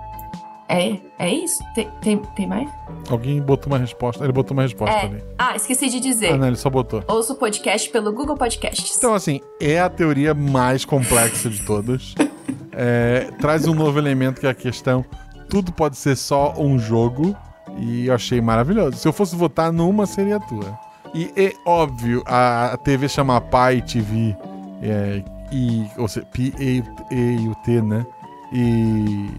É, 0.68 0.98
é 1.18 1.32
isso? 1.32 1.62
Tem, 1.74 1.90
tem, 2.00 2.18
tem 2.34 2.46
mais? 2.46 2.70
Alguém 3.08 3.40
botou 3.40 3.72
uma 3.72 3.78
resposta. 3.78 4.24
Ele 4.24 4.32
botou 4.32 4.56
uma 4.56 4.62
resposta 4.62 4.96
é. 4.96 5.04
ali. 5.04 5.24
Ah, 5.38 5.54
esqueci 5.54 5.90
de 5.90 6.00
dizer. 6.00 6.32
Ah, 6.32 6.36
não, 6.38 6.46
ele 6.46 6.56
só 6.56 6.70
botou. 6.70 7.04
Ouça 7.06 7.34
o 7.34 7.36
podcast 7.36 7.90
pelo 7.90 8.12
Google 8.12 8.36
Podcasts. 8.36 8.96
Então, 8.96 9.14
assim, 9.14 9.40
é 9.60 9.78
a 9.78 9.90
teoria 9.90 10.32
mais 10.32 10.84
complexa 10.84 11.48
de 11.48 11.64
todas. 11.64 12.14
É, 12.76 13.30
traz 13.38 13.68
um 13.68 13.72
novo 13.72 13.96
elemento 14.00 14.40
que 14.40 14.48
é 14.48 14.50
a 14.50 14.54
questão: 14.54 15.04
tudo 15.48 15.72
pode 15.72 15.96
ser 15.96 16.16
só 16.16 16.52
um 16.58 16.76
jogo. 16.76 17.36
E 17.76 18.06
eu 18.06 18.14
achei 18.14 18.40
maravilhoso. 18.40 18.96
Se 18.96 19.06
eu 19.06 19.12
fosse 19.12 19.34
votar 19.34 19.72
numa, 19.72 20.06
seria 20.06 20.36
a 20.36 20.40
tua. 20.40 20.78
E 21.14 21.32
é 21.36 21.52
óbvio, 21.64 22.22
a, 22.26 22.76
TV 22.82 23.08
chama 23.08 23.40
Pai 23.40 23.80
TV, 23.80 24.36
é, 24.82 25.22
e, 25.52 25.86
ou 25.96 26.08
seja, 26.08 26.26
P-E-U-T, 26.26 27.82
né? 27.82 28.04
E, 28.52 29.30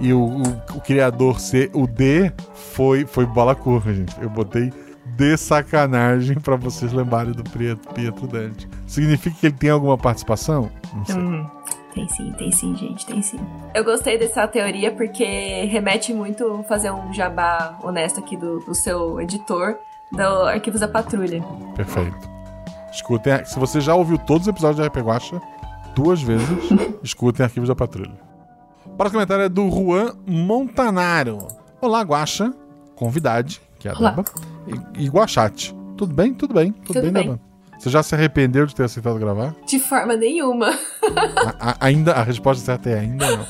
e 0.00 0.12
o, 0.12 0.20
o, 0.20 0.42
o, 0.76 0.80
criador 0.82 1.40
ser 1.40 1.70
o 1.72 1.86
D 1.86 2.30
foi, 2.74 3.06
foi 3.06 3.24
bola 3.24 3.54
curva, 3.54 3.92
gente. 3.94 4.14
Eu 4.20 4.28
botei 4.28 4.70
de 5.16 5.36
sacanagem 5.36 6.38
para 6.38 6.56
vocês 6.56 6.92
lembrarem 6.92 7.32
do 7.32 7.42
Pietro, 7.42 8.26
Dante. 8.26 8.68
Significa 8.86 9.36
que 9.40 9.46
ele 9.46 9.56
tem 9.56 9.70
alguma 9.70 9.96
participação? 9.96 10.70
Não 10.94 11.06
sei. 11.06 11.16
Hum. 11.16 11.46
Tem 11.98 12.08
sim, 12.08 12.30
tem 12.38 12.52
sim, 12.52 12.76
gente, 12.76 13.04
tem 13.04 13.20
sim. 13.20 13.40
Eu 13.74 13.82
gostei 13.82 14.16
dessa 14.16 14.46
teoria 14.46 14.92
porque 14.92 15.24
remete 15.64 16.14
muito 16.14 16.64
fazer 16.68 16.92
um 16.92 17.12
jabá 17.12 17.76
honesto 17.82 18.20
aqui 18.20 18.36
do, 18.36 18.60
do 18.60 18.72
seu 18.72 19.20
editor 19.20 19.76
do 20.12 20.22
Arquivos 20.22 20.78
da 20.78 20.86
Patrulha. 20.86 21.42
Perfeito. 21.74 22.30
Escutem, 22.92 23.44
se 23.44 23.58
você 23.58 23.80
já 23.80 23.96
ouviu 23.96 24.16
todos 24.16 24.42
os 24.42 24.48
episódios 24.48 24.76
de 24.80 24.86
RP 24.86 25.04
Guacha 25.04 25.42
duas 25.96 26.22
vezes, 26.22 26.48
escutem 27.02 27.42
Arquivos 27.42 27.68
da 27.68 27.74
Patrulha. 27.74 28.14
O 28.86 28.90
próximo 28.90 29.18
comentário 29.18 29.42
é 29.42 29.48
do 29.48 29.68
Juan 29.68 30.14
Montanaro. 30.24 31.48
Olá, 31.80 32.02
Guacha, 32.02 32.54
convidade, 32.94 33.60
que 33.76 33.88
é 33.88 33.90
a 33.90 33.94
Deba, 33.94 34.24
e, 34.94 35.04
e 35.04 35.08
Guachate. 35.08 35.76
Tudo 35.96 36.14
bem? 36.14 36.32
Tudo 36.32 36.54
bem. 36.54 36.70
Tudo, 36.70 36.86
Tudo 36.86 37.02
bem, 37.02 37.12
bem. 37.12 37.22
Deba? 37.24 37.47
Você 37.78 37.90
já 37.90 38.02
se 38.02 38.14
arrependeu 38.14 38.66
de 38.66 38.74
ter 38.74 38.84
aceitado 38.84 39.18
gravar? 39.18 39.54
De 39.66 39.78
forma 39.78 40.16
nenhuma. 40.16 40.70
a, 41.60 41.70
a, 41.70 41.76
ainda, 41.80 42.12
a 42.12 42.22
resposta 42.22 42.64
certa 42.64 42.90
é 42.90 42.98
ainda 43.00 43.36
não. 43.36 43.46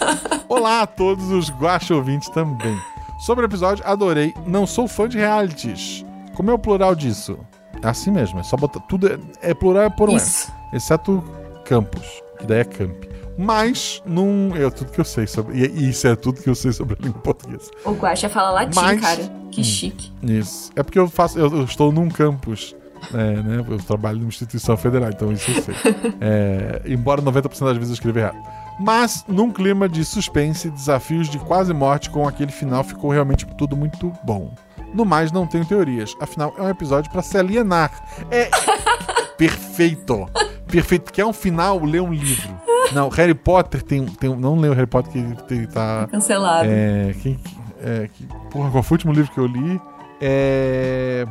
Olá 0.48 0.82
a 0.82 0.86
todos 0.86 1.30
os 1.30 1.50
Guacha 1.50 1.94
ouvintes 1.94 2.28
também. 2.30 2.76
Sobre 3.24 3.44
o 3.44 3.46
episódio, 3.46 3.84
adorei. 3.86 4.34
Não 4.46 4.66
sou 4.66 4.86
fã 4.86 5.08
de 5.08 5.16
realities. 5.18 6.04
Como 6.36 6.50
é 6.50 6.54
o 6.54 6.58
plural 6.58 6.94
disso? 6.94 7.38
É 7.82 7.88
assim 7.88 8.10
mesmo, 8.10 8.38
é 8.38 8.42
só 8.42 8.56
botar. 8.56 8.80
Tudo 8.80 9.08
é, 9.08 9.18
é 9.50 9.54
plural 9.54 9.84
é 9.84 9.90
por 9.90 10.10
um 10.10 10.16
Isso. 10.16 10.52
Exceto 10.72 11.24
campus, 11.64 12.22
que 12.38 12.46
daí 12.46 12.60
é 12.60 12.64
camp. 12.64 13.04
Mas, 13.38 14.02
não. 14.04 14.50
É 14.56 14.68
tudo 14.68 14.90
que 14.90 15.00
eu 15.00 15.04
sei 15.04 15.26
sobre. 15.26 15.56
E 15.58 15.88
isso 15.88 16.06
é 16.08 16.16
tudo 16.16 16.42
que 16.42 16.50
eu 16.50 16.54
sei 16.56 16.72
sobre 16.72 16.96
a 17.00 17.02
língua 17.04 17.20
portuguesa. 17.22 17.70
O 17.84 17.92
Guaxa 17.92 18.28
fala 18.28 18.50
latim, 18.50 18.74
Mas- 18.78 19.00
cara. 19.00 19.38
Que 19.50 19.60
Hum. 19.62 19.64
chique. 19.64 20.12
Isso. 20.22 20.70
É 20.76 20.82
porque 20.82 20.98
eu 20.98 21.08
faço. 21.08 21.38
Eu, 21.38 21.46
eu 21.56 21.64
estou 21.64 21.90
num 21.92 22.08
campus. 22.08 22.74
É, 23.12 23.42
né? 23.42 23.64
Eu 23.66 23.78
trabalho 23.78 24.18
numa 24.18 24.28
instituição 24.28 24.76
federal, 24.76 25.10
então 25.10 25.32
isso 25.32 25.50
eu 25.50 25.62
sei. 25.62 25.74
É, 26.20 26.82
embora 26.86 27.22
90% 27.22 27.64
das 27.64 27.76
vezes 27.76 27.88
eu 27.90 27.94
escreva 27.94 28.18
errado. 28.20 28.38
Mas, 28.80 29.24
num 29.26 29.50
clima 29.50 29.88
de 29.88 30.04
suspense 30.04 30.68
e 30.68 30.70
desafios 30.70 31.28
de 31.28 31.38
quase 31.38 31.72
morte, 31.72 32.10
com 32.10 32.28
aquele 32.28 32.52
final 32.52 32.84
ficou 32.84 33.10
realmente 33.10 33.44
tudo 33.56 33.76
muito 33.76 34.12
bom. 34.22 34.54
No 34.94 35.04
mais, 35.04 35.32
não 35.32 35.46
tenho 35.46 35.64
teorias. 35.64 36.14
Afinal, 36.20 36.54
é 36.56 36.62
um 36.62 36.68
episódio 36.68 37.10
pra 37.10 37.20
se 37.22 37.36
alienar. 37.36 37.90
É 38.30 38.48
perfeito. 39.36 40.28
Perfeito. 40.66 41.12
Quer 41.12 41.24
um 41.24 41.32
final? 41.32 41.84
Lê 41.84 42.00
um 42.00 42.12
livro. 42.12 42.48
Não, 42.92 43.08
Harry 43.08 43.34
Potter 43.34 43.82
tem, 43.82 44.06
tem 44.06 44.34
não 44.34 44.56
leu 44.58 44.72
Harry 44.72 44.86
Potter 44.86 45.12
que 45.12 45.54
ele 45.54 45.66
tá 45.66 46.06
Cancelado. 46.10 46.68
é, 46.70 47.14
quem, 47.20 47.38
é, 47.82 48.08
que, 48.12 48.26
porra, 48.50 48.70
qual 48.70 48.82
foi 48.82 48.94
o 48.94 48.98
último 48.98 49.12
livro 49.12 49.30
que 49.32 49.38
eu 49.38 49.46
li? 49.46 49.80
É. 50.20 51.26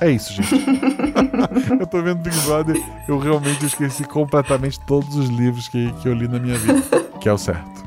É 0.00 0.10
isso, 0.10 0.32
gente. 0.32 0.54
eu 1.78 1.86
tô 1.86 2.02
vendo 2.02 2.18
Big 2.22 2.36
Brother, 2.42 2.76
eu 3.06 3.18
realmente 3.18 3.64
esqueci 3.66 4.04
completamente 4.04 4.80
todos 4.86 5.14
os 5.14 5.28
livros 5.28 5.68
que, 5.68 5.92
que 5.94 6.08
eu 6.08 6.14
li 6.14 6.26
na 6.26 6.38
minha 6.38 6.56
vida, 6.56 6.80
que 7.20 7.28
é 7.28 7.32
o 7.32 7.38
certo. 7.38 7.84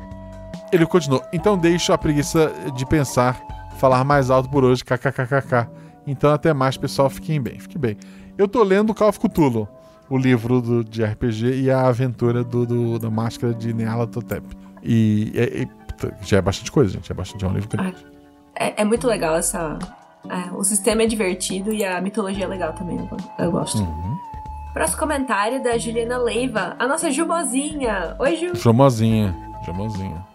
Ele 0.72 0.86
continuou. 0.86 1.22
Então 1.32 1.56
deixo 1.58 1.92
a 1.92 1.98
preguiça 1.98 2.52
de 2.76 2.86
pensar, 2.86 3.40
falar 3.78 4.04
mais 4.04 4.30
alto 4.30 4.48
por 4.48 4.64
hoje, 4.64 4.84
kkkk. 4.84 5.68
Então 6.06 6.32
até 6.32 6.52
mais, 6.52 6.76
pessoal. 6.76 7.08
Fiquem 7.10 7.40
bem, 7.40 7.58
fiquem 7.58 7.80
bem. 7.80 7.96
Eu 8.36 8.46
tô 8.48 8.62
lendo 8.62 8.92
Call 8.94 9.08
of 9.08 9.18
Cthulhu, 9.20 9.68
o 10.10 10.18
livro 10.18 10.60
do, 10.60 10.84
de 10.84 11.02
RPG 11.04 11.62
e 11.62 11.70
a 11.70 11.86
aventura 11.86 12.42
do, 12.44 12.66
do- 12.66 12.98
da 12.98 13.10
máscara 13.10 13.54
de 13.54 13.72
Nyarlathotep. 13.72 14.44
E, 14.82 15.32
é- 15.34 15.62
é- 15.62 15.66
puta, 15.66 16.16
já 16.22 16.38
é 16.38 16.42
bastante 16.42 16.70
coisa, 16.70 16.92
gente. 16.92 17.10
É 17.10 17.14
bastante 17.14 17.44
é 17.44 17.48
um 17.48 17.52
livro 17.52 17.68
grande. 17.68 18.04
É, 18.56 18.82
é 18.82 18.84
muito 18.84 19.06
legal 19.06 19.36
essa. 19.36 19.78
É, 20.28 20.54
o 20.54 20.64
sistema 20.64 21.02
é 21.02 21.06
divertido 21.06 21.72
e 21.72 21.84
a 21.84 22.00
mitologia 22.00 22.44
é 22.44 22.48
legal 22.48 22.72
também. 22.72 22.98
Eu, 22.98 23.44
eu 23.44 23.50
gosto. 23.50 23.78
Uhum. 23.78 24.16
Próximo 24.72 24.98
comentário 24.98 25.62
da 25.62 25.78
Juliana 25.78 26.18
Leiva, 26.18 26.74
a 26.78 26.86
nossa 26.86 27.10
Jubozinha. 27.10 28.16
Oi, 28.18 28.36
Ju. 28.36 28.54
Jamozinha, 28.56 29.34
jamozinha. 29.64 30.26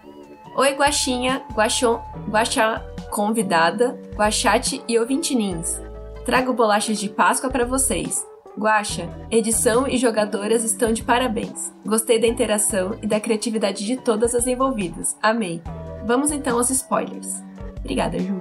Oi, 0.55 0.73
Guaxinha, 0.73 1.43
Guaxon, 1.53 2.01
Guaxá 2.29 2.81
convidada, 3.09 3.99
Guaxate 4.15 4.83
e 4.87 4.97
ouvintinins. 4.97 5.79
Trago 6.25 6.53
bolachas 6.53 6.99
de 6.99 7.09
Páscoa 7.09 7.49
para 7.49 7.65
vocês. 7.65 8.25
Guaxa, 8.57 9.09
edição 9.31 9.87
e 9.87 9.97
jogadoras 9.97 10.63
estão 10.63 10.91
de 10.91 11.03
parabéns. 11.03 11.73
Gostei 11.85 12.19
da 12.19 12.27
interação 12.27 12.97
e 13.01 13.07
da 13.07 13.19
criatividade 13.19 13.85
de 13.85 13.97
todas 13.97 14.35
as 14.35 14.47
envolvidas. 14.47 15.17
Amei. 15.21 15.61
Vamos 16.05 16.31
então 16.31 16.57
aos 16.57 16.69
spoilers. 16.69 17.41
Obrigada, 17.79 18.19
Ju. 18.19 18.37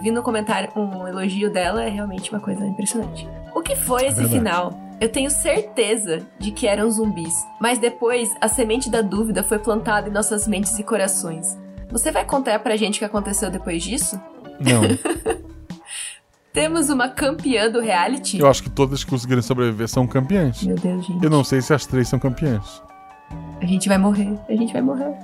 Vi 0.00 0.10
no 0.10 0.22
comentário 0.22 0.70
um 0.76 1.06
elogio 1.06 1.50
dela, 1.52 1.84
é 1.84 1.88
realmente 1.88 2.30
uma 2.30 2.40
coisa 2.40 2.64
impressionante. 2.66 3.28
O 3.54 3.60
que 3.60 3.76
foi 3.76 4.06
esse 4.06 4.16
verdade. 4.16 4.38
final? 4.38 4.80
Eu 5.00 5.08
tenho 5.10 5.30
certeza 5.30 6.26
de 6.38 6.50
que 6.50 6.66
eram 6.66 6.90
zumbis, 6.90 7.34
mas 7.60 7.78
depois 7.78 8.34
a 8.40 8.48
semente 8.48 8.90
da 8.90 9.02
dúvida 9.02 9.42
foi 9.42 9.58
plantada 9.58 10.08
em 10.08 10.12
nossas 10.12 10.46
mentes 10.46 10.78
e 10.78 10.82
corações. 10.82 11.58
Você 11.90 12.10
vai 12.12 12.24
contar 12.24 12.58
pra 12.60 12.76
gente 12.76 12.96
o 12.96 12.98
que 12.98 13.04
aconteceu 13.04 13.50
depois 13.50 13.82
disso? 13.82 14.20
Não, 14.60 14.82
Temos 16.52 16.90
uma 16.90 17.08
campeã 17.08 17.70
do 17.70 17.80
reality? 17.80 18.38
eu 18.38 18.48
acho 18.48 18.62
que 18.64 18.70
todas 18.70 19.04
que 19.04 19.10
conseguirem 19.10 19.40
sobreviver 19.42 19.88
são 19.88 20.04
campeãs. 20.06 20.62
Meu 20.64 20.74
Deus, 20.74 21.06
gente. 21.06 21.22
Eu 21.24 21.30
não 21.30 21.44
sei 21.44 21.60
se 21.60 21.72
as 21.72 21.86
três 21.86 22.08
são 22.08 22.18
campeãs. 22.18 22.82
A 23.60 23.66
gente 23.66 23.88
vai 23.88 23.98
morrer, 23.98 24.36
a 24.48 24.52
gente 24.52 24.72
vai 24.72 24.82
morrer. 24.82 25.14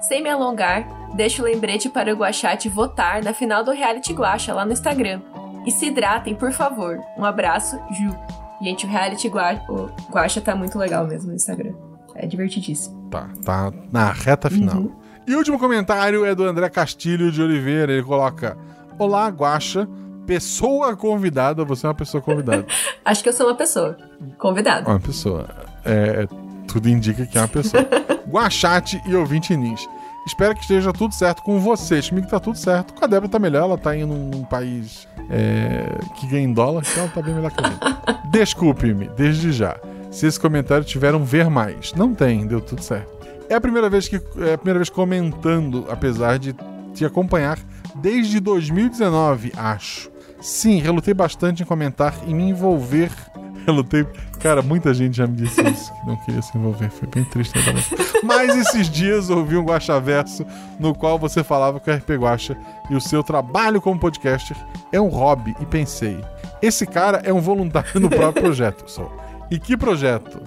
Sem 0.00 0.22
me 0.22 0.30
alongar, 0.30 0.86
deixo 1.14 1.42
o 1.42 1.44
lembrete 1.44 1.88
para 1.88 2.12
o 2.12 2.16
Guachate 2.16 2.68
votar 2.68 3.22
na 3.22 3.32
final 3.34 3.62
do 3.62 3.70
Reality 3.70 4.12
Guacha 4.12 4.54
lá 4.54 4.64
no 4.64 4.72
Instagram. 4.72 5.20
E 5.66 5.70
se 5.70 5.86
hidratem, 5.86 6.34
por 6.34 6.52
favor. 6.52 6.98
Um 7.18 7.24
abraço, 7.24 7.78
Ju. 7.92 8.16
Gente, 8.62 8.86
o 8.86 8.88
reality 8.88 9.28
Gua- 9.28 9.60
o 9.68 9.90
Guaxa 10.12 10.40
tá 10.40 10.54
muito 10.54 10.78
legal 10.78 11.06
mesmo 11.06 11.28
no 11.30 11.34
Instagram. 11.36 11.72
É 12.14 12.26
divertidíssimo. 12.26 13.08
Tá, 13.10 13.28
tá 13.44 13.72
na 13.92 14.10
reta 14.12 14.50
final. 14.50 14.76
Uhum. 14.76 14.92
E 15.26 15.34
o 15.34 15.38
último 15.38 15.58
comentário 15.58 16.24
é 16.24 16.34
do 16.34 16.44
André 16.44 16.68
Castilho 16.68 17.30
de 17.30 17.40
Oliveira. 17.42 17.92
Ele 17.92 18.02
coloca: 18.02 18.56
Olá, 18.98 19.28
Guaxa, 19.28 19.88
pessoa 20.26 20.94
convidada. 20.96 21.64
Você 21.64 21.86
é 21.86 21.88
uma 21.88 21.94
pessoa 21.94 22.22
convidada. 22.22 22.66
Acho 23.04 23.22
que 23.22 23.28
eu 23.28 23.32
sou 23.32 23.46
uma 23.46 23.54
pessoa 23.54 23.96
convidada. 24.38 24.88
Uma 24.88 25.00
pessoa. 25.00 25.46
É, 25.84 26.26
tudo 26.72 26.88
indica 26.88 27.26
que 27.26 27.36
é 27.36 27.40
uma 27.40 27.48
pessoa. 27.48 27.86
Guachate 28.28 29.00
e 29.06 29.14
ouvinte 29.14 29.56
Nis. 29.56 29.88
Espero 30.26 30.54
que 30.54 30.60
esteja 30.60 30.92
tudo 30.92 31.14
certo 31.14 31.42
com 31.42 31.58
vocês. 31.58 32.08
Comigo 32.08 32.28
tá 32.28 32.38
tudo 32.38 32.56
certo. 32.56 32.94
Com 32.94 33.04
a 33.04 33.08
Débora 33.08 33.28
tá 33.28 33.38
melhor. 33.38 33.62
Ela 33.62 33.78
tá 33.78 33.96
indo 33.96 34.14
num 34.14 34.44
país 34.44 35.08
é, 35.28 35.98
que 36.16 36.26
ganha 36.26 36.44
em 36.44 36.52
dólar, 36.52 36.82
então 36.88 37.04
ela 37.04 37.12
tá 37.12 37.22
bem 37.22 37.34
melhor 37.34 37.50
que 37.50 37.64
a 37.64 37.68
gente. 37.68 37.80
Desculpe-me, 38.30 39.08
desde 39.16 39.52
já. 39.52 39.76
Se 40.10 40.26
esse 40.26 40.38
comentário 40.38 40.84
tiveram 40.84 41.24
ver 41.24 41.48
mais. 41.48 41.92
Não 41.94 42.14
tem, 42.14 42.46
deu 42.46 42.60
tudo 42.60 42.82
certo. 42.82 43.10
É 43.48 43.54
a 43.54 43.60
primeira 43.60 43.90
vez 43.90 44.06
que 44.06 44.16
é 44.16 44.54
a 44.54 44.58
primeira 44.58 44.78
vez 44.78 44.88
comentando, 44.88 45.86
apesar 45.88 46.38
de 46.38 46.54
te 46.94 47.04
acompanhar 47.04 47.58
desde 47.96 48.38
2019, 48.38 49.52
acho. 49.56 50.10
Sim, 50.40 50.80
relutei 50.80 51.12
bastante 51.12 51.62
em 51.62 51.66
comentar 51.66 52.14
e 52.26 52.32
me 52.32 52.44
envolver. 52.44 53.10
Relutei. 53.66 54.06
Cara, 54.40 54.62
muita 54.62 54.94
gente 54.94 55.16
já 55.16 55.26
me 55.26 55.36
disse 55.36 55.60
isso, 55.62 55.92
que 55.92 56.06
não 56.06 56.16
queria 56.16 56.42
se 56.42 56.56
envolver. 56.56 56.90
Foi 56.90 57.08
bem 57.08 57.24
triste 57.24 57.56
né. 57.58 57.82
Mas 58.22 58.56
esses 58.56 58.88
dias 58.88 59.28
ouvi 59.28 59.56
um 59.56 59.64
Guaxaverso 59.64 60.46
no 60.78 60.94
qual 60.94 61.18
você 61.18 61.44
falava 61.44 61.78
que 61.78 61.90
o 61.90 61.94
RP 61.94 62.10
Guaxa 62.10 62.56
e 62.88 62.94
o 62.94 63.00
seu 63.00 63.22
trabalho 63.22 63.80
como 63.80 64.00
podcaster 64.00 64.56
é 64.92 65.00
um 65.00 65.08
hobby 65.08 65.54
e 65.60 65.66
pensei, 65.66 66.18
esse 66.62 66.86
cara 66.86 67.20
é 67.24 67.32
um 67.32 67.40
voluntário 67.40 68.00
no 68.00 68.08
próprio 68.08 68.44
projeto, 68.44 68.84
só. 68.90 69.10
E 69.50 69.58
que 69.58 69.76
projeto? 69.76 70.40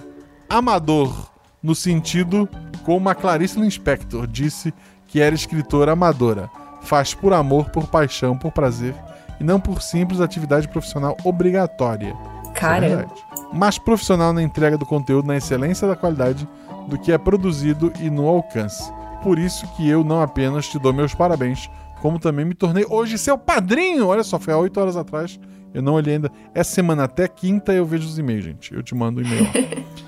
Amador, 0.48 1.30
no 1.62 1.74
sentido 1.74 2.48
como 2.84 3.08
a 3.08 3.14
Clarice 3.14 3.58
Lispector 3.58 4.26
disse 4.26 4.72
que 5.06 5.20
era 5.20 5.34
escritora 5.34 5.92
amadora. 5.92 6.50
Faz 6.82 7.14
por 7.14 7.32
amor, 7.32 7.70
por 7.70 7.86
paixão, 7.86 8.36
por 8.36 8.52
prazer 8.52 8.94
e 9.40 9.44
não 9.44 9.58
por 9.58 9.80
simples 9.80 10.20
atividade 10.20 10.68
profissional 10.68 11.16
obrigatória. 11.24 12.14
É 12.56 12.60
Cara, 12.60 12.88
verdade. 12.88 13.24
Mas 13.52 13.78
profissional 13.78 14.32
na 14.32 14.42
entrega 14.42 14.76
do 14.78 14.86
conteúdo, 14.86 15.26
na 15.26 15.36
excelência 15.36 15.86
da 15.86 15.94
qualidade 15.96 16.48
do 16.88 16.98
que 16.98 17.12
é 17.12 17.18
produzido 17.18 17.92
e 18.00 18.10
no 18.10 18.26
alcance. 18.28 18.92
Por 19.22 19.38
isso 19.38 19.66
que 19.76 19.88
eu 19.88 20.04
não 20.04 20.20
apenas 20.20 20.68
te 20.68 20.78
dou 20.78 20.92
meus 20.92 21.14
parabéns, 21.14 21.70
como 22.02 22.18
também 22.18 22.44
me 22.44 22.54
tornei 22.54 22.84
hoje 22.88 23.16
seu 23.16 23.38
padrinho. 23.38 24.08
Olha 24.08 24.22
só, 24.22 24.38
foi 24.38 24.52
há 24.52 24.58
oito 24.58 24.78
horas 24.80 24.96
atrás. 24.96 25.38
Eu 25.72 25.82
não 25.82 25.94
olhei 25.94 26.14
ainda. 26.14 26.30
Essa 26.54 26.72
semana 26.74 27.04
até 27.04 27.26
quinta 27.26 27.72
eu 27.72 27.84
vejo 27.86 28.06
os 28.06 28.18
e-mails, 28.18 28.44
gente. 28.44 28.74
Eu 28.74 28.82
te 28.82 28.94
mando 28.94 29.20
o 29.20 29.24
e-mail. 29.24 29.46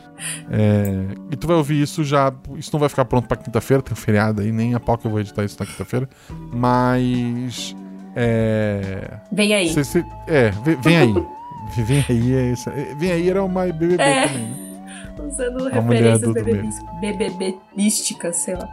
É, 0.50 1.04
e 1.30 1.36
tu 1.36 1.46
vai 1.46 1.56
ouvir 1.56 1.82
isso 1.82 2.02
já. 2.02 2.32
Isso 2.56 2.70
não 2.72 2.80
vai 2.80 2.88
ficar 2.88 3.04
pronto 3.04 3.28
pra 3.28 3.36
quinta-feira, 3.36 3.82
tem 3.82 3.92
um 3.92 3.96
feriado 3.96 4.40
aí, 4.40 4.50
nem 4.50 4.74
a 4.74 4.80
pau 4.80 4.96
que 4.96 5.06
eu 5.06 5.10
vou 5.10 5.20
editar 5.20 5.44
isso 5.44 5.58
na 5.60 5.66
quinta-feira. 5.66 6.08
Mas. 6.50 7.76
É. 8.14 9.18
vem 9.30 9.52
aí. 9.54 9.68
cê- 9.72 9.84
cê- 9.84 10.04
é, 10.26 10.50
vem, 10.64 10.76
vem 10.80 10.96
aí. 10.96 11.26
Vem 11.74 12.04
aí, 12.08 12.34
é 12.34 12.52
isso. 12.52 12.70
Vem 12.96 13.10
aí 13.12 13.28
era 13.30 13.42
uma 13.42 13.62
BBB 13.66 14.02
É. 14.02 14.26
também, 14.28 14.46
né? 14.46 14.56
Usando 15.26 15.66
A 15.68 15.70
referências 15.70 16.32
BBB 17.00 17.56
BBBísticas, 17.72 18.36
sei 18.36 18.54
lá. 18.54 18.68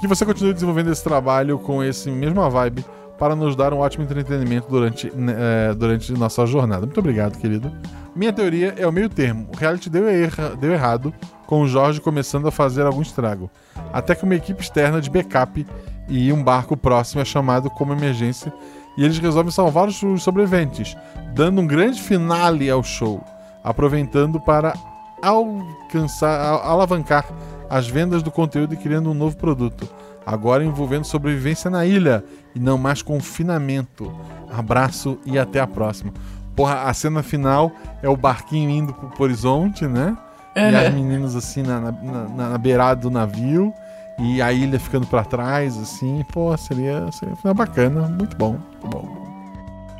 Que 0.00 0.06
você 0.06 0.24
continue 0.24 0.52
desenvolvendo 0.54 0.90
esse 0.92 1.02
trabalho 1.02 1.58
com 1.58 1.82
esse 1.82 2.10
mesma 2.10 2.48
vibe 2.48 2.84
para 3.18 3.34
nos 3.34 3.56
dar 3.56 3.74
um 3.74 3.78
ótimo 3.78 4.04
entretenimento 4.04 4.68
durante, 4.70 5.10
né, 5.14 5.34
é, 5.70 5.74
durante 5.74 6.12
nossa 6.12 6.46
jornada. 6.46 6.86
Muito 6.86 7.00
obrigado, 7.00 7.36
querido. 7.36 7.72
Minha 8.14 8.32
teoria 8.32 8.74
é 8.76 8.86
o 8.86 8.92
meio 8.92 9.08
termo. 9.08 9.48
O 9.52 9.56
reality 9.56 9.90
deu, 9.90 10.08
erra- 10.08 10.54
deu 10.54 10.72
errado, 10.72 11.12
com 11.46 11.62
o 11.62 11.66
Jorge 11.68 12.00
começando 12.00 12.46
a 12.46 12.52
fazer 12.52 12.82
algum 12.86 13.02
estrago. 13.02 13.50
Até 13.92 14.14
que 14.14 14.22
uma 14.22 14.36
equipe 14.36 14.62
externa 14.62 15.00
de 15.00 15.10
backup 15.10 15.66
e 16.08 16.32
um 16.32 16.42
barco 16.44 16.76
próximo 16.76 17.20
é 17.20 17.24
chamado 17.24 17.68
como 17.68 17.92
emergência 17.92 18.52
e 18.98 19.04
eles 19.04 19.18
resolvem 19.18 19.50
salvar 19.52 19.88
os 19.88 19.96
sobreviventes, 20.22 20.94
dando 21.32 21.60
um 21.62 21.66
grande 21.66 22.02
finale 22.02 22.68
ao 22.68 22.82
show, 22.82 23.24
aproveitando 23.64 24.38
para 24.40 24.74
alcançar, 25.22 26.60
alavancar 26.64 27.24
as 27.70 27.86
vendas 27.88 28.22
do 28.22 28.30
conteúdo 28.30 28.74
e 28.74 28.76
criando 28.76 29.10
um 29.10 29.14
novo 29.14 29.36
produto. 29.36 29.88
Agora 30.26 30.64
envolvendo 30.64 31.04
sobrevivência 31.04 31.70
na 31.70 31.86
ilha 31.86 32.22
e 32.54 32.58
não 32.60 32.76
mais 32.76 33.00
confinamento. 33.00 34.12
Abraço 34.52 35.18
e 35.24 35.38
até 35.38 35.60
a 35.60 35.66
próxima. 35.66 36.12
Porra, 36.54 36.82
a 36.82 36.92
cena 36.92 37.22
final 37.22 37.70
é 38.02 38.08
o 38.08 38.16
barquinho 38.16 38.68
indo 38.68 38.92
pro, 38.92 39.22
horizonte, 39.24 39.86
né? 39.86 40.16
E 40.56 40.60
as 40.88 40.92
meninas 40.94 41.36
assim 41.36 41.62
na, 41.62 41.80
na, 41.80 41.92
na- 41.92 42.48
na 42.50 42.58
beirada 42.58 43.00
do 43.02 43.10
navio 43.10 43.72
e 44.18 44.42
a 44.42 44.52
ilha 44.52 44.78
ficando 44.80 45.06
pra 45.06 45.24
trás, 45.24 45.76
assim. 45.78 46.24
Pô, 46.32 46.56
seria, 46.56 47.10
seria 47.12 47.34
um 47.34 47.36
final 47.36 47.54
bacana. 47.54 48.08
Muito 48.08 48.36
bom, 48.36 48.52
muito 48.52 48.88
bom. 48.88 49.28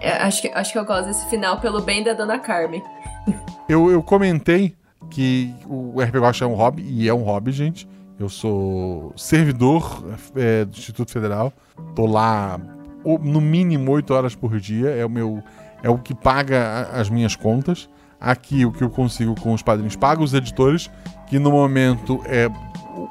É, 0.00 0.12
acho, 0.22 0.42
que, 0.42 0.48
acho 0.48 0.72
que 0.72 0.78
eu 0.78 0.84
gosto 0.84 1.06
desse 1.06 1.28
final 1.28 1.60
pelo 1.60 1.80
bem 1.80 2.02
da 2.02 2.12
Dona 2.12 2.38
Carmen. 2.38 2.82
Eu, 3.68 3.90
eu 3.90 4.02
comentei 4.02 4.74
que 5.10 5.54
o 5.66 6.00
RP 6.00 6.16
Guacha 6.16 6.46
é 6.46 6.48
um 6.48 6.54
hobby, 6.54 6.82
e 6.88 7.06
é 7.06 7.12
um 7.12 7.22
hobby, 7.22 7.52
gente. 7.52 7.86
Eu 8.18 8.30
sou 8.30 9.12
servidor 9.14 10.02
é, 10.34 10.64
do 10.64 10.70
Instituto 10.70 11.12
Federal. 11.12 11.52
Tô 11.94 12.06
lá 12.06 12.58
no 13.04 13.42
mínimo 13.42 13.92
8 13.92 14.14
horas 14.14 14.34
por 14.34 14.58
dia. 14.58 14.88
É 14.88 15.04
o 15.04 15.10
meu. 15.10 15.42
É 15.82 15.90
o 15.90 15.98
que 15.98 16.14
paga 16.14 16.88
as 16.94 17.10
minhas 17.10 17.36
contas. 17.36 17.90
Aqui 18.20 18.64
o 18.66 18.72
que 18.72 18.82
eu 18.82 18.90
consigo 18.90 19.34
com 19.40 19.52
os 19.52 19.62
padrinhos 19.62 19.96
paga 19.96 20.22
os 20.22 20.34
editores, 20.34 20.90
que 21.28 21.38
no 21.38 21.50
momento 21.50 22.20
é 22.24 22.50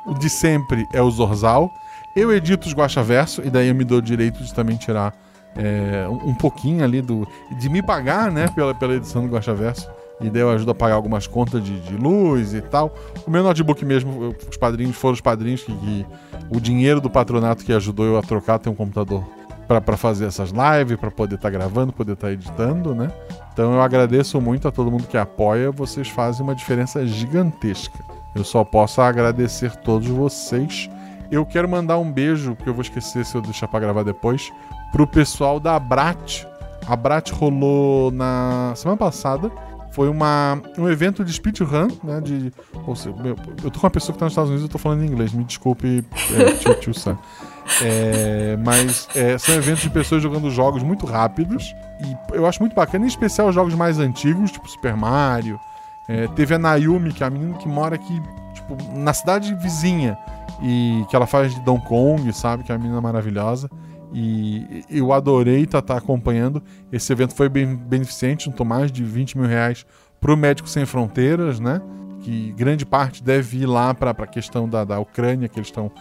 o 0.06 0.14
de 0.14 0.30
sempre 0.30 0.86
é 0.94 1.02
o 1.02 1.10
Zorzal. 1.10 1.72
Eu 2.16 2.34
edito 2.34 2.68
os 2.68 2.74
Guaxaverso, 2.74 3.42
e 3.46 3.50
daí 3.50 3.68
eu 3.68 3.76
me 3.76 3.84
dou 3.84 4.00
o 4.00 4.02
direito 4.02 4.44
de 4.44 4.54
também 4.54 4.76
tirar 4.76 5.14
é, 5.56 6.08
um, 6.10 6.34
pouquinho 6.34 6.84
ali 6.84 7.02
do. 7.02 7.28
de 7.60 7.70
me 7.70 7.82
pagar, 7.82 8.32
né, 8.32 8.48
pela, 8.50 8.74
pela 8.74 8.96
edição 8.96 9.26
do 9.28 9.34
Guaxaverso. 9.34 9.90
E 10.20 10.30
daí 10.30 10.42
eu 10.42 10.50
ajudo 10.50 10.72
a 10.72 10.76
pagar 10.76 10.96
algumas 10.96 11.28
contas 11.28 11.64
de, 11.64 11.80
de 11.80 11.96
luz 11.96 12.54
e 12.54 12.62
tal. 12.62 12.94
O 13.26 13.30
meu 13.30 13.44
notebook 13.44 13.86
mesmo, 13.86 14.36
os 14.50 14.58
padrinhos 14.58 14.96
foram 14.96 15.14
os 15.14 15.22
padrinhos 15.22 15.64
que, 15.64 15.72
que 15.72 16.06
o 16.50 16.60
dinheiro 16.60 17.00
do 17.00 17.10
patronato 17.10 17.64
que 17.64 17.72
ajudou 17.72 18.06
eu 18.06 18.18
a 18.18 18.22
trocar 18.22 18.58
tem 18.58 18.72
um 18.72 18.76
computador 18.76 19.24
para 19.68 19.98
fazer 19.98 20.26
essas 20.26 20.50
lives, 20.50 20.98
para 20.98 21.12
poder 21.12 21.36
estar 21.36 21.50
gravando, 21.50 21.92
poder 21.92 22.14
estar 22.14 22.32
editando, 22.32 22.96
né? 22.96 23.12
Então 23.58 23.74
eu 23.74 23.82
agradeço 23.82 24.40
muito 24.40 24.68
a 24.68 24.72
todo 24.72 24.92
mundo 24.92 25.08
que 25.08 25.18
apoia, 25.18 25.72
vocês 25.72 26.08
fazem 26.08 26.44
uma 26.44 26.54
diferença 26.54 27.04
gigantesca. 27.08 28.06
Eu 28.36 28.44
só 28.44 28.64
posso 28.64 29.02
agradecer 29.02 29.76
todos 29.78 30.08
vocês. 30.08 30.88
Eu 31.32 31.44
quero 31.44 31.68
mandar 31.68 31.98
um 31.98 32.12
beijo, 32.12 32.56
que 32.56 32.70
eu 32.70 32.74
vou 32.76 32.84
esquecer 32.84 33.26
se 33.26 33.34
eu 33.34 33.42
deixar 33.42 33.68
para 33.68 33.80
gravar 33.80 34.04
depois, 34.04 34.54
pro 34.92 35.08
pessoal 35.08 35.60
da 35.60 35.80
Brat. 35.80 36.46
A 36.86 36.96
Brat 36.96 37.32
rolou 37.32 38.12
na 38.12 38.74
semana 38.76 38.96
passada. 38.96 39.52
Foi 39.92 40.08
uma, 40.08 40.62
um 40.78 40.88
evento 40.88 41.26
de 41.26 41.34
speedrun, 41.34 41.88
né? 42.04 42.22
De, 42.22 42.54
ou 42.86 42.96
seja, 42.96 43.16
eu 43.64 43.72
tô 43.72 43.80
com 43.80 43.88
uma 43.88 43.92
pessoa 43.92 44.14
que 44.14 44.20
tá 44.20 44.26
nos 44.26 44.34
Estados 44.34 44.52
Unidos 44.52 44.66
eu 44.66 44.72
tô 44.72 44.78
falando 44.78 45.04
em 45.04 45.08
inglês. 45.08 45.34
Me 45.34 45.44
desculpe, 45.44 46.06
é, 46.36 46.52
tio, 46.52 46.76
tio 46.76 46.94
Sam. 46.94 47.18
É, 47.82 48.58
mas 48.64 49.08
é, 49.16 49.38
são 49.38 49.56
eventos 49.56 49.84
de 49.84 49.90
pessoas 49.90 50.22
jogando 50.24 50.50
jogos 50.50 50.84
muito 50.84 51.06
rápidos. 51.06 51.76
E 52.02 52.36
eu 52.36 52.46
acho 52.46 52.60
muito 52.62 52.76
bacana, 52.76 53.06
em 53.06 53.08
especial 53.08 53.52
jogos 53.52 53.74
mais 53.74 54.00
antigos, 54.00 54.52
tipo 54.52 54.70
Super 54.70 54.96
Mario. 54.96 55.60
É, 56.08 56.28
teve 56.30 56.56
a 56.56 56.60
Nayumi, 56.60 57.12
que 57.12 57.24
é 57.24 57.28
a 57.28 57.30
menina 57.30 57.58
que 57.58 57.68
mora 57.68 57.96
aqui, 57.96 58.22
tipo, 58.54 58.78
na 58.94 59.14
cidade 59.14 59.54
vizinha. 59.56 60.18
E 60.62 61.06
que 61.10 61.16
ela 61.16 61.28
faz 61.28 61.54
de 61.54 61.62
Donkey 61.62 61.88
Kong, 61.88 62.34
sabe? 62.34 62.64
Que 62.64 62.72
é 62.72 62.76
uma 62.76 62.82
menina 62.82 63.02
maravilhosa. 63.02 63.70
E 64.14 64.84
eu 64.90 65.12
adorei 65.12 65.64
estar 65.64 65.84
acompanhando. 65.96 66.64
Esse 66.92 67.12
evento 67.12 67.36
foi 67.36 67.50
bem 67.50 67.76
beneficente, 67.76 68.46
juntou 68.46 68.66
mais 68.66 68.92
de 68.92 69.04
20 69.04 69.38
mil 69.38 69.48
reais 69.48 69.86
pro 70.20 70.36
Médicos 70.38 70.72
Sem 70.72 70.86
Fronteiras, 70.86 71.60
né? 71.60 71.82
Que 72.22 72.52
grande 72.54 72.86
parte 72.86 73.24
deve 73.24 73.60
ir 73.60 73.66
lá 73.66 73.94
para 73.94 74.12
a 74.12 74.28
questão 74.28 74.68
da, 74.68 74.84
da 74.84 75.00
Ucrânia, 75.00 75.48
que 75.48 75.60
eles 75.60 75.68
estão 75.68 75.92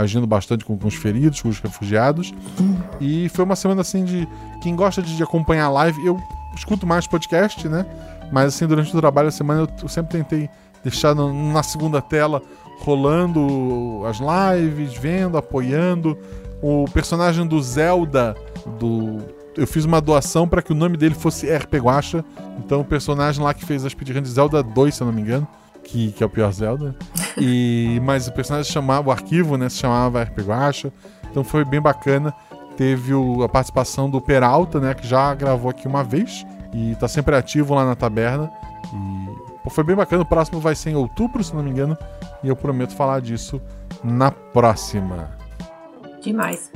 agindo 0.00 0.26
bastante 0.26 0.64
com, 0.64 0.76
com 0.76 0.86
os 0.88 0.94
feridos, 0.94 1.40
com 1.42 1.48
os 1.48 1.58
refugiados. 1.60 2.32
E 3.00 3.28
foi 3.30 3.44
uma 3.44 3.56
semana 3.56 3.80
assim 3.80 4.04
de. 4.04 4.28
Quem 4.62 4.74
gosta 4.76 5.02
de, 5.02 5.16
de 5.16 5.22
acompanhar 5.22 5.66
a 5.66 5.70
live, 5.70 6.04
eu 6.06 6.18
escuto 6.56 6.86
mais 6.86 7.06
podcast, 7.06 7.68
né? 7.68 7.84
Mas 8.32 8.54
assim, 8.54 8.66
durante 8.66 8.94
o 8.96 9.00
trabalho 9.00 9.28
da 9.28 9.32
semana 9.32 9.60
eu, 9.62 9.68
eu 9.82 9.88
sempre 9.88 10.18
tentei 10.18 10.48
deixar 10.82 11.14
no- 11.14 11.52
na 11.52 11.62
segunda 11.62 12.00
tela 12.02 12.42
rolando 12.80 14.02
as 14.06 14.18
lives, 14.18 14.94
vendo, 14.94 15.36
apoiando. 15.38 16.16
O 16.62 16.86
personagem 16.92 17.46
do 17.46 17.60
Zelda, 17.62 18.34
do. 18.78 19.18
Eu 19.56 19.66
fiz 19.66 19.84
uma 19.86 20.00
doação 20.02 20.46
para 20.46 20.60
que 20.60 20.72
o 20.72 20.74
nome 20.74 20.96
dele 20.96 21.14
fosse 21.14 21.46
RP 21.46 21.74
Guacha. 21.76 22.24
Então 22.58 22.80
o 22.80 22.84
personagem 22.84 23.42
lá 23.42 23.54
que 23.54 23.64
fez 23.64 23.84
a 23.84 23.88
speedrun 23.90 24.20
de 24.20 24.28
Zelda 24.28 24.62
2, 24.62 24.94
se 24.94 25.02
eu 25.02 25.06
não 25.06 25.14
me 25.14 25.22
engano. 25.22 25.46
Que, 25.86 26.10
que 26.12 26.22
é 26.22 26.26
o 26.26 26.28
pior 26.30 26.50
Zelda. 26.52 26.94
E, 27.38 28.00
mas 28.04 28.26
o 28.26 28.32
personagem 28.32 28.70
chamava, 28.70 29.08
o 29.08 29.12
arquivo, 29.12 29.56
né? 29.56 29.68
Se 29.68 29.76
chamava 29.76 30.22
RP 30.22 30.40
Guacha. 30.40 30.92
Então 31.30 31.44
foi 31.44 31.64
bem 31.64 31.80
bacana. 31.80 32.34
Teve 32.76 33.14
o- 33.14 33.42
a 33.42 33.48
participação 33.48 34.10
do 34.10 34.20
Peralta, 34.20 34.80
né? 34.80 34.92
Que 34.94 35.06
já 35.06 35.32
gravou 35.34 35.70
aqui 35.70 35.86
uma 35.86 36.02
vez. 36.02 36.44
E 36.74 36.94
tá 36.96 37.06
sempre 37.08 37.36
ativo 37.36 37.72
lá 37.74 37.84
na 37.86 37.94
taberna. 37.94 38.50
E 38.92 39.58
pô, 39.62 39.70
foi 39.70 39.84
bem 39.84 39.94
bacana. 39.96 40.22
O 40.22 40.26
próximo 40.26 40.60
vai 40.60 40.74
ser 40.74 40.90
em 40.90 40.96
outubro, 40.96 41.42
se 41.44 41.54
não 41.54 41.62
me 41.62 41.70
engano. 41.70 41.96
E 42.42 42.48
eu 42.48 42.56
prometo 42.56 42.94
falar 42.94 43.20
disso 43.20 43.60
na 44.02 44.30
próxima. 44.30 45.30
Demais. 46.20 46.70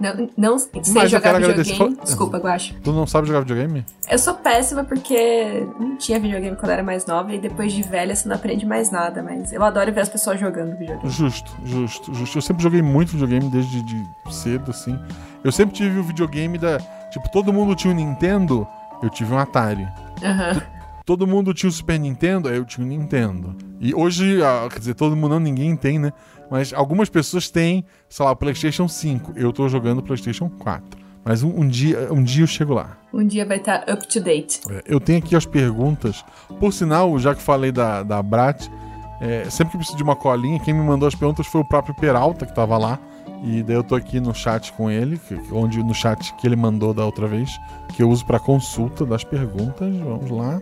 Não, 0.00 0.28
não 0.36 0.58
sei 0.58 0.70
Mas 0.94 1.10
jogar 1.10 1.22
quero 1.32 1.36
agradecer- 1.44 1.72
videogame. 1.72 2.00
Desculpa, 2.04 2.38
Guacha. 2.38 2.74
Tu 2.82 2.92
não 2.92 3.06
sabe 3.06 3.26
jogar 3.28 3.40
videogame? 3.40 3.84
Eu 4.10 4.18
sou 4.18 4.34
péssima 4.34 4.84
porque 4.84 5.66
não 5.80 5.96
tinha 5.96 6.18
videogame 6.20 6.56
quando 6.56 6.68
eu 6.68 6.74
era 6.74 6.82
mais 6.82 7.06
nova 7.06 7.34
e 7.34 7.38
depois 7.38 7.72
de 7.72 7.82
velha 7.82 8.14
você 8.14 8.28
não 8.28 8.36
aprende 8.36 8.64
mais 8.66 8.90
nada, 8.90 9.22
mas 9.22 9.52
eu 9.52 9.62
adoro 9.64 9.92
ver 9.92 10.00
as 10.00 10.08
pessoas 10.08 10.38
jogando 10.38 10.76
videogame. 10.78 11.10
Justo, 11.10 11.50
justo, 11.64 12.14
justo. 12.14 12.38
Eu 12.38 12.42
sempre 12.42 12.62
joguei 12.62 12.82
muito 12.82 13.12
videogame 13.12 13.48
desde 13.50 13.82
de 13.82 14.04
cedo, 14.30 14.70
assim. 14.70 14.98
Eu 15.42 15.52
sempre 15.52 15.74
tive 15.74 15.98
o 15.98 16.02
videogame 16.02 16.58
da. 16.58 16.78
Tipo, 17.10 17.30
todo 17.30 17.52
mundo 17.52 17.74
tinha 17.74 17.92
um 17.92 17.96
Nintendo, 17.96 18.66
eu 19.02 19.08
tive 19.10 19.32
um 19.32 19.38
Atari. 19.38 19.86
Aham. 20.22 20.60
Todo 21.04 21.24
mundo 21.24 21.54
tinha 21.54 21.70
o 21.70 21.72
Super 21.72 22.00
Nintendo, 22.00 22.48
aí 22.48 22.56
eu 22.56 22.64
tinha 22.64 22.84
um 22.84 22.88
Nintendo. 22.88 23.54
E 23.80 23.94
hoje, 23.94 24.42
ah, 24.42 24.66
quer 24.68 24.80
dizer, 24.80 24.94
todo 24.94 25.14
mundo 25.14 25.28
não, 25.34 25.38
ninguém 25.40 25.76
tem, 25.76 26.00
né? 26.00 26.12
Mas 26.50 26.72
algumas 26.72 27.08
pessoas 27.08 27.50
têm, 27.50 27.84
sei 28.08 28.24
lá, 28.24 28.34
PlayStation 28.34 28.88
5. 28.88 29.32
Eu 29.36 29.52
tô 29.52 29.68
jogando 29.68 30.02
PlayStation 30.02 30.48
4. 30.48 31.06
Mas 31.24 31.42
um, 31.42 31.48
um 31.48 31.66
dia, 31.66 32.12
um 32.12 32.22
dia 32.22 32.44
eu 32.44 32.46
chego 32.46 32.72
lá. 32.72 32.96
Um 33.12 33.26
dia 33.26 33.44
vai 33.44 33.56
estar 33.56 33.84
up 33.90 34.06
to 34.06 34.20
date. 34.20 34.60
É, 34.70 34.82
Eu 34.86 35.00
tenho 35.00 35.18
aqui 35.18 35.34
as 35.34 35.44
perguntas. 35.44 36.24
Por 36.60 36.72
sinal, 36.72 37.18
já 37.18 37.34
que 37.34 37.42
falei 37.42 37.72
da, 37.72 38.04
da 38.04 38.22
Brat, 38.22 38.68
é, 39.20 39.50
sempre 39.50 39.72
que 39.72 39.78
preciso 39.78 39.96
de 39.96 40.04
uma 40.04 40.14
colinha, 40.14 40.60
quem 40.60 40.72
me 40.72 40.82
mandou 40.82 41.08
as 41.08 41.14
perguntas 41.16 41.46
foi 41.46 41.62
o 41.62 41.64
próprio 41.64 41.94
Peralta, 41.96 42.46
que 42.46 42.54
tava 42.54 42.78
lá. 42.78 42.98
E 43.44 43.62
daí 43.62 43.76
eu 43.76 43.84
tô 43.84 43.94
aqui 43.94 44.18
no 44.20 44.34
chat 44.34 44.72
com 44.72 44.90
ele, 44.90 45.18
que- 45.18 45.38
onde 45.52 45.82
no 45.82 45.94
chat 45.94 46.34
que 46.36 46.46
ele 46.46 46.56
mandou 46.56 46.92
da 46.94 47.04
outra 47.04 47.26
vez, 47.26 47.50
que 47.94 48.02
eu 48.02 48.08
uso 48.08 48.24
pra 48.26 48.38
consulta 48.38 49.04
das 49.04 49.22
perguntas. 49.24 49.94
Vamos 49.96 50.30
lá. 50.30 50.60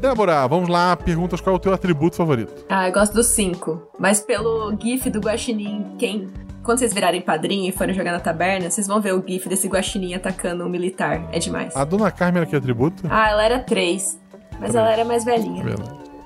Débora, 0.00 0.46
vamos 0.48 0.68
lá. 0.68 0.96
Perguntas 0.96 1.40
qual 1.40 1.54
é 1.54 1.56
o 1.56 1.60
teu 1.60 1.72
atributo 1.72 2.16
favorito? 2.16 2.64
Ah, 2.68 2.88
eu 2.88 2.92
gosto 2.92 3.12
dos 3.12 3.26
cinco. 3.28 3.82
Mas 3.98 4.20
pelo 4.20 4.74
GIF 4.80 5.10
do 5.10 5.20
Guaxinim, 5.20 5.94
quem. 5.98 6.28
Quando 6.62 6.78
vocês 6.78 6.94
virarem 6.94 7.20
padrinho 7.20 7.68
e 7.68 7.72
forem 7.72 7.94
jogar 7.94 8.12
na 8.12 8.20
taberna, 8.20 8.70
vocês 8.70 8.86
vão 8.86 8.98
ver 9.00 9.12
o 9.14 9.22
GIF 9.26 9.46
desse 9.48 9.68
Guaxinim 9.68 10.14
atacando 10.14 10.64
um 10.64 10.68
militar. 10.70 11.28
É 11.30 11.38
demais. 11.38 11.76
A 11.76 11.84
dona 11.84 12.10
Carmen 12.10 12.38
era 12.40 12.46
que 12.46 12.56
atributo? 12.56 13.02
Ah, 13.10 13.28
ela 13.30 13.44
era 13.44 13.58
três. 13.58 14.18
Mas 14.52 14.70
Três. 14.70 14.74
ela 14.76 14.90
era 14.90 15.04
mais 15.04 15.24
velhinha. 15.24 15.62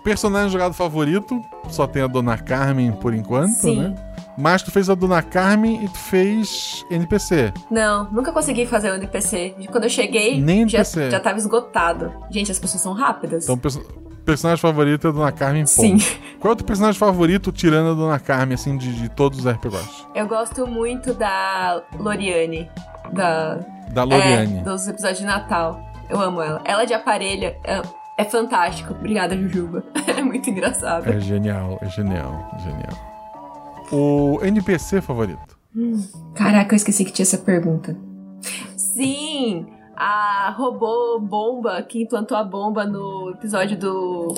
Personagem 0.05 0.51
jogado 0.51 0.73
favorito? 0.75 1.43
Só 1.69 1.87
tem 1.87 2.03
a 2.03 2.07
dona 2.07 2.39
Carmen 2.39 2.93
por 2.93 3.13
enquanto, 3.13 3.51
Sim. 3.55 3.81
né? 3.81 3.95
Mas 4.39 4.63
tu 4.63 4.71
fez 4.71 4.89
a 4.89 4.95
dona 4.95 5.21
Carmen 5.21 5.85
e 5.85 5.89
tu 5.89 5.99
fez 5.99 6.85
NPC. 6.91 7.53
Não, 7.71 8.05
nunca 8.13 8.31
consegui 8.33 8.67
fazer 8.67 8.91
o 8.93 8.95
NPC. 8.95 9.55
Quando 9.71 9.85
eu 9.85 9.91
cheguei, 9.91 10.41
Nem 10.41 10.69
já, 10.69 10.83
já 10.85 11.19
tava 11.19 11.39
esgotado. 11.39 12.13
Gente, 12.31 12.51
as 12.53 12.59
pessoas 12.59 12.81
são 12.83 12.93
rápidas. 12.93 13.45
Então, 13.45 13.59
perso- 13.59 13.83
personagem 14.25 14.61
favorito 14.61 15.07
é 15.07 15.11
a 15.11 15.13
Dona 15.13 15.33
Carmen 15.33 15.67
Sim. 15.67 15.99
ponto. 15.99 16.19
Qual 16.39 16.53
é 16.53 16.55
o 16.55 16.57
teu 16.57 16.67
personagem 16.67 16.99
favorito, 16.99 17.51
tirando 17.51 17.91
a 17.91 17.95
Dona 17.95 18.19
Carmen, 18.21 18.55
assim, 18.55 18.77
de, 18.77 18.93
de 18.95 19.09
todos 19.09 19.41
os 19.41 19.47
RPGs? 19.51 20.07
Eu 20.15 20.29
gosto 20.29 20.67
muito 20.67 21.13
da 21.15 21.83
Loriane. 21.99 22.71
Da. 23.13 23.59
Da 23.91 24.05
Loriane. 24.05 24.59
É, 24.59 24.63
dos 24.63 24.87
episódios 24.87 25.19
de 25.19 25.25
Natal. 25.27 25.81
Eu 26.09 26.21
amo 26.21 26.41
ela. 26.41 26.61
Ela 26.65 26.85
de 26.85 26.95
aparelho 26.95 27.55
é, 27.65 27.83
é 28.17 28.25
fantástico. 28.25 28.95
Obrigada, 28.95 29.37
Jujuba. 29.37 29.83
É 30.19 30.23
muito 30.23 30.51
engraçado. 30.51 31.09
É 31.09 31.21
genial, 31.21 31.79
é 31.81 31.89
genial, 31.89 32.51
genial. 32.63 33.08
O 33.93 34.39
NPC 34.43 35.01
favorito? 35.01 35.59
Caraca, 36.35 36.75
eu 36.75 36.77
esqueci 36.77 37.05
que 37.05 37.13
tinha 37.13 37.25
essa 37.25 37.39
pergunta. 37.39 37.97
Sim! 38.77 39.67
A 39.97 40.55
robô 40.57 41.19
bomba 41.21 41.83
que 41.83 42.03
implantou 42.03 42.37
a 42.37 42.45
bomba 42.45 42.85
no 42.85 43.31
episódio 43.31 43.77
do, 43.77 44.29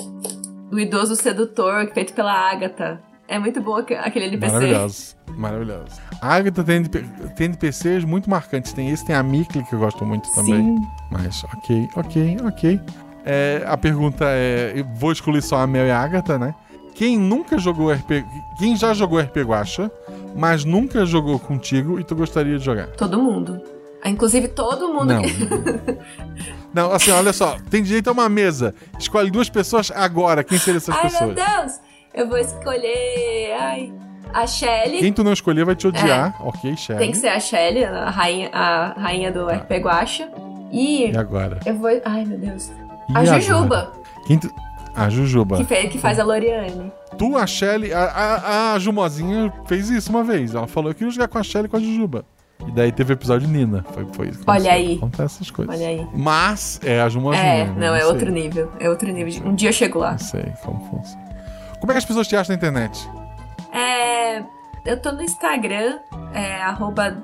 do 0.71 0.79
idoso 0.79 1.15
sedutor, 1.15 1.87
feito 1.93 2.13
pela 2.13 2.33
Agatha. 2.33 2.99
É 3.27 3.37
muito 3.37 3.61
bom 3.61 3.75
aque- 3.75 3.93
aquele 3.93 4.25
NPC. 4.25 4.51
Maravilhoso, 4.53 5.15
maravilhoso. 5.37 6.01
A 6.21 6.33
Agatha 6.35 6.63
tem, 6.63 6.83
tem 6.83 7.45
NPCs 7.45 8.03
muito 8.03 8.29
marcantes. 8.29 8.73
Tem 8.73 8.89
esse, 8.89 9.05
tem 9.05 9.15
a 9.15 9.21
Mikli, 9.23 9.63
que 9.65 9.73
eu 9.73 9.79
gosto 9.79 10.03
muito 10.05 10.27
também. 10.33 10.55
Sim. 10.77 10.81
Mas, 11.11 11.43
ok, 11.55 11.87
ok, 11.95 12.37
ok. 12.43 12.81
É, 13.23 13.63
a 13.67 13.77
pergunta 13.77 14.25
é: 14.27 14.83
vou 14.95 15.11
excluir 15.11 15.41
só 15.43 15.57
a 15.59 15.67
Mel 15.67 15.85
e 15.85 15.91
a 15.91 15.99
Agatha, 16.01 16.37
né? 16.39 16.55
Quem 16.93 17.17
nunca 17.17 17.57
jogou 17.57 17.91
RP. 17.91 18.23
Quem 18.59 18.75
já 18.75 18.93
jogou 18.93 19.19
RP 19.19 19.37
Guacha, 19.37 19.89
mas 20.35 20.63
nunca 20.65 21.05
jogou 21.05 21.39
contigo 21.39 21.99
e 21.99 22.03
tu 22.03 22.15
gostaria 22.15 22.57
de 22.57 22.63
jogar? 22.65 22.87
Todo 22.87 23.21
mundo. 23.21 23.61
Ah, 24.03 24.09
Inclusive 24.09 24.47
todo 24.49 24.87
mundo. 24.93 25.05
Não. 25.13 25.21
Não, 26.73 26.91
assim, 26.93 27.11
olha 27.11 27.33
só. 27.33 27.57
Tem 27.69 27.83
direito 27.83 28.07
a 28.09 28.13
uma 28.13 28.29
mesa. 28.29 28.73
Escolhe 28.97 29.29
duas 29.29 29.49
pessoas 29.49 29.91
agora. 29.93 30.43
Quem 30.43 30.57
seriam 30.57 30.77
essas 30.77 30.95
Ai, 30.95 31.01
pessoas? 31.03 31.35
meu 31.35 31.45
Deus! 31.45 31.79
Eu 32.13 32.27
vou 32.29 32.37
escolher. 32.37 33.53
Ai. 33.59 33.93
A 34.33 34.47
Shelly. 34.47 34.99
Quem 34.99 35.11
tu 35.11 35.23
não 35.23 35.33
escolher 35.33 35.65
vai 35.65 35.75
te 35.75 35.85
odiar. 35.87 36.33
Ok, 36.39 36.75
Shelly. 36.77 36.99
Tem 36.99 37.11
que 37.11 37.17
ser 37.17 37.27
a 37.27 37.39
Shelly, 37.39 37.83
a 37.83 38.09
rainha, 38.09 38.49
a 38.53 38.93
rainha 38.97 39.31
do 39.31 39.45
RP 39.47 39.71
Guacha. 39.81 40.29
E 40.71 41.11
E 41.11 41.17
agora? 41.17 41.59
eu 41.65 41.75
vou. 41.75 41.89
Ai, 42.05 42.23
meu 42.23 42.37
Deus. 42.37 42.69
E 43.09 43.13
a 43.15 43.19
agora? 43.19 43.41
Jujuba, 43.41 43.91
Quem 44.25 44.37
tu... 44.39 44.49
A 44.95 45.09
Jujuba. 45.09 45.57
que, 45.57 45.63
fe- 45.63 45.87
que 45.87 45.97
faz 45.97 46.19
a 46.19 46.23
Loriane. 46.23 46.91
Tu, 47.17 47.37
a 47.37 47.45
Shelly, 47.47 47.93
a, 47.93 48.03
a, 48.03 48.73
a 48.73 48.79
Jumozinha 48.79 49.51
fez 49.65 49.89
isso 49.89 50.09
uma 50.09 50.23
vez. 50.23 50.53
Ela 50.55 50.67
falou: 50.67 50.89
Eu 50.91 50.95
queria 50.95 51.11
jogar 51.11 51.27
com 51.27 51.37
a 51.37 51.43
Shelly 51.43 51.65
e 51.67 51.69
com 51.69 51.77
a 51.77 51.79
Jujuba. 51.79 52.25
E 52.67 52.71
daí 52.71 52.91
teve 52.91 53.11
o 53.11 53.15
episódio 53.15 53.47
Nina. 53.47 53.83
Foi, 53.91 54.05
foi 54.13 54.27
isso. 54.27 54.43
Olha 54.45 54.69
aconteceu. 54.71 54.71
aí. 54.71 54.95
Acontece 54.97 55.35
essas 55.35 55.49
coisas. 55.51 55.75
Olha 55.75 55.87
aí. 55.87 56.07
Mas 56.13 56.79
é 56.83 57.01
a 57.01 57.09
Jumozinha. 57.09 57.43
É, 57.43 57.65
né? 57.65 57.73
não, 57.77 57.95
é 57.95 57.99
sei. 58.01 58.07
outro 58.09 58.31
nível. 58.31 58.71
É 58.79 58.89
outro 58.89 59.11
nível. 59.11 59.47
Um 59.47 59.55
dia 59.55 59.69
eu 59.69 59.73
chego 59.73 59.97
lá. 59.99 60.11
Não 60.11 60.17
sei 60.19 60.43
como 60.63 60.79
funciona. 60.89 61.21
Como 61.79 61.91
é 61.91 61.95
que 61.95 61.97
as 61.99 62.05
pessoas 62.05 62.27
te 62.27 62.35
acham 62.35 62.53
na 62.53 62.57
internet? 62.57 63.09
É. 63.73 64.43
Eu 64.85 64.99
tô 64.99 65.11
no 65.11 65.21
Instagram, 65.21 65.99
é 66.33 66.61
arroba 66.61 67.15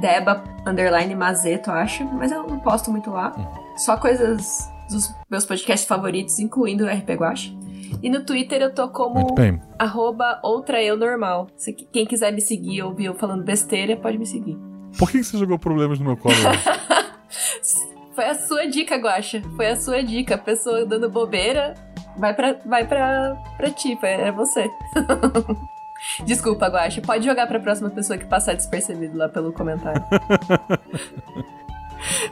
Deba 0.00 0.44
underline 0.66 1.14
Mazeto, 1.14 1.70
acho, 1.70 2.04
mas 2.04 2.30
eu 2.30 2.42
não 2.42 2.58
posto 2.58 2.90
muito 2.90 3.10
lá. 3.10 3.32
Uhum. 3.36 3.76
Só 3.78 3.96
coisas 3.96 4.70
dos 4.90 5.12
meus 5.30 5.44
podcasts 5.44 5.86
favoritos, 5.86 6.38
incluindo 6.38 6.84
o 6.84 6.88
RP 6.88 7.10
Guacha. 7.10 7.50
E 8.02 8.10
no 8.10 8.24
Twitter 8.24 8.60
eu 8.60 8.74
tô 8.74 8.88
como 8.88 9.34
arroba 9.78 10.40
outra 10.42 10.82
eu 10.82 10.96
normal. 10.96 11.46
Se 11.56 11.72
quem 11.72 12.04
quiser 12.04 12.32
me 12.32 12.40
seguir 12.40 12.82
ou 12.82 12.90
ouvir 12.90 13.04
eu 13.06 13.14
falando 13.14 13.44
besteira, 13.44 13.96
pode 13.96 14.18
me 14.18 14.26
seguir. 14.26 14.58
Por 14.98 15.10
que 15.10 15.22
você 15.22 15.38
jogou 15.38 15.58
problemas 15.58 15.98
no 15.98 16.04
meu 16.04 16.16
colo? 16.16 16.34
Foi 18.14 18.24
a 18.24 18.34
sua 18.34 18.66
dica, 18.66 18.96
Guacha. 18.96 19.42
Foi 19.56 19.68
a 19.68 19.76
sua 19.76 20.02
dica. 20.02 20.36
A 20.36 20.38
pessoa 20.38 20.86
dando 20.86 21.10
bobeira 21.10 21.74
vai 22.16 22.32
pra, 22.34 22.56
vai 22.64 22.86
pra, 22.86 23.36
pra 23.56 23.70
ti. 23.70 23.98
É 24.02 24.32
você. 24.32 24.70
Desculpa, 26.24 26.68
Guacha. 26.68 27.02
Pode 27.02 27.26
jogar 27.26 27.46
pra 27.46 27.60
próxima 27.60 27.90
pessoa 27.90 28.18
que 28.18 28.24
passar 28.24 28.54
despercebido 28.54 29.18
lá 29.18 29.28
pelo 29.28 29.52
comentário. 29.52 30.02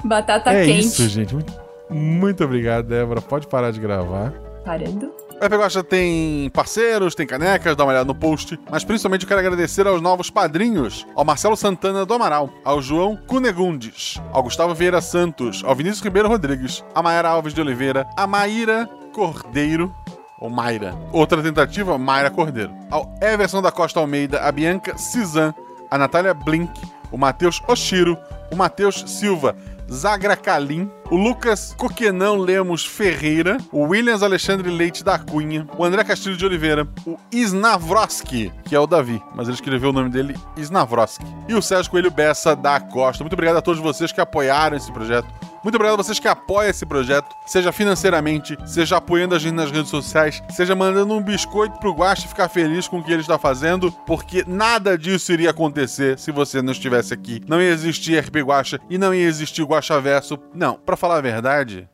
Batata 0.04 0.52
é 0.52 0.64
quente. 0.64 0.86
isso, 0.86 1.08
gente. 1.08 1.34
Muito, 1.34 1.52
muito 1.90 2.44
obrigado, 2.44 2.86
Débora. 2.86 3.20
Pode 3.20 3.46
parar 3.46 3.70
de 3.70 3.80
gravar. 3.80 4.32
Parando. 4.64 5.12
O 5.40 5.44
RP 5.44 5.54
Guacha 5.54 5.82
tem 5.82 6.48
parceiros, 6.50 7.14
tem 7.14 7.26
canecas, 7.26 7.76
dá 7.76 7.84
uma 7.84 7.90
olhada 7.90 8.04
no 8.06 8.14
post. 8.14 8.58
Mas 8.70 8.84
principalmente 8.84 9.22
eu 9.22 9.28
quero 9.28 9.40
agradecer 9.40 9.86
aos 9.86 10.00
novos 10.00 10.30
padrinhos: 10.30 11.06
ao 11.14 11.24
Marcelo 11.24 11.56
Santana 11.56 12.06
do 12.06 12.14
Amaral, 12.14 12.48
ao 12.64 12.80
João 12.80 13.16
Cunegundes, 13.16 14.20
ao 14.32 14.42
Gustavo 14.42 14.74
Vieira 14.74 15.00
Santos, 15.00 15.62
ao 15.64 15.74
Vinícius 15.74 16.02
Ribeiro 16.02 16.28
Rodrigues, 16.28 16.84
a 16.94 17.02
Mayara 17.02 17.28
Alves 17.28 17.52
de 17.52 17.60
Oliveira, 17.60 18.06
a 18.16 18.26
Maíra 18.26 18.88
Cordeiro. 19.12 19.94
Ou 20.40 20.50
Mayra. 20.50 20.94
Outra 21.12 21.42
tentativa, 21.42 21.96
Mayra 21.96 22.30
Cordeiro. 22.30 22.72
Ao 22.90 23.14
Everson 23.20 23.62
da 23.62 23.72
Costa 23.72 24.00
Almeida, 24.00 24.40
a 24.40 24.52
Bianca 24.52 24.98
Cizan, 24.98 25.54
a 25.90 25.96
Natália 25.96 26.34
Blink, 26.34 26.70
o 27.10 27.16
Matheus 27.16 27.62
Oshiro, 27.68 28.18
o 28.52 28.56
Matheus 28.56 29.04
Silva, 29.06 29.56
Zagra 29.90 30.36
Kalim, 30.36 30.90
o 31.10 31.16
Lucas 31.16 31.74
Coquenão 31.76 32.36
Lemos 32.36 32.84
Ferreira, 32.84 33.58
o 33.70 33.82
Williams 33.82 34.22
Alexandre 34.22 34.70
Leite 34.70 35.04
da 35.04 35.18
Cunha, 35.18 35.66
o 35.76 35.84
André 35.84 36.02
Castilho 36.04 36.36
de 36.36 36.44
Oliveira, 36.44 36.88
o 37.06 37.16
Isnavroski, 37.30 38.52
que 38.64 38.74
é 38.74 38.80
o 38.80 38.86
Davi, 38.86 39.22
mas 39.34 39.46
ele 39.46 39.54
escreveu 39.54 39.90
o 39.90 39.92
nome 39.92 40.10
dele 40.10 40.34
Isnavroski, 40.56 41.24
e 41.48 41.54
o 41.54 41.62
Sérgio 41.62 41.90
Coelho 41.90 42.10
Bessa 42.10 42.56
da 42.56 42.80
Costa. 42.80 43.22
Muito 43.22 43.34
obrigado 43.34 43.56
a 43.56 43.62
todos 43.62 43.80
vocês 43.80 44.12
que 44.12 44.20
apoiaram 44.20 44.76
esse 44.76 44.90
projeto. 44.90 45.28
Muito 45.64 45.76
obrigado 45.76 45.94
a 45.98 46.02
vocês 46.02 46.20
que 46.20 46.28
apoiam 46.28 46.68
esse 46.68 46.84
projeto, 46.84 47.34
seja 47.46 47.72
financeiramente, 47.72 48.54
seja 48.66 48.98
apoiando 48.98 49.34
a 49.34 49.38
gente 49.38 49.54
nas 49.54 49.70
redes 49.70 49.88
sociais, 49.88 50.42
seja 50.50 50.74
mandando 50.74 51.14
um 51.14 51.22
biscoito 51.22 51.78
pro 51.78 51.94
Guache 51.94 52.28
ficar 52.28 52.50
feliz 52.50 52.86
com 52.86 52.98
o 52.98 53.02
que 53.02 53.10
ele 53.10 53.22
está 53.22 53.38
fazendo, 53.38 53.90
porque 54.06 54.44
nada 54.46 54.98
disso 54.98 55.32
iria 55.32 55.48
acontecer 55.48 56.18
se 56.18 56.30
você 56.30 56.60
não 56.60 56.72
estivesse 56.72 57.14
aqui. 57.14 57.40
Não 57.48 57.62
ia 57.62 57.70
existir 57.70 58.18
RP 58.18 58.42
Guacha 58.42 58.78
e 58.90 58.98
não 58.98 59.14
ia 59.14 59.26
existir 59.26 59.62
o 59.62 59.66
Guacha 59.66 59.98
Verso. 60.02 60.38
Não, 60.54 60.78
pra 60.78 60.98
falar 60.98 61.16
a 61.16 61.22
verdade, 61.22 61.88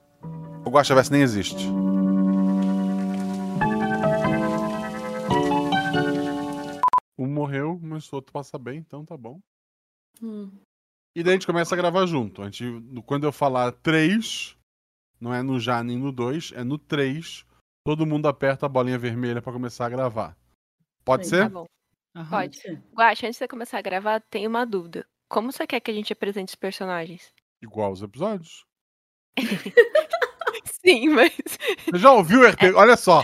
o 0.64 0.70
Guacha 0.70 0.92
Verso 0.92 1.12
nem 1.12 1.22
existe. 1.22 1.68
Um 7.16 7.28
morreu, 7.28 7.78
mas 7.80 8.12
o 8.12 8.16
outro 8.16 8.32
passa 8.32 8.58
bem, 8.58 8.78
então 8.78 9.04
tá 9.04 9.16
bom. 9.16 9.38
Hum. 10.20 10.50
E 11.14 11.22
daí 11.22 11.32
a 11.32 11.36
gente 11.36 11.46
começa 11.46 11.74
a 11.74 11.78
gravar 11.78 12.06
junto. 12.06 12.42
A 12.42 12.44
gente, 12.46 12.64
quando 13.04 13.24
eu 13.24 13.32
falar 13.32 13.72
três, 13.72 14.56
não 15.20 15.34
é 15.34 15.42
no 15.42 15.58
já 15.58 15.82
nem 15.82 15.98
no 15.98 16.12
dois, 16.12 16.52
é 16.54 16.62
no 16.62 16.78
três. 16.78 17.44
todo 17.84 18.06
mundo 18.06 18.28
aperta 18.28 18.66
a 18.66 18.68
bolinha 18.68 18.98
vermelha 18.98 19.42
pra 19.42 19.52
começar 19.52 19.86
a 19.86 19.90
gravar. 19.90 20.36
Pode 21.04 21.24
Sim, 21.24 21.30
ser? 21.30 21.42
Tá 21.44 21.48
bom. 21.48 21.66
Aham. 22.14 22.30
Pode. 22.30 22.60
Guaxa, 22.92 23.26
antes 23.26 23.36
de 23.36 23.38
você 23.38 23.48
começar 23.48 23.78
a 23.78 23.82
gravar, 23.82 24.20
tem 24.30 24.46
uma 24.46 24.64
dúvida. 24.64 25.06
Como 25.28 25.52
você 25.52 25.66
quer 25.66 25.80
que 25.80 25.90
a 25.90 25.94
gente 25.94 26.12
apresente 26.12 26.50
os 26.50 26.56
personagens? 26.56 27.32
Igual 27.62 27.92
os 27.92 28.02
episódios. 28.02 28.64
Sim, 30.84 31.08
mas. 31.10 31.30
Você 31.90 31.98
já 31.98 32.10
ouviu 32.12 32.40
o 32.40 32.46
RPG? 32.46 32.72
Olha 32.74 32.96
só. 32.96 33.22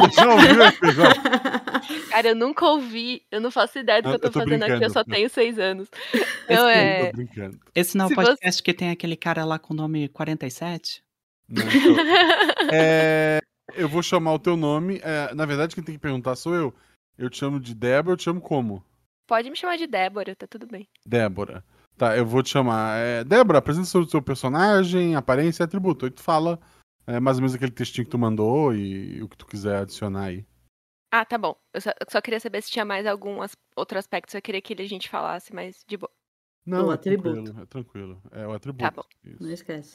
Você 0.00 0.20
já 0.20 0.28
ouviu 0.32 0.60
o 0.60 0.64
RPG? 0.66 2.08
Cara, 2.10 2.28
eu 2.28 2.34
nunca 2.34 2.66
ouvi. 2.66 3.22
Eu 3.30 3.40
não 3.40 3.50
faço 3.50 3.78
ideia 3.78 4.02
do 4.02 4.04
que 4.04 4.08
eu 4.10 4.12
eu 4.14 4.18
tô, 4.20 4.30
tô 4.30 4.38
fazendo 4.40 4.62
aqui, 4.64 4.84
eu 4.84 4.90
só 4.90 5.02
tenho 5.04 5.28
seis 5.30 5.58
anos. 5.58 5.88
Esse, 6.12 6.26
Não, 6.60 6.68
é. 6.68 7.06
Tô 7.10 7.16
brincando. 7.16 7.58
esse 7.74 7.96
não 7.96 8.04
é 8.04 8.06
o 8.06 8.08
Se 8.10 8.14
você- 8.14 8.26
podcast 8.26 8.62
que 8.62 8.74
tem 8.74 8.90
aquele 8.90 9.16
cara 9.16 9.44
lá 9.44 9.58
com 9.58 9.72
o 9.72 9.76
nome 9.76 10.08
47? 10.08 11.02
Não, 11.48 11.62
tô- 11.64 12.70
É, 12.72 13.40
eu 13.74 13.88
vou 13.88 14.02
chamar 14.02 14.34
o 14.34 14.38
teu 14.38 14.56
nome. 14.56 15.00
é, 15.02 15.34
na 15.34 15.46
verdade, 15.46 15.74
quem 15.74 15.82
tem 15.84 15.94
que 15.94 16.00
perguntar 16.00 16.36
sou 16.36 16.54
eu. 16.54 16.74
Eu 17.18 17.28
te 17.30 17.38
chamo 17.38 17.58
de 17.60 17.74
Débora, 17.74 18.12
eu 18.14 18.16
te 18.16 18.24
chamo 18.24 18.40
como? 18.40 18.84
Pode 19.26 19.48
me 19.50 19.56
chamar 19.56 19.76
de 19.76 19.86
Débora, 19.86 20.34
tá 20.34 20.46
tudo 20.46 20.66
bem. 20.66 20.88
Débora. 21.06 21.64
Tá, 21.96 22.16
eu 22.16 22.24
vou 22.24 22.42
te 22.42 22.48
chamar. 22.50 22.98
É, 22.98 23.24
Débora, 23.24 23.58
apresenta 23.58 23.98
o 23.98 24.08
seu 24.08 24.22
personagem, 24.22 25.14
aparência 25.14 25.62
e 25.62 25.64
atributo. 25.64 26.04
Aí 26.06 26.10
tu 26.10 26.22
fala 26.22 26.58
é, 27.06 27.18
mais 27.20 27.36
ou 27.36 27.42
menos 27.42 27.54
aquele 27.54 27.70
textinho 27.72 28.04
que 28.04 28.10
tu 28.10 28.18
mandou 28.18 28.74
e 28.74 29.22
o 29.22 29.28
que 29.28 29.36
tu 29.36 29.46
quiser 29.46 29.82
adicionar 29.82 30.24
aí. 30.26 30.44
Ah, 31.12 31.24
tá 31.24 31.36
bom. 31.36 31.56
Eu 31.74 31.80
só, 31.80 31.90
eu 31.90 32.06
só 32.08 32.20
queria 32.20 32.38
saber 32.40 32.62
se 32.62 32.70
tinha 32.70 32.84
mais 32.84 33.04
algum 33.06 33.42
as- 33.42 33.56
outro 33.76 33.98
aspecto. 33.98 34.36
Eu 34.36 34.42
queria 34.42 34.62
que 34.62 34.74
a 34.80 34.88
gente 34.88 35.08
falasse, 35.08 35.52
mas 35.54 35.82
de 35.86 35.96
boa. 35.96 36.10
Não, 36.64 36.88
O 36.88 36.90
é 36.92 36.94
atributo. 36.94 37.32
tranquilo, 37.32 37.62
é 37.62 37.66
tranquilo. 37.66 38.22
É 38.30 38.46
o 38.46 38.52
atributo. 38.52 38.84
Tá 38.84 38.90
bom. 38.90 39.02
Isso. 39.24 39.42
Não 39.42 39.50
esquece. 39.50 39.94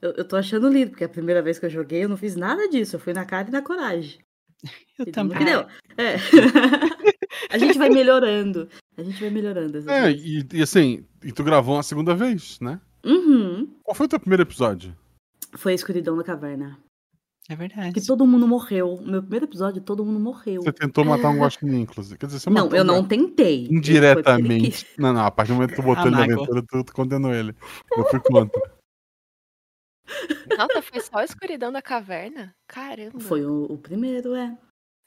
Eu, 0.00 0.12
eu 0.12 0.26
tô 0.26 0.36
achando 0.36 0.68
lindo, 0.68 0.90
porque 0.90 1.04
a 1.04 1.08
primeira 1.08 1.42
vez 1.42 1.58
que 1.58 1.66
eu 1.66 1.70
joguei 1.70 2.04
eu 2.04 2.08
não 2.08 2.16
fiz 2.16 2.34
nada 2.36 2.68
disso. 2.68 2.96
Eu 2.96 3.00
fui 3.00 3.12
na 3.12 3.24
cara 3.26 3.48
e 3.48 3.52
na 3.52 3.60
coragem. 3.62 4.20
Eu 4.98 5.06
E 5.06 5.10
também. 5.12 5.38
não 5.38 5.44
deu. 5.44 5.60
É. 5.98 6.14
a 7.50 7.58
gente 7.58 7.76
vai 7.76 7.90
melhorando. 7.90 8.68
A 8.96 9.02
gente 9.02 9.20
vai 9.20 9.28
melhorando. 9.30 9.90
É, 9.90 10.10
e, 10.10 10.46
e 10.52 10.62
assim, 10.62 11.04
e 11.22 11.32
tu 11.32 11.42
gravou 11.44 11.76
uma 11.76 11.82
segunda 11.82 12.14
vez, 12.14 12.58
né? 12.60 12.80
Uhum. 13.04 13.66
Qual 13.82 13.94
foi 13.94 14.06
o 14.06 14.08
teu 14.08 14.20
primeiro 14.20 14.42
episódio? 14.44 14.96
Foi 15.56 15.72
a 15.72 15.74
escuridão 15.74 16.16
da 16.16 16.24
caverna. 16.24 16.78
É 17.48 17.54
verdade. 17.54 17.92
Que 17.92 18.06
todo 18.06 18.26
mundo 18.26 18.48
morreu. 18.48 18.98
No 19.02 19.12
meu 19.12 19.20
primeiro 19.20 19.44
episódio, 19.44 19.82
todo 19.82 20.04
mundo 20.04 20.18
morreu. 20.18 20.62
Você 20.62 20.72
tentou 20.72 21.04
matar 21.04 21.28
um 21.28 21.38
guaxinim, 21.38 21.82
inclusive. 21.82 22.18
Quer 22.18 22.26
dizer, 22.26 22.40
você 22.40 22.48
Não, 22.48 22.64
matou 22.64 22.78
eu 22.78 22.82
um 22.82 22.86
não 22.86 23.04
tentei. 23.04 23.66
Indiretamente. 23.70 24.86
Não, 24.98 25.12
não, 25.12 25.26
a 25.26 25.30
partir 25.30 25.52
do 25.52 25.56
momento 25.56 25.70
que 25.70 25.76
tu 25.76 25.82
botou 25.82 26.06
ele 26.06 26.16
na 26.16 26.24
aventura, 26.24 26.62
tu, 26.66 26.84
tu 26.84 26.92
condenou 26.94 27.34
ele. 27.34 27.54
Eu 27.96 28.04
fui 28.06 28.20
contra. 28.20 28.62
Nossa, 30.56 30.82
foi 30.82 31.00
só 31.00 31.18
a 31.18 31.24
escuridão 31.24 31.70
da 31.70 31.82
caverna? 31.82 32.54
Caramba. 32.66 33.20
Foi 33.20 33.44
o, 33.44 33.64
o 33.64 33.76
primeiro, 33.76 34.34
é. 34.34 34.56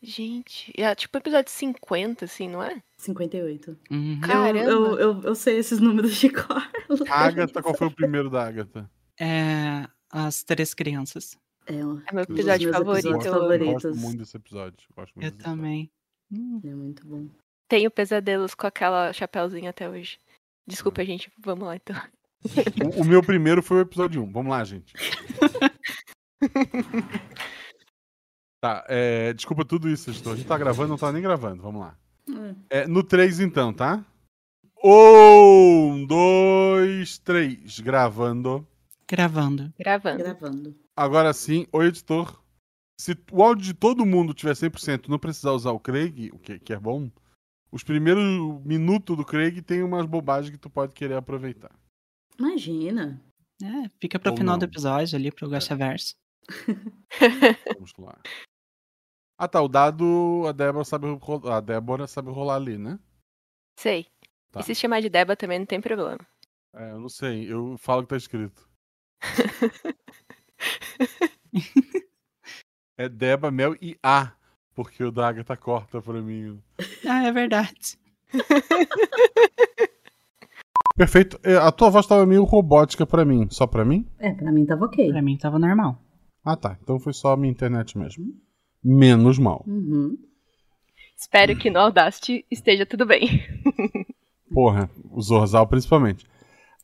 Gente, 0.01 0.71
é 0.77 0.93
tipo 0.93 1.17
episódio 1.17 1.51
50, 1.51 2.25
assim, 2.25 2.47
não 2.47 2.61
é? 2.61 2.83
58. 2.99 3.77
Uhum. 3.89 4.13
Eu, 4.13 4.27
Caramba. 4.27 4.69
eu, 4.69 4.99
eu, 4.99 5.21
eu 5.21 5.35
sei 5.35 5.57
esses 5.57 5.79
números 5.79 6.15
de 6.15 6.29
cor. 6.29 6.69
Agatha, 7.09 7.63
qual 7.63 7.75
foi 7.75 7.87
o 7.87 7.91
primeiro 7.95 8.29
da 8.29 8.45
Agatha? 8.45 8.89
É, 9.19 9.87
as 10.11 10.43
três 10.43 10.73
crianças. 10.73 11.37
É, 11.65 11.85
ó, 11.85 11.97
É 12.07 12.13
meu 12.13 12.23
episódio 12.23 12.71
favorito. 12.71 13.07
eu 13.07 13.11
Eu 13.11 13.17
amo. 13.21 13.31
favoritos. 13.41 13.83
gosto 13.83 13.95
muito 13.97 14.17
desse 14.19 14.37
episódio. 14.37 14.87
Gosto 14.95 15.13
muito 15.15 15.25
Eu 15.25 15.31
desse 15.31 15.41
episódio. 15.41 15.61
também. 15.61 15.91
Hum, 16.31 16.61
é 16.63 16.75
muito 16.75 17.05
bom. 17.05 17.27
Tenho 17.69 17.91
pesadelos 17.91 18.53
com 18.55 18.65
aquela 18.67 19.11
chapéuzinha 19.13 19.69
até 19.71 19.89
hoje. 19.89 20.17
Desculpa, 20.65 21.03
gente. 21.05 21.29
Vamos 21.39 21.65
lá, 21.65 21.75
então. 21.75 21.95
O, 22.97 23.01
o 23.01 23.05
meu 23.05 23.21
primeiro 23.21 23.61
foi 23.63 23.77
o 23.77 23.81
episódio 23.81 24.23
1. 24.23 24.31
Vamos 24.31 24.51
lá, 24.51 24.63
gente. 24.63 24.93
tá, 28.61 28.85
é, 28.87 29.33
desculpa 29.33 29.65
tudo 29.65 29.89
isso, 29.89 30.09
editor. 30.09 30.33
A 30.33 30.35
gente 30.35 30.47
tá 30.47 30.57
gravando, 30.57 30.89
não 30.89 30.97
tá 30.97 31.11
nem 31.11 31.21
gravando. 31.21 31.61
Vamos 31.61 31.81
lá. 31.81 31.97
É, 32.69 32.85
no 32.87 33.03
3, 33.03 33.39
então, 33.39 33.73
tá? 33.73 34.03
Um, 34.83 36.05
dois, 36.05 37.17
três. 37.19 37.79
Gravando. 37.79 38.67
Gravando. 39.09 39.73
Gravando. 39.79 40.17
Gravando. 40.17 40.75
Agora 40.95 41.33
sim, 41.33 41.65
o 41.71 41.81
editor. 41.81 42.43
Se 42.99 43.15
o 43.31 43.43
áudio 43.43 43.63
de 43.65 43.73
todo 43.73 44.05
mundo 44.05 44.33
tiver 44.33 44.53
100%, 44.53 45.07
não 45.07 45.19
precisar 45.19 45.51
usar 45.51 45.71
o 45.71 45.79
Craig, 45.79 46.31
o 46.33 46.39
que, 46.39 46.59
que 46.59 46.73
é 46.73 46.79
bom, 46.79 47.11
os 47.71 47.83
primeiros 47.83 48.23
minutos 48.65 49.15
do 49.15 49.23
Craig 49.23 49.61
tem 49.61 49.83
umas 49.83 50.05
bobagens 50.05 50.49
que 50.51 50.57
tu 50.57 50.69
pode 50.69 50.93
querer 50.93 51.15
aproveitar. 51.15 51.71
Imagina. 52.39 53.21
É, 53.61 53.89
fica 53.99 54.19
pro 54.19 54.31
Ou 54.31 54.37
final 54.37 54.57
do 54.57 54.61
não. 54.61 54.67
episódio 54.67 55.15
ali, 55.15 55.31
pro 55.31 55.49
Gachaverso. 55.49 56.15
Vamos 57.75 57.93
lá. 57.99 58.19
Ah 59.37 59.47
tá, 59.47 59.61
o 59.61 59.67
dado 59.67 60.45
a 60.47 60.51
Débora 60.51 60.83
sabe 60.83 61.07
rolar, 61.21 61.57
a 61.57 61.61
Débora 61.61 62.07
sabe 62.07 62.31
rolar 62.31 62.55
ali, 62.55 62.77
né? 62.77 62.99
Sei. 63.79 64.07
Tá. 64.51 64.61
E 64.61 64.63
se 64.63 64.73
chamar 64.73 65.01
de 65.01 65.09
Deba 65.09 65.35
também 65.35 65.59
não 65.59 65.65
tem 65.65 65.79
problema. 65.79 66.19
É, 66.73 66.91
eu 66.91 66.99
não 66.99 67.09
sei, 67.09 67.51
eu 67.51 67.77
falo 67.77 68.01
o 68.01 68.03
que 68.03 68.09
tá 68.09 68.17
escrito. 68.17 68.66
É 72.97 73.09
Deba, 73.09 73.51
Mel 73.51 73.75
e 73.81 73.97
A, 74.01 74.31
porque 74.75 75.03
o 75.03 75.11
da 75.11 75.27
Agatha 75.27 75.55
corta 75.55 76.01
pra 76.01 76.21
mim. 76.21 76.59
Ah, 77.07 77.23
é 77.25 77.31
verdade. 77.31 77.97
Perfeito. 80.95 81.39
É, 81.43 81.55
A 81.55 81.71
tua 81.71 81.89
voz 81.89 82.07
tava 82.07 82.25
meio 82.25 82.43
robótica 82.43 83.05
pra 83.05 83.23
mim. 83.23 83.47
Só 83.49 83.67
pra 83.67 83.85
mim? 83.85 84.07
É, 84.19 84.33
pra 84.33 84.51
mim 84.51 84.65
tava 84.65 84.85
ok. 84.85 85.09
Pra 85.09 85.21
mim 85.21 85.37
tava 85.37 85.59
normal. 85.59 86.01
Ah 86.43 86.55
tá, 86.55 86.77
então 86.81 86.99
foi 86.99 87.13
só 87.13 87.33
a 87.33 87.37
minha 87.37 87.51
internet 87.51 87.97
mesmo. 87.97 88.25
Menos 88.83 89.37
mal. 89.37 89.63
Uhum. 89.67 90.17
Espero 91.17 91.55
que 91.57 91.69
no 91.69 91.79
Audacity 91.79 92.45
esteja 92.49 92.85
tudo 92.85 93.05
bem. 93.05 93.43
Porra, 94.53 94.89
o 95.11 95.21
Zorzal 95.21 95.67
principalmente. 95.67 96.25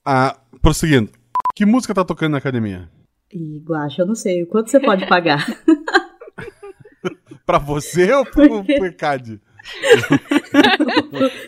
Ah, 0.03 0.37
prosseguindo. 0.61 1.11
Que 1.55 1.65
música 1.65 1.93
tá 1.93 2.03
tocando 2.03 2.31
na 2.31 2.39
academia? 2.39 2.89
E 3.31 3.59
Guaxa, 3.59 4.01
eu 4.01 4.07
não 4.07 4.15
sei. 4.15 4.45
Quanto 4.45 4.71
você 4.71 4.79
pode 4.79 5.05
pagar? 5.07 5.45
Pra 7.45 7.57
você 7.57 8.11
ou 8.13 8.25
pro, 8.25 8.63
pro 8.63 8.85
ECAD? 8.85 9.41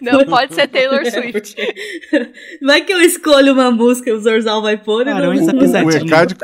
Não 0.02 0.26
pode 0.26 0.53
ser 0.53 0.68
Taylor 0.68 0.99
Swift. 1.10 1.56
Vai 2.61 2.82
que 2.82 2.91
eu 2.91 2.99
escolho 2.99 3.53
uma 3.53 3.72
música 3.72 4.10
e 4.10 4.14
o 4.14 4.19
Zorzal 4.19 4.61
vai 4.61 4.77
pôr 4.77 5.03
e 5.03 5.06
não... 5.06 5.14
Barões 5.14 5.45
da 5.45 5.53
O 5.53 5.60
Pisadinha. 5.60 6.06
ECAD, 6.06 6.36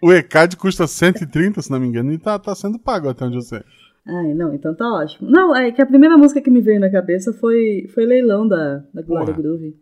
o 0.00 0.12
ECAD 0.12 0.56
custa 0.56 0.86
130, 0.86 1.60
se 1.60 1.70
não 1.72 1.80
me 1.80 1.88
engano, 1.88 2.12
e 2.12 2.18
tá, 2.18 2.38
tá 2.38 2.54
sendo 2.54 2.78
pago 2.78 3.08
até 3.08 3.24
onde 3.24 3.36
eu 3.36 3.42
sei. 3.42 3.62
Ai, 4.06 4.32
não, 4.34 4.54
então 4.54 4.72
tá 4.74 4.86
ótimo. 4.86 5.28
Não, 5.28 5.56
é 5.56 5.72
que 5.72 5.82
a 5.82 5.86
primeira 5.86 6.16
música 6.16 6.40
que 6.40 6.50
me 6.50 6.60
veio 6.60 6.78
na 6.78 6.90
cabeça 6.90 7.32
foi, 7.32 7.88
foi 7.92 8.06
Leilão 8.06 8.46
da, 8.46 8.84
da 8.94 9.02
Glória 9.02 9.34
Porra. 9.34 9.42
Groove. 9.42 9.76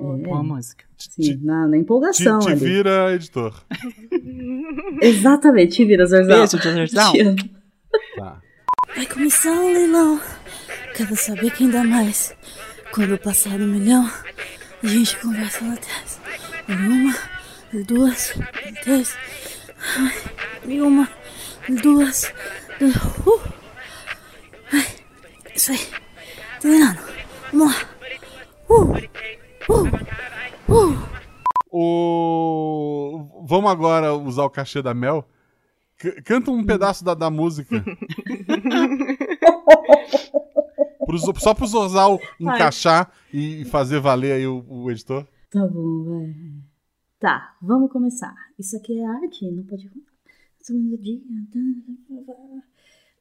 Boa. 0.00 0.18
É, 0.18 0.22
Boa 0.22 0.42
música. 0.42 0.84
sim, 0.98 1.40
na, 1.42 1.66
na 1.66 1.76
Te, 1.76 1.82
empolgação 1.82 2.38
te 2.40 2.48
ali. 2.50 2.64
vira, 2.64 3.12
editor. 3.14 3.54
Exatamente, 5.00 5.76
te 5.76 5.84
vira, 5.84 6.06
Zorzal. 6.06 6.38
Beijo, 6.38 6.58
Zorzal. 6.58 7.12
Te. 7.12 7.50
Tá. 8.16 8.40
Vai 8.94 9.06
começar 9.06 9.52
o 9.52 9.72
leilão. 9.72 10.20
Quero 10.94 11.16
saber 11.16 11.50
quem 11.52 11.70
dá 11.70 11.82
mais. 11.84 12.34
Quando 12.92 13.18
passar 13.18 13.60
um 13.60 13.66
milhão, 13.66 14.08
a 14.82 14.86
gente 14.86 15.16
conversa 15.18 15.64
lá 15.64 15.74
atrás. 15.74 16.20
E 16.68 16.72
uma, 16.72 17.14
duas, 17.86 18.34
três. 18.82 19.16
Ai, 19.98 20.14
E 20.66 20.80
uma, 20.80 21.08
duas. 21.82 22.32
e- 22.80 22.84
Uh. 22.84 23.40
Ai, 24.72 24.86
isso 25.54 25.72
aí. 25.72 25.80
Tô 26.60 26.68
ganhando. 26.68 26.98
Vamos 27.52 27.74
lá. 27.74 27.88
Uh. 28.68 28.94
Uh. 29.68 30.72
Uh. 30.72 31.16
O... 31.70 33.44
Vamos 33.46 33.70
agora 33.70 34.14
usar 34.14 34.44
o 34.44 34.50
cachê 34.50 34.80
da 34.80 34.94
Mel. 34.94 35.28
C- 35.98 36.22
canta 36.22 36.50
um 36.50 36.64
pedaço 36.64 37.04
da, 37.04 37.14
da 37.14 37.30
música. 37.30 37.84
Pro 41.06 41.18
só 41.38 41.54
pro 41.54 41.66
Zorzal 41.66 42.20
encaixar 42.40 43.12
e 43.32 43.64
fazer 43.66 44.00
valer 44.00 44.32
aí 44.32 44.46
o, 44.46 44.64
o 44.68 44.90
editor. 44.90 45.24
Tá 45.50 45.64
bom, 45.64 46.04
vai. 46.04 46.34
Tá, 47.20 47.54
vamos 47.62 47.92
começar. 47.92 48.34
Isso 48.58 48.76
aqui 48.76 48.98
é 48.98 49.06
arte, 49.06 49.48
não 49.50 49.62
pode. 49.64 49.88
Segundo 50.60 50.98
dia. 50.98 51.20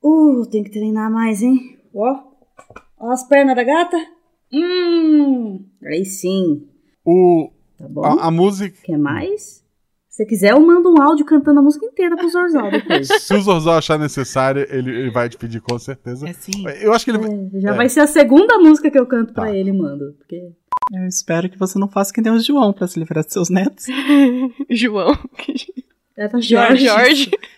Uh, 0.03 0.45
tem 0.47 0.63
que 0.63 0.72
treinar 0.72 1.11
mais, 1.11 1.43
hein? 1.43 1.77
Ó, 1.93 2.23
ó 2.97 3.11
as 3.11 3.27
pernas 3.27 3.55
da 3.55 3.63
gata. 3.63 3.97
Hum, 4.53 5.65
aí 5.84 6.05
sim. 6.05 6.67
O, 7.05 7.51
Tá 7.77 7.88
bom? 7.88 8.03
a, 8.05 8.27
a 8.27 8.31
música. 8.31 8.77
Quer 8.84 8.97
mais? 8.97 9.63
Se 10.09 10.26
quiser, 10.26 10.51
eu 10.51 10.59
mando 10.61 10.89
um 10.93 11.01
áudio 11.01 11.26
cantando 11.26 11.59
a 11.59 11.63
música 11.63 11.85
inteira 11.85 12.15
pro 12.15 12.30
Zorzal 12.30 12.72
depois. 12.72 13.05
Se 13.22 13.34
o 13.34 13.41
Zorzal 13.41 13.77
achar 13.77 13.99
necessário, 13.99 14.65
ele, 14.69 14.89
ele 14.89 15.11
vai 15.11 15.27
te 15.27 15.38
pedir 15.38 15.59
com 15.59 15.77
certeza. 15.77 16.27
É 16.30 16.31
sim. 16.31 16.63
Eu 16.81 16.93
acho 16.93 17.03
que 17.03 17.11
ele. 17.11 17.17
É, 17.57 17.59
já 17.59 17.72
É. 17.72 17.76
vai 17.76 17.89
ser 17.89 17.99
a 17.99 18.07
segunda 18.07 18.57
música 18.57 18.89
que 18.89 18.97
eu 18.97 19.05
canto 19.05 19.34
pra 19.34 19.45
Tá. 19.47 19.53
ele, 19.55 19.73
mando. 19.73 20.13
Porque 20.17 20.38
Eu 20.93 21.05
espero 21.07 21.49
que 21.49 21.59
você 21.59 21.77
não 21.77 21.89
faça 21.89 22.13
que 22.13 22.22
nem 22.22 22.31
o 22.31 22.39
João 22.39 22.72
pra 22.72 22.88
se 22.88 22.97
livrar 22.97 23.26
dos 23.26 23.34
seus 23.34 23.49
netos. 23.49 23.88
João. 24.72 25.11
é 26.17 26.27
pra 26.30 26.39
Jorge. 26.39 26.85
Jorge. 26.85 27.31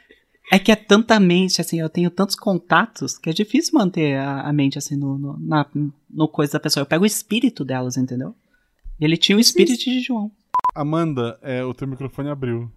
É 0.52 0.58
que 0.58 0.72
é 0.72 0.76
tanta 0.76 1.20
mente, 1.20 1.60
assim, 1.60 1.80
eu 1.80 1.90
tenho 1.90 2.10
tantos 2.10 2.36
contatos 2.36 3.18
que 3.18 3.30
é 3.30 3.34
difícil 3.34 3.78
manter 3.78 4.18
a, 4.18 4.42
a 4.42 4.54
mente, 4.54 4.78
assim, 4.78 4.96
no, 4.96 5.18
no, 5.18 5.38
na, 5.40 5.70
no 6.10 6.28
coisa 6.28 6.54
da 6.54 6.60
pessoa. 6.60 6.82
Eu 6.82 6.88
pego 6.88 7.04
o 7.04 7.08
espírito 7.08 7.66
delas, 7.66 7.98
entendeu? 7.98 8.34
E 9.00 9.04
ele 9.04 9.18
tinha 9.18 9.38
o 9.38 9.42
espírito 9.42 9.78
de 9.84 10.00
João. 10.00 10.32
Amanda, 10.74 11.38
é, 11.42 11.64
o 11.64 11.74
teu 11.74 11.88
microfone 11.88 12.30
abriu. 12.30 12.72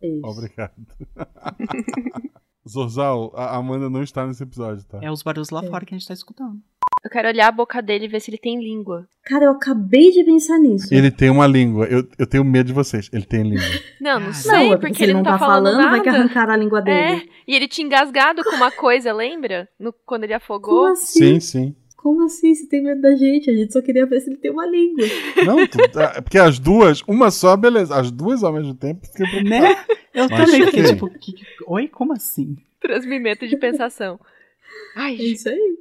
Isso. 0.00 0.26
Obrigado. 0.26 0.86
Zorzal, 2.68 3.32
a 3.34 3.56
Amanda 3.56 3.88
não 3.90 4.02
está 4.02 4.26
nesse 4.26 4.42
episódio, 4.42 4.84
tá? 4.84 4.98
É 5.02 5.10
os 5.10 5.22
barulhos 5.22 5.50
lá 5.50 5.62
É. 5.64 5.68
fora 5.68 5.84
que 5.84 5.94
a 5.94 5.98
gente 5.98 6.06
tá 6.08 6.14
escutando. 6.14 6.56
Eu 7.04 7.10
quero 7.10 7.28
olhar 7.28 7.48
a 7.48 7.52
boca 7.52 7.82
dele 7.82 8.06
e 8.06 8.08
ver 8.08 8.18
se 8.20 8.30
ele 8.30 8.38
tem 8.38 8.58
língua. 8.58 9.06
Cara, 9.26 9.44
eu 9.44 9.50
acabei 9.50 10.10
de 10.10 10.24
pensar 10.24 10.58
nisso. 10.58 10.88
Ele 10.92 11.10
tem 11.10 11.28
uma 11.28 11.46
língua. 11.46 11.84
Eu, 11.84 12.08
eu 12.18 12.26
tenho 12.26 12.42
medo 12.42 12.68
de 12.68 12.72
vocês. 12.72 13.10
Ele 13.12 13.26
tem 13.26 13.42
língua. 13.42 13.62
Não, 14.00 14.18
não 14.18 14.26
Não, 14.28 14.32
sei, 14.32 14.50
Não, 14.52 14.58
é 14.58 14.68
porque, 14.76 14.86
porque 14.88 15.02
ele 15.04 15.12
não 15.12 15.22
tá, 15.22 15.38
falando, 15.38 15.76
vai 15.90 16.00
que 16.00 16.06
nada. 16.06 16.18
arrancaram 16.20 16.54
a 16.54 16.56
língua 16.56 16.78
É, 16.80 16.82
dele. 17.16 17.30
e 17.46 17.54
ele 17.54 17.68
tinha 17.68 17.86
engasgado 17.86 18.42
com 18.42 18.56
uma 18.56 18.70
coisa, 18.70 19.12
lembra? 19.12 19.68
No, 19.78 19.92
quando 20.06 20.24
ele 20.24 20.32
afogou. 20.32 20.80
Como 20.84 20.92
assim? 20.92 21.38
Sim, 21.38 21.40
sim. 21.40 21.76
Como 22.04 22.22
assim? 22.26 22.54
Você 22.54 22.66
tem 22.66 22.82
medo 22.82 23.00
da 23.00 23.16
gente? 23.16 23.48
A 23.48 23.54
gente 23.54 23.72
só 23.72 23.80
queria 23.80 24.04
ver 24.04 24.20
se 24.20 24.28
ele 24.28 24.36
tem 24.36 24.50
uma 24.50 24.66
língua. 24.66 25.06
Não, 25.46 25.66
tu, 25.66 25.78
tá- 25.90 26.20
porque 26.20 26.36
as 26.36 26.58
duas, 26.58 27.00
uma 27.08 27.30
só, 27.30 27.56
beleza. 27.56 27.96
As 27.96 28.10
duas 28.10 28.44
ao 28.44 28.52
mesmo 28.52 28.74
tempo, 28.74 29.06
fiquei 29.06 29.24
preocupado. 29.26 29.48
Né? 29.64 29.84
Eu 30.12 30.28
Mas 30.28 30.50
também 30.50 30.66
fiquei 30.66 30.84
tipo, 30.84 31.08
que- 31.18 31.32
que- 31.32 31.46
oi, 31.66 31.88
como 31.88 32.12
assim? 32.12 32.58
Transmimento 32.78 33.48
de 33.48 33.56
pensação. 33.56 34.20
Ai, 34.94 35.14
É 35.14 35.22
isso 35.22 35.48
aí. 35.48 35.78